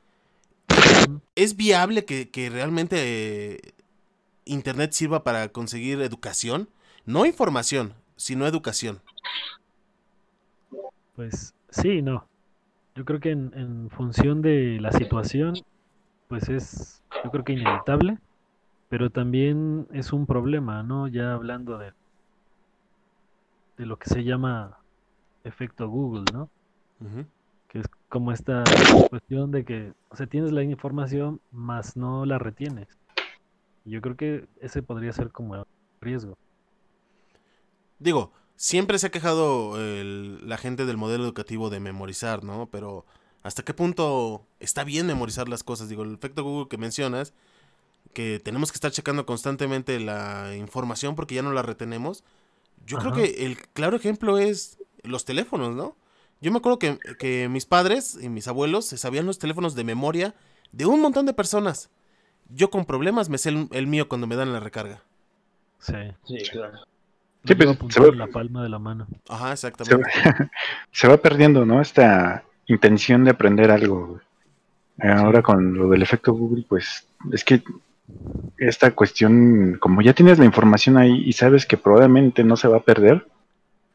¿Es 1.34 1.56
viable 1.56 2.04
que, 2.04 2.30
que 2.30 2.48
realmente 2.50 2.96
eh, 3.54 3.60
Internet 4.44 4.92
sirva 4.92 5.22
para 5.22 5.48
conseguir 5.48 6.00
educación? 6.00 6.68
No 7.04 7.26
información, 7.26 7.94
sino 8.16 8.46
educación. 8.46 9.00
Pues 11.16 11.54
sí 11.68 11.88
y 11.98 12.02
no. 12.02 12.26
Yo 12.94 13.04
creo 13.04 13.20
que 13.20 13.30
en, 13.30 13.52
en 13.54 13.90
función 13.90 14.42
de 14.42 14.78
la 14.80 14.92
situación, 14.92 15.54
pues 16.28 16.48
es, 16.48 17.02
yo 17.22 17.30
creo 17.30 17.44
que 17.44 17.52
inevitable, 17.52 18.18
pero 18.88 19.10
también 19.10 19.86
es 19.92 20.12
un 20.12 20.26
problema, 20.26 20.82
¿no? 20.82 21.08
Ya 21.08 21.34
hablando 21.34 21.78
de, 21.78 21.92
de 23.76 23.86
lo 23.86 23.98
que 23.98 24.08
se 24.08 24.24
llama 24.24 24.79
efecto 25.44 25.88
Google, 25.88 26.24
¿no? 26.32 26.50
Que 27.68 27.80
es 27.80 27.86
como 28.08 28.32
esta 28.32 28.64
cuestión 29.08 29.50
de 29.50 29.64
que, 29.64 29.92
o 30.10 30.16
sea, 30.16 30.26
tienes 30.26 30.52
la 30.52 30.62
información, 30.62 31.40
más 31.50 31.96
no 31.96 32.26
la 32.26 32.38
retienes. 32.38 32.88
Yo 33.84 34.00
creo 34.00 34.16
que 34.16 34.46
ese 34.60 34.82
podría 34.82 35.12
ser 35.12 35.30
como 35.30 35.54
el 35.56 35.64
riesgo. 36.00 36.36
Digo, 37.98 38.32
siempre 38.56 38.98
se 38.98 39.06
ha 39.06 39.10
quejado 39.10 39.78
el- 39.80 40.48
la 40.48 40.58
gente 40.58 40.86
del 40.86 40.96
modelo 40.96 41.24
educativo 41.24 41.70
de 41.70 41.80
memorizar, 41.80 42.44
¿no? 42.44 42.68
Pero 42.70 43.04
¿hasta 43.42 43.62
qué 43.62 43.74
punto 43.74 44.46
está 44.58 44.84
bien 44.84 45.06
memorizar 45.06 45.48
las 45.48 45.62
cosas? 45.64 45.88
Digo, 45.88 46.02
el 46.02 46.14
efecto 46.14 46.42
Google 46.42 46.68
que 46.68 46.78
mencionas, 46.78 47.34
que 48.12 48.40
tenemos 48.42 48.72
que 48.72 48.76
estar 48.76 48.90
checando 48.92 49.26
constantemente 49.26 50.00
la 50.00 50.56
información 50.56 51.14
porque 51.14 51.34
ya 51.36 51.42
no 51.42 51.52
la 51.52 51.62
retenemos. 51.62 52.24
Yo 52.86 52.98
creo 52.98 53.12
que 53.12 53.46
el 53.46 53.58
claro 53.72 53.96
ejemplo 53.96 54.38
es 54.38 54.78
los 55.04 55.24
teléfonos, 55.24 55.74
¿no? 55.74 55.96
Yo 56.40 56.50
me 56.50 56.58
acuerdo 56.58 56.78
que, 56.78 56.98
que 57.18 57.48
mis 57.48 57.66
padres 57.66 58.18
y 58.20 58.28
mis 58.28 58.48
abuelos 58.48 58.86
se 58.86 58.96
sabían 58.96 59.26
los 59.26 59.38
teléfonos 59.38 59.74
de 59.74 59.84
memoria 59.84 60.34
de 60.72 60.86
un 60.86 61.00
montón 61.00 61.26
de 61.26 61.34
personas. 61.34 61.90
Yo 62.48 62.70
con 62.70 62.84
problemas 62.84 63.28
me 63.28 63.38
sé 63.38 63.50
el, 63.50 63.68
el 63.72 63.86
mío 63.86 64.08
cuando 64.08 64.26
me 64.26 64.36
dan 64.36 64.52
la 64.52 64.60
recarga. 64.60 65.02
Sí. 65.78 65.94
Sí, 66.24 66.36
claro. 66.50 66.78
Sí, 67.44 67.54
pues, 67.54 67.94
se 67.94 68.00
en 68.02 68.18
la 68.18 68.26
palma 68.26 68.62
de 68.62 68.68
la 68.68 68.78
mano. 68.78 69.06
Ajá, 69.28 69.56
Se, 69.56 69.68
exactamente. 69.68 70.10
se 70.92 71.08
va 71.08 71.16
perdiendo, 71.16 71.64
¿no? 71.64 71.80
Esta 71.80 72.44
intención 72.66 73.24
de 73.24 73.30
aprender 73.30 73.70
algo. 73.70 74.20
Ahora 75.02 75.42
con 75.42 75.74
lo 75.74 75.88
del 75.88 76.02
efecto 76.02 76.34
Google, 76.34 76.64
pues 76.68 77.06
es 77.32 77.44
que 77.44 77.62
esta 78.58 78.90
cuestión, 78.90 79.78
como 79.80 80.02
ya 80.02 80.12
tienes 80.12 80.38
la 80.38 80.44
información 80.44 80.98
ahí 80.98 81.22
y 81.24 81.32
sabes 81.32 81.64
que 81.64 81.78
probablemente 81.78 82.44
no 82.44 82.56
se 82.56 82.68
va 82.68 82.78
a 82.78 82.82
perder, 82.82 83.26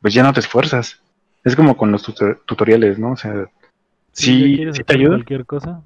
pues 0.05 0.13
ya 0.13 0.21
no 0.21 0.33
te 0.33 0.39
esfuerzas. 0.39 1.01
Es 1.43 1.55
como 1.55 1.75
con 1.75 1.91
los 1.91 2.07
tutor- 2.07 2.41
tutoriales, 2.45 2.99
¿no? 2.99 3.13
O 3.13 3.17
sea, 3.17 3.33
¿ya 3.33 3.47
sí, 4.13 4.61
te 4.85 4.93
ayuda. 4.93 5.15
Cualquier 5.15 5.45
cosa. 5.47 5.81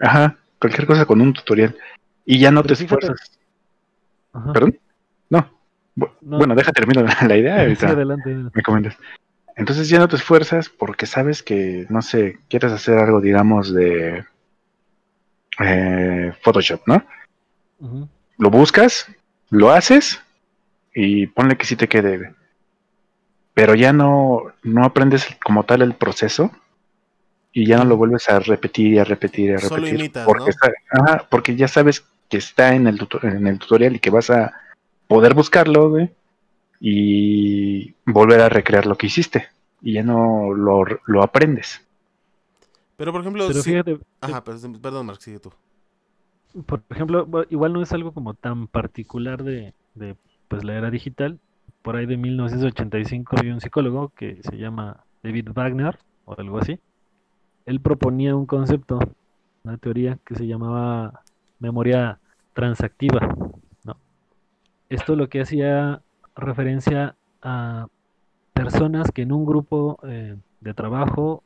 Ajá, 0.00 0.36
cualquier 0.60 0.88
cosa 0.88 1.06
con 1.06 1.20
un 1.20 1.32
tutorial. 1.32 1.76
Y 2.26 2.40
ya 2.40 2.50
no 2.50 2.62
Pero 2.64 2.74
te 2.74 2.82
fíjate- 2.84 3.06
esfuerzas. 3.06 3.38
Ajá. 4.32 4.52
¿Perdón? 4.52 4.78
No. 5.30 5.48
No. 5.94 6.08
Bueno, 6.38 6.56
deja 6.56 6.72
terminar 6.72 7.04
la, 7.04 7.28
la 7.28 7.36
idea. 7.36 7.54
Sí, 7.58 7.60
ahorita 7.62 7.88
adelante. 7.90 8.34
me 8.52 8.62
comentas. 8.64 8.96
Entonces 9.54 9.88
ya 9.88 10.00
no 10.00 10.08
te 10.08 10.16
esfuerzas 10.16 10.68
porque 10.68 11.06
sabes 11.06 11.44
que, 11.44 11.86
no 11.90 12.02
sé, 12.02 12.40
quieres 12.48 12.72
hacer 12.72 12.98
algo, 12.98 13.20
digamos, 13.20 13.72
de 13.72 14.24
eh, 15.60 16.32
Photoshop, 16.42 16.80
¿no? 16.88 17.04
Lo 18.38 18.50
buscas, 18.50 19.06
lo 19.50 19.70
haces 19.70 20.20
y 20.92 21.28
ponle 21.28 21.56
que 21.56 21.66
sí 21.66 21.76
te 21.76 21.86
quede. 21.88 22.34
Pero 23.54 23.74
ya 23.74 23.92
no, 23.92 24.42
no 24.62 24.84
aprendes 24.84 25.26
como 25.44 25.62
tal 25.64 25.82
el 25.82 25.94
proceso 25.94 26.50
y 27.52 27.66
ya 27.66 27.78
no 27.78 27.84
lo 27.84 27.96
vuelves 27.96 28.28
a 28.28 28.40
repetir 28.40 28.94
y 28.94 28.98
a 28.98 29.04
repetir 29.04 29.50
y 29.50 29.54
a 29.54 29.58
Solo 29.58 29.76
repetir. 29.76 30.00
imitas, 30.00 30.26
porque, 30.26 30.40
¿no? 30.44 30.48
está- 30.50 30.72
ajá, 30.90 31.26
porque 31.30 31.54
ya 31.56 31.68
sabes 31.68 32.04
que 32.28 32.38
está 32.38 32.74
en 32.74 32.88
el, 32.88 32.98
en 33.22 33.46
el 33.46 33.58
tutorial 33.58 33.94
y 33.94 34.00
que 34.00 34.10
vas 34.10 34.30
a 34.30 34.52
poder 35.06 35.34
buscarlo 35.34 35.96
y 36.80 37.94
volver 38.04 38.40
a 38.40 38.48
recrear 38.48 38.86
lo 38.86 38.96
que 38.96 39.06
hiciste. 39.06 39.48
Y 39.82 39.92
ya 39.92 40.02
no 40.02 40.52
lo, 40.52 40.84
lo 41.06 41.22
aprendes. 41.22 41.80
Pero 42.96 43.12
por 43.12 43.20
ejemplo, 43.20 43.46
Pero 43.46 43.62
fíjate, 43.62 43.98
Ajá, 44.20 44.42
pues, 44.42 44.66
perdón, 44.80 45.06
Mark, 45.06 45.20
sigue 45.20 45.38
tú. 45.38 45.52
por 46.66 46.82
ejemplo, 46.90 47.28
igual 47.50 47.72
no 47.72 47.82
es 47.82 47.92
algo 47.92 48.12
como 48.12 48.34
tan 48.34 48.66
particular 48.66 49.42
de, 49.42 49.74
de, 49.94 50.16
pues 50.48 50.64
la 50.64 50.74
era 50.74 50.90
digital. 50.90 51.38
Por 51.84 51.96
ahí 51.96 52.06
de 52.06 52.16
1985 52.16 53.36
había 53.38 53.52
un 53.52 53.60
psicólogo 53.60 54.08
que 54.16 54.42
se 54.42 54.56
llama 54.56 55.04
David 55.22 55.50
Wagner 55.54 55.98
o 56.24 56.34
algo 56.40 56.56
así. 56.56 56.80
Él 57.66 57.78
proponía 57.80 58.34
un 58.34 58.46
concepto, 58.46 58.98
una 59.64 59.76
teoría 59.76 60.18
que 60.24 60.34
se 60.34 60.46
llamaba 60.46 61.20
memoria 61.58 62.20
transactiva. 62.54 63.20
Esto 64.88 65.14
lo 65.14 65.28
que 65.28 65.42
hacía 65.42 66.00
referencia 66.34 67.16
a 67.42 67.88
personas 68.54 69.10
que 69.12 69.20
en 69.20 69.32
un 69.32 69.44
grupo 69.44 69.98
eh, 70.04 70.36
de 70.60 70.72
trabajo, 70.72 71.42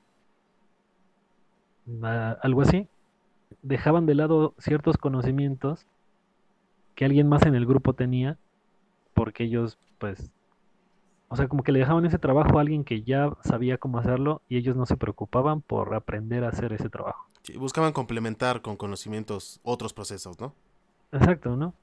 algo 2.43 2.62
así, 2.62 2.86
dejaban 3.62 4.06
de 4.06 4.15
lado 4.15 4.55
ciertos 4.59 4.98
conocimientos 4.98 5.85
que 6.94 7.05
alguien 7.05 7.28
más 7.28 7.43
en 7.43 7.56
el 7.56 7.66
grupo 7.66 7.94
tenía, 7.94 8.39
porque 9.15 9.43
ellos, 9.43 9.78
pues, 9.98 10.30
o 11.28 11.36
sea, 11.36 11.48
como 11.48 11.62
que 11.62 11.72
le 11.72 11.80
dejaban 11.80 12.06
ese 12.06 12.18
trabajo 12.18 12.58
a 12.58 12.62
alguien 12.62 12.84
que 12.84 13.02
ya 13.02 13.30
sabía 13.44 13.78
cómo 13.78 13.98
hacerlo 13.98 14.42
y 14.48 14.58
ellos 14.58 14.76
no 14.76 14.86
se 14.86 14.96
preocupaban 14.96 15.62
por 15.62 15.94
aprender 15.94 16.44
a 16.44 16.48
hacer 16.48 16.72
ese 16.72 16.90
trabajo. 16.90 17.26
Sí, 17.42 17.56
buscaban 17.56 17.92
complementar 17.92 18.62
con 18.62 18.76
conocimientos 18.76 19.60
otros 19.62 19.92
procesos, 19.92 20.38
¿no? 20.38 20.54
Exacto, 21.12 21.56
¿no? 21.56 21.74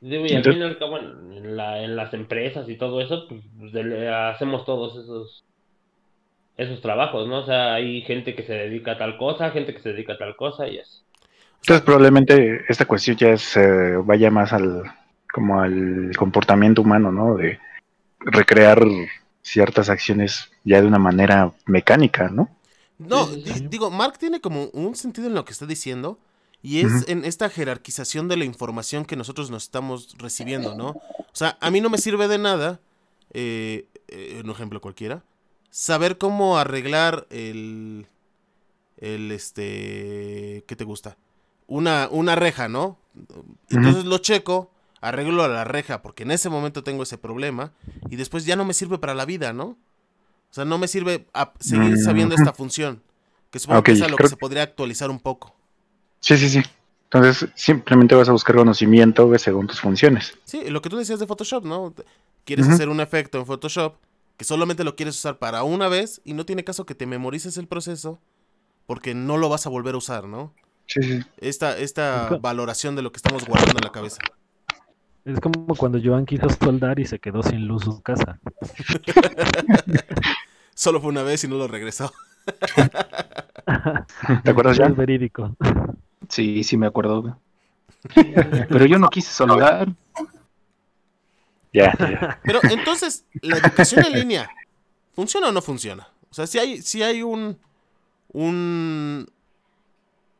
Digo, 0.00 0.26
y 0.26 0.34
al 0.34 0.44
fin 0.46 0.58
y 0.58 0.62
al 0.62 0.78
cabo, 0.78 0.98
en, 0.98 1.32
en 1.32 1.56
la- 1.56 1.82
en 1.82 1.96
las 1.96 2.12
empresas 2.14 2.68
y 2.68 2.76
todo 2.76 3.00
eso, 3.00 3.26
pues, 3.28 3.42
pues, 3.58 3.72
de- 3.72 4.08
hacemos 4.08 4.64
todos 4.64 4.96
esos 4.96 5.44
esos 6.56 6.80
trabajos, 6.80 7.28
¿no? 7.28 7.40
O 7.40 7.44
sea, 7.44 7.74
hay 7.74 8.00
gente 8.02 8.34
que 8.34 8.42
se 8.42 8.54
dedica 8.54 8.92
a 8.92 8.98
tal 8.98 9.18
cosa, 9.18 9.50
gente 9.50 9.74
que 9.74 9.80
se 9.80 9.90
dedica 9.92 10.14
a 10.14 10.18
tal 10.18 10.34
cosa 10.36 10.66
y 10.66 10.78
así. 10.78 11.02
Entonces 11.60 11.82
probablemente 11.84 12.64
esta 12.68 12.84
cuestión 12.86 13.16
ya 13.16 13.36
se 13.36 13.96
vaya 13.96 14.30
más 14.30 14.52
al 14.52 14.82
como 15.32 15.60
al 15.60 16.12
comportamiento 16.16 16.82
humano, 16.82 17.10
¿no? 17.10 17.36
De 17.36 17.58
recrear 18.20 18.84
ciertas 19.42 19.88
acciones 19.88 20.50
ya 20.64 20.80
de 20.80 20.86
una 20.86 20.98
manera 20.98 21.52
mecánica, 21.66 22.28
¿no? 22.28 22.48
No, 22.98 23.26
digo, 23.26 23.90
Mark 23.90 24.18
tiene 24.18 24.40
como 24.40 24.66
un 24.66 24.94
sentido 24.94 25.26
en 25.26 25.34
lo 25.34 25.44
que 25.44 25.52
está 25.52 25.66
diciendo 25.66 26.18
y 26.62 26.80
es 26.80 27.08
en 27.08 27.24
esta 27.24 27.50
jerarquización 27.50 28.28
de 28.28 28.36
la 28.36 28.44
información 28.44 29.04
que 29.04 29.16
nosotros 29.16 29.50
nos 29.50 29.64
estamos 29.64 30.16
recibiendo, 30.18 30.76
¿no? 30.76 30.90
O 30.90 31.32
sea, 31.32 31.58
a 31.60 31.70
mí 31.72 31.80
no 31.80 31.90
me 31.90 31.98
sirve 31.98 32.28
de 32.28 32.38
nada, 32.38 32.80
eh, 33.32 33.86
eh, 34.06 34.40
un 34.44 34.50
ejemplo 34.50 34.80
cualquiera, 34.80 35.24
saber 35.70 36.18
cómo 36.18 36.58
arreglar 36.58 37.26
el, 37.30 38.06
el, 38.98 39.32
este, 39.32 40.64
¿qué 40.68 40.76
te 40.76 40.84
gusta? 40.84 41.16
Una, 41.66 42.08
una 42.12 42.36
reja, 42.36 42.68
¿no? 42.68 42.98
Entonces 43.68 44.04
lo 44.04 44.18
checo, 44.18 44.70
arreglo 45.02 45.46
la 45.46 45.64
reja 45.64 46.00
porque 46.00 46.22
en 46.22 46.30
ese 46.30 46.48
momento 46.48 46.82
tengo 46.82 47.02
ese 47.02 47.18
problema 47.18 47.72
y 48.08 48.16
después 48.16 48.46
ya 48.46 48.56
no 48.56 48.64
me 48.64 48.72
sirve 48.72 48.98
para 48.98 49.14
la 49.14 49.26
vida, 49.26 49.52
¿no? 49.52 49.64
O 49.64 50.54
sea, 50.54 50.64
no 50.64 50.78
me 50.78 50.88
sirve 50.88 51.26
a 51.34 51.52
seguir 51.60 51.98
sabiendo 51.98 52.34
Ujú. 52.34 52.42
esta 52.42 52.54
función, 52.54 53.02
que 53.50 53.58
supongo 53.58 53.80
Ok, 53.80 53.86
que 53.86 53.92
es 53.92 54.02
a 54.02 54.08
lo 54.08 54.16
que 54.16 54.28
se 54.28 54.36
podría 54.36 54.62
actualizar 54.62 55.10
un 55.10 55.18
poco. 55.20 55.54
Sí, 56.20 56.36
sí, 56.38 56.48
sí. 56.48 56.62
Entonces 57.04 57.50
simplemente 57.54 58.14
vas 58.14 58.28
a 58.28 58.32
buscar 58.32 58.56
conocimiento 58.56 59.30
según 59.38 59.66
tus 59.66 59.80
funciones. 59.80 60.34
Sí, 60.44 60.70
lo 60.70 60.80
que 60.80 60.88
tú 60.88 60.96
decías 60.96 61.18
de 61.20 61.26
Photoshop, 61.26 61.64
¿no? 61.64 61.94
Quieres 62.44 62.68
hacer 62.68 62.88
un 62.88 63.00
efecto 63.00 63.38
en 63.38 63.46
Photoshop 63.46 63.96
que 64.36 64.44
solamente 64.44 64.82
lo 64.84 64.96
quieres 64.96 65.16
usar 65.18 65.38
para 65.38 65.62
una 65.62 65.88
vez 65.88 66.20
y 66.24 66.32
no 66.32 66.46
tiene 66.46 66.64
caso 66.64 66.86
que 66.86 66.94
te 66.94 67.06
memorices 67.06 67.56
el 67.58 67.66
proceso 67.66 68.18
porque 68.86 69.14
no 69.14 69.36
lo 69.36 69.48
vas 69.48 69.66
a 69.66 69.70
volver 69.70 69.94
a 69.94 69.98
usar, 69.98 70.24
¿no? 70.24 70.54
Sí, 70.86 71.02
sí. 71.02 71.20
Esta, 71.38 71.78
esta 71.78 72.38
valoración 72.40 72.96
de 72.96 73.02
lo 73.02 73.12
que 73.12 73.18
estamos 73.18 73.44
guardando 73.46 73.78
en 73.78 73.84
la 73.84 73.92
cabeza. 73.92 74.18
Es 75.24 75.40
como 75.40 75.74
cuando 75.76 76.00
Joan 76.02 76.26
quiso 76.26 76.48
soldar 76.50 76.98
y 76.98 77.04
se 77.04 77.18
quedó 77.18 77.42
sin 77.42 77.66
luz 77.66 77.84
su 77.84 78.02
casa. 78.02 78.40
Solo 80.74 81.00
fue 81.00 81.10
una 81.10 81.22
vez 81.22 81.44
y 81.44 81.48
no 81.48 81.56
lo 81.56 81.68
regresó. 81.68 82.12
¿Te 84.42 84.50
acuerdas 84.50 84.78
ya? 84.78 84.86
Es 84.86 84.96
verídico. 84.96 85.54
Sí, 86.28 86.64
sí 86.64 86.76
me 86.76 86.86
acuerdo. 86.86 87.38
Pero 88.14 88.86
yo 88.86 88.98
no 88.98 89.08
quise 89.08 89.32
soldar. 89.32 89.88
Ya, 91.72 91.94
ya. 91.98 92.40
Pero 92.42 92.60
entonces, 92.64 93.24
¿la 93.40 93.58
educación 93.58 94.04
en 94.06 94.12
línea 94.12 94.50
funciona 95.14 95.48
o 95.48 95.52
no 95.52 95.62
funciona? 95.62 96.08
O 96.30 96.34
sea, 96.34 96.46
si 96.46 96.58
hay, 96.58 96.82
si 96.82 97.02
hay 97.02 97.22
un, 97.22 97.58
un 98.32 99.30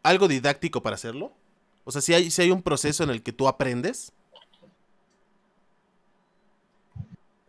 algo 0.02 0.28
didáctico 0.28 0.82
para 0.82 0.94
hacerlo. 0.94 1.32
O 1.84 1.92
sea, 1.92 2.00
si 2.00 2.14
hay, 2.14 2.30
si 2.30 2.42
hay 2.42 2.50
un 2.50 2.62
proceso 2.62 3.04
en 3.04 3.10
el 3.10 3.22
que 3.22 3.32
tú 3.32 3.48
aprendes. 3.48 4.12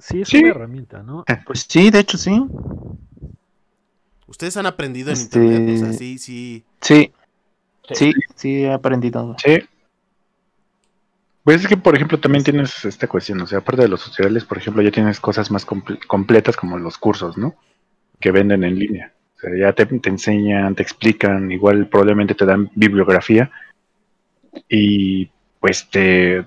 Sí, 0.06 0.22
es 0.22 0.28
Sí. 0.28 0.40
una 0.40 0.50
herramienta, 0.50 1.02
¿no? 1.02 1.24
Pues 1.46 1.66
sí, 1.68 1.90
de 1.90 2.00
hecho 2.00 2.18
sí. 2.18 2.44
Ustedes 4.28 4.58
han 4.58 4.66
aprendido 4.66 5.10
en 5.12 5.14
Este- 5.14 5.40
internet. 5.42 5.76
O 5.76 5.86
sea, 5.86 5.94
sí, 5.94 6.18
sí. 6.18 6.64
Sí, 6.82 7.12
Sí. 7.94 7.96
sí, 7.96 8.14
sí 8.36 8.64
he 8.64 8.74
aprendido. 8.74 9.36
Sí. 9.44 9.60
Pues 11.46 11.62
es 11.62 11.68
que, 11.68 11.78
por 11.78 11.96
ejemplo, 11.96 12.20
también 12.20 12.44
tienes 12.44 12.84
esta 12.84 13.08
cuestión, 13.08 13.40
o 13.42 13.48
sea, 13.48 13.60
aparte 13.60 13.84
de 13.84 13.88
los 13.88 14.04
tutoriales, 14.04 14.44
por 14.44 14.58
ejemplo, 14.58 14.82
ya 14.82 14.92
tienes 14.92 15.20
cosas 15.22 15.52
más 15.52 15.66
comple- 15.66 16.06
completas 16.08 16.58
como 16.58 16.78
los 16.78 16.98
cursos, 16.98 17.38
¿no? 17.38 17.56
Que 18.20 18.32
venden 18.32 18.64
en 18.66 18.80
línea. 18.80 19.14
O 19.38 19.40
sea, 19.40 19.52
ya 19.58 19.72
te, 19.74 19.86
te 19.86 20.10
enseñan, 20.10 20.76
te 20.76 20.84
explican, 20.84 21.50
igual 21.52 21.88
probablemente 21.88 22.36
te 22.36 22.46
dan 22.46 22.70
bibliografía 22.76 23.52
y 24.70 25.30
pues 25.62 25.90
te, 25.90 26.46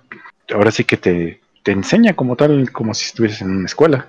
ahora 0.55 0.71
sí 0.71 0.85
que 0.85 0.97
te, 0.99 1.41
te 1.67 1.73
enseña 1.73 2.15
como 2.15 2.37
tal, 2.37 2.71
como 2.71 2.95
si 2.95 3.07
estuvieses 3.07 3.43
en 3.43 3.51
una 3.51 3.67
escuela. 3.67 4.09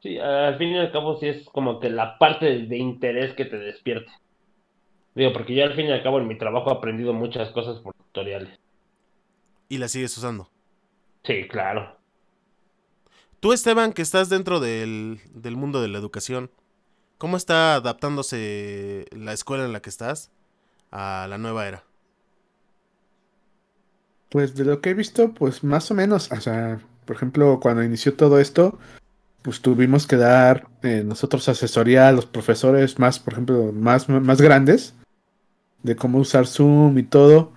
Sí, 0.00 0.16
al 0.16 0.56
fin 0.58 0.68
y 0.68 0.78
al 0.78 0.92
cabo 0.92 1.18
sí 1.18 1.26
es 1.26 1.44
como 1.46 1.80
que 1.80 1.90
la 1.90 2.18
parte 2.18 2.46
de, 2.46 2.78
interés 2.78 3.34
que 3.34 3.44
te 3.46 3.58
despierte. 3.58 4.12
Digo, 5.16 5.32
porque 5.32 5.56
yo 5.56 5.64
al 5.64 5.74
fin 5.74 5.86
y 5.86 5.90
al 5.90 6.04
cabo 6.04 6.20
en 6.20 6.28
mi 6.28 6.38
trabajo 6.38 6.70
he 6.70 6.74
aprendido 6.74 7.12
muchas 7.12 7.50
cosas 7.50 7.80
por 7.80 7.94
tutoriales. 7.94 8.60
Y 9.68 9.78
la 9.78 9.88
sigues 9.88 10.16
usando. 10.16 10.48
Sí, 11.24 11.48
claro. 11.48 11.96
Tú, 13.40 13.52
Esteban, 13.52 13.92
que 13.92 14.02
estás 14.02 14.28
dentro 14.28 14.60
del, 14.60 15.18
del 15.32 15.56
mundo 15.56 15.82
de 15.82 15.88
la 15.88 15.98
educación, 15.98 16.48
¿cómo 17.18 17.36
está 17.36 17.74
adaptándose 17.74 19.06
la 19.10 19.32
escuela 19.32 19.64
en 19.64 19.72
la 19.72 19.82
que 19.82 19.90
estás 19.90 20.30
a 20.92 21.26
la 21.28 21.38
nueva 21.38 21.66
era? 21.66 21.82
Pues 24.34 24.56
de 24.56 24.64
lo 24.64 24.80
que 24.80 24.90
he 24.90 24.94
visto, 24.94 25.32
pues 25.32 25.62
más 25.62 25.92
o 25.92 25.94
menos, 25.94 26.32
o 26.32 26.40
sea, 26.40 26.80
por 27.04 27.14
ejemplo, 27.14 27.60
cuando 27.62 27.84
inició 27.84 28.14
todo 28.14 28.40
esto, 28.40 28.80
pues 29.42 29.60
tuvimos 29.60 30.08
que 30.08 30.16
dar 30.16 30.66
eh, 30.82 31.04
nosotros 31.06 31.48
asesoría 31.48 32.08
a 32.08 32.12
los 32.12 32.26
profesores 32.26 32.98
más, 32.98 33.20
por 33.20 33.34
ejemplo, 33.34 33.70
más, 33.72 34.08
más 34.08 34.40
grandes 34.40 34.94
de 35.84 35.94
cómo 35.94 36.18
usar 36.18 36.48
Zoom 36.48 36.98
y 36.98 37.04
todo. 37.04 37.52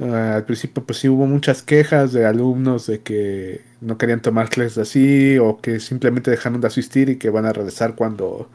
Ah, 0.00 0.34
al 0.34 0.44
principio 0.46 0.84
pues 0.84 0.98
sí 0.98 1.08
hubo 1.08 1.26
muchas 1.26 1.62
quejas 1.62 2.12
de 2.12 2.26
alumnos 2.26 2.88
de 2.88 3.02
que 3.02 3.62
no 3.80 3.96
querían 3.96 4.20
tomar 4.20 4.48
clases 4.48 4.78
así 4.78 5.38
o 5.38 5.58
que 5.58 5.78
simplemente 5.78 6.32
dejaron 6.32 6.60
de 6.60 6.66
asistir 6.66 7.08
y 7.08 7.18
que 7.18 7.30
van 7.30 7.46
a 7.46 7.52
regresar 7.52 7.94
cuando 7.94 8.50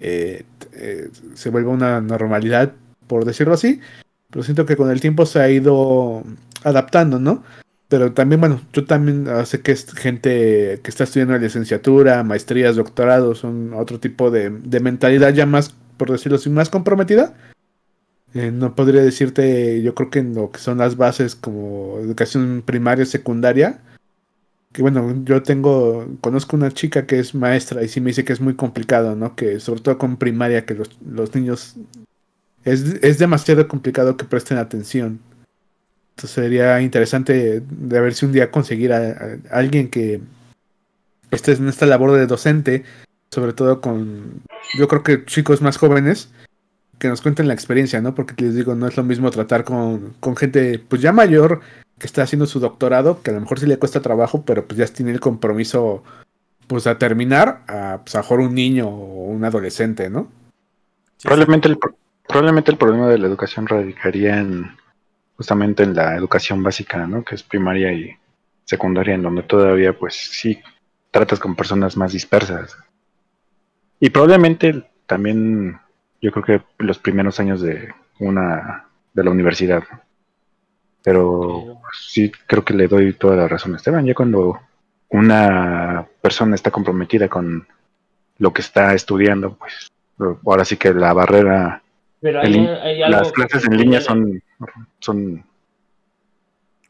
eh, 0.00 0.44
eh, 0.72 1.10
se 1.34 1.50
vuelva 1.50 1.70
una 1.70 2.00
normalidad, 2.00 2.72
por 3.06 3.26
decirlo 3.26 3.52
así. 3.52 3.82
Pero 4.30 4.42
siento 4.42 4.64
que 4.64 4.76
con 4.76 4.90
el 4.90 5.02
tiempo 5.02 5.26
se 5.26 5.40
ha 5.40 5.50
ido 5.50 6.24
adaptando, 6.64 7.18
¿no? 7.20 7.44
Pero 7.88 8.12
también, 8.12 8.40
bueno, 8.40 8.60
yo 8.72 8.84
también 8.84 9.28
ah, 9.28 9.44
sé 9.46 9.60
que 9.60 9.72
es 9.72 9.92
gente 9.94 10.80
que 10.82 10.90
está 10.90 11.04
estudiando 11.04 11.38
licenciatura, 11.38 12.24
maestrías, 12.24 12.76
doctorados, 12.76 13.38
son 13.38 13.72
otro 13.74 14.00
tipo 14.00 14.30
de, 14.30 14.50
de 14.50 14.80
mentalidad 14.80 15.32
ya 15.32 15.46
más, 15.46 15.74
por 15.96 16.10
decirlo 16.10 16.36
así, 16.36 16.50
más 16.50 16.70
comprometida. 16.70 17.34
Eh, 18.34 18.50
no 18.50 18.74
podría 18.74 19.02
decirte, 19.02 19.80
yo 19.82 19.94
creo 19.94 20.10
que 20.10 20.18
en 20.18 20.34
lo 20.34 20.50
que 20.50 20.58
son 20.58 20.78
las 20.78 20.96
bases 20.96 21.36
como 21.36 21.98
educación 22.00 22.64
primaria, 22.66 23.06
secundaria, 23.06 23.80
que 24.72 24.82
bueno, 24.82 25.22
yo 25.24 25.42
tengo, 25.44 26.08
conozco 26.20 26.56
una 26.56 26.72
chica 26.72 27.06
que 27.06 27.20
es 27.20 27.32
maestra 27.32 27.84
y 27.84 27.88
sí 27.88 28.00
me 28.00 28.10
dice 28.10 28.24
que 28.24 28.32
es 28.32 28.40
muy 28.40 28.54
complicado, 28.56 29.14
¿no? 29.14 29.36
Que 29.36 29.60
sobre 29.60 29.82
todo 29.82 29.98
con 29.98 30.16
primaria, 30.16 30.66
que 30.66 30.74
los, 30.74 30.90
los 31.08 31.32
niños, 31.32 31.76
es, 32.64 32.82
es 33.02 33.18
demasiado 33.18 33.68
complicado 33.68 34.16
que 34.16 34.24
presten 34.24 34.58
atención. 34.58 35.20
Entonces 36.16 36.30
sería 36.30 36.80
interesante 36.80 37.60
de 37.60 38.00
ver 38.00 38.14
si 38.14 38.24
un 38.24 38.32
día 38.32 38.50
conseguir 38.50 38.92
a, 38.92 39.36
alguien 39.50 39.90
que 39.90 40.20
esté 41.30 41.52
en 41.52 41.68
esta 41.68 41.86
labor 41.86 42.12
de 42.12 42.26
docente, 42.26 42.84
sobre 43.30 43.52
todo 43.52 43.80
con, 43.80 44.42
yo 44.78 44.86
creo 44.86 45.02
que 45.02 45.24
chicos 45.24 45.60
más 45.60 45.76
jóvenes, 45.76 46.30
que 47.00 47.08
nos 47.08 47.20
cuenten 47.20 47.48
la 47.48 47.54
experiencia, 47.54 48.00
¿no? 48.00 48.14
Porque 48.14 48.44
les 48.44 48.54
digo, 48.54 48.76
no 48.76 48.86
es 48.86 48.96
lo 48.96 49.02
mismo 49.02 49.30
tratar 49.32 49.64
con, 49.64 50.14
con 50.20 50.36
gente 50.36 50.78
pues 50.78 51.02
ya 51.02 51.12
mayor 51.12 51.60
que 51.98 52.06
está 52.06 52.22
haciendo 52.22 52.46
su 52.46 52.60
doctorado, 52.60 53.20
que 53.22 53.30
a 53.30 53.34
lo 53.34 53.40
mejor 53.40 53.58
sí 53.58 53.66
le 53.66 53.78
cuesta 53.78 54.00
trabajo, 54.00 54.44
pero 54.44 54.64
pues 54.66 54.78
ya 54.78 54.86
tiene 54.86 55.10
el 55.10 55.20
compromiso 55.20 56.04
pues 56.68 56.86
a 56.86 56.96
terminar, 56.96 57.62
a 57.66 58.00
pues 58.04 58.14
mejor 58.14 58.40
un 58.40 58.54
niño 58.54 58.88
o 58.88 59.24
un 59.26 59.44
adolescente, 59.44 60.08
¿no? 60.08 60.30
Probablemente 61.22 61.68
el, 61.68 61.76
pro- 61.76 61.96
probablemente 62.28 62.70
el 62.70 62.78
problema 62.78 63.08
de 63.08 63.18
la 63.18 63.26
educación 63.26 63.66
radicaría 63.66 64.38
en 64.38 64.70
justamente 65.36 65.82
en 65.82 65.94
la 65.94 66.16
educación 66.16 66.62
básica, 66.62 67.06
¿no? 67.06 67.24
Que 67.24 67.34
es 67.34 67.42
primaria 67.42 67.92
y 67.92 68.16
secundaria, 68.64 69.14
en 69.14 69.22
donde 69.22 69.42
todavía, 69.42 69.92
pues 69.92 70.14
sí, 70.14 70.60
tratas 71.10 71.38
con 71.38 71.54
personas 71.54 71.96
más 71.96 72.12
dispersas. 72.12 72.76
Y 74.00 74.10
probablemente 74.10 74.84
también, 75.06 75.78
yo 76.20 76.30
creo 76.32 76.44
que 76.44 76.62
los 76.78 76.98
primeros 76.98 77.38
años 77.40 77.60
de 77.60 77.92
una 78.20 78.86
de 79.12 79.24
la 79.24 79.30
universidad. 79.30 79.82
Pero 81.02 81.80
sí, 81.92 82.32
creo 82.46 82.64
que 82.64 82.74
le 82.74 82.88
doy 82.88 83.12
toda 83.12 83.36
la 83.36 83.48
razón 83.48 83.74
a 83.74 83.76
Esteban. 83.76 84.06
Ya 84.06 84.14
cuando 84.14 84.58
una 85.10 86.06
persona 86.22 86.54
está 86.54 86.70
comprometida 86.70 87.28
con 87.28 87.66
lo 88.38 88.52
que 88.52 88.62
está 88.62 88.94
estudiando, 88.94 89.56
pues 89.56 89.92
ahora 90.46 90.64
sí 90.64 90.76
que 90.76 90.94
la 90.94 91.12
barrera 91.12 91.82
Pero 92.20 92.40
hay, 92.40 92.54
in- 92.54 92.68
hay 92.68 93.02
algo 93.02 93.18
las 93.18 93.32
clases 93.32 93.64
en 93.66 93.76
línea 93.76 94.00
son 94.00 94.42
son 95.00 95.44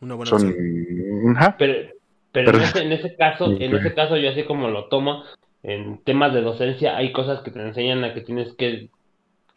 Una 0.00 0.14
buena 0.14 0.30
son 0.30 1.36
ajá, 1.36 1.56
Pero, 1.58 1.90
pero 2.32 2.50
en, 2.50 2.56
Pero- 2.56 2.64
ese, 2.64 2.82
en 2.82 2.92
ese 2.92 3.16
caso, 3.16 3.46
en 3.52 3.74
ese 3.74 3.94
caso 3.94 4.16
yo 4.16 4.30
así 4.30 4.44
como 4.44 4.68
lo 4.68 4.88
tomo, 4.88 5.22
en 5.62 5.98
temas 6.04 6.32
de 6.34 6.42
docencia 6.42 6.96
hay 6.96 7.12
cosas 7.12 7.40
que 7.42 7.50
te 7.50 7.60
enseñan 7.60 8.04
a 8.04 8.12
que 8.14 8.20
tienes 8.20 8.52
que, 8.54 8.90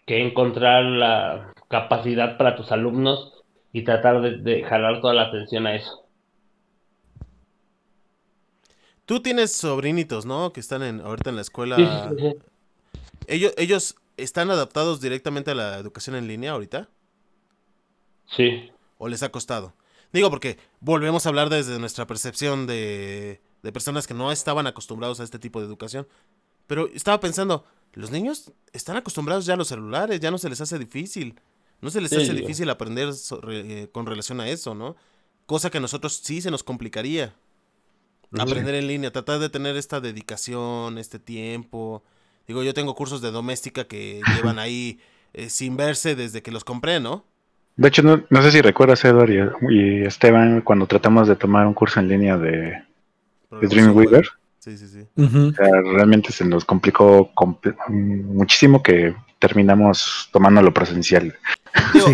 que 0.06 0.22
encontrar 0.26 0.84
la 0.84 1.54
capacidad 1.70 2.38
para 2.38 2.56
tus 2.56 2.72
alumnos 2.72 3.34
y 3.74 3.84
tratar 3.84 4.22
de, 4.22 4.38
de 4.38 4.64
jalar 4.64 5.02
toda 5.02 5.14
la 5.14 5.24
atención 5.24 5.68
a 5.68 5.76
eso. 5.76 6.04
Tú 9.06 9.22
tienes 9.22 9.54
sobrinitos, 9.54 10.26
¿no? 10.26 10.52
Que 10.52 10.60
están 10.60 10.84
en, 10.84 11.00
ahorita 11.02 11.30
en 11.30 11.36
la 11.38 11.42
escuela. 11.42 11.76
Sí, 11.78 11.86
sí, 11.86 12.16
sí, 12.18 12.30
sí. 12.32 12.38
¿Ellos, 13.28 13.54
¿Ellos 13.58 13.96
están 14.18 14.50
adaptados 14.52 15.00
directamente 15.02 15.52
a 15.52 15.56
la 15.56 15.78
educación 15.78 16.16
en 16.16 16.28
línea 16.28 16.52
ahorita? 16.52 16.90
Sí. 18.28 18.72
¿O 18.98 19.08
les 19.08 19.24
ha 19.24 19.30
costado? 19.30 19.74
Digo, 20.14 20.30
porque 20.30 20.58
volvemos 20.80 21.26
a 21.26 21.30
hablar 21.30 21.50
desde 21.50 21.80
nuestra 21.80 22.08
percepción 22.08 22.68
de, 22.68 23.42
de 23.64 23.72
personas 23.72 24.08
que 24.08 24.14
no 24.14 24.32
estaban 24.32 24.68
acostumbrados 24.68 25.20
a 25.20 25.24
este 25.24 25.40
tipo 25.40 25.60
de 25.60 25.66
educación. 25.68 26.08
Pero 26.68 26.88
estaba 26.94 27.20
pensando, 27.20 27.66
los 27.94 28.12
niños 28.12 28.52
están 28.74 28.98
acostumbrados 28.98 29.46
ya 29.46 29.54
a 29.54 29.58
los 29.58 29.70
celulares, 29.70 30.20
ya 30.20 30.32
no 30.32 30.38
se 30.38 30.50
les 30.50 30.62
hace 30.62 30.78
difícil. 30.78 31.40
No 31.82 31.90
se 31.90 32.02
les 32.02 32.10
Sí, 32.10 32.18
hace 32.18 32.34
difícil 32.34 32.70
aprender 32.70 33.14
eh, 33.50 33.88
con 33.92 34.06
relación 34.06 34.40
a 34.42 34.50
eso, 34.50 34.74
¿no? 34.74 34.96
Cosa 35.46 35.70
que 35.70 35.78
a 35.78 35.82
nosotros 35.82 36.20
sí 36.24 36.42
se 36.42 36.52
nos 36.52 36.64
complicaría. 36.64 37.36
Aprender 38.38 38.76
en 38.76 38.88
línea, 38.88 39.12
tratar 39.12 39.40
de 39.40 39.50
tener 39.50 39.78
esta 39.78 40.02
dedicación, 40.02 40.98
este 40.98 41.20
tiempo. 41.20 42.04
Digo, 42.48 42.64
yo 42.64 42.74
tengo 42.74 42.96
cursos 42.96 43.22
de 43.22 43.32
doméstica 43.32 43.88
que 43.88 44.22
llevan 44.36 44.60
ahí 44.60 45.00
eh, 45.34 45.50
sin 45.50 45.78
verse 45.78 46.16
desde 46.16 46.42
que 46.42 46.52
los 46.52 46.64
compré, 46.64 47.00
¿no? 47.00 47.26
De 47.78 47.88
hecho, 47.88 48.02
no, 48.04 48.24
no 48.30 48.42
sé 48.42 48.52
si 48.52 48.62
recuerdas, 48.62 49.06
Edward 49.06 49.30
y, 49.30 49.74
y 49.74 50.02
Esteban, 50.04 50.62
cuando 50.62 50.88
tratamos 50.88 51.28
de 51.28 51.36
tomar 51.36 51.66
un 51.68 51.74
curso 51.76 52.00
en 52.00 52.08
línea 52.10 52.38
de, 52.38 52.82
Dreamweaver. 53.52 54.28
Sí, 54.60 54.78
sí, 54.78 54.88
sí. 54.88 55.08
Ujú. 55.16 55.50
o 55.50 55.54
sea, 55.54 55.68
realmente 55.94 56.32
se 56.34 56.44
nos 56.44 56.66
complicó 56.66 57.32
muchísimo 57.88 58.84
que 58.84 59.16
terminamos 59.40 60.30
tomándolo 60.34 60.74
presencial. 60.74 61.36
Digo, 61.94 62.08
Sí. 62.08 62.14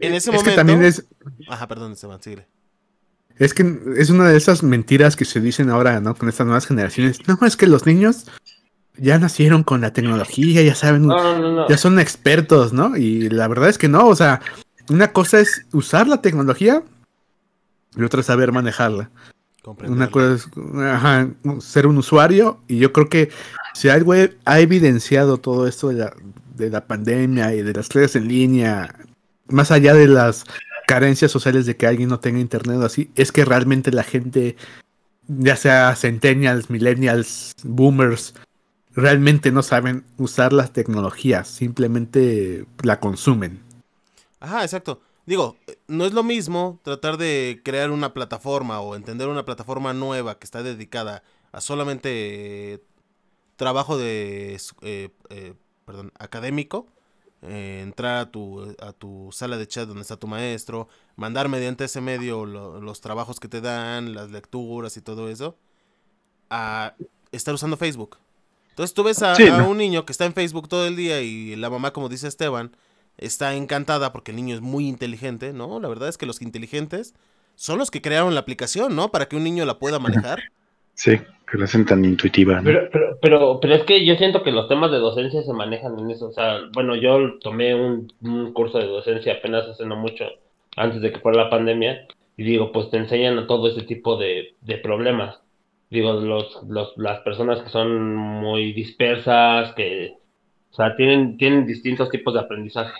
en 0.00 0.12
ese 0.14 0.16
es 0.16 0.26
momento... 0.36 0.50
que 0.50 0.56
también 0.56 0.82
es, 0.82 1.06
Ajá, 1.48 1.66
perdón, 1.68 1.92
Esteban, 1.92 2.20
síguele. 2.20 2.46
es 3.38 3.54
que 3.54 3.78
es 3.96 4.10
una 4.10 4.28
de 4.28 4.36
esas 4.36 4.62
mentiras 4.62 5.16
que 5.16 5.24
se 5.24 5.40
dicen 5.40 5.70
ahora, 5.70 6.00
¿no? 6.00 6.14
Con 6.14 6.28
estas 6.28 6.46
nuevas 6.46 6.66
generaciones. 6.66 7.20
No, 7.28 7.38
es 7.46 7.56
que 7.56 7.66
los 7.66 7.86
niños 7.86 8.26
ya 8.98 9.18
nacieron 9.18 9.62
con 9.62 9.80
la 9.80 9.92
tecnología, 9.92 10.62
ya 10.62 10.74
saben, 10.74 11.06
No, 11.06 11.22
no, 11.22 11.38
no, 11.38 11.52
no. 11.52 11.68
ya 11.68 11.78
son 11.78 11.98
expertos, 12.00 12.72
¿no? 12.72 12.96
Y 12.96 13.28
la 13.30 13.46
verdad 13.48 13.68
es 13.70 13.78
que 13.78 13.88
no, 13.88 14.06
o 14.08 14.16
sea, 14.16 14.40
una 14.90 15.12
cosa 15.12 15.40
es 15.40 15.66
usar 15.72 16.06
la 16.08 16.20
tecnología 16.22 16.82
y 17.96 18.02
otra 18.02 18.20
es 18.20 18.26
saber 18.26 18.52
manejarla. 18.52 19.10
Una 19.90 20.10
cosa 20.10 20.34
es 20.34 20.48
ajá, 20.80 21.28
ser 21.60 21.86
un 21.86 21.98
usuario 21.98 22.60
y 22.68 22.78
yo 22.78 22.92
creo 22.92 23.08
que 23.08 23.30
si 23.74 23.88
algo 23.88 24.14
he- 24.14 24.36
ha 24.44 24.60
evidenciado 24.60 25.38
todo 25.38 25.66
esto 25.66 25.88
de 25.88 25.94
la, 25.96 26.14
de 26.54 26.70
la 26.70 26.86
pandemia 26.86 27.52
y 27.54 27.62
de 27.62 27.72
las 27.72 27.88
clases 27.88 28.16
en 28.16 28.28
línea, 28.28 28.94
más 29.48 29.70
allá 29.72 29.92
de 29.94 30.06
las 30.08 30.44
carencias 30.86 31.32
sociales 31.32 31.66
de 31.66 31.76
que 31.76 31.86
alguien 31.88 32.08
no 32.08 32.20
tenga 32.20 32.38
internet 32.38 32.78
o 32.80 32.84
así, 32.84 33.10
es 33.16 33.32
que 33.32 33.44
realmente 33.44 33.90
la 33.90 34.04
gente, 34.04 34.56
ya 35.26 35.56
sea 35.56 35.96
centennials, 35.96 36.70
millennials, 36.70 37.52
boomers, 37.64 38.34
realmente 38.94 39.50
no 39.50 39.62
saben 39.64 40.04
usar 40.16 40.52
las 40.52 40.72
tecnologías, 40.72 41.48
simplemente 41.48 42.66
la 42.82 43.00
consumen. 43.00 43.65
Ajá, 44.46 44.62
exacto. 44.62 45.00
Digo, 45.26 45.56
no 45.88 46.04
es 46.06 46.12
lo 46.12 46.22
mismo 46.22 46.78
tratar 46.84 47.16
de 47.16 47.60
crear 47.64 47.90
una 47.90 48.14
plataforma 48.14 48.80
o 48.80 48.94
entender 48.94 49.26
una 49.28 49.44
plataforma 49.44 49.92
nueva 49.92 50.38
que 50.38 50.44
está 50.44 50.62
dedicada 50.62 51.24
a 51.50 51.60
solamente 51.60 52.74
eh, 52.74 52.82
trabajo 53.56 53.98
de, 53.98 54.60
eh, 54.82 55.08
eh, 55.30 55.54
perdón, 55.84 56.12
académico, 56.18 56.86
eh, 57.42 57.80
entrar 57.82 58.18
a 58.18 58.30
tu, 58.30 58.76
a 58.80 58.92
tu 58.92 59.30
sala 59.32 59.56
de 59.56 59.66
chat 59.66 59.88
donde 59.88 60.02
está 60.02 60.16
tu 60.16 60.28
maestro, 60.28 60.88
mandar 61.16 61.48
mediante 61.48 61.84
ese 61.84 62.00
medio 62.00 62.46
lo- 62.46 62.80
los 62.80 63.00
trabajos 63.00 63.40
que 63.40 63.48
te 63.48 63.60
dan, 63.60 64.14
las 64.14 64.30
lecturas 64.30 64.96
y 64.96 65.00
todo 65.00 65.28
eso, 65.28 65.56
a 66.50 66.94
estar 67.32 67.52
usando 67.54 67.76
Facebook. 67.76 68.18
Entonces 68.70 68.94
tú 68.94 69.02
ves 69.02 69.22
a, 69.22 69.34
Sí, 69.34 69.48
a 69.48 69.58
¿no? 69.58 69.70
un 69.70 69.78
niño 69.78 70.04
que 70.06 70.12
está 70.12 70.24
en 70.24 70.34
Facebook 70.34 70.68
todo 70.68 70.86
el 70.86 70.94
día 70.96 71.20
y 71.20 71.56
la 71.56 71.68
mamá, 71.70 71.92
como 71.92 72.08
dice 72.08 72.28
Esteban, 72.28 72.76
está 73.18 73.54
encantada 73.54 74.12
porque 74.12 74.30
el 74.30 74.36
niño 74.36 74.54
es 74.54 74.60
muy 74.60 74.88
inteligente, 74.88 75.52
¿no? 75.52 75.80
La 75.80 75.88
verdad 75.88 76.08
es 76.08 76.18
que 76.18 76.26
los 76.26 76.42
inteligentes 76.42 77.14
son 77.54 77.78
los 77.78 77.90
que 77.90 78.02
crearon 78.02 78.34
la 78.34 78.40
aplicación, 78.40 78.94
¿no? 78.94 79.10
Para 79.10 79.26
que 79.26 79.36
un 79.36 79.44
niño 79.44 79.64
la 79.64 79.78
pueda 79.78 79.98
manejar. 79.98 80.40
Sí, 80.94 81.18
que 81.50 81.58
lo 81.58 81.64
hacen 81.64 81.84
tan 81.84 82.04
intuitiva. 82.04 82.56
¿no? 82.56 82.64
Pero, 82.64 82.88
pero, 82.90 83.18
pero, 83.20 83.60
pero 83.60 83.74
es 83.74 83.84
que 83.84 84.04
yo 84.04 84.16
siento 84.16 84.42
que 84.42 84.50
los 84.50 84.68
temas 84.68 84.90
de 84.90 84.98
docencia 84.98 85.42
se 85.42 85.52
manejan 85.52 85.98
en 85.98 86.10
eso. 86.10 86.28
O 86.28 86.32
sea, 86.32 86.58
bueno, 86.72 86.96
yo 86.96 87.38
tomé 87.40 87.74
un, 87.74 88.12
un 88.22 88.52
curso 88.52 88.78
de 88.78 88.86
docencia 88.86 89.34
apenas 89.34 89.66
hace 89.66 89.84
no 89.84 89.96
mucho, 89.96 90.24
antes 90.76 91.00
de 91.00 91.12
que 91.12 91.20
fuera 91.20 91.44
la 91.44 91.50
pandemia, 91.50 92.06
y 92.36 92.44
digo, 92.44 92.72
pues 92.72 92.90
te 92.90 92.98
enseñan 92.98 93.38
a 93.38 93.46
todo 93.46 93.68
ese 93.68 93.82
tipo 93.82 94.16
de, 94.16 94.54
de 94.60 94.78
problemas. 94.78 95.40
Digo, 95.90 96.14
los, 96.14 96.62
los, 96.68 96.92
las 96.96 97.20
personas 97.20 97.62
que 97.62 97.70
son 97.70 98.14
muy 98.14 98.72
dispersas, 98.72 99.72
que, 99.74 100.16
o 100.76 100.82
sea, 100.82 100.94
tienen, 100.94 101.38
tienen 101.38 101.66
distintos 101.66 102.10
tipos 102.10 102.34
de 102.34 102.40
aprendizaje. 102.40 102.92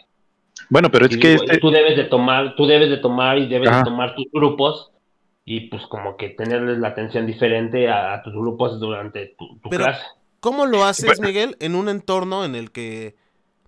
Bueno, 0.71 0.91
pero 0.91 1.05
es 1.05 1.13
Y 1.15 1.21
que 1.21 1.29
digo, 1.33 1.43
este, 1.45 1.59
tú 1.59 1.71
debes 1.71 1.95
de 1.95 2.05
tomar, 2.05 2.57
tú 2.57 2.67
debes 2.67 2.89
de 2.89 2.97
tomar 2.97 3.37
y 3.37 3.47
debes 3.47 3.69
Ajá. 3.69 3.79
de 3.81 3.85
tomar 3.85 4.15
tus 4.15 4.25
grupos 4.33 4.93
y 5.45 5.69
pues 5.69 5.83
como 5.87 6.17
que 6.17 6.31
tenerles 6.31 6.79
la 6.79 6.89
atención 6.89 7.27
diferente 7.27 7.89
a, 7.91 8.15
a 8.15 8.23
tus 8.23 8.33
grupos 8.33 8.81
durante 8.81 9.35
tu, 9.39 9.59
tu 9.61 9.69
Pero- 9.69 9.85
clase. 9.85 10.03
¿Cómo 10.41 10.65
lo 10.65 10.85
haces, 10.85 11.05
Bueno. 11.19 11.27
Miguel, 11.29 11.57
en 11.61 11.75
un 11.75 11.89
entorno 11.89 12.45
en 12.45 12.55
el 12.55 12.71
que 12.71 13.17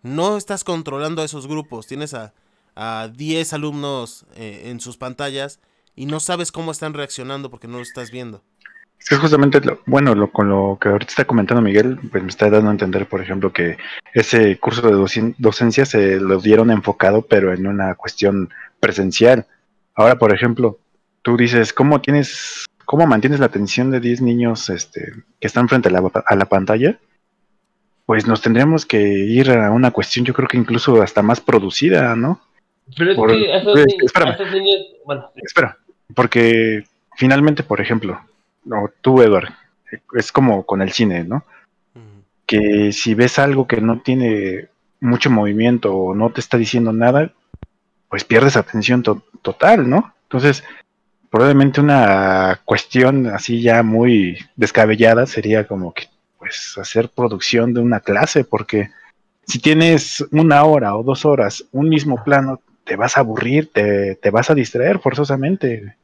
no 0.02 0.36
estás 0.36 0.64
controlando 0.64 1.20
a 1.22 1.24
esos 1.24 1.46
grupos? 1.48 1.86
Tienes 1.86 2.14
a, 2.14 2.32
a 2.76 3.08
10 3.14 3.52
alumnos 3.52 4.24
eh, 4.36 4.62
en 4.70 4.80
sus 4.80 4.96
pantallas 4.96 5.60
y 5.96 6.06
no 6.06 6.20
sabes 6.20 6.52
cómo 6.52 6.70
están 6.70 6.94
reaccionando 6.94 7.50
porque 7.50 7.66
no 7.68 7.76
lo 7.78 7.82
estás 7.82 8.10
viendo. 8.10 8.42
Es 9.00 9.08
que 9.08 9.16
justamente, 9.16 9.60
lo- 9.60 9.80
bueno, 9.86 10.14
lo, 10.14 10.30
con 10.30 10.48
lo 10.48 10.76
que 10.80 10.88
ahorita 10.88 11.10
está 11.10 11.24
comentando 11.24 11.62
Miguel, 11.62 11.98
pues 12.10 12.22
me 12.22 12.28
está 12.30 12.50
dando 12.50 12.68
a 12.68 12.72
entender, 12.72 13.06
por 13.06 13.20
ejemplo, 13.22 13.52
que 13.52 13.78
ese 14.12 14.58
curso 14.58 14.82
de 14.82 15.32
docencia 15.38 15.86
se 15.86 16.18
lo 16.20 16.40
dieron 16.40 16.70
enfocado, 16.70 17.22
pero 17.22 17.52
en 17.54 17.66
una 17.66 17.94
cuestión 17.94 18.50
presencial. 18.80 19.46
Ahora, 19.94 20.18
por 20.18 20.34
ejemplo, 20.34 20.78
tú 21.22 21.36
dices, 21.36 21.72
¿cómo 21.72 22.00
tienes, 22.00 22.64
cómo 22.84 23.06
mantienes 23.06 23.40
la 23.40 23.46
atención 23.46 23.90
de 23.90 24.00
10 24.00 24.20
niños 24.20 24.68
este, 24.68 25.12
que 25.40 25.46
están 25.46 25.68
frente 25.68 25.88
a 25.88 25.92
la, 25.92 26.02
a 26.26 26.34
la 26.36 26.44
pantalla? 26.46 26.98
Pues 28.04 28.26
nos 28.26 28.40
tendríamos 28.40 28.84
que 28.86 29.00
ir 29.00 29.50
a 29.52 29.70
una 29.70 29.90
cuestión, 29.90 30.24
yo 30.24 30.34
creo 30.34 30.48
que 30.48 30.56
incluso 30.56 31.00
hasta 31.02 31.22
más 31.22 31.40
producida, 31.40 32.16
¿no? 32.16 32.40
Pero 32.96 33.10
es 33.10 33.16
Por- 33.16 33.30
que 33.30 33.56
esos, 33.56 33.72
pues, 33.74 34.52
niños, 34.52 34.80
bueno, 35.04 35.30
Espera, 35.36 35.76
porque 36.14 36.84
finalmente, 37.16 37.62
por 37.62 37.80
ejemplo, 37.82 38.18
no, 38.68 38.90
tú, 39.00 39.22
Edward, 39.22 39.48
es 40.14 40.30
como 40.32 40.64
con 40.64 40.82
el 40.82 40.92
cine, 40.92 41.24
¿no? 41.24 41.44
Que 42.46 42.92
si 42.92 43.14
ves 43.14 43.38
algo 43.38 43.66
que 43.66 43.80
no 43.80 44.00
tiene 44.00 44.68
mucho 45.00 45.30
movimiento 45.30 45.94
o 45.94 46.14
no 46.14 46.30
te 46.30 46.40
está 46.40 46.56
diciendo 46.56 46.92
nada, 46.92 47.32
pues 48.08 48.24
pierdes 48.24 48.56
atención 48.56 49.02
to- 49.02 49.22
total, 49.42 49.88
¿no? 49.88 50.14
Entonces, 50.24 50.64
probablemente 51.30 51.80
una 51.80 52.60
cuestión 52.64 53.26
así 53.26 53.60
ya 53.60 53.82
muy 53.82 54.38
descabellada 54.56 55.26
sería 55.26 55.66
como 55.66 55.92
que, 55.92 56.06
pues, 56.38 56.74
hacer 56.78 57.10
producción 57.10 57.74
de 57.74 57.80
una 57.80 58.00
clase, 58.00 58.44
porque 58.44 58.90
si 59.46 59.58
tienes 59.60 60.24
una 60.30 60.64
hora 60.64 60.96
o 60.96 61.02
dos 61.02 61.24
horas 61.24 61.64
un 61.72 61.88
mismo 61.88 62.22
plano, 62.24 62.60
te 62.84 62.96
vas 62.96 63.16
a 63.16 63.20
aburrir, 63.20 63.70
te, 63.72 64.16
te 64.16 64.30
vas 64.30 64.50
a 64.50 64.54
distraer 64.54 64.98
forzosamente. 64.98 65.96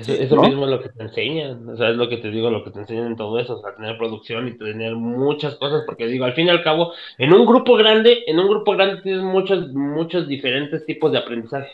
Eso, 0.00 0.12
eso 0.12 0.36
¿no? 0.36 0.42
mismo 0.42 0.64
es 0.64 0.70
lo 0.70 0.82
que 0.82 0.88
te 0.90 1.02
enseñan, 1.02 1.68
o 1.68 1.76
sea, 1.76 1.90
es 1.90 1.96
lo 1.96 2.08
que 2.08 2.18
te 2.18 2.30
digo, 2.30 2.50
lo 2.50 2.64
que 2.64 2.70
te 2.70 2.80
enseñan 2.80 3.06
en 3.08 3.16
todo 3.16 3.38
eso, 3.38 3.58
o 3.58 3.60
sea, 3.62 3.74
tener 3.74 3.98
producción 3.98 4.48
y 4.48 4.56
tener 4.56 4.94
muchas 4.96 5.56
cosas, 5.56 5.82
porque 5.86 6.06
digo, 6.06 6.24
al 6.24 6.34
fin 6.34 6.46
y 6.46 6.50
al 6.50 6.62
cabo, 6.62 6.92
en 7.18 7.32
un 7.32 7.46
grupo 7.46 7.76
grande, 7.76 8.24
en 8.26 8.38
un 8.38 8.48
grupo 8.48 8.72
grande 8.72 9.02
tienes 9.02 9.22
muchos, 9.22 9.68
muchos 9.72 10.28
diferentes 10.28 10.84
tipos 10.86 11.12
de 11.12 11.18
aprendizaje. 11.18 11.70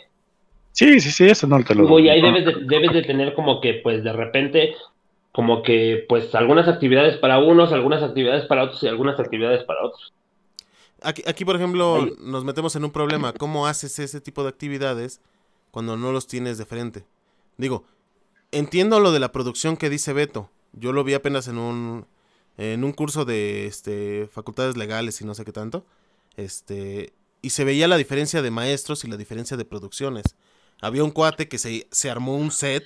Sí, 0.72 0.98
sí, 1.00 1.10
sí, 1.10 1.26
eso 1.26 1.46
no 1.46 1.62
te 1.62 1.74
lo 1.74 1.82
Digo, 1.82 2.00
y 2.00 2.08
ahí 2.08 2.20
no. 2.20 2.28
debes 2.32 2.44
de, 2.46 2.54
debes 2.66 2.92
de 2.92 3.02
tener 3.02 3.34
como 3.34 3.60
que, 3.60 3.74
pues, 3.74 4.02
de 4.02 4.12
repente, 4.12 4.74
como 5.32 5.62
que, 5.62 6.04
pues, 6.08 6.34
algunas 6.34 6.66
actividades 6.68 7.16
para 7.18 7.38
unos, 7.38 7.72
algunas 7.72 8.02
actividades 8.02 8.44
para 8.46 8.64
otros 8.64 8.82
y 8.82 8.88
algunas 8.88 9.18
actividades 9.20 9.62
para 9.64 9.84
otros. 9.84 10.12
Aquí, 11.02 11.22
aquí, 11.26 11.44
por 11.44 11.56
ejemplo, 11.56 11.96
Ahí. 11.96 12.12
nos 12.18 12.44
metemos 12.44 12.74
en 12.76 12.84
un 12.84 12.90
problema. 12.90 13.32
¿Cómo 13.34 13.66
haces 13.66 13.98
ese 13.98 14.20
tipo 14.20 14.42
de 14.42 14.48
actividades 14.48 15.20
cuando 15.70 15.96
no 15.96 16.12
los 16.12 16.26
tienes 16.26 16.58
de 16.58 16.64
frente? 16.66 17.04
Digo, 17.56 17.84
entiendo 18.54 19.00
lo 19.00 19.12
de 19.12 19.20
la 19.20 19.32
producción 19.32 19.76
que 19.76 19.90
dice 19.90 20.12
Beto. 20.12 20.50
Yo 20.72 20.92
lo 20.92 21.04
vi 21.04 21.14
apenas 21.14 21.48
en 21.48 21.58
un, 21.58 22.06
en 22.56 22.84
un 22.84 22.92
curso 22.92 23.24
de 23.24 23.66
este, 23.66 24.28
facultades 24.32 24.76
legales 24.76 25.20
y 25.20 25.24
no 25.24 25.34
sé 25.34 25.44
qué 25.44 25.52
tanto. 25.52 25.86
Este, 26.36 27.12
y 27.42 27.50
se 27.50 27.64
veía 27.64 27.88
la 27.88 27.96
diferencia 27.96 28.42
de 28.42 28.50
maestros 28.50 29.04
y 29.04 29.08
la 29.08 29.16
diferencia 29.16 29.56
de 29.56 29.64
producciones. 29.64 30.24
Había 30.80 31.04
un 31.04 31.10
cuate 31.10 31.48
que 31.48 31.58
se, 31.58 31.86
se 31.90 32.10
armó 32.10 32.36
un 32.36 32.50
set. 32.50 32.84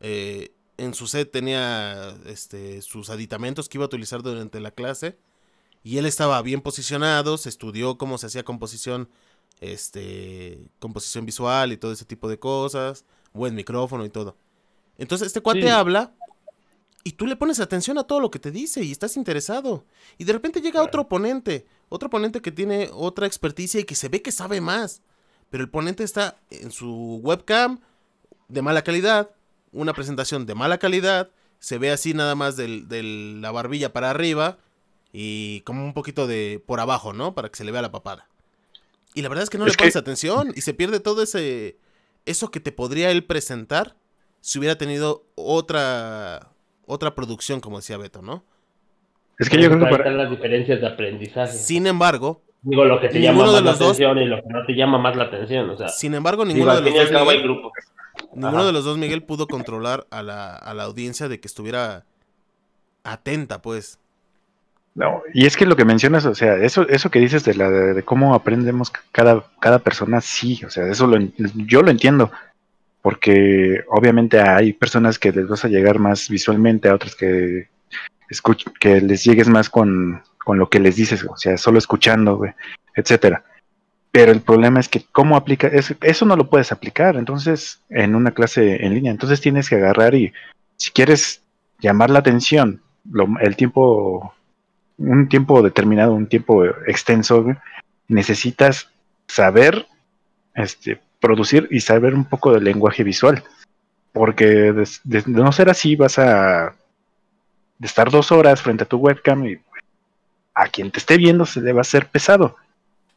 eh, 0.00 0.52
en 0.76 0.94
su 0.94 1.06
set 1.06 1.30
tenía 1.30 2.16
este, 2.26 2.80
sus 2.82 3.10
aditamentos 3.10 3.68
que 3.68 3.78
iba 3.78 3.84
a 3.84 3.86
utilizar 3.86 4.22
durante 4.22 4.60
la 4.60 4.70
clase. 4.70 5.18
Y 5.82 5.98
él 5.98 6.06
estaba 6.06 6.40
bien 6.42 6.60
posicionado, 6.62 7.38
se 7.38 7.48
estudió 7.48 7.96
cómo 7.98 8.18
se 8.18 8.26
hacía 8.26 8.44
composición, 8.44 9.08
este, 9.60 10.58
composición 10.78 11.26
visual 11.26 11.72
y 11.72 11.76
todo 11.76 11.92
ese 11.92 12.04
tipo 12.04 12.28
de 12.28 12.38
cosas, 12.38 13.04
buen 13.32 13.54
micrófono 13.54 14.04
y 14.04 14.10
todo. 14.10 14.36
Entonces 15.00 15.26
este 15.26 15.40
cuate 15.40 15.62
Sí. 15.62 15.68
habla 15.68 16.12
y 17.02 17.12
tú 17.12 17.26
le 17.26 17.34
pones 17.34 17.58
atención 17.58 17.96
a 17.98 18.04
todo 18.04 18.20
lo 18.20 18.30
que 18.30 18.38
te 18.38 18.50
dice 18.50 18.84
y 18.84 18.92
estás 18.92 19.16
interesado. 19.16 19.84
Y 20.18 20.24
de 20.24 20.32
repente 20.34 20.60
llega 20.60 20.82
otro 20.82 21.08
ponente, 21.08 21.66
otro 21.88 22.10
ponente 22.10 22.40
que 22.42 22.52
tiene 22.52 22.90
otra 22.92 23.26
experticia 23.26 23.80
y 23.80 23.84
que 23.84 23.94
se 23.94 24.08
ve 24.08 24.20
que 24.22 24.30
sabe 24.30 24.60
más. 24.60 25.02
Pero 25.48 25.64
el 25.64 25.70
ponente 25.70 26.04
está 26.04 26.36
en 26.50 26.70
su 26.70 27.20
webcam 27.24 27.80
de 28.48 28.62
mala 28.62 28.82
calidad, 28.82 29.30
una 29.72 29.94
presentación 29.94 30.44
de 30.46 30.54
mala 30.54 30.78
calidad, 30.78 31.30
se 31.58 31.78
ve 31.78 31.90
así 31.90 32.14
nada 32.14 32.34
más 32.34 32.56
del- 32.56 32.86
de 32.88 33.02
la 33.02 33.50
barbilla 33.50 33.92
para 33.92 34.10
arriba 34.10 34.58
y 35.12 35.62
como 35.62 35.84
un 35.84 35.94
poquito 35.94 36.26
de 36.26 36.62
por 36.66 36.78
abajo, 36.80 37.12
¿no? 37.12 37.34
Para 37.34 37.48
que 37.48 37.56
se 37.56 37.64
le 37.64 37.72
vea 37.72 37.82
la 37.82 37.90
papada. 37.90 38.28
Y 39.14 39.22
la 39.22 39.28
verdad 39.28 39.44
es 39.44 39.50
que 39.50 39.58
no 39.58 39.64
Es 39.66 39.72
le 39.72 39.76
pones 39.78 39.94
que- 39.94 39.98
atención 39.98 40.52
y 40.54 40.60
se 40.60 40.74
pierde 40.74 41.00
todo 41.00 41.22
ese 41.22 41.78
eso 42.26 42.50
que 42.50 42.60
te 42.60 42.70
podría 42.70 43.10
él 43.10 43.24
presentar 43.24 43.96
si 44.40 44.58
hubiera 44.58 44.76
tenido 44.76 45.24
otra 45.34 46.48
otra 46.86 47.14
producción, 47.14 47.60
como 47.60 47.76
decía 47.78 47.96
Beto, 47.98 48.20
¿no? 48.22 48.42
Es 49.38 49.48
que 49.48 49.56
yo 49.62 49.68
creo 49.68 49.78
que 49.80 49.84
para- 49.86 49.96
están 49.98 50.18
las 50.18 50.30
diferencias 50.30 50.80
de 50.80 50.86
aprendizaje. 50.86 51.52
Sin 51.52 51.86
embargo, 51.86 52.42
Digo, 52.62 52.84
lo 52.84 53.00
que 53.00 53.08
te 53.08 53.20
llama 53.20 53.38
de 53.46 53.52
más 53.52 53.62
la 53.62 53.70
dos- 53.72 53.80
atención 53.80 54.18
y 54.18 54.26
lo 54.26 54.36
que 54.42 54.48
no 54.48 54.66
te 54.66 54.72
llama 54.74 54.98
más 54.98 55.16
la 55.16 55.24
atención, 55.24 55.70
o 55.70 55.76
sea, 55.78 55.88
sin 55.88 56.14
embargo, 56.14 56.44
digo, 56.44 56.54
ninguno 56.56 56.74
de 56.74 56.90
los 56.90 57.10
dos 57.10 57.22
Miguel, 57.26 57.42
grupos. 57.42 57.72
ninguno 58.34 58.58
Ajá. 58.58 58.66
de 58.66 58.72
los 58.72 58.84
dos 58.84 58.98
Miguel 58.98 59.22
pudo 59.22 59.46
controlar 59.46 60.06
a 60.10 60.22
la, 60.22 60.56
a 60.56 60.74
la 60.74 60.82
audiencia 60.84 61.28
de 61.28 61.40
que 61.40 61.48
estuviera 61.48 62.04
atenta, 63.04 63.62
pues. 63.62 63.98
No, 64.94 65.22
y 65.32 65.46
es 65.46 65.56
que 65.56 65.64
lo 65.66 65.76
que 65.76 65.84
mencionas, 65.84 66.26
o 66.26 66.34
sea, 66.34 66.56
eso, 66.56 66.86
eso 66.88 67.10
que 67.10 67.20
dices 67.20 67.44
de 67.44 67.54
la 67.54 67.70
de 67.70 68.02
cómo 68.02 68.34
aprendemos 68.34 68.92
cada, 69.12 69.44
cada 69.60 69.78
persona, 69.78 70.20
sí, 70.20 70.60
o 70.66 70.70
sea, 70.70 70.86
eso 70.88 71.06
lo, 71.06 71.16
yo 71.54 71.82
lo 71.82 71.90
entiendo, 71.90 72.30
porque 73.02 73.82
obviamente 73.88 74.40
hay 74.40 74.72
personas 74.72 75.18
que 75.18 75.32
les 75.32 75.48
vas 75.48 75.64
a 75.64 75.68
llegar 75.68 75.98
más 75.98 76.28
visualmente, 76.28 76.88
a 76.88 76.94
otras 76.94 77.14
que 77.14 77.68
que 78.78 79.00
les 79.00 79.24
llegues 79.24 79.48
más 79.48 79.68
con, 79.68 80.22
con 80.38 80.58
lo 80.58 80.68
que 80.68 80.78
les 80.80 80.96
dices, 80.96 81.24
o 81.24 81.36
sea, 81.36 81.56
solo 81.56 81.78
escuchando, 81.78 82.40
etcétera. 82.94 83.44
Pero 84.12 84.32
el 84.32 84.40
problema 84.40 84.80
es 84.80 84.88
que 84.88 85.04
cómo 85.12 85.36
aplica, 85.36 85.68
eso, 85.68 85.94
eso 86.00 86.24
no 86.26 86.36
lo 86.36 86.48
puedes 86.48 86.72
aplicar, 86.72 87.16
entonces, 87.16 87.80
en 87.88 88.14
una 88.14 88.32
clase 88.32 88.84
en 88.84 88.94
línea, 88.94 89.10
entonces 89.12 89.40
tienes 89.40 89.68
que 89.68 89.76
agarrar 89.76 90.14
y 90.14 90.32
si 90.76 90.90
quieres 90.90 91.42
llamar 91.80 92.10
la 92.10 92.20
atención, 92.20 92.80
lo- 93.10 93.38
el 93.40 93.56
tiempo 93.56 94.34
un 94.98 95.28
tiempo 95.28 95.62
determinado, 95.62 96.12
un 96.12 96.26
tiempo 96.28 96.64
extenso, 96.86 97.46
necesitas 98.08 98.90
saber 99.28 99.86
este, 100.54 101.00
producir 101.20 101.68
y 101.70 101.80
saber 101.80 102.14
un 102.14 102.24
poco 102.24 102.52
del 102.52 102.64
lenguaje 102.64 103.04
visual. 103.04 103.42
Porque 104.12 104.44
de, 104.46 104.88
de- 105.04 105.22
de 105.22 105.42
no 105.42 105.52
ser 105.52 105.68
así, 105.70 105.94
vas 105.96 106.18
a 106.18 106.74
de 107.78 107.86
estar 107.86 108.10
dos 108.10 108.30
horas 108.32 108.60
frente 108.60 108.84
a 108.84 108.88
tu 108.88 108.98
webcam 108.98 109.46
y 109.46 109.56
a 110.54 110.66
quien 110.68 110.90
te 110.90 110.98
esté 110.98 111.16
viendo 111.16 111.46
se 111.46 111.60
le 111.62 111.72
va 111.72 111.78
a 111.78 111.82
hacer 111.82 112.06
pesado. 112.06 112.56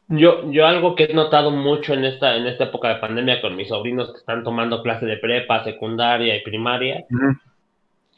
Yo, 0.08 0.50
yo 0.50 0.66
algo 0.66 0.94
que 0.94 1.04
he 1.04 1.14
notado 1.14 1.50
mucho 1.50 1.94
en 1.94 2.04
esta, 2.04 2.36
en 2.36 2.46
esta 2.46 2.64
época 2.64 2.88
de 2.88 2.96
pandemia 2.96 3.40
con 3.40 3.56
mis 3.56 3.68
sobrinos 3.68 4.12
que 4.12 4.18
están 4.18 4.44
tomando 4.44 4.82
clase 4.82 5.06
de 5.06 5.16
prepa, 5.16 5.64
secundaria 5.64 6.36
y 6.36 6.42
primaria, 6.42 7.04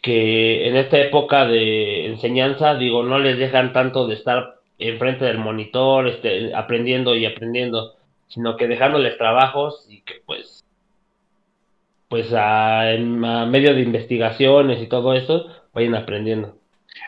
que 0.03 0.69
en 0.69 0.77
esta 0.77 0.99
época 0.99 1.47
de 1.47 2.07
enseñanza, 2.07 2.75
digo, 2.75 3.03
no 3.03 3.19
les 3.19 3.39
dejan 3.39 3.73
tanto 3.73 4.07
de 4.07 4.15
estar 4.15 4.57
enfrente 4.79 5.25
del 5.25 5.39
monitor, 5.39 6.07
este, 6.07 6.55
aprendiendo 6.55 7.15
y 7.17 7.25
aprendiendo, 7.27 7.96
sino 8.29 8.57
que 8.57 8.67
dejándoles 8.69 9.17
trabajos 9.19 9.87
y 9.89 10.03
que 10.03 10.23
pues, 10.27 10.65
pues 12.09 12.33
a, 12.33 12.93
en- 12.93 13.25
a 13.25 13.47
medio 13.47 13.75
de 13.75 13.83
investigaciones 13.83 14.83
y 14.83 14.87
todo 14.89 15.15
eso, 15.15 15.47
vayan 15.73 15.95
aprendiendo. 15.95 16.57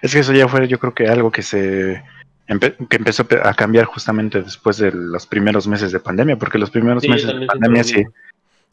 Es 0.03 0.12
que 0.12 0.20
eso 0.20 0.32
ya 0.32 0.49
fue, 0.49 0.66
yo 0.69 0.78
creo 0.78 0.95
que 0.95 1.07
algo 1.09 1.31
que 1.31 1.43
se 1.43 2.03
empe- 2.49 2.77
que 2.89 2.97
empezó 2.97 3.27
a 3.43 3.55
cambiar 3.55 3.85
justamente 3.86 4.43
después 4.43 4.77
de 4.78 4.93
los 4.93 5.27
primeros 5.27 5.66
meses 5.66 5.93
de 5.93 6.01
pandemia, 6.01 6.36
porque 6.36 6.59
los 6.59 6.70
primeros 6.70 7.03
Sí, 7.03 7.09
meses 7.09 7.39
de 7.39 7.47
pandemia 7.47 7.85
sí, 7.85 8.03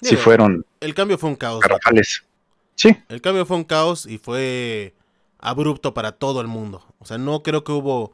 sí 0.02 0.10
Digo, 0.10 0.22
fueron 0.22 0.66
El 0.82 0.94
cambio 0.94 1.18
fue 1.18 1.30
un 1.30 1.36
caos. 1.36 1.64
Sí, 2.76 2.98
El 3.08 3.22
cambio 3.22 3.46
fue 3.46 3.58
un 3.58 3.64
caos 3.64 4.06
y 4.06 4.18
fue 4.18 4.94
abrupto 5.40 5.94
para 5.94 6.12
todo 6.14 6.42
el 6.42 6.48
mundo. 6.48 6.84
O 7.00 7.06
sea, 7.06 7.18
no 7.18 7.42
creo 7.44 7.64
que 7.64 7.72
hubo 7.72 8.14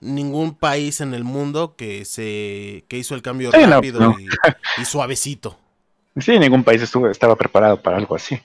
ningún 0.00 0.54
país 0.56 1.00
en 1.00 1.14
el 1.14 1.24
mundo 1.24 1.76
que 1.76 2.04
se 2.04 2.84
que 2.88 2.98
hizo 2.98 3.14
el 3.14 3.22
cambio 3.22 3.52
Sí, 3.52 3.58
rápido 3.58 4.04
no. 4.04 4.14
Y, 4.18 4.40
y 4.76 4.84
suavecito. 4.84 5.58
sí, 6.20 6.38
ningún 6.38 6.64
país 6.64 6.82
estuvo, 6.82 7.08
estaba 7.08 7.36
preparado 7.36 7.80
para 7.82 7.96
algo 7.96 8.14
así. 8.16 8.38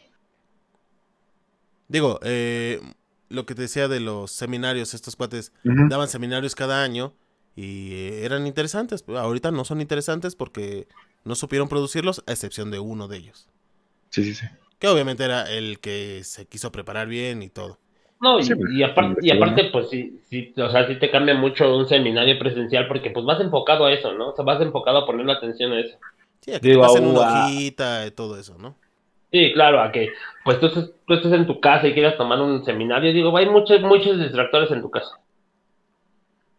Digo, 1.88 2.20
eh, 2.24 2.82
lo 3.30 3.46
que 3.46 3.56
te 3.56 3.64
decía 3.64 3.88
de 3.88 4.00
los 4.00 4.32
seminarios, 4.32 4.94
estos 4.94 5.16
cuates 5.16 5.52
daban 5.88 6.08
seminarios 6.08 6.56
cada 6.56 6.84
año 6.84 7.14
y 7.56 7.94
eh, 7.94 8.26
eran 8.26 8.48
interesantes. 8.48 9.04
Ahorita 9.08 9.52
no 9.52 9.66
son 9.66 9.82
interesantes 9.82 10.36
porque 10.36 10.88
no 11.24 11.36
supieron 11.36 11.70
producirlos, 11.70 12.24
a 12.28 12.32
excepción 12.32 12.72
de 12.72 12.80
uno 12.80 13.08
de 13.08 13.18
ellos. 13.18 13.50
Sí, 14.10 14.24
sí, 14.24 14.34
sí. 14.36 14.48
Que 14.80 14.88
obviamente 14.88 15.24
era 15.24 15.50
el 15.50 15.80
que 15.80 16.24
se 16.24 16.46
quiso 16.48 16.72
preparar 16.72 17.08
bien 17.08 17.42
y 17.42 17.50
todo. 17.50 17.80
No, 18.24 18.40
y, 18.40 18.44
Sí, 18.44 18.56
pues, 18.56 18.72
y 18.72 18.84
aparte, 18.84 19.20
y 19.22 19.32
aparte, 19.32 19.66
pues 19.66 19.90
sí, 19.90 20.18
sí, 20.30 20.54
o 20.56 20.70
sea, 20.70 20.88
sí 20.88 20.96
te 20.96 21.12
cambia 21.12 21.34
mucho 21.36 21.76
un 21.76 21.90
seminario 21.90 22.40
presencial 22.40 22.88
porque 22.88 23.10
pues 23.10 23.26
vas 23.26 23.42
enfocado 23.42 23.84
a 23.84 23.92
eso, 23.92 24.14
¿no? 24.14 24.30
O 24.30 24.36
sea, 24.36 24.46
vas 24.46 24.62
enfocado 24.62 25.00
a 25.00 25.06
poner 25.06 25.26
la 25.26 25.34
atención 25.34 25.74
a 25.74 25.82
eso. 25.82 25.98
Sí, 26.40 26.54
a 26.54 26.62
que 26.62 26.70
Digo, 26.70 26.84
te 26.84 26.88
pasen 26.88 27.04
a- 27.04 27.10
una 27.10 27.20
hojita 27.20 28.08
y 28.08 28.12
todo 28.12 28.40
eso, 28.40 28.56
¿no? 28.58 28.76
Sí, 29.30 29.52
claro, 29.52 29.82
a 29.82 29.92
que 29.92 30.08
pues 30.46 30.58
tú 30.62 30.68
estés, 30.68 30.92
tú 31.06 31.16
estés 31.16 31.34
en 31.34 31.46
tu 31.46 31.60
casa 31.60 31.86
y 31.86 31.94
quieras 31.94 32.16
tomar 32.16 32.40
un 32.40 32.64
seminario, 32.64 33.12
digo, 33.12 33.36
hay 33.36 33.50
muchos, 33.50 33.82
muchos 33.82 34.18
distractores 34.18 34.72
en 34.72 34.82
tu 34.82 34.90
casa. 34.90 35.20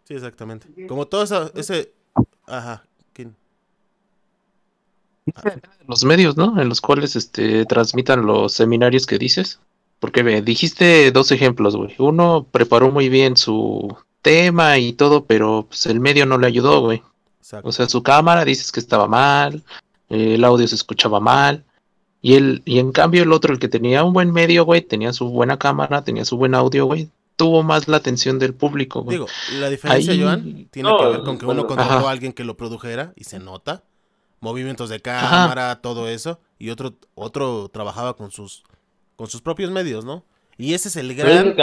Sí, 0.03 0.13
exactamente. 0.13 0.69
Como 0.87 1.07
todo 1.07 1.23
eso, 1.23 1.51
ese... 1.55 1.95
Ajá. 2.47 2.85
¿quién? 3.15 3.35
los 5.89 6.05
medios, 6.05 6.37
¿no? 6.37 6.61
En 6.61 6.69
los 6.69 6.83
cuales 6.83 7.17
este 7.17 7.65
transmitan 7.65 8.27
los 8.27 8.53
seminarios 8.53 9.07
que 9.07 9.17
dices. 9.17 9.61
Porque 10.05 10.23
ve, 10.23 10.43
dijiste 10.43 11.11
dos 11.13 11.33
ejemplos, 11.33 11.77
güey. 11.77 11.95
Uno 11.97 12.47
preparó 12.51 12.91
muy 12.91 13.09
bien 13.09 13.39
su 13.39 13.97
tema 14.21 14.77
y 14.77 14.93
todo, 14.93 15.25
pero 15.25 15.65
pues, 15.67 15.87
el 15.87 15.99
medio 15.99 16.27
no 16.27 16.37
le 16.37 16.47
ayudó, 16.47 16.83
güey. 16.83 17.03
Exacto. 17.41 17.67
O 17.67 17.73
sea, 17.73 17.89
su 17.89 18.03
cámara 18.03 18.45
dices 18.45 18.71
que 18.71 18.81
estaba 18.81 19.09
mal, 19.09 19.63
eh, 20.11 20.35
el 20.35 20.45
audio 20.45 20.69
se 20.69 20.75
escuchaba 20.75 21.21
mal. 21.21 21.65
Y 22.21 22.35
el, 22.35 22.61
y 22.67 22.81
en 22.81 22.93
cambio 22.93 23.23
el 23.23 23.33
otro, 23.33 23.55
el 23.55 23.59
que 23.59 23.69
tenía 23.69 24.05
un 24.05 24.13
buen 24.13 24.31
medio, 24.31 24.67
güey, 24.67 24.83
tenía 24.83 25.15
su 25.15 25.31
buena 25.31 25.59
cámara, 25.59 26.05
tenía 26.05 26.27
su 26.27 26.37
buen 26.37 26.55
audio, 26.55 26.85
güey, 26.85 27.09
tuvo 27.37 27.63
más 27.63 27.89
la 27.89 27.97
atención 27.97 28.39
del 28.39 28.53
público, 28.53 29.01
güey. 29.01 29.17
Digo, 29.17 29.27
la 29.59 29.71
diferencia, 29.71 30.13
Ahí- 30.13 30.21
Joan, 30.23 30.69
tiene 30.71 30.91
No, 30.91 30.99
que 30.99 31.05
ver 31.07 31.23
con 31.23 31.39
que 31.39 31.47
uno 31.47 31.55
bueno. 31.55 31.67
contrató 31.67 31.95
Ajá. 31.95 32.09
a 32.09 32.11
alguien 32.11 32.35
que 32.35 32.45
lo 32.45 32.59
produjera 32.59 33.15
y 33.17 33.25
se 33.25 33.39
nota. 33.39 33.83
Movimientos 34.41 34.91
de 34.91 35.01
cámara, 35.01 35.81
todo 35.81 36.09
eso. 36.11 36.39
Y 36.59 36.69
otro, 36.69 36.93
otro 37.15 37.71
trabajaba 37.73 38.15
con 38.19 38.31
sus, 38.31 38.65
con 39.17 39.29
sus 39.29 39.41
propios 39.43 39.71
medios, 39.71 40.05
¿no? 40.05 40.25
Y 40.57 40.75
ese 40.75 40.89
es 40.89 40.97
el 40.97 41.15
gran, 41.15 41.55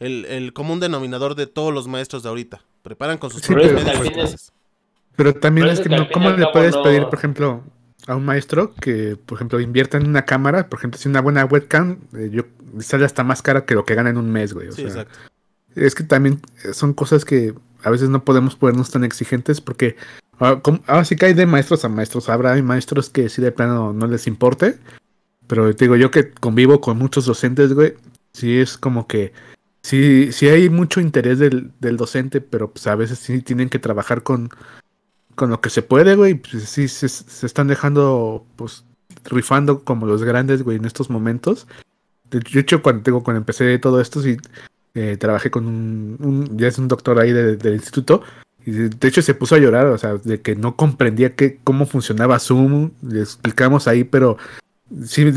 el, 0.00 0.24
el 0.26 0.52
común 0.52 0.80
denominador 0.80 1.34
de 1.34 1.46
todos 1.46 1.72
los 1.72 1.88
maestros 1.88 2.22
de 2.22 2.28
ahorita. 2.28 2.62
Preparan 2.82 3.18
con 3.18 3.30
sus 3.30 3.42
Sí, 3.42 3.52
propios 3.52 3.82
pero- 3.84 4.00
medios. 4.00 4.52
Pero 5.16 5.32
también 5.34 5.66
Pero 5.68 5.72
es 5.74 5.80
que 5.80 5.88
no, 5.88 6.08
¿cómo 6.12 6.30
le 6.30 6.46
puedes 6.52 6.74
no- 6.74 6.82
pedir, 6.82 7.04
por 7.04 7.14
ejemplo, 7.14 7.62
a 8.08 8.16
un 8.16 8.24
maestro 8.24 8.74
que, 8.74 9.16
por 9.16 9.36
ejemplo, 9.38 9.60
invierta 9.60 9.96
en 9.96 10.08
una 10.08 10.24
cámara? 10.24 10.68
Por 10.68 10.80
ejemplo, 10.80 10.98
si 11.00 11.08
una 11.08 11.20
buena 11.20 11.44
webcam, 11.44 11.98
eh, 12.16 12.30
yo, 12.32 12.42
sale 12.80 13.04
hasta 13.04 13.22
más 13.22 13.40
cara 13.40 13.64
que 13.64 13.74
lo 13.74 13.84
que 13.84 13.94
gana 13.94 14.10
en 14.10 14.16
un 14.18 14.30
mes, 14.30 14.52
güey. 14.52 14.68
O 14.68 14.72
Sí, 14.72 14.82
sea, 14.82 14.90
exacto. 15.02 15.18
es 15.76 15.94
que 15.94 16.02
también 16.04 16.40
eh, 16.64 16.74
son 16.74 16.92
cosas 16.94 17.24
que 17.24 17.54
a 17.84 17.90
veces 17.90 18.08
no 18.08 18.24
podemos 18.24 18.56
ponernos 18.56 18.90
tan 18.90 19.04
exigentes 19.04 19.60
porque 19.60 19.94
ah, 20.40 20.60
ahora 20.86 21.04
sí 21.04 21.14
que 21.16 21.26
hay 21.26 21.34
de 21.34 21.46
maestros 21.46 21.84
a 21.84 21.88
maestros. 21.88 22.28
Habrá 22.28 22.52
hay 22.52 22.62
maestros 22.62 23.08
que 23.08 23.28
sí 23.28 23.40
de 23.40 23.52
plano 23.52 23.92
no 23.92 24.06
les 24.08 24.26
importe. 24.26 24.78
Pero 25.46 25.74
te 25.74 25.84
digo, 25.84 25.96
yo 25.96 26.10
que 26.10 26.30
convivo 26.30 26.80
con 26.80 26.98
muchos 26.98 27.26
docentes, 27.26 27.72
güey, 27.74 27.94
sí 28.32 28.58
es 28.58 28.78
como 28.78 29.06
que 29.06 29.32
sí, 29.82 30.32
sí 30.32 30.48
hay 30.48 30.70
mucho 30.70 31.00
interés 31.00 31.38
del, 31.38 31.70
del 31.80 31.96
docente, 31.96 32.40
pero 32.40 32.70
pues 32.70 32.86
a 32.86 32.94
veces 32.96 33.18
sí 33.18 33.42
tienen 33.42 33.68
que 33.68 33.78
trabajar 33.78 34.22
con, 34.22 34.48
con 35.34 35.50
lo 35.50 35.60
que 35.60 35.70
se 35.70 35.82
puede, 35.82 36.14
güey. 36.16 36.34
Pues 36.34 36.64
sí 36.64 36.88
se, 36.88 37.08
se 37.08 37.46
están 37.46 37.68
dejando, 37.68 38.46
pues, 38.56 38.84
rifando 39.24 39.84
como 39.84 40.06
los 40.06 40.22
grandes, 40.24 40.62
güey, 40.62 40.78
en 40.78 40.84
estos 40.86 41.10
momentos. 41.10 41.66
De 42.30 42.40
hecho, 42.58 42.82
cuando, 42.82 43.02
digo, 43.02 43.22
cuando 43.22 43.38
empecé 43.38 43.78
todo 43.78 44.00
esto, 44.00 44.20
sí 44.22 44.38
eh, 44.94 45.16
trabajé 45.18 45.50
con 45.50 45.66
un, 45.66 46.48
ya 46.56 46.68
es 46.68 46.78
un 46.78 46.88
doctor 46.88 47.18
ahí 47.20 47.32
de- 47.32 47.56
del 47.56 47.74
instituto. 47.74 48.22
Y 48.66 48.70
de, 48.72 48.88
de 48.88 49.08
hecho 49.08 49.20
se 49.20 49.34
puso 49.34 49.54
a 49.54 49.58
llorar, 49.58 49.86
o 49.88 49.98
sea, 49.98 50.14
de 50.14 50.40
que 50.40 50.56
no 50.56 50.74
comprendía 50.74 51.34
que, 51.36 51.58
cómo 51.62 51.84
funcionaba 51.84 52.38
Zoom. 52.38 52.92
Le 53.02 53.20
explicamos 53.20 53.86
ahí, 53.86 54.04
pero 54.04 54.38
sí, 55.06 55.24
me, 55.24 55.32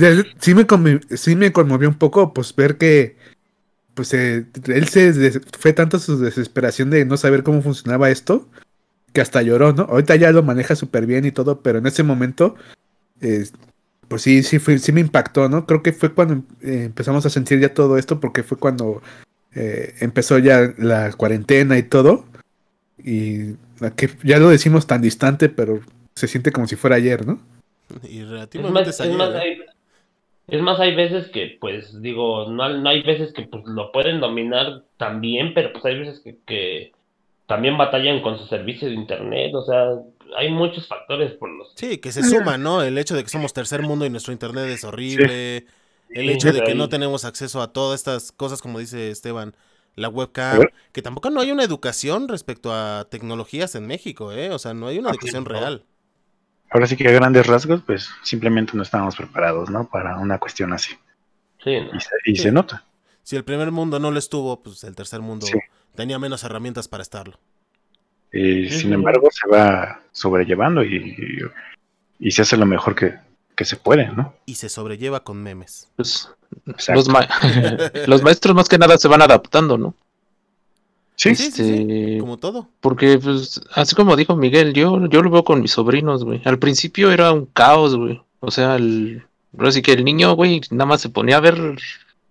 conmi- 0.67 1.15
sí 1.15 1.35
me 1.35 1.51
conmovió 1.51 1.89
un 1.89 1.97
poco, 1.97 2.33
pues 2.33 2.55
ver 2.55 2.77
que 2.77 3.17
pues 3.93 4.13
eh, 4.13 4.45
él 4.67 4.87
se 4.87 5.39
fue 5.57 5.73
tanto 5.73 5.99
su 5.99 6.19
desesperación 6.19 6.89
de 6.91 7.05
no 7.05 7.17
saber 7.17 7.43
cómo 7.43 7.61
funcionaba 7.61 8.09
esto 8.11 8.47
que 9.13 9.21
hasta 9.21 9.41
lloró, 9.41 9.73
¿no? 9.73 9.83
Ahorita 9.83 10.15
ya 10.15 10.31
lo 10.31 10.43
maneja 10.43 10.75
súper 10.75 11.05
bien 11.07 11.25
y 11.25 11.31
todo, 11.31 11.61
pero 11.61 11.79
en 11.79 11.87
ese 11.87 12.03
momento, 12.03 12.55
pues 14.07 14.21
sí, 14.21 14.43
sí, 14.43 14.59
fue, 14.59 14.77
sí 14.79 14.91
me 14.91 15.01
impactó, 15.01 15.49
¿no? 15.49 15.65
Creo 15.65 15.83
que 15.83 15.91
fue 15.93 16.13
cuando 16.13 16.43
eh, 16.61 16.83
empezamos 16.85 17.25
a 17.25 17.29
sentir 17.29 17.59
ya 17.59 17.73
todo 17.73 17.97
esto, 17.97 18.19
porque 18.19 18.43
fue 18.43 18.57
cuando 18.57 19.01
eh, 19.53 19.95
empezó 19.99 20.37
ya 20.37 20.73
la 20.77 21.11
cuarentena 21.13 21.77
y 21.77 21.83
todo, 21.83 22.25
y 22.97 23.55
que 23.95 24.09
ya 24.23 24.39
lo 24.39 24.49
decimos 24.49 24.87
tan 24.87 25.01
distante, 25.01 25.49
pero 25.49 25.81
se 26.15 26.27
siente 26.27 26.51
como 26.51 26.67
si 26.67 26.75
fuera 26.75 26.95
ayer, 26.95 27.25
¿no? 27.25 27.39
Y 28.09 28.21
Es 28.59 28.69
relativamente 28.69 28.69
más, 28.69 28.87
es 28.87 28.99
es, 29.01 29.01
ayer, 29.01 29.15
más, 29.15 29.33
¿eh? 29.35 29.39
hay, 29.39 29.57
es 30.47 30.61
más, 30.61 30.79
hay 30.79 30.95
veces 30.95 31.29
que, 31.29 31.57
pues, 31.59 32.01
digo, 32.01 32.49
no, 32.49 32.69
no 32.69 32.89
hay 32.89 33.03
veces 33.03 33.33
que 33.33 33.43
pues, 33.43 33.63
lo 33.65 33.91
pueden 33.91 34.19
dominar 34.21 34.85
también, 34.97 35.53
pero 35.53 35.73
pues 35.73 35.85
hay 35.85 35.99
veces 35.99 36.21
que, 36.21 36.39
que 36.45 36.91
también 37.47 37.77
batallan 37.77 38.21
con 38.21 38.37
su 38.39 38.47
servicio 38.47 38.87
de 38.89 38.95
internet, 38.95 39.53
o 39.55 39.63
sea, 39.63 39.91
hay 40.37 40.51
muchos 40.51 40.87
factores 40.87 41.33
por 41.33 41.49
los... 41.51 41.69
Sí, 41.75 41.99
que 41.99 42.11
se 42.11 42.23
suma, 42.23 42.57
¿no? 42.57 42.81
El 42.81 42.97
hecho 42.97 43.15
de 43.15 43.23
que 43.23 43.29
somos 43.29 43.53
tercer 43.53 43.83
mundo 43.83 44.05
y 44.05 44.09
nuestro 44.09 44.33
internet 44.33 44.65
es 44.69 44.83
horrible. 44.83 45.67
El 46.13 46.29
Sí, 46.29 46.31
hecho 46.31 46.51
de 46.51 46.63
que 46.63 46.73
ahí. 46.73 46.75
no 46.75 46.89
tenemos 46.89 47.23
acceso 47.23 47.61
a 47.61 47.71
todas 47.71 47.99
estas 47.99 48.31
cosas, 48.31 48.61
como 48.61 48.79
dice 48.79 49.11
Esteban, 49.11 49.55
la 49.95 50.09
webcam, 50.09 50.71
que 50.91 51.01
tampoco 51.03 51.29
no 51.29 51.39
hay 51.41 51.51
una 51.51 51.63
educación 51.63 52.27
respecto 52.29 52.73
a 52.73 53.07
tecnologías 53.11 53.75
en 53.75 53.85
México, 53.85 54.31
¿eh? 54.31 54.51
O 54.51 54.57
sea, 54.59 54.73
no 54.73 54.87
hay 54.87 54.97
una 54.97 55.11
educación 55.11 55.45
real. 55.45 55.85
Ahora 56.69 56.85
sí 56.87 56.95
que 56.97 57.07
a 57.07 57.11
grandes 57.11 57.47
rasgos, 57.47 57.81
pues 57.85 58.09
simplemente 58.23 58.73
no 58.75 58.83
estábamos 58.83 59.15
preparados, 59.15 59.69
¿no? 59.69 59.87
Para 59.89 60.17
una 60.17 60.37
cuestión 60.37 60.73
así. 60.73 60.91
Sí, 61.63 61.79
¿no? 61.79 61.95
Y 61.95 61.99
se, 62.01 62.09
y 62.25 62.35
Sí. 62.35 62.43
se 62.43 62.51
nota. 62.51 62.83
Si 63.23 63.35
el 63.35 63.43
primer 63.43 63.71
mundo 63.71 63.99
no 63.99 64.11
lo 64.11 64.19
estuvo, 64.19 64.61
pues 64.61 64.83
el 64.83 64.95
tercer 64.95 65.21
mundo 65.21 65.45
Sí. 65.47 65.57
tenía 65.95 66.19
menos 66.19 66.43
herramientas 66.43 66.87
para 66.87 67.03
estarlo. 67.03 67.37
Y 68.31 68.69
Sí, 68.69 68.79
sin 68.79 68.89
sí. 68.89 68.93
embargo, 68.93 69.29
se 69.31 69.47
va 69.49 70.01
sobrellevando 70.11 70.83
y, 70.83 71.39
y 72.19 72.31
se 72.31 72.41
hace 72.41 72.57
lo 72.57 72.65
mejor 72.65 72.95
que, 72.95 73.15
que 73.55 73.65
se 73.65 73.77
puede, 73.77 74.07
¿no? 74.09 74.33
Y 74.45 74.55
se 74.55 74.69
sobrelleva 74.69 75.23
con 75.23 75.41
memes. 75.41 75.89
Pues, 75.95 76.29
Exacto. 76.67 76.93
los, 76.99 77.09
ma- 77.09 77.27
los 78.07 78.21
maestros 78.23 78.55
más 78.55 78.67
que 78.69 78.77
nada 78.77 78.97
se 78.97 79.07
van 79.07 79.21
adaptando, 79.21 79.77
¿no? 79.77 79.95
Sí, 81.19 81.35
Sí, 81.35 81.45
sí, 81.45 81.51
sí, 81.51 81.73
Este, 81.81 82.17
como 82.19 82.37
todo. 82.37 82.69
Porque, 82.79 83.17
pues, 83.17 83.59
así 83.73 83.95
como 83.95 84.15
dijo 84.15 84.35
Miguel, 84.35 84.73
yo, 84.73 85.07
yo 85.07 85.21
lo 85.23 85.31
veo 85.31 85.43
con 85.43 85.61
mis 85.61 85.71
sobrinos, 85.71 86.23
güey. 86.23 86.41
Al 86.45 86.59
principio 86.59 87.11
era 87.11 87.31
un 87.33 87.47
caos, 87.47 87.95
güey. 87.95 88.21
O 88.39 88.51
sea, 88.51 88.75
el, 88.75 89.23
ahora 89.57 89.71
sí 89.71 89.81
que 89.81 89.93
el 89.93 90.05
niño, 90.05 90.33
güey, 90.35 90.61
nada 90.69 90.85
más 90.85 91.01
se 91.01 91.09
ponía 91.09 91.37
a 91.37 91.41
ver, 91.41 91.57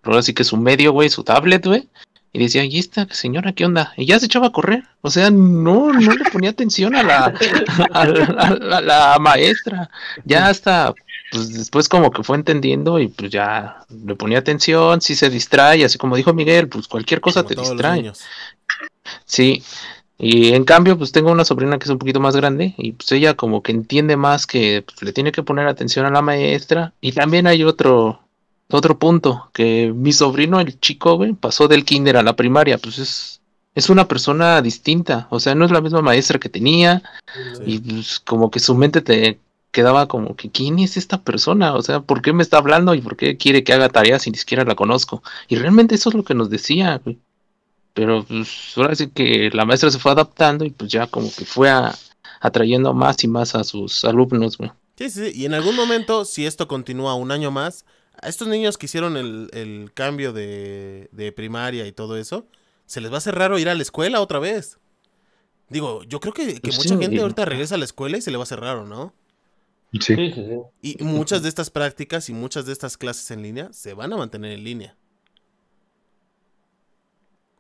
ahora 0.05 0.23
sí 0.23 0.33
que 0.35 0.45
su 0.45 0.57
medio, 0.57 0.93
güey, 0.93 1.09
su 1.11 1.25
tablet, 1.25 1.67
güey. 1.67 1.89
Y 2.33 2.39
decía, 2.39 2.65
¿y 2.65 2.79
esta 2.79 3.09
señora 3.11 3.53
qué 3.55 3.65
onda? 3.65 3.93
Y 3.97 4.05
ya 4.07 4.21
se 4.21 4.27
echaba 4.27 4.49
a 4.49 4.53
correr. 4.53 4.85
O 5.01 5.11
sea, 5.11 5.31
no, 5.31 5.91
no 5.93 6.13
le 6.13 6.31
ponía 6.31 6.51
atención 6.51 6.95
a 6.95 7.03
la, 7.03 7.25
a 7.93 8.05
la, 8.07 8.25
a 8.25 8.51
la- 8.55 8.77
a 8.77 8.81
la 8.83 9.19
maestra. 9.19 9.91
Ya 10.25 10.47
hasta, 10.49 10.95
pues 11.31 11.53
después 11.53 11.89
como 11.89 12.11
que 12.11 12.23
fue 12.23 12.37
entendiendo 12.37 12.99
y 12.99 13.09
pues 13.09 13.31
ya 13.31 13.85
le 14.05 14.15
ponía 14.15 14.39
atención, 14.39 15.01
sí 15.01 15.15
se 15.15 15.31
distrae, 15.31 15.85
así 15.85 15.99
como 15.99 16.17
dijo 16.17 16.33
Miguel, 16.33 16.69
pues 16.69 16.89
cualquier 16.89 17.21
cosa 17.21 17.43
como 17.43 17.55
te 17.55 17.61
distrae. 17.61 18.13
Sí, 19.25 19.63
y 20.19 20.55
en 20.55 20.65
cambio, 20.65 20.97
pues 20.97 21.13
tengo 21.13 21.31
una 21.31 21.45
sobrina 21.45 21.79
que 21.79 21.85
es 21.85 21.91
un 21.91 21.99
poquito 21.99 22.21
más 22.21 22.37
grande 22.37 22.75
y 22.79 22.93
pues 22.93 23.13
ella 23.13 23.35
como 23.35 23.63
que 23.63 23.73
entiende 23.73 24.17
más 24.17 24.47
que 24.47 24.83
pues, 24.83 25.03
le 25.03 25.13
tiene 25.13 25.33
que 25.33 25.43
poner 25.43 25.67
atención 25.67 26.07
a 26.07 26.11
la 26.11 26.23
maestra. 26.23 26.95
Y 27.01 27.13
también 27.13 27.47
hay 27.47 27.65
otro, 27.65 28.21
otro 28.71 28.99
punto, 28.99 29.51
que 29.53 29.93
mi 29.95 30.13
sobrino, 30.13 30.61
el 30.61 30.81
chico, 30.81 31.17
güey, 31.17 31.35
pasó 31.35 31.69
del 31.69 31.85
kinder 31.85 32.17
a 32.17 32.23
la 32.23 32.35
primaria, 32.35 32.79
pues 32.79 32.99
es, 32.99 33.41
es 33.75 33.91
una 33.91 34.09
persona 34.09 34.63
distinta, 34.63 35.27
o 35.31 35.39
sea, 35.39 35.55
no 35.55 35.67
es 35.67 35.71
la 35.71 35.83
misma 35.83 36.01
maestra 36.01 36.39
que 36.39 36.49
tenía 36.49 37.03
y 37.67 37.79
pues 37.79 38.21
como 38.21 38.51
que 38.51 38.59
su 38.59 38.75
mente 38.75 39.03
te 39.03 39.39
quedaba 39.77 40.09
como 40.09 40.37
que, 40.37 40.51
¿quién 40.51 40.79
es 40.81 40.97
esta 40.97 41.23
persona? 41.23 41.75
O 41.75 41.83
sea, 41.83 42.01
¿por 42.01 42.23
qué 42.23 42.33
me 42.33 42.43
está 42.43 42.59
hablando 42.59 42.95
y 42.95 43.03
por 43.03 43.17
qué 43.17 43.37
quiere 43.37 43.63
que 43.65 43.75
haga 43.75 43.91
tareas 43.91 44.23
si 44.23 44.31
ni 44.33 44.39
siquiera 44.39 44.65
la 44.65 44.75
conozco? 44.77 45.23
Y 45.49 45.57
realmente 45.57 45.95
eso 45.97 46.09
es 46.11 46.15
lo 46.17 46.25
que 46.25 46.35
nos 46.35 46.51
decía, 46.51 46.99
güey. 47.05 47.19
Pero 47.95 48.25
pues 48.25 48.75
ahora 48.77 48.95
sí 48.95 49.09
que 49.11 49.51
la 49.53 49.65
maestra 49.67 49.91
se 49.91 49.99
fue 49.99 50.13
adaptando 50.13 50.65
y 50.65 50.71
pues 50.71 50.91
ya 50.91 51.07
como 51.09 51.31
que 51.35 51.45
fue 51.45 51.71
a- 51.71 51.95
atrayendo 52.41 52.95
más 52.95 53.23
y 53.25 53.29
más 53.29 53.55
a 53.55 53.65
sus 53.65 54.05
alumnos, 54.05 54.59
güey. 54.59 54.71
Sí, 54.99 55.11
sí. 55.11 55.31
Y 55.35 55.45
en 55.45 55.55
algún 55.55 55.77
momento, 55.77 56.25
si 56.25 56.47
esto 56.47 56.69
continúa 56.69 57.15
un 57.15 57.31
año 57.31 57.51
más, 57.51 57.85
a 58.21 58.29
estos 58.29 58.49
niños 58.49 58.79
que 58.79 58.87
hicieron 58.87 59.17
el, 59.17 59.51
el 59.53 59.93
cambio 59.95 60.33
de, 60.33 61.09
de 61.13 61.33
primaria 61.33 61.87
y 61.87 61.93
todo 61.93 62.17
eso, 62.17 62.47
se 62.87 63.01
les 63.01 63.11
va 63.11 63.17
a 63.17 63.19
hacer 63.19 63.35
raro 63.35 63.59
ir 63.59 63.69
a 63.69 63.75
la 63.75 63.83
escuela 63.83 64.21
otra 64.21 64.39
vez. 64.39 64.79
Digo, 65.71 66.05
yo 66.05 66.21
creo 66.21 66.35
que, 66.35 66.61
que 66.63 66.73
Pues 66.73 66.77
mucha 66.79 66.97
gente 66.99 67.21
ahorita 67.23 67.45
regresa 67.47 67.77
a 67.77 67.79
la 67.79 67.85
escuela 67.87 68.19
y 68.19 68.23
se 68.23 68.31
le 68.31 68.39
va 68.39 68.43
a 68.43 68.45
hacer 68.45 68.61
raro, 68.61 68.87
¿no? 68.87 69.15
Sí. 69.93 70.15
Sí, 70.15 70.33
sí, 70.33 70.47
sí. 70.83 70.99
Y 70.99 71.05
muchas 71.05 71.43
de 71.43 71.49
estas 71.49 71.71
prácticas 71.71 72.29
y 72.29 72.33
muchas 72.33 72.67
de 72.67 72.73
estas 72.73 72.97
clases 72.97 73.31
en 73.31 73.43
línea 73.43 73.73
se 73.73 73.95
van 73.95 74.13
a 74.13 74.17
mantener 74.17 74.53
en 74.53 74.65
línea. 74.65 74.97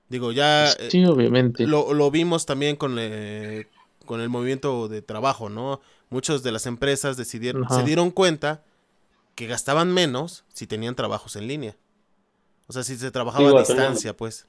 Digo, 0.08 0.32
ya 0.32 0.70
eh, 0.70 0.90
Sí, 0.90 1.04
obviamente. 1.04 1.66
lo, 1.66 1.92
lo 1.92 2.10
vimos 2.10 2.46
también 2.46 2.76
con, 2.76 2.96
eh, 2.98 3.66
con 4.04 4.20
el 4.20 4.28
movimiento 4.28 4.88
de 4.88 5.02
trabajo, 5.02 5.48
¿no? 5.48 5.80
Muchas 6.10 6.42
de 6.42 6.52
las 6.52 6.66
empresas 6.66 7.16
decidieron, 7.16 7.64
Ajá. 7.64 7.76
se 7.76 7.82
dieron 7.82 8.10
cuenta 8.10 8.62
que 9.34 9.46
gastaban 9.46 9.92
menos 9.92 10.44
si 10.48 10.66
tenían 10.66 10.94
trabajos 10.94 11.36
en 11.36 11.48
línea. 11.48 11.76
O 12.68 12.72
sea, 12.72 12.82
si 12.82 12.96
se 12.96 13.10
trabajaba 13.10 13.44
Digo, 13.46 13.58
a 13.58 13.62
distancia, 13.62 14.16
pues. 14.16 14.46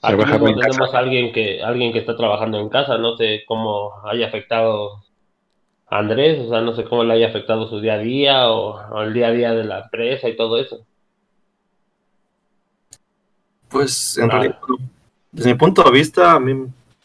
Aquí 0.00 0.22
tenemos 0.22 0.94
a 0.94 0.98
alguien 0.98 1.32
que, 1.32 1.62
alguien 1.62 1.92
que 1.92 1.98
está 1.98 2.16
trabajando 2.16 2.58
en 2.60 2.68
casa, 2.68 2.98
no 2.98 3.16
sé 3.16 3.42
cómo 3.46 3.92
haya 4.04 4.28
afectado 4.28 5.04
Andrés, 5.90 6.40
o 6.46 6.50
sea, 6.50 6.60
no 6.60 6.74
sé 6.74 6.84
cómo 6.84 7.02
le 7.04 7.14
haya 7.14 7.28
afectado 7.28 7.66
su 7.68 7.80
día 7.80 7.94
a 7.94 7.98
día 7.98 8.50
o, 8.50 8.76
o 8.94 9.02
el 9.02 9.14
día 9.14 9.28
a 9.28 9.32
día 9.32 9.52
de 9.52 9.64
la 9.64 9.80
empresa 9.80 10.28
y 10.28 10.36
todo 10.36 10.58
eso. 10.58 10.84
Pues 13.68 14.16
en 14.18 14.24
Ah. 14.30 14.32
realidad, 14.34 14.58
desde 15.30 15.52
mi 15.52 15.58
punto 15.58 15.82
de 15.82 15.90
vista, 15.90 16.32
a 16.32 16.40
mí 16.40 16.54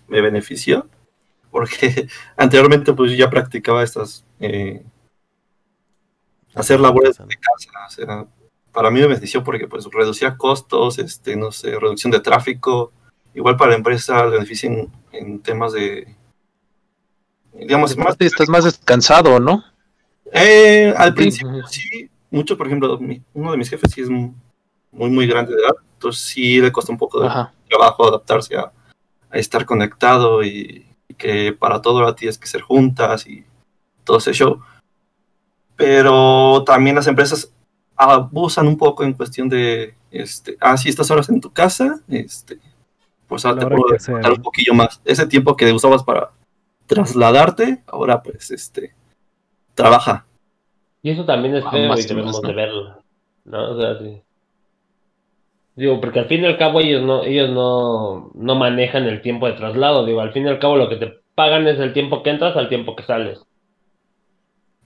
me 0.07 0.21
benefició, 0.21 0.87
porque 1.51 2.07
anteriormente 2.37 2.93
pues 2.93 3.11
yo 3.11 3.17
ya 3.17 3.29
practicaba 3.29 3.83
estas, 3.83 4.25
eh, 4.39 4.83
hacer 6.55 6.79
labores 6.79 7.17
de 7.17 7.35
casa, 7.37 7.71
o 7.87 7.89
sea, 7.89 8.25
para 8.71 8.89
mí 8.91 8.99
me 8.99 9.07
benefició 9.07 9.43
porque 9.43 9.67
pues 9.67 9.85
reducía 9.91 10.37
costos, 10.37 10.99
este, 10.99 11.35
no 11.35 11.51
sé, 11.51 11.77
reducción 11.79 12.11
de 12.11 12.19
tráfico, 12.19 12.91
igual 13.33 13.57
para 13.57 13.71
la 13.71 13.77
empresa 13.77 14.23
le 14.25 14.31
beneficia 14.31 14.69
en, 14.69 14.91
en 15.11 15.39
temas 15.41 15.73
de, 15.73 16.15
digamos, 17.53 17.95
más, 17.97 18.15
estás 18.19 18.49
más 18.49 18.63
descansado, 18.65 19.39
¿no? 19.39 19.63
eh, 20.31 20.93
al 20.97 21.13
principio 21.13 21.65
sí, 21.67 22.09
mucho, 22.31 22.57
por 22.57 22.67
ejemplo, 22.67 22.97
mi- 22.99 23.21
uno 23.33 23.51
de 23.51 23.57
mis 23.57 23.69
jefes 23.69 23.91
sí 23.91 24.01
es 24.01 24.09
muy, 24.09 24.31
muy 24.91 25.27
grande 25.27 25.53
de 25.55 25.61
edad, 25.61 25.75
entonces 25.93 26.23
sí 26.23 26.59
le 26.59 26.71
costó 26.71 26.91
un 26.91 26.97
poco 26.97 27.19
de 27.21 27.27
Ajá. 27.27 27.53
trabajo 27.69 28.07
adaptarse 28.07 28.55
a, 28.57 28.71
a 29.29 29.37
estar 29.37 29.65
conectado 29.65 30.43
y, 30.43 30.87
y 31.07 31.13
que 31.13 31.53
para 31.53 31.81
todo 31.81 31.99
ahora 31.99 32.15
tienes 32.15 32.37
que 32.37 32.47
ser 32.47 32.61
juntas 32.61 33.27
y 33.27 33.43
todo 34.03 34.17
ese 34.17 34.33
show. 34.33 34.59
Pero 35.75 36.63
también 36.65 36.95
las 36.95 37.07
empresas 37.07 37.51
abusan 37.95 38.67
un 38.67 38.77
poco 38.77 39.03
en 39.03 39.13
cuestión 39.13 39.49
de, 39.49 39.95
este, 40.11 40.57
ah, 40.59 40.77
si 40.77 40.89
estás 40.89 41.09
horas 41.11 41.29
en 41.29 41.41
tu 41.41 41.51
casa, 41.51 41.99
este, 42.07 42.59
pues 43.27 43.45
ahora 43.45 43.59
te 43.61 43.75
puedo 43.75 43.97
dar 44.21 44.31
un 44.33 44.41
poquillo 44.41 44.73
más. 44.73 45.01
Ese 45.05 45.25
tiempo 45.27 45.55
que 45.55 45.71
usabas 45.71 46.03
para 46.03 46.31
trasladarte, 46.87 47.83
ahora 47.87 48.21
pues, 48.23 48.51
este, 48.51 48.93
trabaja. 49.75 50.25
Y 51.01 51.11
eso 51.11 51.25
también 51.25 51.55
es 51.55 51.63
Ah, 51.65 51.71
feo 51.71 51.97
y 51.97 52.03
debemos 52.03 52.41
de 52.41 52.53
verlo, 52.53 53.03
¿no? 53.45 53.71
O 53.71 53.79
sea, 53.79 53.99
sí. 53.99 54.21
Digo, 55.75 55.99
porque 55.99 56.19
al 56.19 56.27
fin 56.27 56.43
y 56.43 56.45
al 56.45 56.57
cabo 56.57 56.79
ellos 56.81 57.01
no, 57.03 57.23
ellos 57.23 57.49
no, 57.49 58.31
no 58.35 58.55
manejan 58.55 59.05
el 59.05 59.21
tiempo 59.21 59.47
de 59.47 59.53
traslado, 59.53 60.05
digo, 60.05 60.21
al 60.21 60.31
fin 60.31 60.45
y 60.45 60.49
al 60.49 60.59
cabo 60.59 60.77
lo 60.77 60.87
que 60.87 60.97
te 60.97 61.19
pagan 61.35 61.67
es 61.67 61.79
el 61.79 61.93
tiempo 61.93 62.21
que 62.23 62.29
entras 62.29 62.55
al 62.55 62.69
tiempo 62.69 62.95
que 62.95 63.03
sales. 63.03 63.39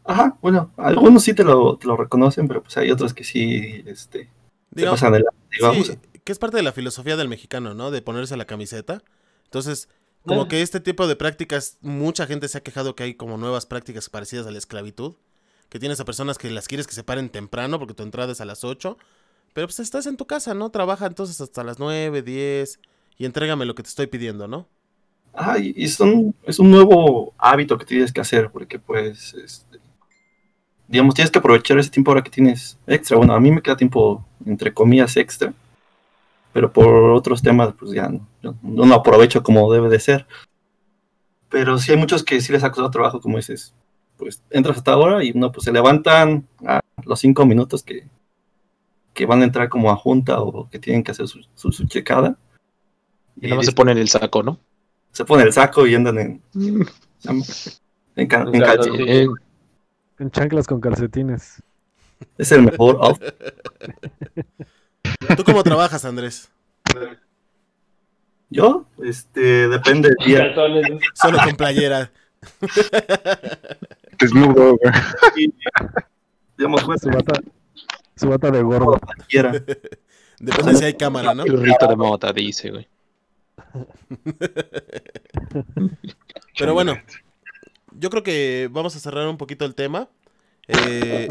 Ajá, 0.05 0.37
bueno, 0.41 0.71
algunos 0.77 1.23
sí 1.23 1.33
te 1.33 1.43
lo, 1.43 1.77
te 1.77 1.85
lo 1.87 1.97
reconocen, 1.97 2.47
pero 2.47 2.63
pues 2.63 2.77
hay 2.77 2.89
otros 2.91 3.13
que 3.13 3.25
sí, 3.25 3.83
este, 3.85 4.29
te 4.73 4.81
Digamos, 4.81 5.01
pasan 5.01 5.13
de 5.13 5.19
la, 5.19 5.31
digamos. 5.51 5.87
sí, 5.87 5.97
que 6.23 6.31
es 6.31 6.39
parte 6.39 6.55
de 6.57 6.63
la 6.63 6.71
filosofía 6.71 7.17
del 7.17 7.27
mexicano, 7.27 7.73
¿no? 7.73 7.91
De 7.91 8.01
ponerse 8.01 8.37
la 8.37 8.45
camiseta. 8.45 9.01
Entonces, 9.43 9.89
como 10.27 10.47
que 10.47 10.61
este 10.61 10.79
tipo 10.79 11.07
de 11.07 11.15
prácticas, 11.15 11.77
mucha 11.81 12.27
gente 12.27 12.47
se 12.47 12.57
ha 12.57 12.61
quejado 12.61 12.95
que 12.95 13.03
hay 13.03 13.13
como 13.15 13.37
nuevas 13.37 13.65
prácticas 13.65 14.09
parecidas 14.09 14.45
a 14.45 14.51
la 14.51 14.57
esclavitud. 14.57 15.15
Que 15.69 15.79
tienes 15.79 15.99
a 15.99 16.05
personas 16.05 16.37
que 16.37 16.49
las 16.49 16.67
quieres 16.67 16.87
que 16.87 16.93
se 16.93 17.03
paren 17.03 17.29
temprano 17.29 17.79
porque 17.79 17.93
tu 17.93 18.03
entrada 18.03 18.31
es 18.31 18.41
a 18.41 18.45
las 18.45 18.63
8. 18.63 18.97
Pero 19.53 19.67
pues 19.67 19.79
estás 19.79 20.05
en 20.05 20.17
tu 20.17 20.27
casa, 20.27 20.53
¿no? 20.53 20.69
Trabaja 20.69 21.07
entonces 21.07 21.41
hasta 21.41 21.63
las 21.63 21.79
9, 21.79 22.21
10 22.21 22.79
y 23.17 23.25
entrégame 23.25 23.65
lo 23.65 23.75
que 23.75 23.83
te 23.83 23.89
estoy 23.89 24.07
pidiendo, 24.07 24.47
¿no? 24.47 24.67
Ajá, 25.33 25.59
y, 25.59 25.73
y 25.75 25.87
son, 25.87 26.33
es 26.43 26.59
un 26.59 26.71
nuevo 26.71 27.33
hábito 27.37 27.77
que 27.77 27.85
tienes 27.85 28.11
que 28.11 28.21
hacer, 28.21 28.49
porque 28.49 28.79
pues, 28.79 29.33
este, 29.33 29.79
digamos, 30.87 31.13
tienes 31.15 31.31
que 31.31 31.39
aprovechar 31.39 31.77
ese 31.77 31.89
tiempo 31.89 32.11
ahora 32.11 32.23
que 32.23 32.31
tienes 32.31 32.77
extra. 32.87 33.17
Bueno, 33.17 33.33
a 33.33 33.39
mí 33.39 33.51
me 33.51 33.61
queda 33.61 33.77
tiempo, 33.77 34.25
entre 34.45 34.73
comillas, 34.73 35.17
extra, 35.17 35.53
pero 36.53 36.71
por 36.71 37.11
otros 37.11 37.41
temas, 37.41 37.73
pues 37.77 37.91
ya 37.91 38.09
no, 38.09 38.27
no 38.61 38.85
lo 38.85 38.95
aprovecho 38.95 39.43
como 39.43 39.71
debe 39.71 39.89
de 39.89 39.99
ser. 39.99 40.27
Pero 41.49 41.77
sí 41.77 41.91
hay 41.91 41.97
muchos 41.97 42.23
que 42.23 42.41
sí 42.41 42.51
les 42.51 42.63
ha 42.63 42.69
costado 42.69 42.91
trabajo, 42.91 43.21
como 43.21 43.37
dices, 43.37 43.73
pues 44.17 44.43
entras 44.49 44.77
hasta 44.77 44.93
ahora 44.93 45.23
y 45.23 45.33
no, 45.33 45.51
pues 45.51 45.65
se 45.65 45.71
levantan 45.71 46.47
a 46.65 46.81
los 47.03 47.19
cinco 47.19 47.45
minutos 47.45 47.83
que, 47.83 48.07
que 49.13 49.25
van 49.25 49.41
a 49.41 49.45
entrar 49.45 49.69
como 49.69 49.91
a 49.91 49.95
junta 49.95 50.41
o 50.41 50.69
que 50.69 50.79
tienen 50.79 51.03
que 51.03 51.11
hacer 51.11 51.27
su, 51.27 51.39
su, 51.55 51.71
su 51.71 51.85
checada. 51.87 52.37
Y 53.39 53.45
nada 53.45 53.57
más 53.57 53.65
se 53.65 53.71
ponen 53.71 53.97
el 53.97 54.09
saco, 54.09 54.43
¿no? 54.43 54.59
se 55.17 55.25
ponen 55.25 55.47
el 55.47 55.53
saco 55.53 55.87
y 55.87 55.95
andan 55.95 56.19
en, 56.19 56.41
en, 57.23 57.43
en. 58.15 58.29
Eh, 59.07 59.27
En 60.19 60.31
chanclas 60.31 60.67
con 60.67 60.79
calcetines. 60.79 61.61
Es 62.37 62.51
el 62.51 62.63
mejor. 62.63 62.99
¿Tú 65.35 65.43
cómo 65.43 65.63
trabajas, 65.63 66.05
Andrés? 66.05 66.51
Yo, 68.49 68.85
este, 69.03 69.67
depende 69.67 70.09
del 70.09 70.27
día. 70.27 70.55
Solo 71.13 71.37
con 71.43 71.55
playera. 71.55 72.11
Desnudo, 74.19 74.77
güey. 74.77 75.53
Digamos, 76.57 76.83
pues, 76.83 77.01
Su 77.01 77.09
bata, 77.09 77.41
su 78.15 78.29
bata 78.29 78.51
de 78.51 78.61
gordo. 78.61 78.99
quiera. 79.27 79.51
Depende 80.39 80.75
si 80.75 80.85
hay 80.85 80.93
cámara, 80.93 81.33
¿no? 81.33 81.43
el 81.43 81.61
rito 81.61 81.87
de 81.87 81.95
mota, 81.95 82.31
dice, 82.31 82.71
güey. 82.71 82.87
Pero 86.57 86.73
bueno, 86.73 86.97
yo 87.91 88.09
creo 88.09 88.23
que 88.23 88.69
vamos 88.71 88.95
a 88.95 88.99
cerrar 88.99 89.27
un 89.27 89.37
poquito 89.37 89.65
el 89.65 89.75
tema. 89.75 90.09
Eh, 90.67 91.29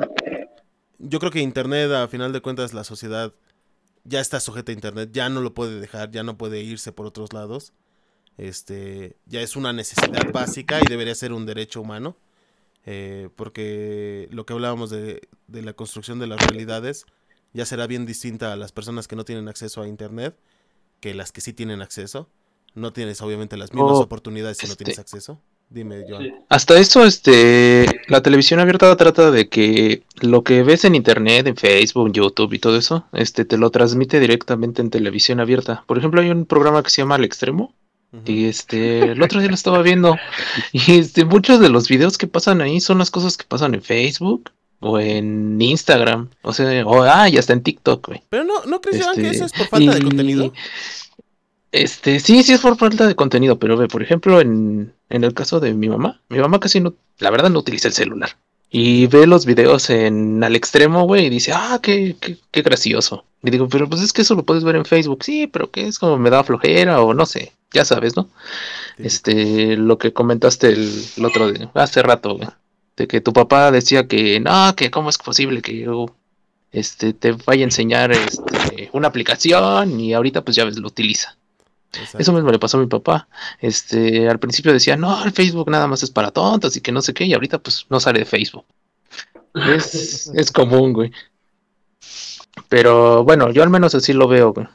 yo 0.99 1.19
creo 1.19 1.31
que 1.31 1.41
Internet, 1.41 1.91
a 1.93 2.09
final 2.09 2.33
de 2.33 2.41
cuentas, 2.41 2.75
la 2.75 2.85
sociedad 2.85 3.33
ya 4.09 4.21
está 4.21 4.41
sujeta 4.41 4.73
a 4.73 4.75
Internet, 4.75 5.11
ya 5.13 5.29
no 5.29 5.41
lo 5.41 5.55
puede 5.55 5.81
dejar, 5.81 6.11
ya 6.11 6.23
no 6.23 6.37
puede 6.39 6.61
irse 6.63 6.93
por 6.93 7.07
otros 7.07 7.33
lados. 7.33 7.73
Este, 8.39 9.17
ya 9.27 9.41
es 9.41 9.57
una 9.57 9.73
necesidad 9.73 10.31
básica 10.33 10.81
y 10.81 10.89
debería 10.89 11.15
ser 11.15 11.33
un 11.33 11.47
derecho 11.47 11.81
humano. 11.81 12.17
eh, 12.87 13.31
porque 13.37 14.29
lo 14.31 14.47
que 14.47 14.53
hablábamos 14.55 14.91
de, 14.91 15.29
de 15.49 15.63
la 15.63 15.73
construcción 15.75 16.19
de 16.21 16.29
las 16.29 16.39
realidades 16.41 17.05
ya 17.53 17.67
será 17.67 17.87
bien 17.89 18.07
distinta 18.07 18.53
a 18.53 18.57
las 18.57 18.73
personas 18.73 19.09
que 19.09 19.17
no 19.17 19.25
tienen 19.25 19.49
acceso 19.49 19.83
a 19.83 19.89
Internet 19.89 20.37
que 21.01 21.15
las 21.15 21.33
que 21.33 21.41
sí 21.41 21.53
tienen 21.53 21.83
acceso. 21.83 22.29
No 22.75 22.93
tienes 22.93 23.21
obviamente 23.23 23.57
las 23.57 23.73
mismas 23.73 24.01
Oh, 24.01 24.03
oportunidades 24.03 24.59
si 24.59 24.67
no 24.67 24.73
este- 24.73 24.85
tienes 24.85 24.99
acceso. 25.01 25.41
Dime. 25.69 26.05
Hasta 26.49 26.79
eso, 26.79 27.05
este, 27.05 27.87
la 28.09 28.23
televisión 28.23 28.61
abierta 28.61 28.97
trata 28.97 29.31
de 29.31 29.49
que 29.49 30.05
lo 30.21 30.43
que 30.43 30.63
ves 30.63 30.85
en 30.85 30.95
internet, 30.95 31.47
en 31.49 31.57
Facebook, 31.57 32.13
YouTube 32.13 32.53
y 32.53 32.59
todo 32.59 32.79
eso, 32.79 33.05
este, 33.13 33.45
te 33.45 33.59
lo 33.59 33.71
transmite 33.71 34.21
directamente 34.21 34.81
en 34.81 34.91
televisión 34.91 35.41
abierta. 35.41 35.83
Por 35.87 35.99
ejemplo, 35.99 36.21
hay 36.21 36.31
un 36.31 36.47
programa 36.47 36.83
que 36.83 36.91
se 36.91 37.03
llama 37.03 37.17
Al 37.17 37.25
Extremo 37.25 37.75
y 38.25 38.47
este, 38.47 39.01
el 39.13 39.23
otro 39.23 39.41
día 39.41 39.49
lo 39.49 39.55
estaba 39.55 39.83
viendo 39.83 40.17
y 40.73 40.99
este, 40.99 41.25
muchos 41.25 41.61
de 41.61 41.69
los 41.69 41.89
videos 41.89 42.17
que 42.17 42.29
pasan 42.29 42.61
ahí 42.61 42.81
son 42.81 42.99
las 42.99 43.11
cosas 43.11 43.37
que 43.37 43.45
pasan 43.45 43.75
en 43.75 43.83
Facebook 43.83 44.51
o 44.81 45.01
en 45.01 45.61
Instagram, 45.61 46.31
o 46.43 46.53
sea, 46.53 46.87
o 46.87 47.03
ah, 47.03 47.29
y 47.29 47.39
hasta 47.39 47.53
en 47.53 47.63
TikTok, 47.63 48.07
güey. 48.07 48.23
Pero 48.29 48.45
no, 48.45 48.65
¿no 48.67 48.81
crees, 48.81 49.05
que 49.05 49.11
Este, 49.11 49.31
eso 49.31 49.45
es 49.47 49.53
por 49.53 49.67
falta 49.67 49.95
de 49.95 50.03
contenido? 50.03 50.53
Este, 51.77 52.21
sí, 52.21 52.43
sí 52.43 52.55
es 52.55 52.63
por 52.63 52.79
falta 52.79 53.07
de 53.07 53.15
contenido, 53.15 53.59
pero 53.59 53.77
ve, 53.77 53.87
por 53.87 54.03
ejemplo, 54.03 54.41
en, 54.41 54.95
en 55.11 55.25
el 55.25 55.35
caso 55.35 55.61
de 55.61 55.75
mi 55.75 55.91
mamá, 55.91 56.23
mi 56.31 56.39
mamá 56.39 56.59
casi 56.59 56.81
no, 56.81 56.95
la 57.19 57.31
verdad 57.31 57.51
no 57.51 57.59
utiliza 57.59 57.89
el 57.89 57.93
celular. 57.93 58.31
Y 58.71 59.07
ve 59.09 59.27
los 59.27 59.45
videos 59.45 59.91
en 59.91 60.43
al 60.43 60.57
extremo, 60.57 61.05
güey, 61.05 61.27
y 61.27 61.31
dice, 61.31 61.53
ah, 61.55 61.79
qué, 61.83 62.17
qué, 62.19 62.39
qué 62.51 62.63
gracioso. 62.63 63.27
Y 63.43 63.51
digo, 63.51 63.69
pero 63.69 63.91
pues 63.91 64.01
es 64.01 64.15
que 64.15 64.23
eso 64.23 64.35
lo 64.35 64.45
puedes 64.45 64.65
ver 64.65 64.77
en 64.77 64.87
Facebook, 64.87 65.23
sí, 65.23 65.49
pero 65.49 65.71
que 65.71 65.87
es 65.87 65.99
como 65.99 66.17
me 66.17 66.31
da 66.31 66.43
flojera 66.45 67.03
o 67.03 67.13
no 67.13 67.27
sé, 67.27 67.53
ya 67.73 67.85
sabes, 67.85 68.17
¿no? 68.17 68.31
Este, 68.97 69.77
lo 69.77 69.99
que 69.99 70.15
comentaste 70.15 70.69
el, 70.69 70.91
el 71.19 71.25
otro 71.27 71.53
día, 71.53 71.71
hace 71.75 72.01
rato, 72.03 72.37
güey, 72.37 72.49
de 72.97 73.07
que 73.07 73.21
tu 73.21 73.35
papá 73.35 73.71
decía 73.71 74.09
que, 74.09 74.41
no, 74.41 74.75
que 74.77 74.91
cómo 74.91 75.11
es 75.11 75.19
posible 75.19 75.61
que 75.61 75.79
yo, 75.79 76.07
este, 76.73 77.13
te 77.13 77.33
vaya 77.33 77.65
a 77.65 77.65
enseñar, 77.65 78.13
este, 78.13 78.89
una 78.95 79.09
aplicación 79.09 80.01
y 80.01 80.15
ahorita 80.15 80.43
pues 80.43 80.57
ya 80.57 80.65
ves, 80.65 80.79
lo 80.79 80.89
utiliza. 80.89 81.37
Exacto. 81.93 82.19
Eso 82.19 82.33
mismo 82.33 82.51
le 82.51 82.59
pasó 82.59 82.77
a 82.77 82.81
mi 82.81 82.87
papá. 82.87 83.29
Este, 83.61 84.29
al 84.29 84.39
principio 84.39 84.73
decía, 84.73 84.97
no, 84.97 85.25
el 85.25 85.33
Facebook 85.33 85.71
nada 85.71 85.87
más 85.87 86.03
es 86.03 86.11
para 86.11 86.31
tontos 86.31 86.77
y 86.77 86.81
que 86.81 86.93
no 86.93 87.03
sé 87.03 87.15
qué, 87.15 87.25
y 87.25 87.35
ahorita 87.35 87.59
pues 87.59 87.87
no 87.89 88.01
sale 88.01 88.21
de 88.21 88.25
Facebook. 88.25 88.65
Es, 89.55 90.27
es 90.35 90.53
común, 90.53 90.93
güey. 90.93 91.13
Pero 92.69 93.25
bueno, 93.25 93.51
yo 93.51 93.63
al 93.63 93.71
menos 93.71 93.95
así 93.95 94.13
lo 94.13 94.29
veo, 94.29 94.53
güey. 94.53 94.67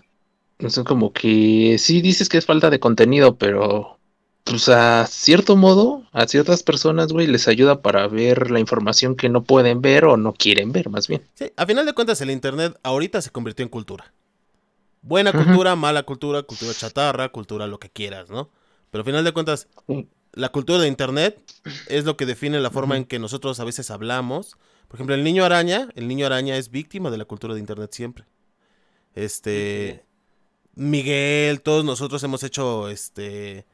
Es 0.59 0.79
como 0.79 1.11
que 1.11 1.77
sí 1.79 2.01
dices 2.01 2.29
que 2.29 2.37
es 2.37 2.45
falta 2.45 2.69
de 2.69 2.79
contenido, 2.79 3.35
pero 3.35 3.97
pues 4.43 4.69
a 4.69 5.05
cierto 5.07 5.55
modo, 5.55 6.03
a 6.11 6.27
ciertas 6.27 6.63
personas, 6.63 7.13
güey, 7.13 7.27
les 7.27 7.47
ayuda 7.47 7.81
para 7.81 8.07
ver 8.07 8.51
la 8.51 8.59
información 8.59 9.15
que 9.15 9.29
no 9.29 9.43
pueden 9.43 9.81
ver 9.81 10.05
o 10.05 10.17
no 10.17 10.33
quieren 10.33 10.71
ver, 10.71 10.89
más 10.89 11.07
bien. 11.07 11.21
Sí, 11.35 11.51
a 11.55 11.65
final 11.65 11.85
de 11.85 11.93
cuentas, 11.93 12.21
el 12.21 12.31
Internet 12.31 12.77
ahorita 12.83 13.21
se 13.21 13.31
convirtió 13.31 13.63
en 13.63 13.69
cultura. 13.69 14.11
Buena 15.01 15.31
cultura, 15.31 15.75
mala 15.75 16.03
cultura, 16.03 16.43
cultura 16.43 16.73
chatarra, 16.73 17.29
cultura 17.29 17.65
lo 17.65 17.79
que 17.79 17.89
quieras, 17.89 18.29
¿no? 18.29 18.49
Pero 18.91 19.01
a 19.01 19.05
final 19.05 19.23
de 19.23 19.31
cuentas, 19.31 19.67
la 20.33 20.49
cultura 20.49 20.79
de 20.79 20.87
Internet 20.87 21.41
es 21.87 22.05
lo 22.05 22.17
que 22.17 22.25
define 22.25 22.59
la 22.59 22.69
forma 22.69 22.97
en 22.97 23.05
que 23.05 23.17
nosotros 23.17 23.59
a 23.59 23.63
veces 23.63 23.89
hablamos. 23.89 24.57
Por 24.87 24.97
ejemplo, 24.97 25.15
el 25.15 25.23
niño 25.23 25.43
araña, 25.43 25.89
el 25.95 26.07
niño 26.07 26.25
araña 26.25 26.55
es 26.57 26.69
víctima 26.69 27.09
de 27.09 27.17
la 27.17 27.25
cultura 27.25 27.53
de 27.53 27.59
Internet 27.59 27.91
siempre. 27.93 28.25
Este. 29.15 30.05
Miguel, 30.75 31.61
todos 31.61 31.83
nosotros 31.83 32.21
hemos 32.23 32.43
hecho 32.43 32.89
este. 32.89 33.65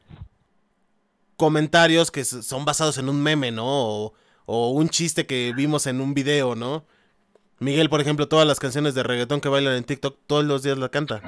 comentarios 1.36 2.10
que 2.10 2.24
son 2.24 2.64
basados 2.64 2.96
en 2.98 3.08
un 3.08 3.22
meme, 3.22 3.50
¿no? 3.50 3.66
O, 3.66 4.14
o 4.46 4.70
un 4.70 4.88
chiste 4.88 5.26
que 5.26 5.52
vimos 5.54 5.86
en 5.86 6.00
un 6.00 6.14
video, 6.14 6.54
¿no? 6.54 6.84
Miguel, 7.60 7.88
por 7.88 8.00
ejemplo, 8.00 8.28
todas 8.28 8.46
las 8.46 8.60
canciones 8.60 8.94
de 8.94 9.02
reggaetón 9.02 9.40
que 9.40 9.48
bailan 9.48 9.74
en 9.76 9.84
TikTok, 9.84 10.16
todos 10.26 10.44
los 10.44 10.62
días 10.62 10.78
la 10.78 10.88
canta. 10.90 11.20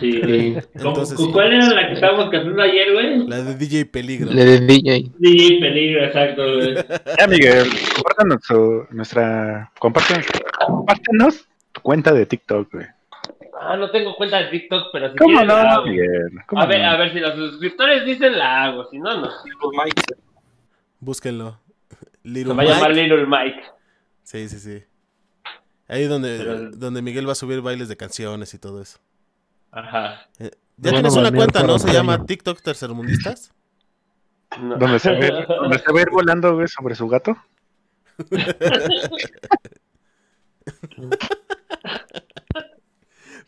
Sí, 0.00 0.20
güey. 0.20 0.56
Entonces, 0.74 1.16
¿Cu- 1.16 1.26
sí. 1.26 1.32
¿Cuál 1.32 1.52
era 1.52 1.66
la 1.68 1.86
que 1.88 1.94
estábamos 1.94 2.30
cantando 2.30 2.62
ayer, 2.62 2.92
güey? 2.92 3.28
La 3.28 3.42
de 3.42 3.54
DJ 3.54 3.86
Peligro. 3.86 4.32
Le 4.32 4.44
de 4.44 4.60
DJ. 4.60 5.10
DJ 5.18 5.60
Peligro, 5.60 6.04
exacto, 6.04 6.42
güey. 6.42 6.74
Ya, 7.18 7.26
Miguel, 7.28 7.68
compártanos 7.94 8.40
su- 8.44 8.86
nuestra. 8.90 9.70
Compártanos, 9.78 10.26
compártenos 10.66 11.48
tu 11.72 11.80
cuenta 11.82 12.12
de 12.12 12.26
TikTok, 12.26 12.72
güey. 12.72 12.86
Ah, 13.60 13.76
no 13.76 13.90
tengo 13.90 14.14
cuenta 14.16 14.38
de 14.42 14.48
TikTok, 14.48 14.88
pero 14.92 15.10
si 15.12 15.16
¿Cómo 15.16 15.30
quieres 15.38 15.48
la 15.48 15.62
no, 15.62 15.70
hago. 15.70 15.86
Miguel? 15.86 16.30
¿Cómo 16.46 16.60
A 16.62 16.66
ver, 16.66 16.82
no? 16.82 16.90
a 16.90 16.96
ver, 16.96 17.12
si 17.12 17.20
los 17.20 17.34
suscriptores 17.34 18.04
dicen 18.04 18.36
la 18.38 18.64
hago, 18.64 18.84
si 18.90 18.98
no, 18.98 19.16
no. 19.20 19.30
Búsquenlo. 21.00 21.58
Se 22.24 22.44
va 22.44 22.62
a 22.62 22.66
llamar. 22.66 22.94
Little 22.94 23.26
Mike. 23.26 23.62
Sí, 24.24 24.48
sí, 24.48 24.58
sí. 24.58 24.82
Ahí 25.86 26.06
donde, 26.06 26.38
Pero- 26.38 26.70
donde 26.72 27.02
Miguel 27.02 27.28
va 27.28 27.32
a 27.32 27.36
subir 27.36 27.60
bailes 27.60 27.88
de 27.88 27.96
canciones 27.96 28.52
y 28.54 28.58
todo 28.58 28.82
eso. 28.82 28.98
Ajá. 29.70 30.26
Eh, 30.38 30.50
ya 30.76 30.90
tienes 30.90 31.14
una 31.14 31.30
cuenta, 31.30 31.62
¿no? 31.62 31.78
Se 31.78 31.92
llama 31.92 32.24
TikTok 32.26 32.60
Tercermundistas. 32.62 33.52
No. 34.60 34.76
¿Dónde 34.76 34.98
se 34.98 35.10
ve, 35.10 35.30
donde 35.48 35.78
se 35.78 35.92
va 35.92 35.98
a 35.98 36.02
ir 36.02 36.10
volando, 36.10 36.54
güey, 36.54 36.68
sobre 36.68 36.94
su 36.94 37.06
gato? 37.08 37.36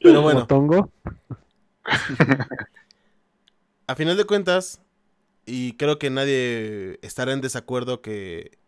Pero 0.00 0.22
bueno, 0.22 0.46
a 3.86 3.94
final 3.94 4.16
de 4.16 4.24
cuentas, 4.24 4.80
y 5.46 5.72
creo 5.76 5.98
que 5.98 6.10
nadie 6.10 6.98
estará 7.02 7.32
en 7.32 7.40
desacuerdo 7.40 8.02
que, 8.02 8.58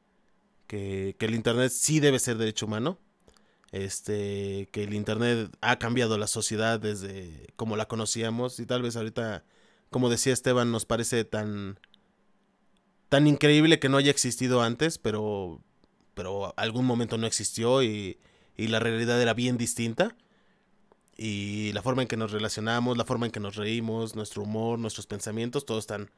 que, 0.69 1.16
el 1.19 1.35
Internet 1.35 1.73
sí 1.73 1.99
debe 1.99 2.20
ser 2.20 2.39
derecho 2.39 2.66
humano. 2.66 2.99
Este, 3.73 4.69
que 4.73 4.85
el 4.85 4.95
Internet 4.95 5.51
ha 5.61 5.78
cambiado 5.78 6.16
la 6.16 6.27
sociedad 6.27 6.81
desde 6.81 7.53
como 7.57 7.77
la 7.77 7.86
conocíamos 7.86 8.61
y 8.61 8.66
tal 8.66 8.81
vez 8.81 8.97
ahorita, 8.97 9.45
como 9.90 10.09
decía 10.09 10.32
Esteban, 10.32 10.73
nos 10.73 10.86
parece 10.86 11.24
tan, 11.27 11.78
tan 13.11 13.27
increíble 13.27 13.78
que 13.78 13.90
no 13.90 13.99
haya 13.99 14.11
existido 14.11 14.62
antes, 14.62 14.97
pero, 14.97 15.61
pero 16.15 16.55
algún 16.57 16.86
momento 16.86 17.19
no 17.19 17.27
existió 17.27 17.82
y, 17.82 18.19
y 18.57 18.69
la 18.69 18.81
realidad 18.81 19.20
era 19.20 19.35
bien 19.35 19.59
distinta. 19.59 20.16
Y 21.19 21.73
la 21.73 21.82
forma 21.82 22.03
en 22.03 22.09
que 22.09 22.16
nos 22.16 22.31
relacionamos, 22.31 22.97
la 22.97 23.05
forma 23.05 23.27
en 23.27 23.32
que 23.32 23.40
nos 23.40 23.57
reímos, 23.57 24.15
nuestro 24.15 24.45
humor, 24.45 24.78
nuestros 24.78 25.07
pensamientos, 25.07 25.66
todos 25.66 25.81
están 25.81 26.11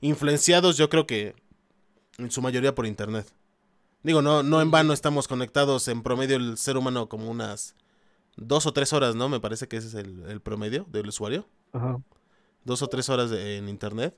influenciados, 0.00 0.76
yo 0.76 0.90
creo 0.90 1.06
que 1.06 1.34
en 2.18 2.30
su 2.30 2.42
mayoría 2.42 2.74
por 2.74 2.86
internet. 2.86 3.32
Digo, 4.04 4.22
no, 4.22 4.42
no 4.44 4.60
en 4.60 4.70
vano 4.70 4.92
estamos 4.92 5.26
conectados 5.26 5.88
en 5.88 6.02
promedio 6.02 6.36
el 6.36 6.56
ser 6.58 6.76
humano 6.76 7.08
como 7.08 7.28
unas 7.30 7.74
dos 8.36 8.66
o 8.66 8.72
tres 8.72 8.92
horas, 8.92 9.16
¿no? 9.16 9.28
Me 9.28 9.40
parece 9.40 9.66
que 9.66 9.78
ese 9.78 9.88
es 9.88 9.94
el, 9.94 10.22
el 10.28 10.40
promedio 10.40 10.86
del 10.90 11.08
usuario. 11.08 11.48
Ajá. 11.72 11.98
Dos 12.64 12.82
o 12.82 12.88
tres 12.88 13.08
horas 13.08 13.30
de- 13.30 13.56
en 13.56 13.68
internet. 13.68 14.16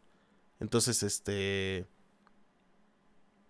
Entonces, 0.61 1.03
este... 1.03 1.87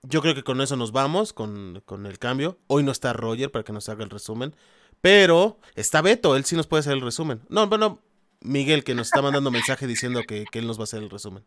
Yo 0.02 0.22
creo 0.22 0.34
que 0.34 0.44
con 0.44 0.60
eso 0.60 0.76
nos 0.76 0.92
vamos, 0.92 1.32
con, 1.32 1.82
con 1.84 2.06
el 2.06 2.18
cambio. 2.18 2.58
Hoy 2.68 2.84
no 2.84 2.92
está 2.92 3.12
Roger 3.12 3.50
para 3.50 3.64
que 3.64 3.72
nos 3.72 3.88
haga 3.88 4.04
el 4.04 4.10
resumen. 4.10 4.54
Pero 5.00 5.58
está 5.74 6.00
Beto, 6.00 6.36
él 6.36 6.44
sí 6.44 6.54
nos 6.54 6.66
puede 6.66 6.80
hacer 6.80 6.92
el 6.92 7.00
resumen. 7.00 7.40
No, 7.48 7.66
bueno, 7.66 8.00
Miguel 8.40 8.84
que 8.84 8.94
nos 8.94 9.08
está 9.08 9.22
mandando 9.22 9.50
mensaje 9.50 9.86
diciendo 9.86 10.20
que, 10.26 10.44
que 10.50 10.58
él 10.60 10.66
nos 10.66 10.78
va 10.78 10.82
a 10.82 10.84
hacer 10.84 11.02
el 11.02 11.10
resumen. 11.10 11.44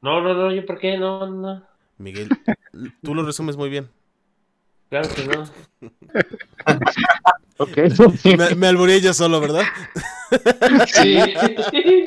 No, 0.00 0.20
no, 0.22 0.32
no, 0.32 0.54
yo 0.54 0.64
por 0.64 0.78
qué, 0.78 0.96
no, 0.96 1.28
no. 1.28 1.62
Miguel, 1.98 2.28
tú 3.02 3.14
lo 3.14 3.24
resumes 3.24 3.56
muy 3.56 3.68
bien. 3.68 3.90
Claro 4.90 5.08
que 5.14 5.24
no. 5.26 5.44
Ok. 7.60 7.76
Me, 8.38 8.54
me 8.54 8.66
albureé 8.68 9.00
yo 9.00 9.12
solo, 9.12 9.40
¿verdad? 9.40 9.62
Sí. 10.86 11.18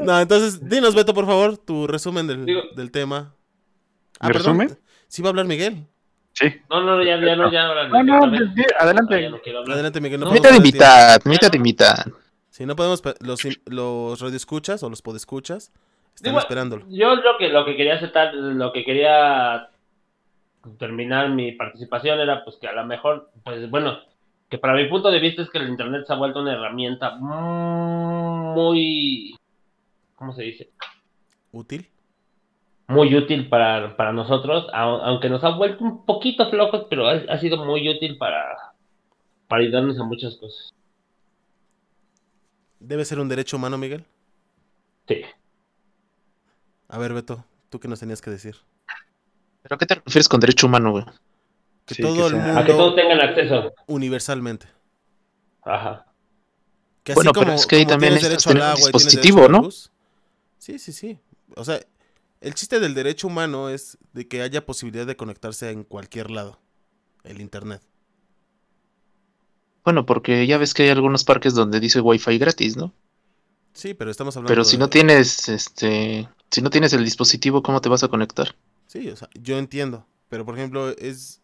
No, 0.00 0.20
entonces, 0.20 0.68
dinos, 0.68 0.94
Beto, 0.94 1.14
por 1.14 1.24
favor, 1.24 1.56
tu 1.56 1.86
resumen 1.86 2.26
del, 2.26 2.44
Digo- 2.44 2.60
del 2.76 2.90
tema. 2.90 3.34
¿Mi 4.20 4.26
perdón, 4.28 4.58
resumen? 4.58 4.78
Sí 5.08 5.22
va 5.22 5.28
a 5.28 5.30
hablar 5.30 5.46
Miguel. 5.46 5.86
Sí. 6.34 6.44
No, 6.68 6.82
no, 6.82 7.02
ya, 7.02 7.18
ya 7.18 7.36
no, 7.36 7.50
ya 7.50 7.62
No, 7.88 8.02
no, 8.02 8.30
vez. 8.30 8.54
di- 8.54 8.64
adelante. 8.78 9.26
Ah, 9.26 9.30
no. 9.30 9.72
Adelante, 9.72 10.00
Miguel. 10.02 10.20
No 10.20 10.30
mitad, 10.30 11.18
mitad 11.24 11.50
de 11.50 11.58
mitad. 11.58 12.04
Si 12.50 12.66
no 12.66 12.76
podemos, 12.76 13.02
los, 13.20 13.40
los 13.64 14.20
radioescuchas 14.20 14.82
o 14.82 14.90
los 14.90 15.00
podescuchas 15.00 15.72
están 16.14 16.32
Digo, 16.32 16.38
esperándolo. 16.38 16.84
Yo 16.90 17.14
lo 17.14 17.38
que 17.38 17.48
lo 17.48 17.64
que 17.64 17.74
quería 17.74 17.94
aceptar, 17.94 18.34
lo 18.34 18.74
que 18.74 18.84
quería 18.84 19.70
terminar 20.78 21.30
mi 21.30 21.52
participación 21.52 22.20
era 22.20 22.44
pues 22.44 22.56
que 22.60 22.68
a 22.68 22.72
lo 22.72 22.84
mejor, 22.86 23.30
pues 23.44 23.68
bueno, 23.70 23.98
que 24.48 24.58
para 24.58 24.74
mi 24.74 24.86
punto 24.88 25.10
de 25.10 25.20
vista 25.20 25.42
es 25.42 25.50
que 25.50 25.58
el 25.58 25.68
internet 25.68 26.04
se 26.06 26.12
ha 26.12 26.16
vuelto 26.16 26.40
una 26.40 26.52
herramienta 26.54 27.16
muy, 28.54 29.34
¿cómo 30.14 30.32
se 30.32 30.42
dice? 30.42 30.70
¿Útil? 31.52 31.88
Muy 32.88 33.14
útil 33.16 33.48
para, 33.48 33.96
para 33.96 34.12
nosotros, 34.12 34.66
au- 34.72 35.00
aunque 35.02 35.28
nos 35.30 35.42
ha 35.44 35.50
vuelto 35.56 35.84
un 35.84 36.04
poquito 36.04 36.50
flojos, 36.50 36.86
pero 36.90 37.06
ha, 37.08 37.12
ha 37.28 37.38
sido 37.38 37.64
muy 37.64 37.88
útil 37.88 38.18
para, 38.18 38.56
para 39.48 39.62
ayudarnos 39.62 39.98
a 39.98 40.04
muchas 40.04 40.36
cosas. 40.36 40.70
¿Debe 42.80 43.04
ser 43.04 43.18
un 43.20 43.28
derecho 43.28 43.56
humano, 43.56 43.78
Miguel? 43.78 44.04
Sí. 45.08 45.22
A 46.88 46.98
ver, 46.98 47.12
Beto, 47.14 47.44
¿tú 47.70 47.80
qué 47.80 47.88
nos 47.88 48.00
tenías 48.00 48.20
que 48.20 48.30
decir? 48.30 48.56
¿Pero 49.62 49.74
a 49.74 49.78
qué 49.78 49.86
te 49.86 49.94
refieres 49.96 50.28
con 50.28 50.40
derecho 50.40 50.66
humano, 50.66 50.90
güey? 50.92 51.04
Que 51.86 51.94
Sí, 51.94 52.02
todo 52.02 52.14
que 52.14 52.22
el 52.26 52.30
sea- 52.32 52.42
mundo, 52.44 52.60
A 52.60 52.64
que 52.64 52.72
todos 52.72 52.94
tengan 52.96 53.20
acceso. 53.20 53.72
universalmente. 53.86 54.66
Ajá. 55.62 56.06
Que 57.04 57.14
Bueno, 57.14 57.32
pero 57.32 57.52
es 57.52 57.66
que 57.66 57.76
ahí 57.76 57.86
también 57.86 58.14
tienes 58.14 58.30
necesitas 58.30 58.44
derecho 58.54 58.64
al 58.64 58.70
agua 58.76 58.86
dispositivo, 58.86 59.48
¿no? 59.48 59.68
Sí, 60.58 60.78
sí, 60.78 60.92
sí. 60.92 61.18
O 61.56 61.64
sea, 61.64 61.80
el 62.40 62.54
chiste 62.54 62.78
del 62.80 62.94
derecho 62.94 63.26
humano 63.26 63.68
es 63.68 63.98
de 64.12 64.28
que 64.28 64.42
haya 64.42 64.64
posibilidad 64.64 65.06
de 65.06 65.16
conectarse 65.16 65.70
en 65.70 65.82
cualquier 65.84 66.30
lado. 66.30 66.58
El 67.24 67.40
internet. 67.40 67.82
Bueno, 69.84 70.06
porque 70.06 70.46
ya 70.46 70.58
ves 70.58 70.74
que 70.74 70.84
hay 70.84 70.88
algunos 70.90 71.24
parques 71.24 71.54
donde 71.54 71.80
dice 71.80 72.00
Wi-Fi 72.00 72.38
gratis, 72.38 72.76
¿no? 72.76 72.92
Sí, 73.72 73.94
pero 73.94 74.10
estamos 74.10 74.36
hablando 74.36 74.48
Pero 74.52 74.64
si 74.64 74.76
de- 74.76 74.80
no 74.80 74.88
tienes, 74.90 75.48
este, 75.48 76.28
si 76.50 76.62
no 76.62 76.70
tienes 76.70 76.92
el 76.92 77.04
dispositivo, 77.04 77.62
¿cómo 77.62 77.80
te 77.80 77.88
vas 77.88 78.04
a 78.04 78.08
conectar? 78.08 78.54
Sí, 78.92 79.08
o 79.08 79.16
sea, 79.16 79.28
yo 79.40 79.56
entiendo. 79.56 80.06
Pero, 80.28 80.44
por 80.44 80.54
ejemplo, 80.54 80.90
es... 80.90 81.40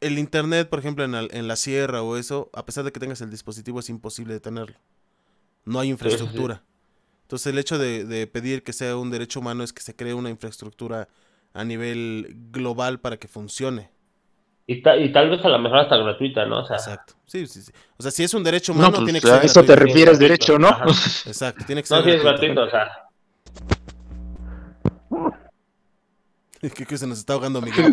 El 0.00 0.18
internet, 0.18 0.68
por 0.68 0.78
ejemplo, 0.78 1.04
en, 1.04 1.12
la- 1.12 1.28
en 1.30 1.48
la 1.48 1.56
sierra 1.56 2.02
o 2.02 2.16
eso, 2.16 2.48
a 2.54 2.64
pesar 2.64 2.84
de 2.84 2.92
que 2.92 3.00
tengas 3.00 3.20
el 3.20 3.30
dispositivo, 3.30 3.80
es 3.80 3.88
imposible 3.88 4.32
de 4.34 4.40
tenerlo. 4.40 4.76
No 5.64 5.80
hay 5.80 5.90
infraestructura. 5.90 6.62
Entonces, 7.22 7.48
el 7.52 7.58
hecho 7.58 7.78
de, 7.78 8.04
de 8.04 8.26
pedir 8.28 8.62
que 8.62 8.72
sea 8.72 8.96
un 8.96 9.10
derecho 9.10 9.40
humano 9.40 9.64
es 9.64 9.72
que 9.72 9.82
se 9.82 9.96
cree 9.96 10.14
una 10.14 10.30
infraestructura 10.30 11.08
a 11.54 11.64
nivel 11.64 12.36
global 12.52 13.00
para 13.00 13.16
que 13.16 13.28
funcione. 13.28 13.90
Y, 14.66 14.82
ta- 14.82 14.96
y 14.96 15.12
tal 15.12 15.30
vez 15.30 15.44
a 15.44 15.48
lo 15.48 15.58
mejor 15.58 15.80
hasta 15.80 15.96
gratuita, 15.96 16.46
¿no? 16.46 16.60
O 16.60 16.66
sea, 16.66 16.76
Exacto. 16.76 17.14
Sí, 17.26 17.46
sí, 17.46 17.62
sí. 17.62 17.72
O 17.96 18.02
sea, 18.02 18.12
si 18.12 18.22
es 18.24 18.34
un 18.34 18.44
derecho 18.44 18.72
No, 18.72 18.78
humano, 18.78 18.98
pues 18.98 19.04
tiene 19.04 19.20
que 19.20 19.28
a 19.28 19.36
ser 19.40 19.44
eso 19.44 19.64
te 19.64 19.76
refieres 19.76 20.18
derecho, 20.18 20.58
¿no? 20.58 20.68
Ajá. 20.68 20.84
Exacto, 21.26 21.64
tiene 21.64 21.82
que 21.82 21.88
ser 21.88 21.98
no, 21.98 22.04
sí 22.04 22.10
es 22.10 22.22
gratuito. 22.22 22.54
gratuito, 22.54 22.62
o 22.62 22.70
sea. 22.70 23.02
¿Qué, 26.74 26.86
qué 26.86 26.96
se 26.98 27.06
nos 27.06 27.18
está 27.18 27.32
ahogando, 27.34 27.60
Miguel? 27.60 27.92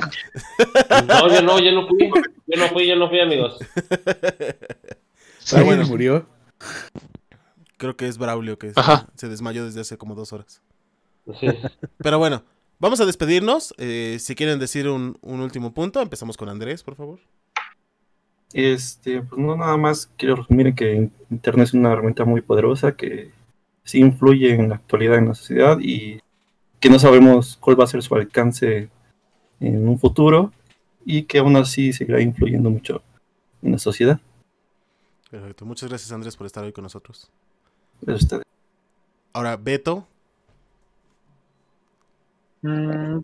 No, 1.08 1.28
yo 1.34 1.42
no, 1.42 1.60
yo 1.60 1.72
no 1.72 1.88
fui. 1.88 2.10
Yo 2.48 2.58
no 2.60 2.68
fui, 2.70 2.88
yo 2.88 2.96
no 2.96 3.10
fui, 3.10 3.20
amigos. 3.20 3.58
Pero 5.52 5.66
bueno, 5.66 5.86
murió. 5.88 6.28
creo 7.78 7.96
que 7.98 8.08
es 8.08 8.18
Braulio 8.18 8.58
que 8.60 8.74
se, 8.74 8.80
Ajá. 8.80 9.08
se 9.16 9.28
desmayó 9.28 9.66
desde 9.66 9.82
hace 9.82 9.98
como 9.98 10.16
dos 10.16 10.34
horas. 10.34 10.62
Sí. 11.40 11.48
Pero 11.98 12.20
bueno, 12.20 12.44
vamos 12.80 13.00
a 13.02 13.06
despedirnos. 13.06 13.74
Eh, 13.78 14.18
si 14.20 14.36
quieren 14.36 14.60
decir 14.60 14.88
un, 14.88 15.18
un 15.22 15.40
último 15.42 15.74
punto, 15.74 16.02
empezamos 16.02 16.38
con 16.38 16.50
Andrés, 16.50 16.84
por 16.84 16.96
favor. 16.96 17.20
Este, 18.54 19.22
pues 19.22 19.40
no 19.40 19.56
nada 19.56 19.78
más 19.78 20.10
quiero 20.18 20.36
resumir 20.38 20.74
que 20.74 21.10
Internet 21.30 21.68
es 21.68 21.74
una 21.74 21.92
herramienta 21.94 22.26
muy 22.26 22.42
poderosa 22.42 22.96
que 22.96 23.32
sí 23.84 24.00
influye 24.00 24.54
en 24.54 24.70
la 24.70 24.76
actualidad 24.76 25.18
en 25.20 25.28
la 25.30 25.36
sociedad 25.36 25.78
y 25.80 26.20
que 26.80 26.90
no 26.90 27.00
sabemos 27.00 27.58
cuál 27.60 27.80
va 27.80 27.84
a 27.84 27.88
ser 27.88 28.02
su 28.02 28.16
alcance 28.16 28.90
en 29.60 29.88
un 29.88 30.00
futuro 30.00 30.52
y 31.06 31.24
que 31.24 31.40
aún 31.40 31.56
así 31.56 31.92
seguirá 31.94 32.22
influyendo 32.22 32.70
mucho 32.70 33.02
en 33.62 33.74
la 33.74 33.78
sociedad. 33.80 34.20
Perfecto. 35.30 35.66
Muchas 35.66 35.90
gracias, 35.90 36.12
Andrés, 36.12 36.36
por 36.36 36.48
estar 36.48 36.64
hoy 36.64 36.72
con 36.72 36.84
nosotros. 36.84 37.30
Gracias 38.02 38.24
a 38.24 38.26
ustedes. 38.38 38.44
Ahora, 39.34 39.58
Beto. 39.58 40.08
Mm, 42.62 43.20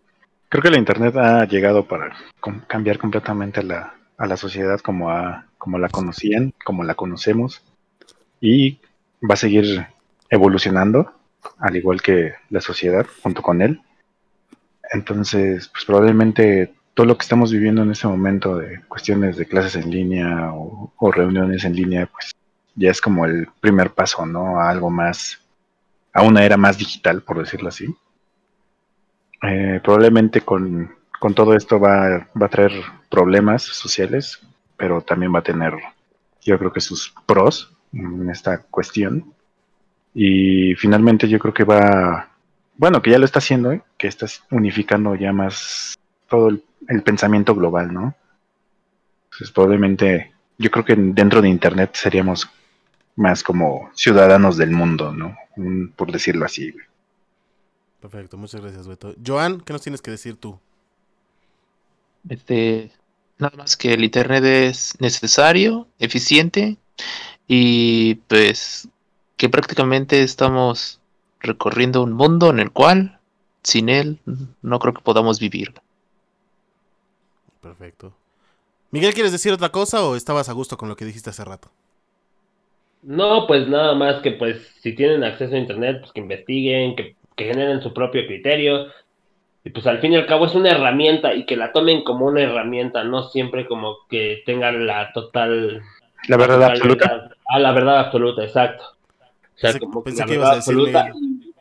Creo 0.48 0.62
que 0.62 0.70
la 0.70 0.78
internet 0.78 1.16
ha 1.16 1.44
llegado 1.46 1.86
para 1.86 2.14
com- 2.40 2.60
cambiar 2.66 2.98
completamente 2.98 3.62
la, 3.62 3.94
a 4.16 4.26
la 4.26 4.36
sociedad 4.36 4.78
como, 4.80 5.10
a, 5.10 5.46
como 5.58 5.78
la 5.78 5.88
conocían, 5.88 6.54
como 6.64 6.84
la 6.84 6.94
conocemos, 6.94 7.62
y 8.40 8.78
va 9.28 9.34
a 9.34 9.36
seguir 9.36 9.86
evolucionando, 10.30 11.12
al 11.58 11.76
igual 11.76 12.02
que 12.02 12.34
la 12.50 12.60
sociedad 12.60 13.06
junto 13.22 13.42
con 13.42 13.62
él. 13.62 13.80
Entonces, 14.92 15.68
pues 15.68 15.84
probablemente 15.84 16.74
todo 16.94 17.06
lo 17.06 17.18
que 17.18 17.22
estamos 17.22 17.52
viviendo 17.52 17.82
en 17.82 17.90
este 17.90 18.08
momento 18.08 18.56
de 18.56 18.80
cuestiones 18.88 19.36
de 19.36 19.46
clases 19.46 19.76
en 19.76 19.90
línea 19.90 20.50
o, 20.52 21.12
reuniones 21.12 21.64
en 21.64 21.74
línea, 21.74 22.06
pues 22.06 22.34
ya 22.74 22.90
es 22.90 23.00
como 23.00 23.26
el 23.26 23.48
primer 23.60 23.90
paso, 23.90 24.24
¿no? 24.24 24.60
A 24.60 24.70
algo 24.70 24.90
más, 24.90 25.40
a 26.12 26.22
una 26.22 26.44
era 26.44 26.56
más 26.56 26.78
digital, 26.78 27.22
por 27.22 27.38
decirlo 27.38 27.68
así. 27.68 27.94
Eh, 29.42 29.80
probablemente 29.84 30.40
con, 30.40 30.94
con 31.20 31.34
todo 31.34 31.54
esto 31.54 31.78
va, 31.78 32.28
va 32.40 32.46
a 32.46 32.50
traer 32.50 32.72
problemas 33.10 33.62
sociales, 33.62 34.40
pero 34.76 35.00
también 35.02 35.34
va 35.34 35.40
a 35.40 35.44
tener, 35.44 35.74
yo 36.42 36.58
creo 36.58 36.72
que 36.72 36.80
sus 36.80 37.14
pros 37.26 37.76
en 37.92 38.30
esta 38.30 38.62
cuestión. 38.62 39.34
Y 40.18 40.74
finalmente 40.76 41.28
yo 41.28 41.38
creo 41.38 41.52
que 41.52 41.64
va, 41.64 42.30
bueno, 42.78 43.02
que 43.02 43.10
ya 43.10 43.18
lo 43.18 43.26
está 43.26 43.38
haciendo, 43.40 43.70
¿eh? 43.70 43.82
que 43.98 44.06
está 44.08 44.24
unificando 44.50 45.14
ya 45.14 45.30
más 45.34 45.94
todo 46.26 46.48
el, 46.48 46.64
el 46.88 47.02
pensamiento 47.02 47.54
global, 47.54 47.92
¿no? 47.92 48.14
Entonces 49.26 49.50
probablemente, 49.50 50.32
yo 50.56 50.70
creo 50.70 50.86
que 50.86 50.96
dentro 50.96 51.42
de 51.42 51.50
Internet 51.50 51.90
seríamos 51.92 52.48
más 53.16 53.42
como 53.42 53.90
ciudadanos 53.94 54.56
del 54.56 54.70
mundo, 54.70 55.12
¿no? 55.12 55.36
Un- 55.56 55.92
por 55.94 56.10
decirlo 56.10 56.46
así. 56.46 56.70
güey. 56.70 56.86
Perfecto, 58.00 58.38
muchas 58.38 58.62
gracias, 58.62 58.88
Beto. 58.88 59.14
Joan, 59.24 59.60
¿qué 59.60 59.74
nos 59.74 59.82
tienes 59.82 60.00
que 60.00 60.12
decir 60.12 60.36
tú? 60.36 60.58
Este, 62.28 62.90
nada 63.38 63.54
más 63.56 63.76
que 63.76 63.92
el 63.92 64.02
internet 64.04 64.44
es 64.44 64.96
necesario, 64.98 65.88
eficiente 65.98 66.78
y 67.46 68.14
pues 68.28 68.88
que 69.36 69.48
prácticamente 69.48 70.22
estamos 70.22 71.00
recorriendo 71.40 72.02
un 72.02 72.12
mundo 72.12 72.50
en 72.50 72.58
el 72.58 72.70
cual 72.70 73.18
sin 73.62 73.88
él 73.88 74.18
no 74.62 74.78
creo 74.78 74.94
que 74.94 75.02
podamos 75.02 75.40
vivir. 75.40 75.74
Perfecto. 77.60 78.12
Miguel, 78.90 79.12
¿quieres 79.12 79.32
decir 79.32 79.52
otra 79.52 79.70
cosa 79.70 80.04
o 80.04 80.16
estabas 80.16 80.48
a 80.48 80.52
gusto 80.52 80.76
con 80.76 80.88
lo 80.88 80.96
que 80.96 81.04
dijiste 81.04 81.30
hace 81.30 81.44
rato? 81.44 81.68
No, 83.02 83.46
pues 83.46 83.68
nada 83.68 83.94
más 83.94 84.20
que 84.22 84.32
pues 84.32 84.72
si 84.80 84.94
tienen 84.94 85.24
acceso 85.24 85.54
a 85.54 85.58
internet, 85.58 85.98
pues 86.00 86.12
que 86.12 86.20
investiguen, 86.20 86.96
que, 86.96 87.16
que 87.34 87.44
generen 87.44 87.82
su 87.82 87.92
propio 87.92 88.26
criterio. 88.26 88.86
Y 89.64 89.70
pues 89.70 89.86
al 89.86 89.98
fin 89.98 90.12
y 90.12 90.16
al 90.16 90.26
cabo 90.26 90.46
es 90.46 90.54
una 90.54 90.70
herramienta 90.70 91.34
y 91.34 91.44
que 91.44 91.56
la 91.56 91.72
tomen 91.72 92.04
como 92.04 92.26
una 92.26 92.42
herramienta, 92.42 93.02
no 93.04 93.28
siempre 93.28 93.66
como 93.66 93.98
que 94.08 94.42
tengan 94.46 94.86
la 94.86 95.12
total... 95.12 95.82
La 96.28 96.36
verdad 96.36 96.56
total 96.56 96.70
absoluta. 96.70 97.30
Ah, 97.48 97.58
la 97.58 97.72
verdad 97.72 97.98
absoluta, 97.98 98.44
exacto. 98.44 98.95
O 99.56 99.58
sea, 99.58 99.70
Pensé- 99.72 99.80
como 99.80 100.02
que 100.02 100.10
pensé 100.10 100.20
la 100.22 100.26
que 100.26 100.34
ibas 100.34 100.50
a 100.50 100.54
decir, 100.56 100.74
absoluta. 100.74 101.04
Miguel. 101.14 101.54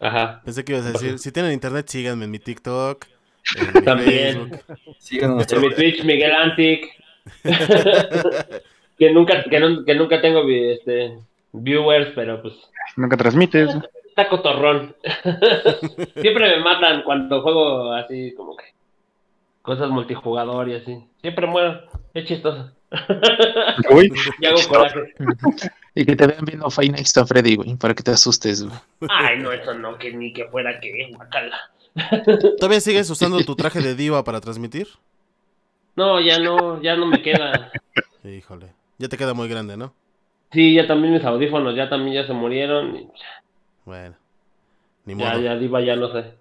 Ajá. 0.00 0.42
Pensé 0.44 0.64
que 0.64 0.72
ibas 0.72 0.86
a 0.86 0.92
decir, 0.92 1.18
si 1.18 1.32
tienen 1.32 1.52
internet, 1.52 1.88
síganme 1.88 2.24
en 2.26 2.30
mi 2.30 2.38
TikTok, 2.38 3.04
en 3.56 3.66
mi 3.74 3.82
También. 3.82 4.60
Facebook. 5.00 5.52
En 5.54 5.60
mi 5.62 5.74
Twitch, 5.74 6.04
Miguel 6.04 6.32
Antic. 6.32 6.86
que 8.98 9.10
nunca, 9.12 9.44
que, 9.44 9.60
no- 9.60 9.84
que 9.84 9.94
nunca 9.94 10.20
tengo 10.20 10.42
este, 10.48 11.18
viewers, 11.52 12.10
pero 12.14 12.40
pues 12.42 12.54
Nunca 12.96 13.16
transmites. 13.16 13.70
está 14.08 14.28
cotorrón. 14.28 14.94
Siempre 16.20 16.56
me 16.56 16.60
matan 16.62 17.02
cuando 17.04 17.42
juego 17.42 17.92
así 17.92 18.34
como 18.36 18.56
que 18.56 18.64
cosas 19.62 19.90
multijugador 19.90 20.68
y 20.68 20.74
así. 20.74 20.98
Siempre 21.20 21.46
muero. 21.46 21.80
Es 22.14 22.24
chistoso. 22.26 22.70
Uy, 23.90 24.10
y 24.40 24.46
hago 24.46 24.58
coraje. 24.68 25.14
Y 25.98 26.06
que 26.06 26.14
te 26.14 26.26
vean 26.28 26.44
viendo 26.44 26.70
Five 26.70 26.90
Nights 26.90 27.16
at 27.18 27.26
Freddy, 27.26 27.56
güey, 27.56 27.74
para 27.76 27.92
que 27.94 28.04
te 28.04 28.12
asustes, 28.12 28.62
güey. 28.62 28.78
Ay, 29.08 29.38
no, 29.38 29.50
eso 29.52 29.74
no, 29.74 29.98
que 29.98 30.12
ni 30.12 30.32
que 30.32 30.46
fuera 30.46 30.78
que 30.80 31.10
guacala. 31.12 31.58
¿Todavía 32.60 32.80
sigues 32.80 33.10
usando 33.10 33.44
tu 33.44 33.56
traje 33.56 33.80
de 33.80 33.94
diva 33.94 34.22
para 34.24 34.40
transmitir? 34.40 34.88
No, 35.96 36.20
ya 36.20 36.38
no, 36.38 36.80
ya 36.82 36.96
no 36.96 37.06
me 37.06 37.20
queda. 37.22 37.70
Híjole, 38.24 38.74
ya 38.98 39.08
te 39.08 39.16
queda 39.16 39.34
muy 39.34 39.48
grande, 39.48 39.76
¿no? 39.76 39.92
Sí, 40.52 40.74
ya 40.74 40.86
también 40.86 41.14
mis 41.14 41.24
audífonos 41.24 41.74
ya 41.76 41.88
también 41.88 42.14
ya 42.22 42.26
se 42.26 42.32
murieron. 42.32 42.96
y 42.96 43.08
Bueno, 43.84 44.16
ni 45.04 45.14
Ya, 45.16 45.34
modo. 45.34 45.40
ya, 45.40 45.56
diva, 45.56 45.80
ya 45.82 45.96
no 45.96 46.12
sé. 46.12 46.34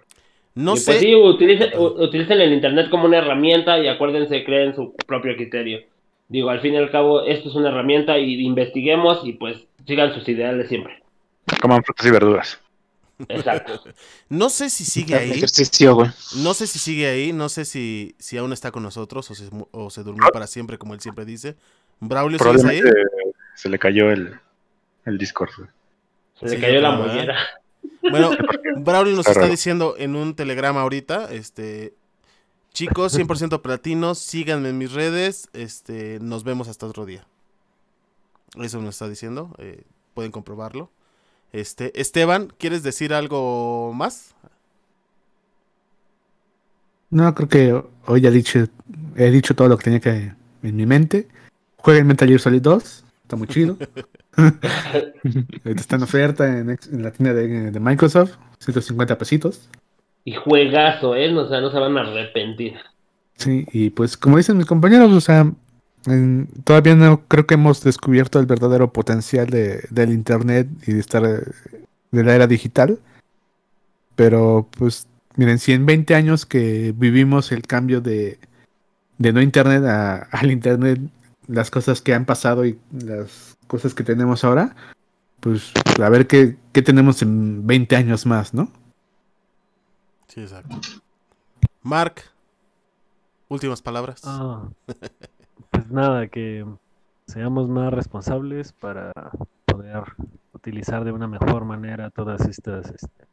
No 0.56 0.76
Y 0.76 0.78
sé. 0.78 0.86
Pues 0.86 1.00
sí, 1.00 1.16
utilicen, 1.16 1.72
utilicen 1.78 2.42
el 2.42 2.54
internet 2.54 2.90
como 2.90 3.06
una 3.06 3.20
herramienta 3.20 3.80
y 3.80 3.88
acuérdense, 3.88 4.44
creen 4.44 4.76
su 4.76 4.94
propio 5.08 5.36
criterio. 5.36 5.82
Digo, 6.30 6.50
al 6.50 6.60
fin 6.62 6.74
y 6.74 6.78
al 6.78 6.92
cabo, 6.92 7.24
esto 7.24 7.50
es 7.50 7.56
una 7.56 7.70
herramienta 7.70 8.18
y 8.18 8.42
investiguemos 8.46 9.22
y 9.26 9.34
pues 9.34 9.66
sigan 9.86 10.14
sus 10.14 10.28
ideales 10.28 10.68
siempre. 10.68 11.02
coman 11.62 11.84
frutas 11.84 12.06
y 12.06 12.12
verduras. 12.12 12.60
Exacto. 13.30 13.82
No 14.30 14.50
sé 14.50 14.70
si 14.70 14.84
sigue 14.84 15.16
ahí. 15.16 15.42
No 16.44 16.54
sé 16.54 16.68
si 16.68 16.80
sigue 16.80 17.08
ahí. 17.08 17.32
No 17.32 17.48
sé 17.50 17.64
si, 17.64 18.14
si 18.20 18.38
aún 18.38 18.52
está 18.52 18.72
con 18.72 18.84
nosotros 18.84 19.32
o 19.32 19.36
se, 19.36 19.50
mu- 19.52 19.68
o 19.72 19.90
se 19.90 20.04
durmió 20.04 20.28
para 20.34 20.48
siempre, 20.48 20.78
como 20.78 20.94
él 20.94 21.00
siempre 21.00 21.24
dice. 21.24 21.56
Braulio, 22.02 22.38
¿sigues 22.38 22.66
ahí? 22.66 22.82
Se 23.56 23.70
le 23.70 23.80
cayó 23.80 24.12
el, 24.12 24.34
el 25.06 25.18
Discord. 25.18 25.50
Se 26.40 26.46
le 26.46 26.56
Sí, 26.56 26.62
cayó 26.62 26.82
la 26.82 26.92
mollera. 26.92 27.38
Bueno, 28.02 28.32
Braulio 28.78 29.16
nos 29.16 29.26
Está 29.28 29.48
diciendo 29.48 29.96
en 29.98 30.16
un 30.18 30.36
telegrama 30.36 30.82
ahorita, 30.82 31.32
este, 31.32 31.94
chicos, 32.78 33.14
100% 33.18 33.62
platinos, 33.62 34.20
síganme 34.20 34.70
en 34.70 34.78
mis 34.78 34.94
redes, 34.94 35.50
este, 35.54 36.20
nos 36.22 36.44
vemos 36.44 36.68
hasta 36.68 36.86
otro 36.86 37.06
día. 37.06 37.26
Eso 38.56 38.80
nos 38.82 38.96
está 38.96 39.10
diciendo, 39.10 39.54
eh, 39.58 39.84
pueden 40.14 40.32
comprobarlo. 40.32 40.92
Este, 41.52 42.00
Esteban, 42.00 42.54
¿quieres 42.60 42.84
decir 42.84 43.14
algo 43.14 43.94
más? 43.94 44.36
No, 47.10 47.34
creo 47.34 47.50
que 47.50 47.84
hoy 48.06 48.22
ya 48.22 48.30
he 48.30 48.34
dicho, 48.34 48.68
he 49.16 49.32
dicho 49.32 49.56
todo 49.56 49.70
lo 49.70 49.78
que 49.78 49.86
tenía 49.86 50.00
que 50.00 50.34
en 50.62 50.76
mi 50.76 50.86
mente. 50.86 51.28
Jueguen 51.78 52.06
Metal 52.06 52.28
Gear 52.28 52.40
Solid 52.40 52.62
2, 52.62 53.06
está 53.24 53.36
muy 53.36 53.48
chido. 53.48 53.78
Está 55.64 55.96
en 55.96 56.04
oferta 56.04 56.60
en 56.60 56.78
la 56.92 57.12
tienda 57.12 57.34
de, 57.34 57.72
de 57.72 57.80
Microsoft, 57.80 58.34
150 58.60 59.18
pesitos. 59.18 59.68
Y 60.28 60.34
juegazo, 60.34 61.16
¿eh? 61.16 61.34
O 61.34 61.48
sea, 61.48 61.62
no 61.62 61.72
se 61.72 61.80
van 61.80 61.98
a 61.98 62.02
arrepentir. 62.02 62.74
Sí, 63.38 63.66
y 63.72 63.92
pues 63.92 64.18
como 64.18 64.36
dicen 64.36 64.58
mis 64.58 64.66
compañeros, 64.66 65.14
o 65.14 65.22
sea, 65.22 65.50
en- 66.06 66.50
todavía 66.66 66.96
no 66.96 67.22
creo 67.30 67.48
que 67.48 67.54
hemos 67.54 67.82
descubierto 67.82 68.38
el 68.38 68.46
verdadero 68.46 68.92
potencial 68.92 69.48
de, 69.48 69.86
del 69.90 70.12
Internet 70.12 70.68
y 70.86 70.92
de 70.92 71.00
estar 71.00 71.24
eh, 71.24 71.44
de 72.12 72.24
la 72.26 72.36
era 72.36 72.46
digital. 72.46 73.00
Pero 74.18 74.68
pues 74.78 75.08
miren, 75.38 75.60
si 75.60 75.72
en 75.72 75.86
20 75.86 76.14
años 76.14 76.46
que 76.46 76.94
vivimos 76.98 77.54
el 77.54 77.62
cambio 77.62 78.02
de, 78.02 78.38
de 79.20 79.32
no 79.32 79.42
Internet 79.42 79.86
a, 79.86 80.16
al 80.32 80.52
Internet, 80.52 81.00
las 81.48 81.72
cosas 81.72 82.02
que 82.02 82.14
han 82.14 82.26
pasado 82.26 82.66
y 82.66 82.78
las 82.92 83.56
cosas 83.68 83.94
que 83.94 84.04
tenemos 84.04 84.44
ahora, 84.44 84.76
pues 85.40 85.72
a 86.04 86.10
ver 86.10 86.28
qué, 86.28 86.58
qué 86.74 86.82
tenemos 86.82 87.22
en 87.22 87.66
20 87.66 87.96
años 87.96 88.26
más, 88.26 88.54
¿no? 88.54 88.70
Sí, 90.38 90.44
exacto. 90.44 90.78
Mark, 91.82 92.22
últimas 93.48 93.82
palabras. 93.82 94.22
Ah, 94.24 94.70
pues 95.72 95.90
nada, 95.90 96.28
que 96.28 96.64
seamos 97.26 97.68
más 97.68 97.92
responsables 97.92 98.72
para 98.72 99.12
poder 99.66 100.04
utilizar 100.54 101.06
de 101.06 101.12
una 101.12 101.28
mejor 101.28 101.66
manera 101.66 102.12
todas 102.12 102.42
estas 102.42 102.92
este, 102.92 103.26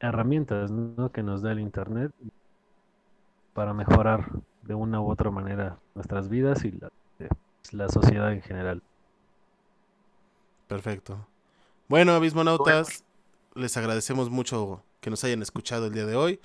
herramientas 0.00 0.70
¿no? 0.70 1.10
que 1.10 1.22
nos 1.22 1.40
da 1.40 1.52
el 1.52 1.60
Internet 1.60 2.12
para 3.54 3.72
mejorar 3.72 4.30
de 4.60 4.74
una 4.74 5.00
u 5.00 5.10
otra 5.10 5.30
manera 5.30 5.78
nuestras 5.94 6.28
vidas 6.28 6.62
y 6.66 6.72
la, 6.72 6.90
de 7.18 7.30
la 7.72 7.88
sociedad 7.88 8.34
en 8.34 8.42
general. 8.42 8.82
Perfecto. 10.68 11.26
Bueno, 11.88 12.12
abismonautas, 12.12 13.02
les 13.54 13.74
agradecemos 13.78 14.28
mucho 14.28 14.84
que 15.00 15.10
nos 15.10 15.22
hayan 15.24 15.42
escuchado 15.42 15.86
el 15.86 15.92
día 15.92 16.06
de 16.06 16.16
hoy. 16.16 16.40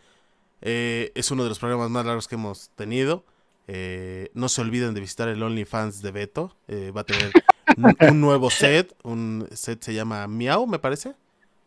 Eh, 0.61 1.11
es 1.15 1.31
uno 1.31 1.43
de 1.43 1.49
los 1.49 1.59
programas 1.59 1.89
más 1.89 2.05
largos 2.05 2.27
que 2.27 2.35
hemos 2.35 2.69
tenido. 2.69 3.23
Eh, 3.67 4.29
no 4.33 4.49
se 4.49 4.61
olviden 4.61 4.93
de 4.93 5.01
visitar 5.01 5.27
el 5.27 5.41
OnlyFans 5.41 6.01
de 6.01 6.11
Beto. 6.11 6.55
Eh, 6.67 6.91
va 6.95 7.01
a 7.01 7.03
tener 7.03 7.31
un, 7.77 7.95
un 8.09 8.21
nuevo 8.21 8.49
set. 8.49 8.95
Un 9.03 9.47
set 9.51 9.83
se 9.83 9.93
llama 9.93 10.27
Miau, 10.27 10.67
me 10.67 10.79
parece. 10.79 11.15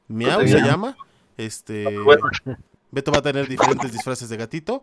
Miau 0.08 0.46
se 0.46 0.60
llama. 0.60 0.96
Este, 1.36 1.84
Beto 2.90 3.12
va 3.12 3.18
a 3.18 3.22
tener 3.22 3.48
diferentes 3.48 3.92
disfraces 3.92 4.28
de 4.28 4.36
gatito. 4.36 4.82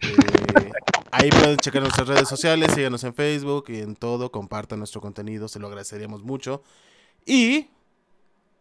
Eh, 0.00 0.70
ahí 1.10 1.30
pueden 1.30 1.56
checar 1.58 1.82
nuestras 1.82 2.08
redes 2.08 2.28
sociales, 2.28 2.72
síganos 2.72 3.04
en 3.04 3.14
Facebook 3.14 3.66
y 3.68 3.80
en 3.80 3.96
todo, 3.96 4.30
compartan 4.30 4.78
nuestro 4.78 5.00
contenido, 5.00 5.48
se 5.48 5.58
lo 5.58 5.66
agradeceríamos 5.68 6.22
mucho. 6.22 6.62
Y 7.26 7.68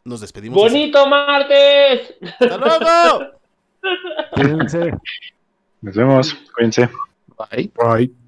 nos 0.08 0.22
despedimos. 0.22 0.58
así. 0.64 0.74
¡Bonito 0.74 1.08
martes! 1.08 2.16
¡Hasta 2.40 2.58
luego! 2.58 3.32
Cuídense. 4.34 4.92
Nos 5.82 5.96
vemos. 5.96 6.34
Cuídense. 6.56 6.90
Bye. 7.38 7.72
Bye. 7.76 8.27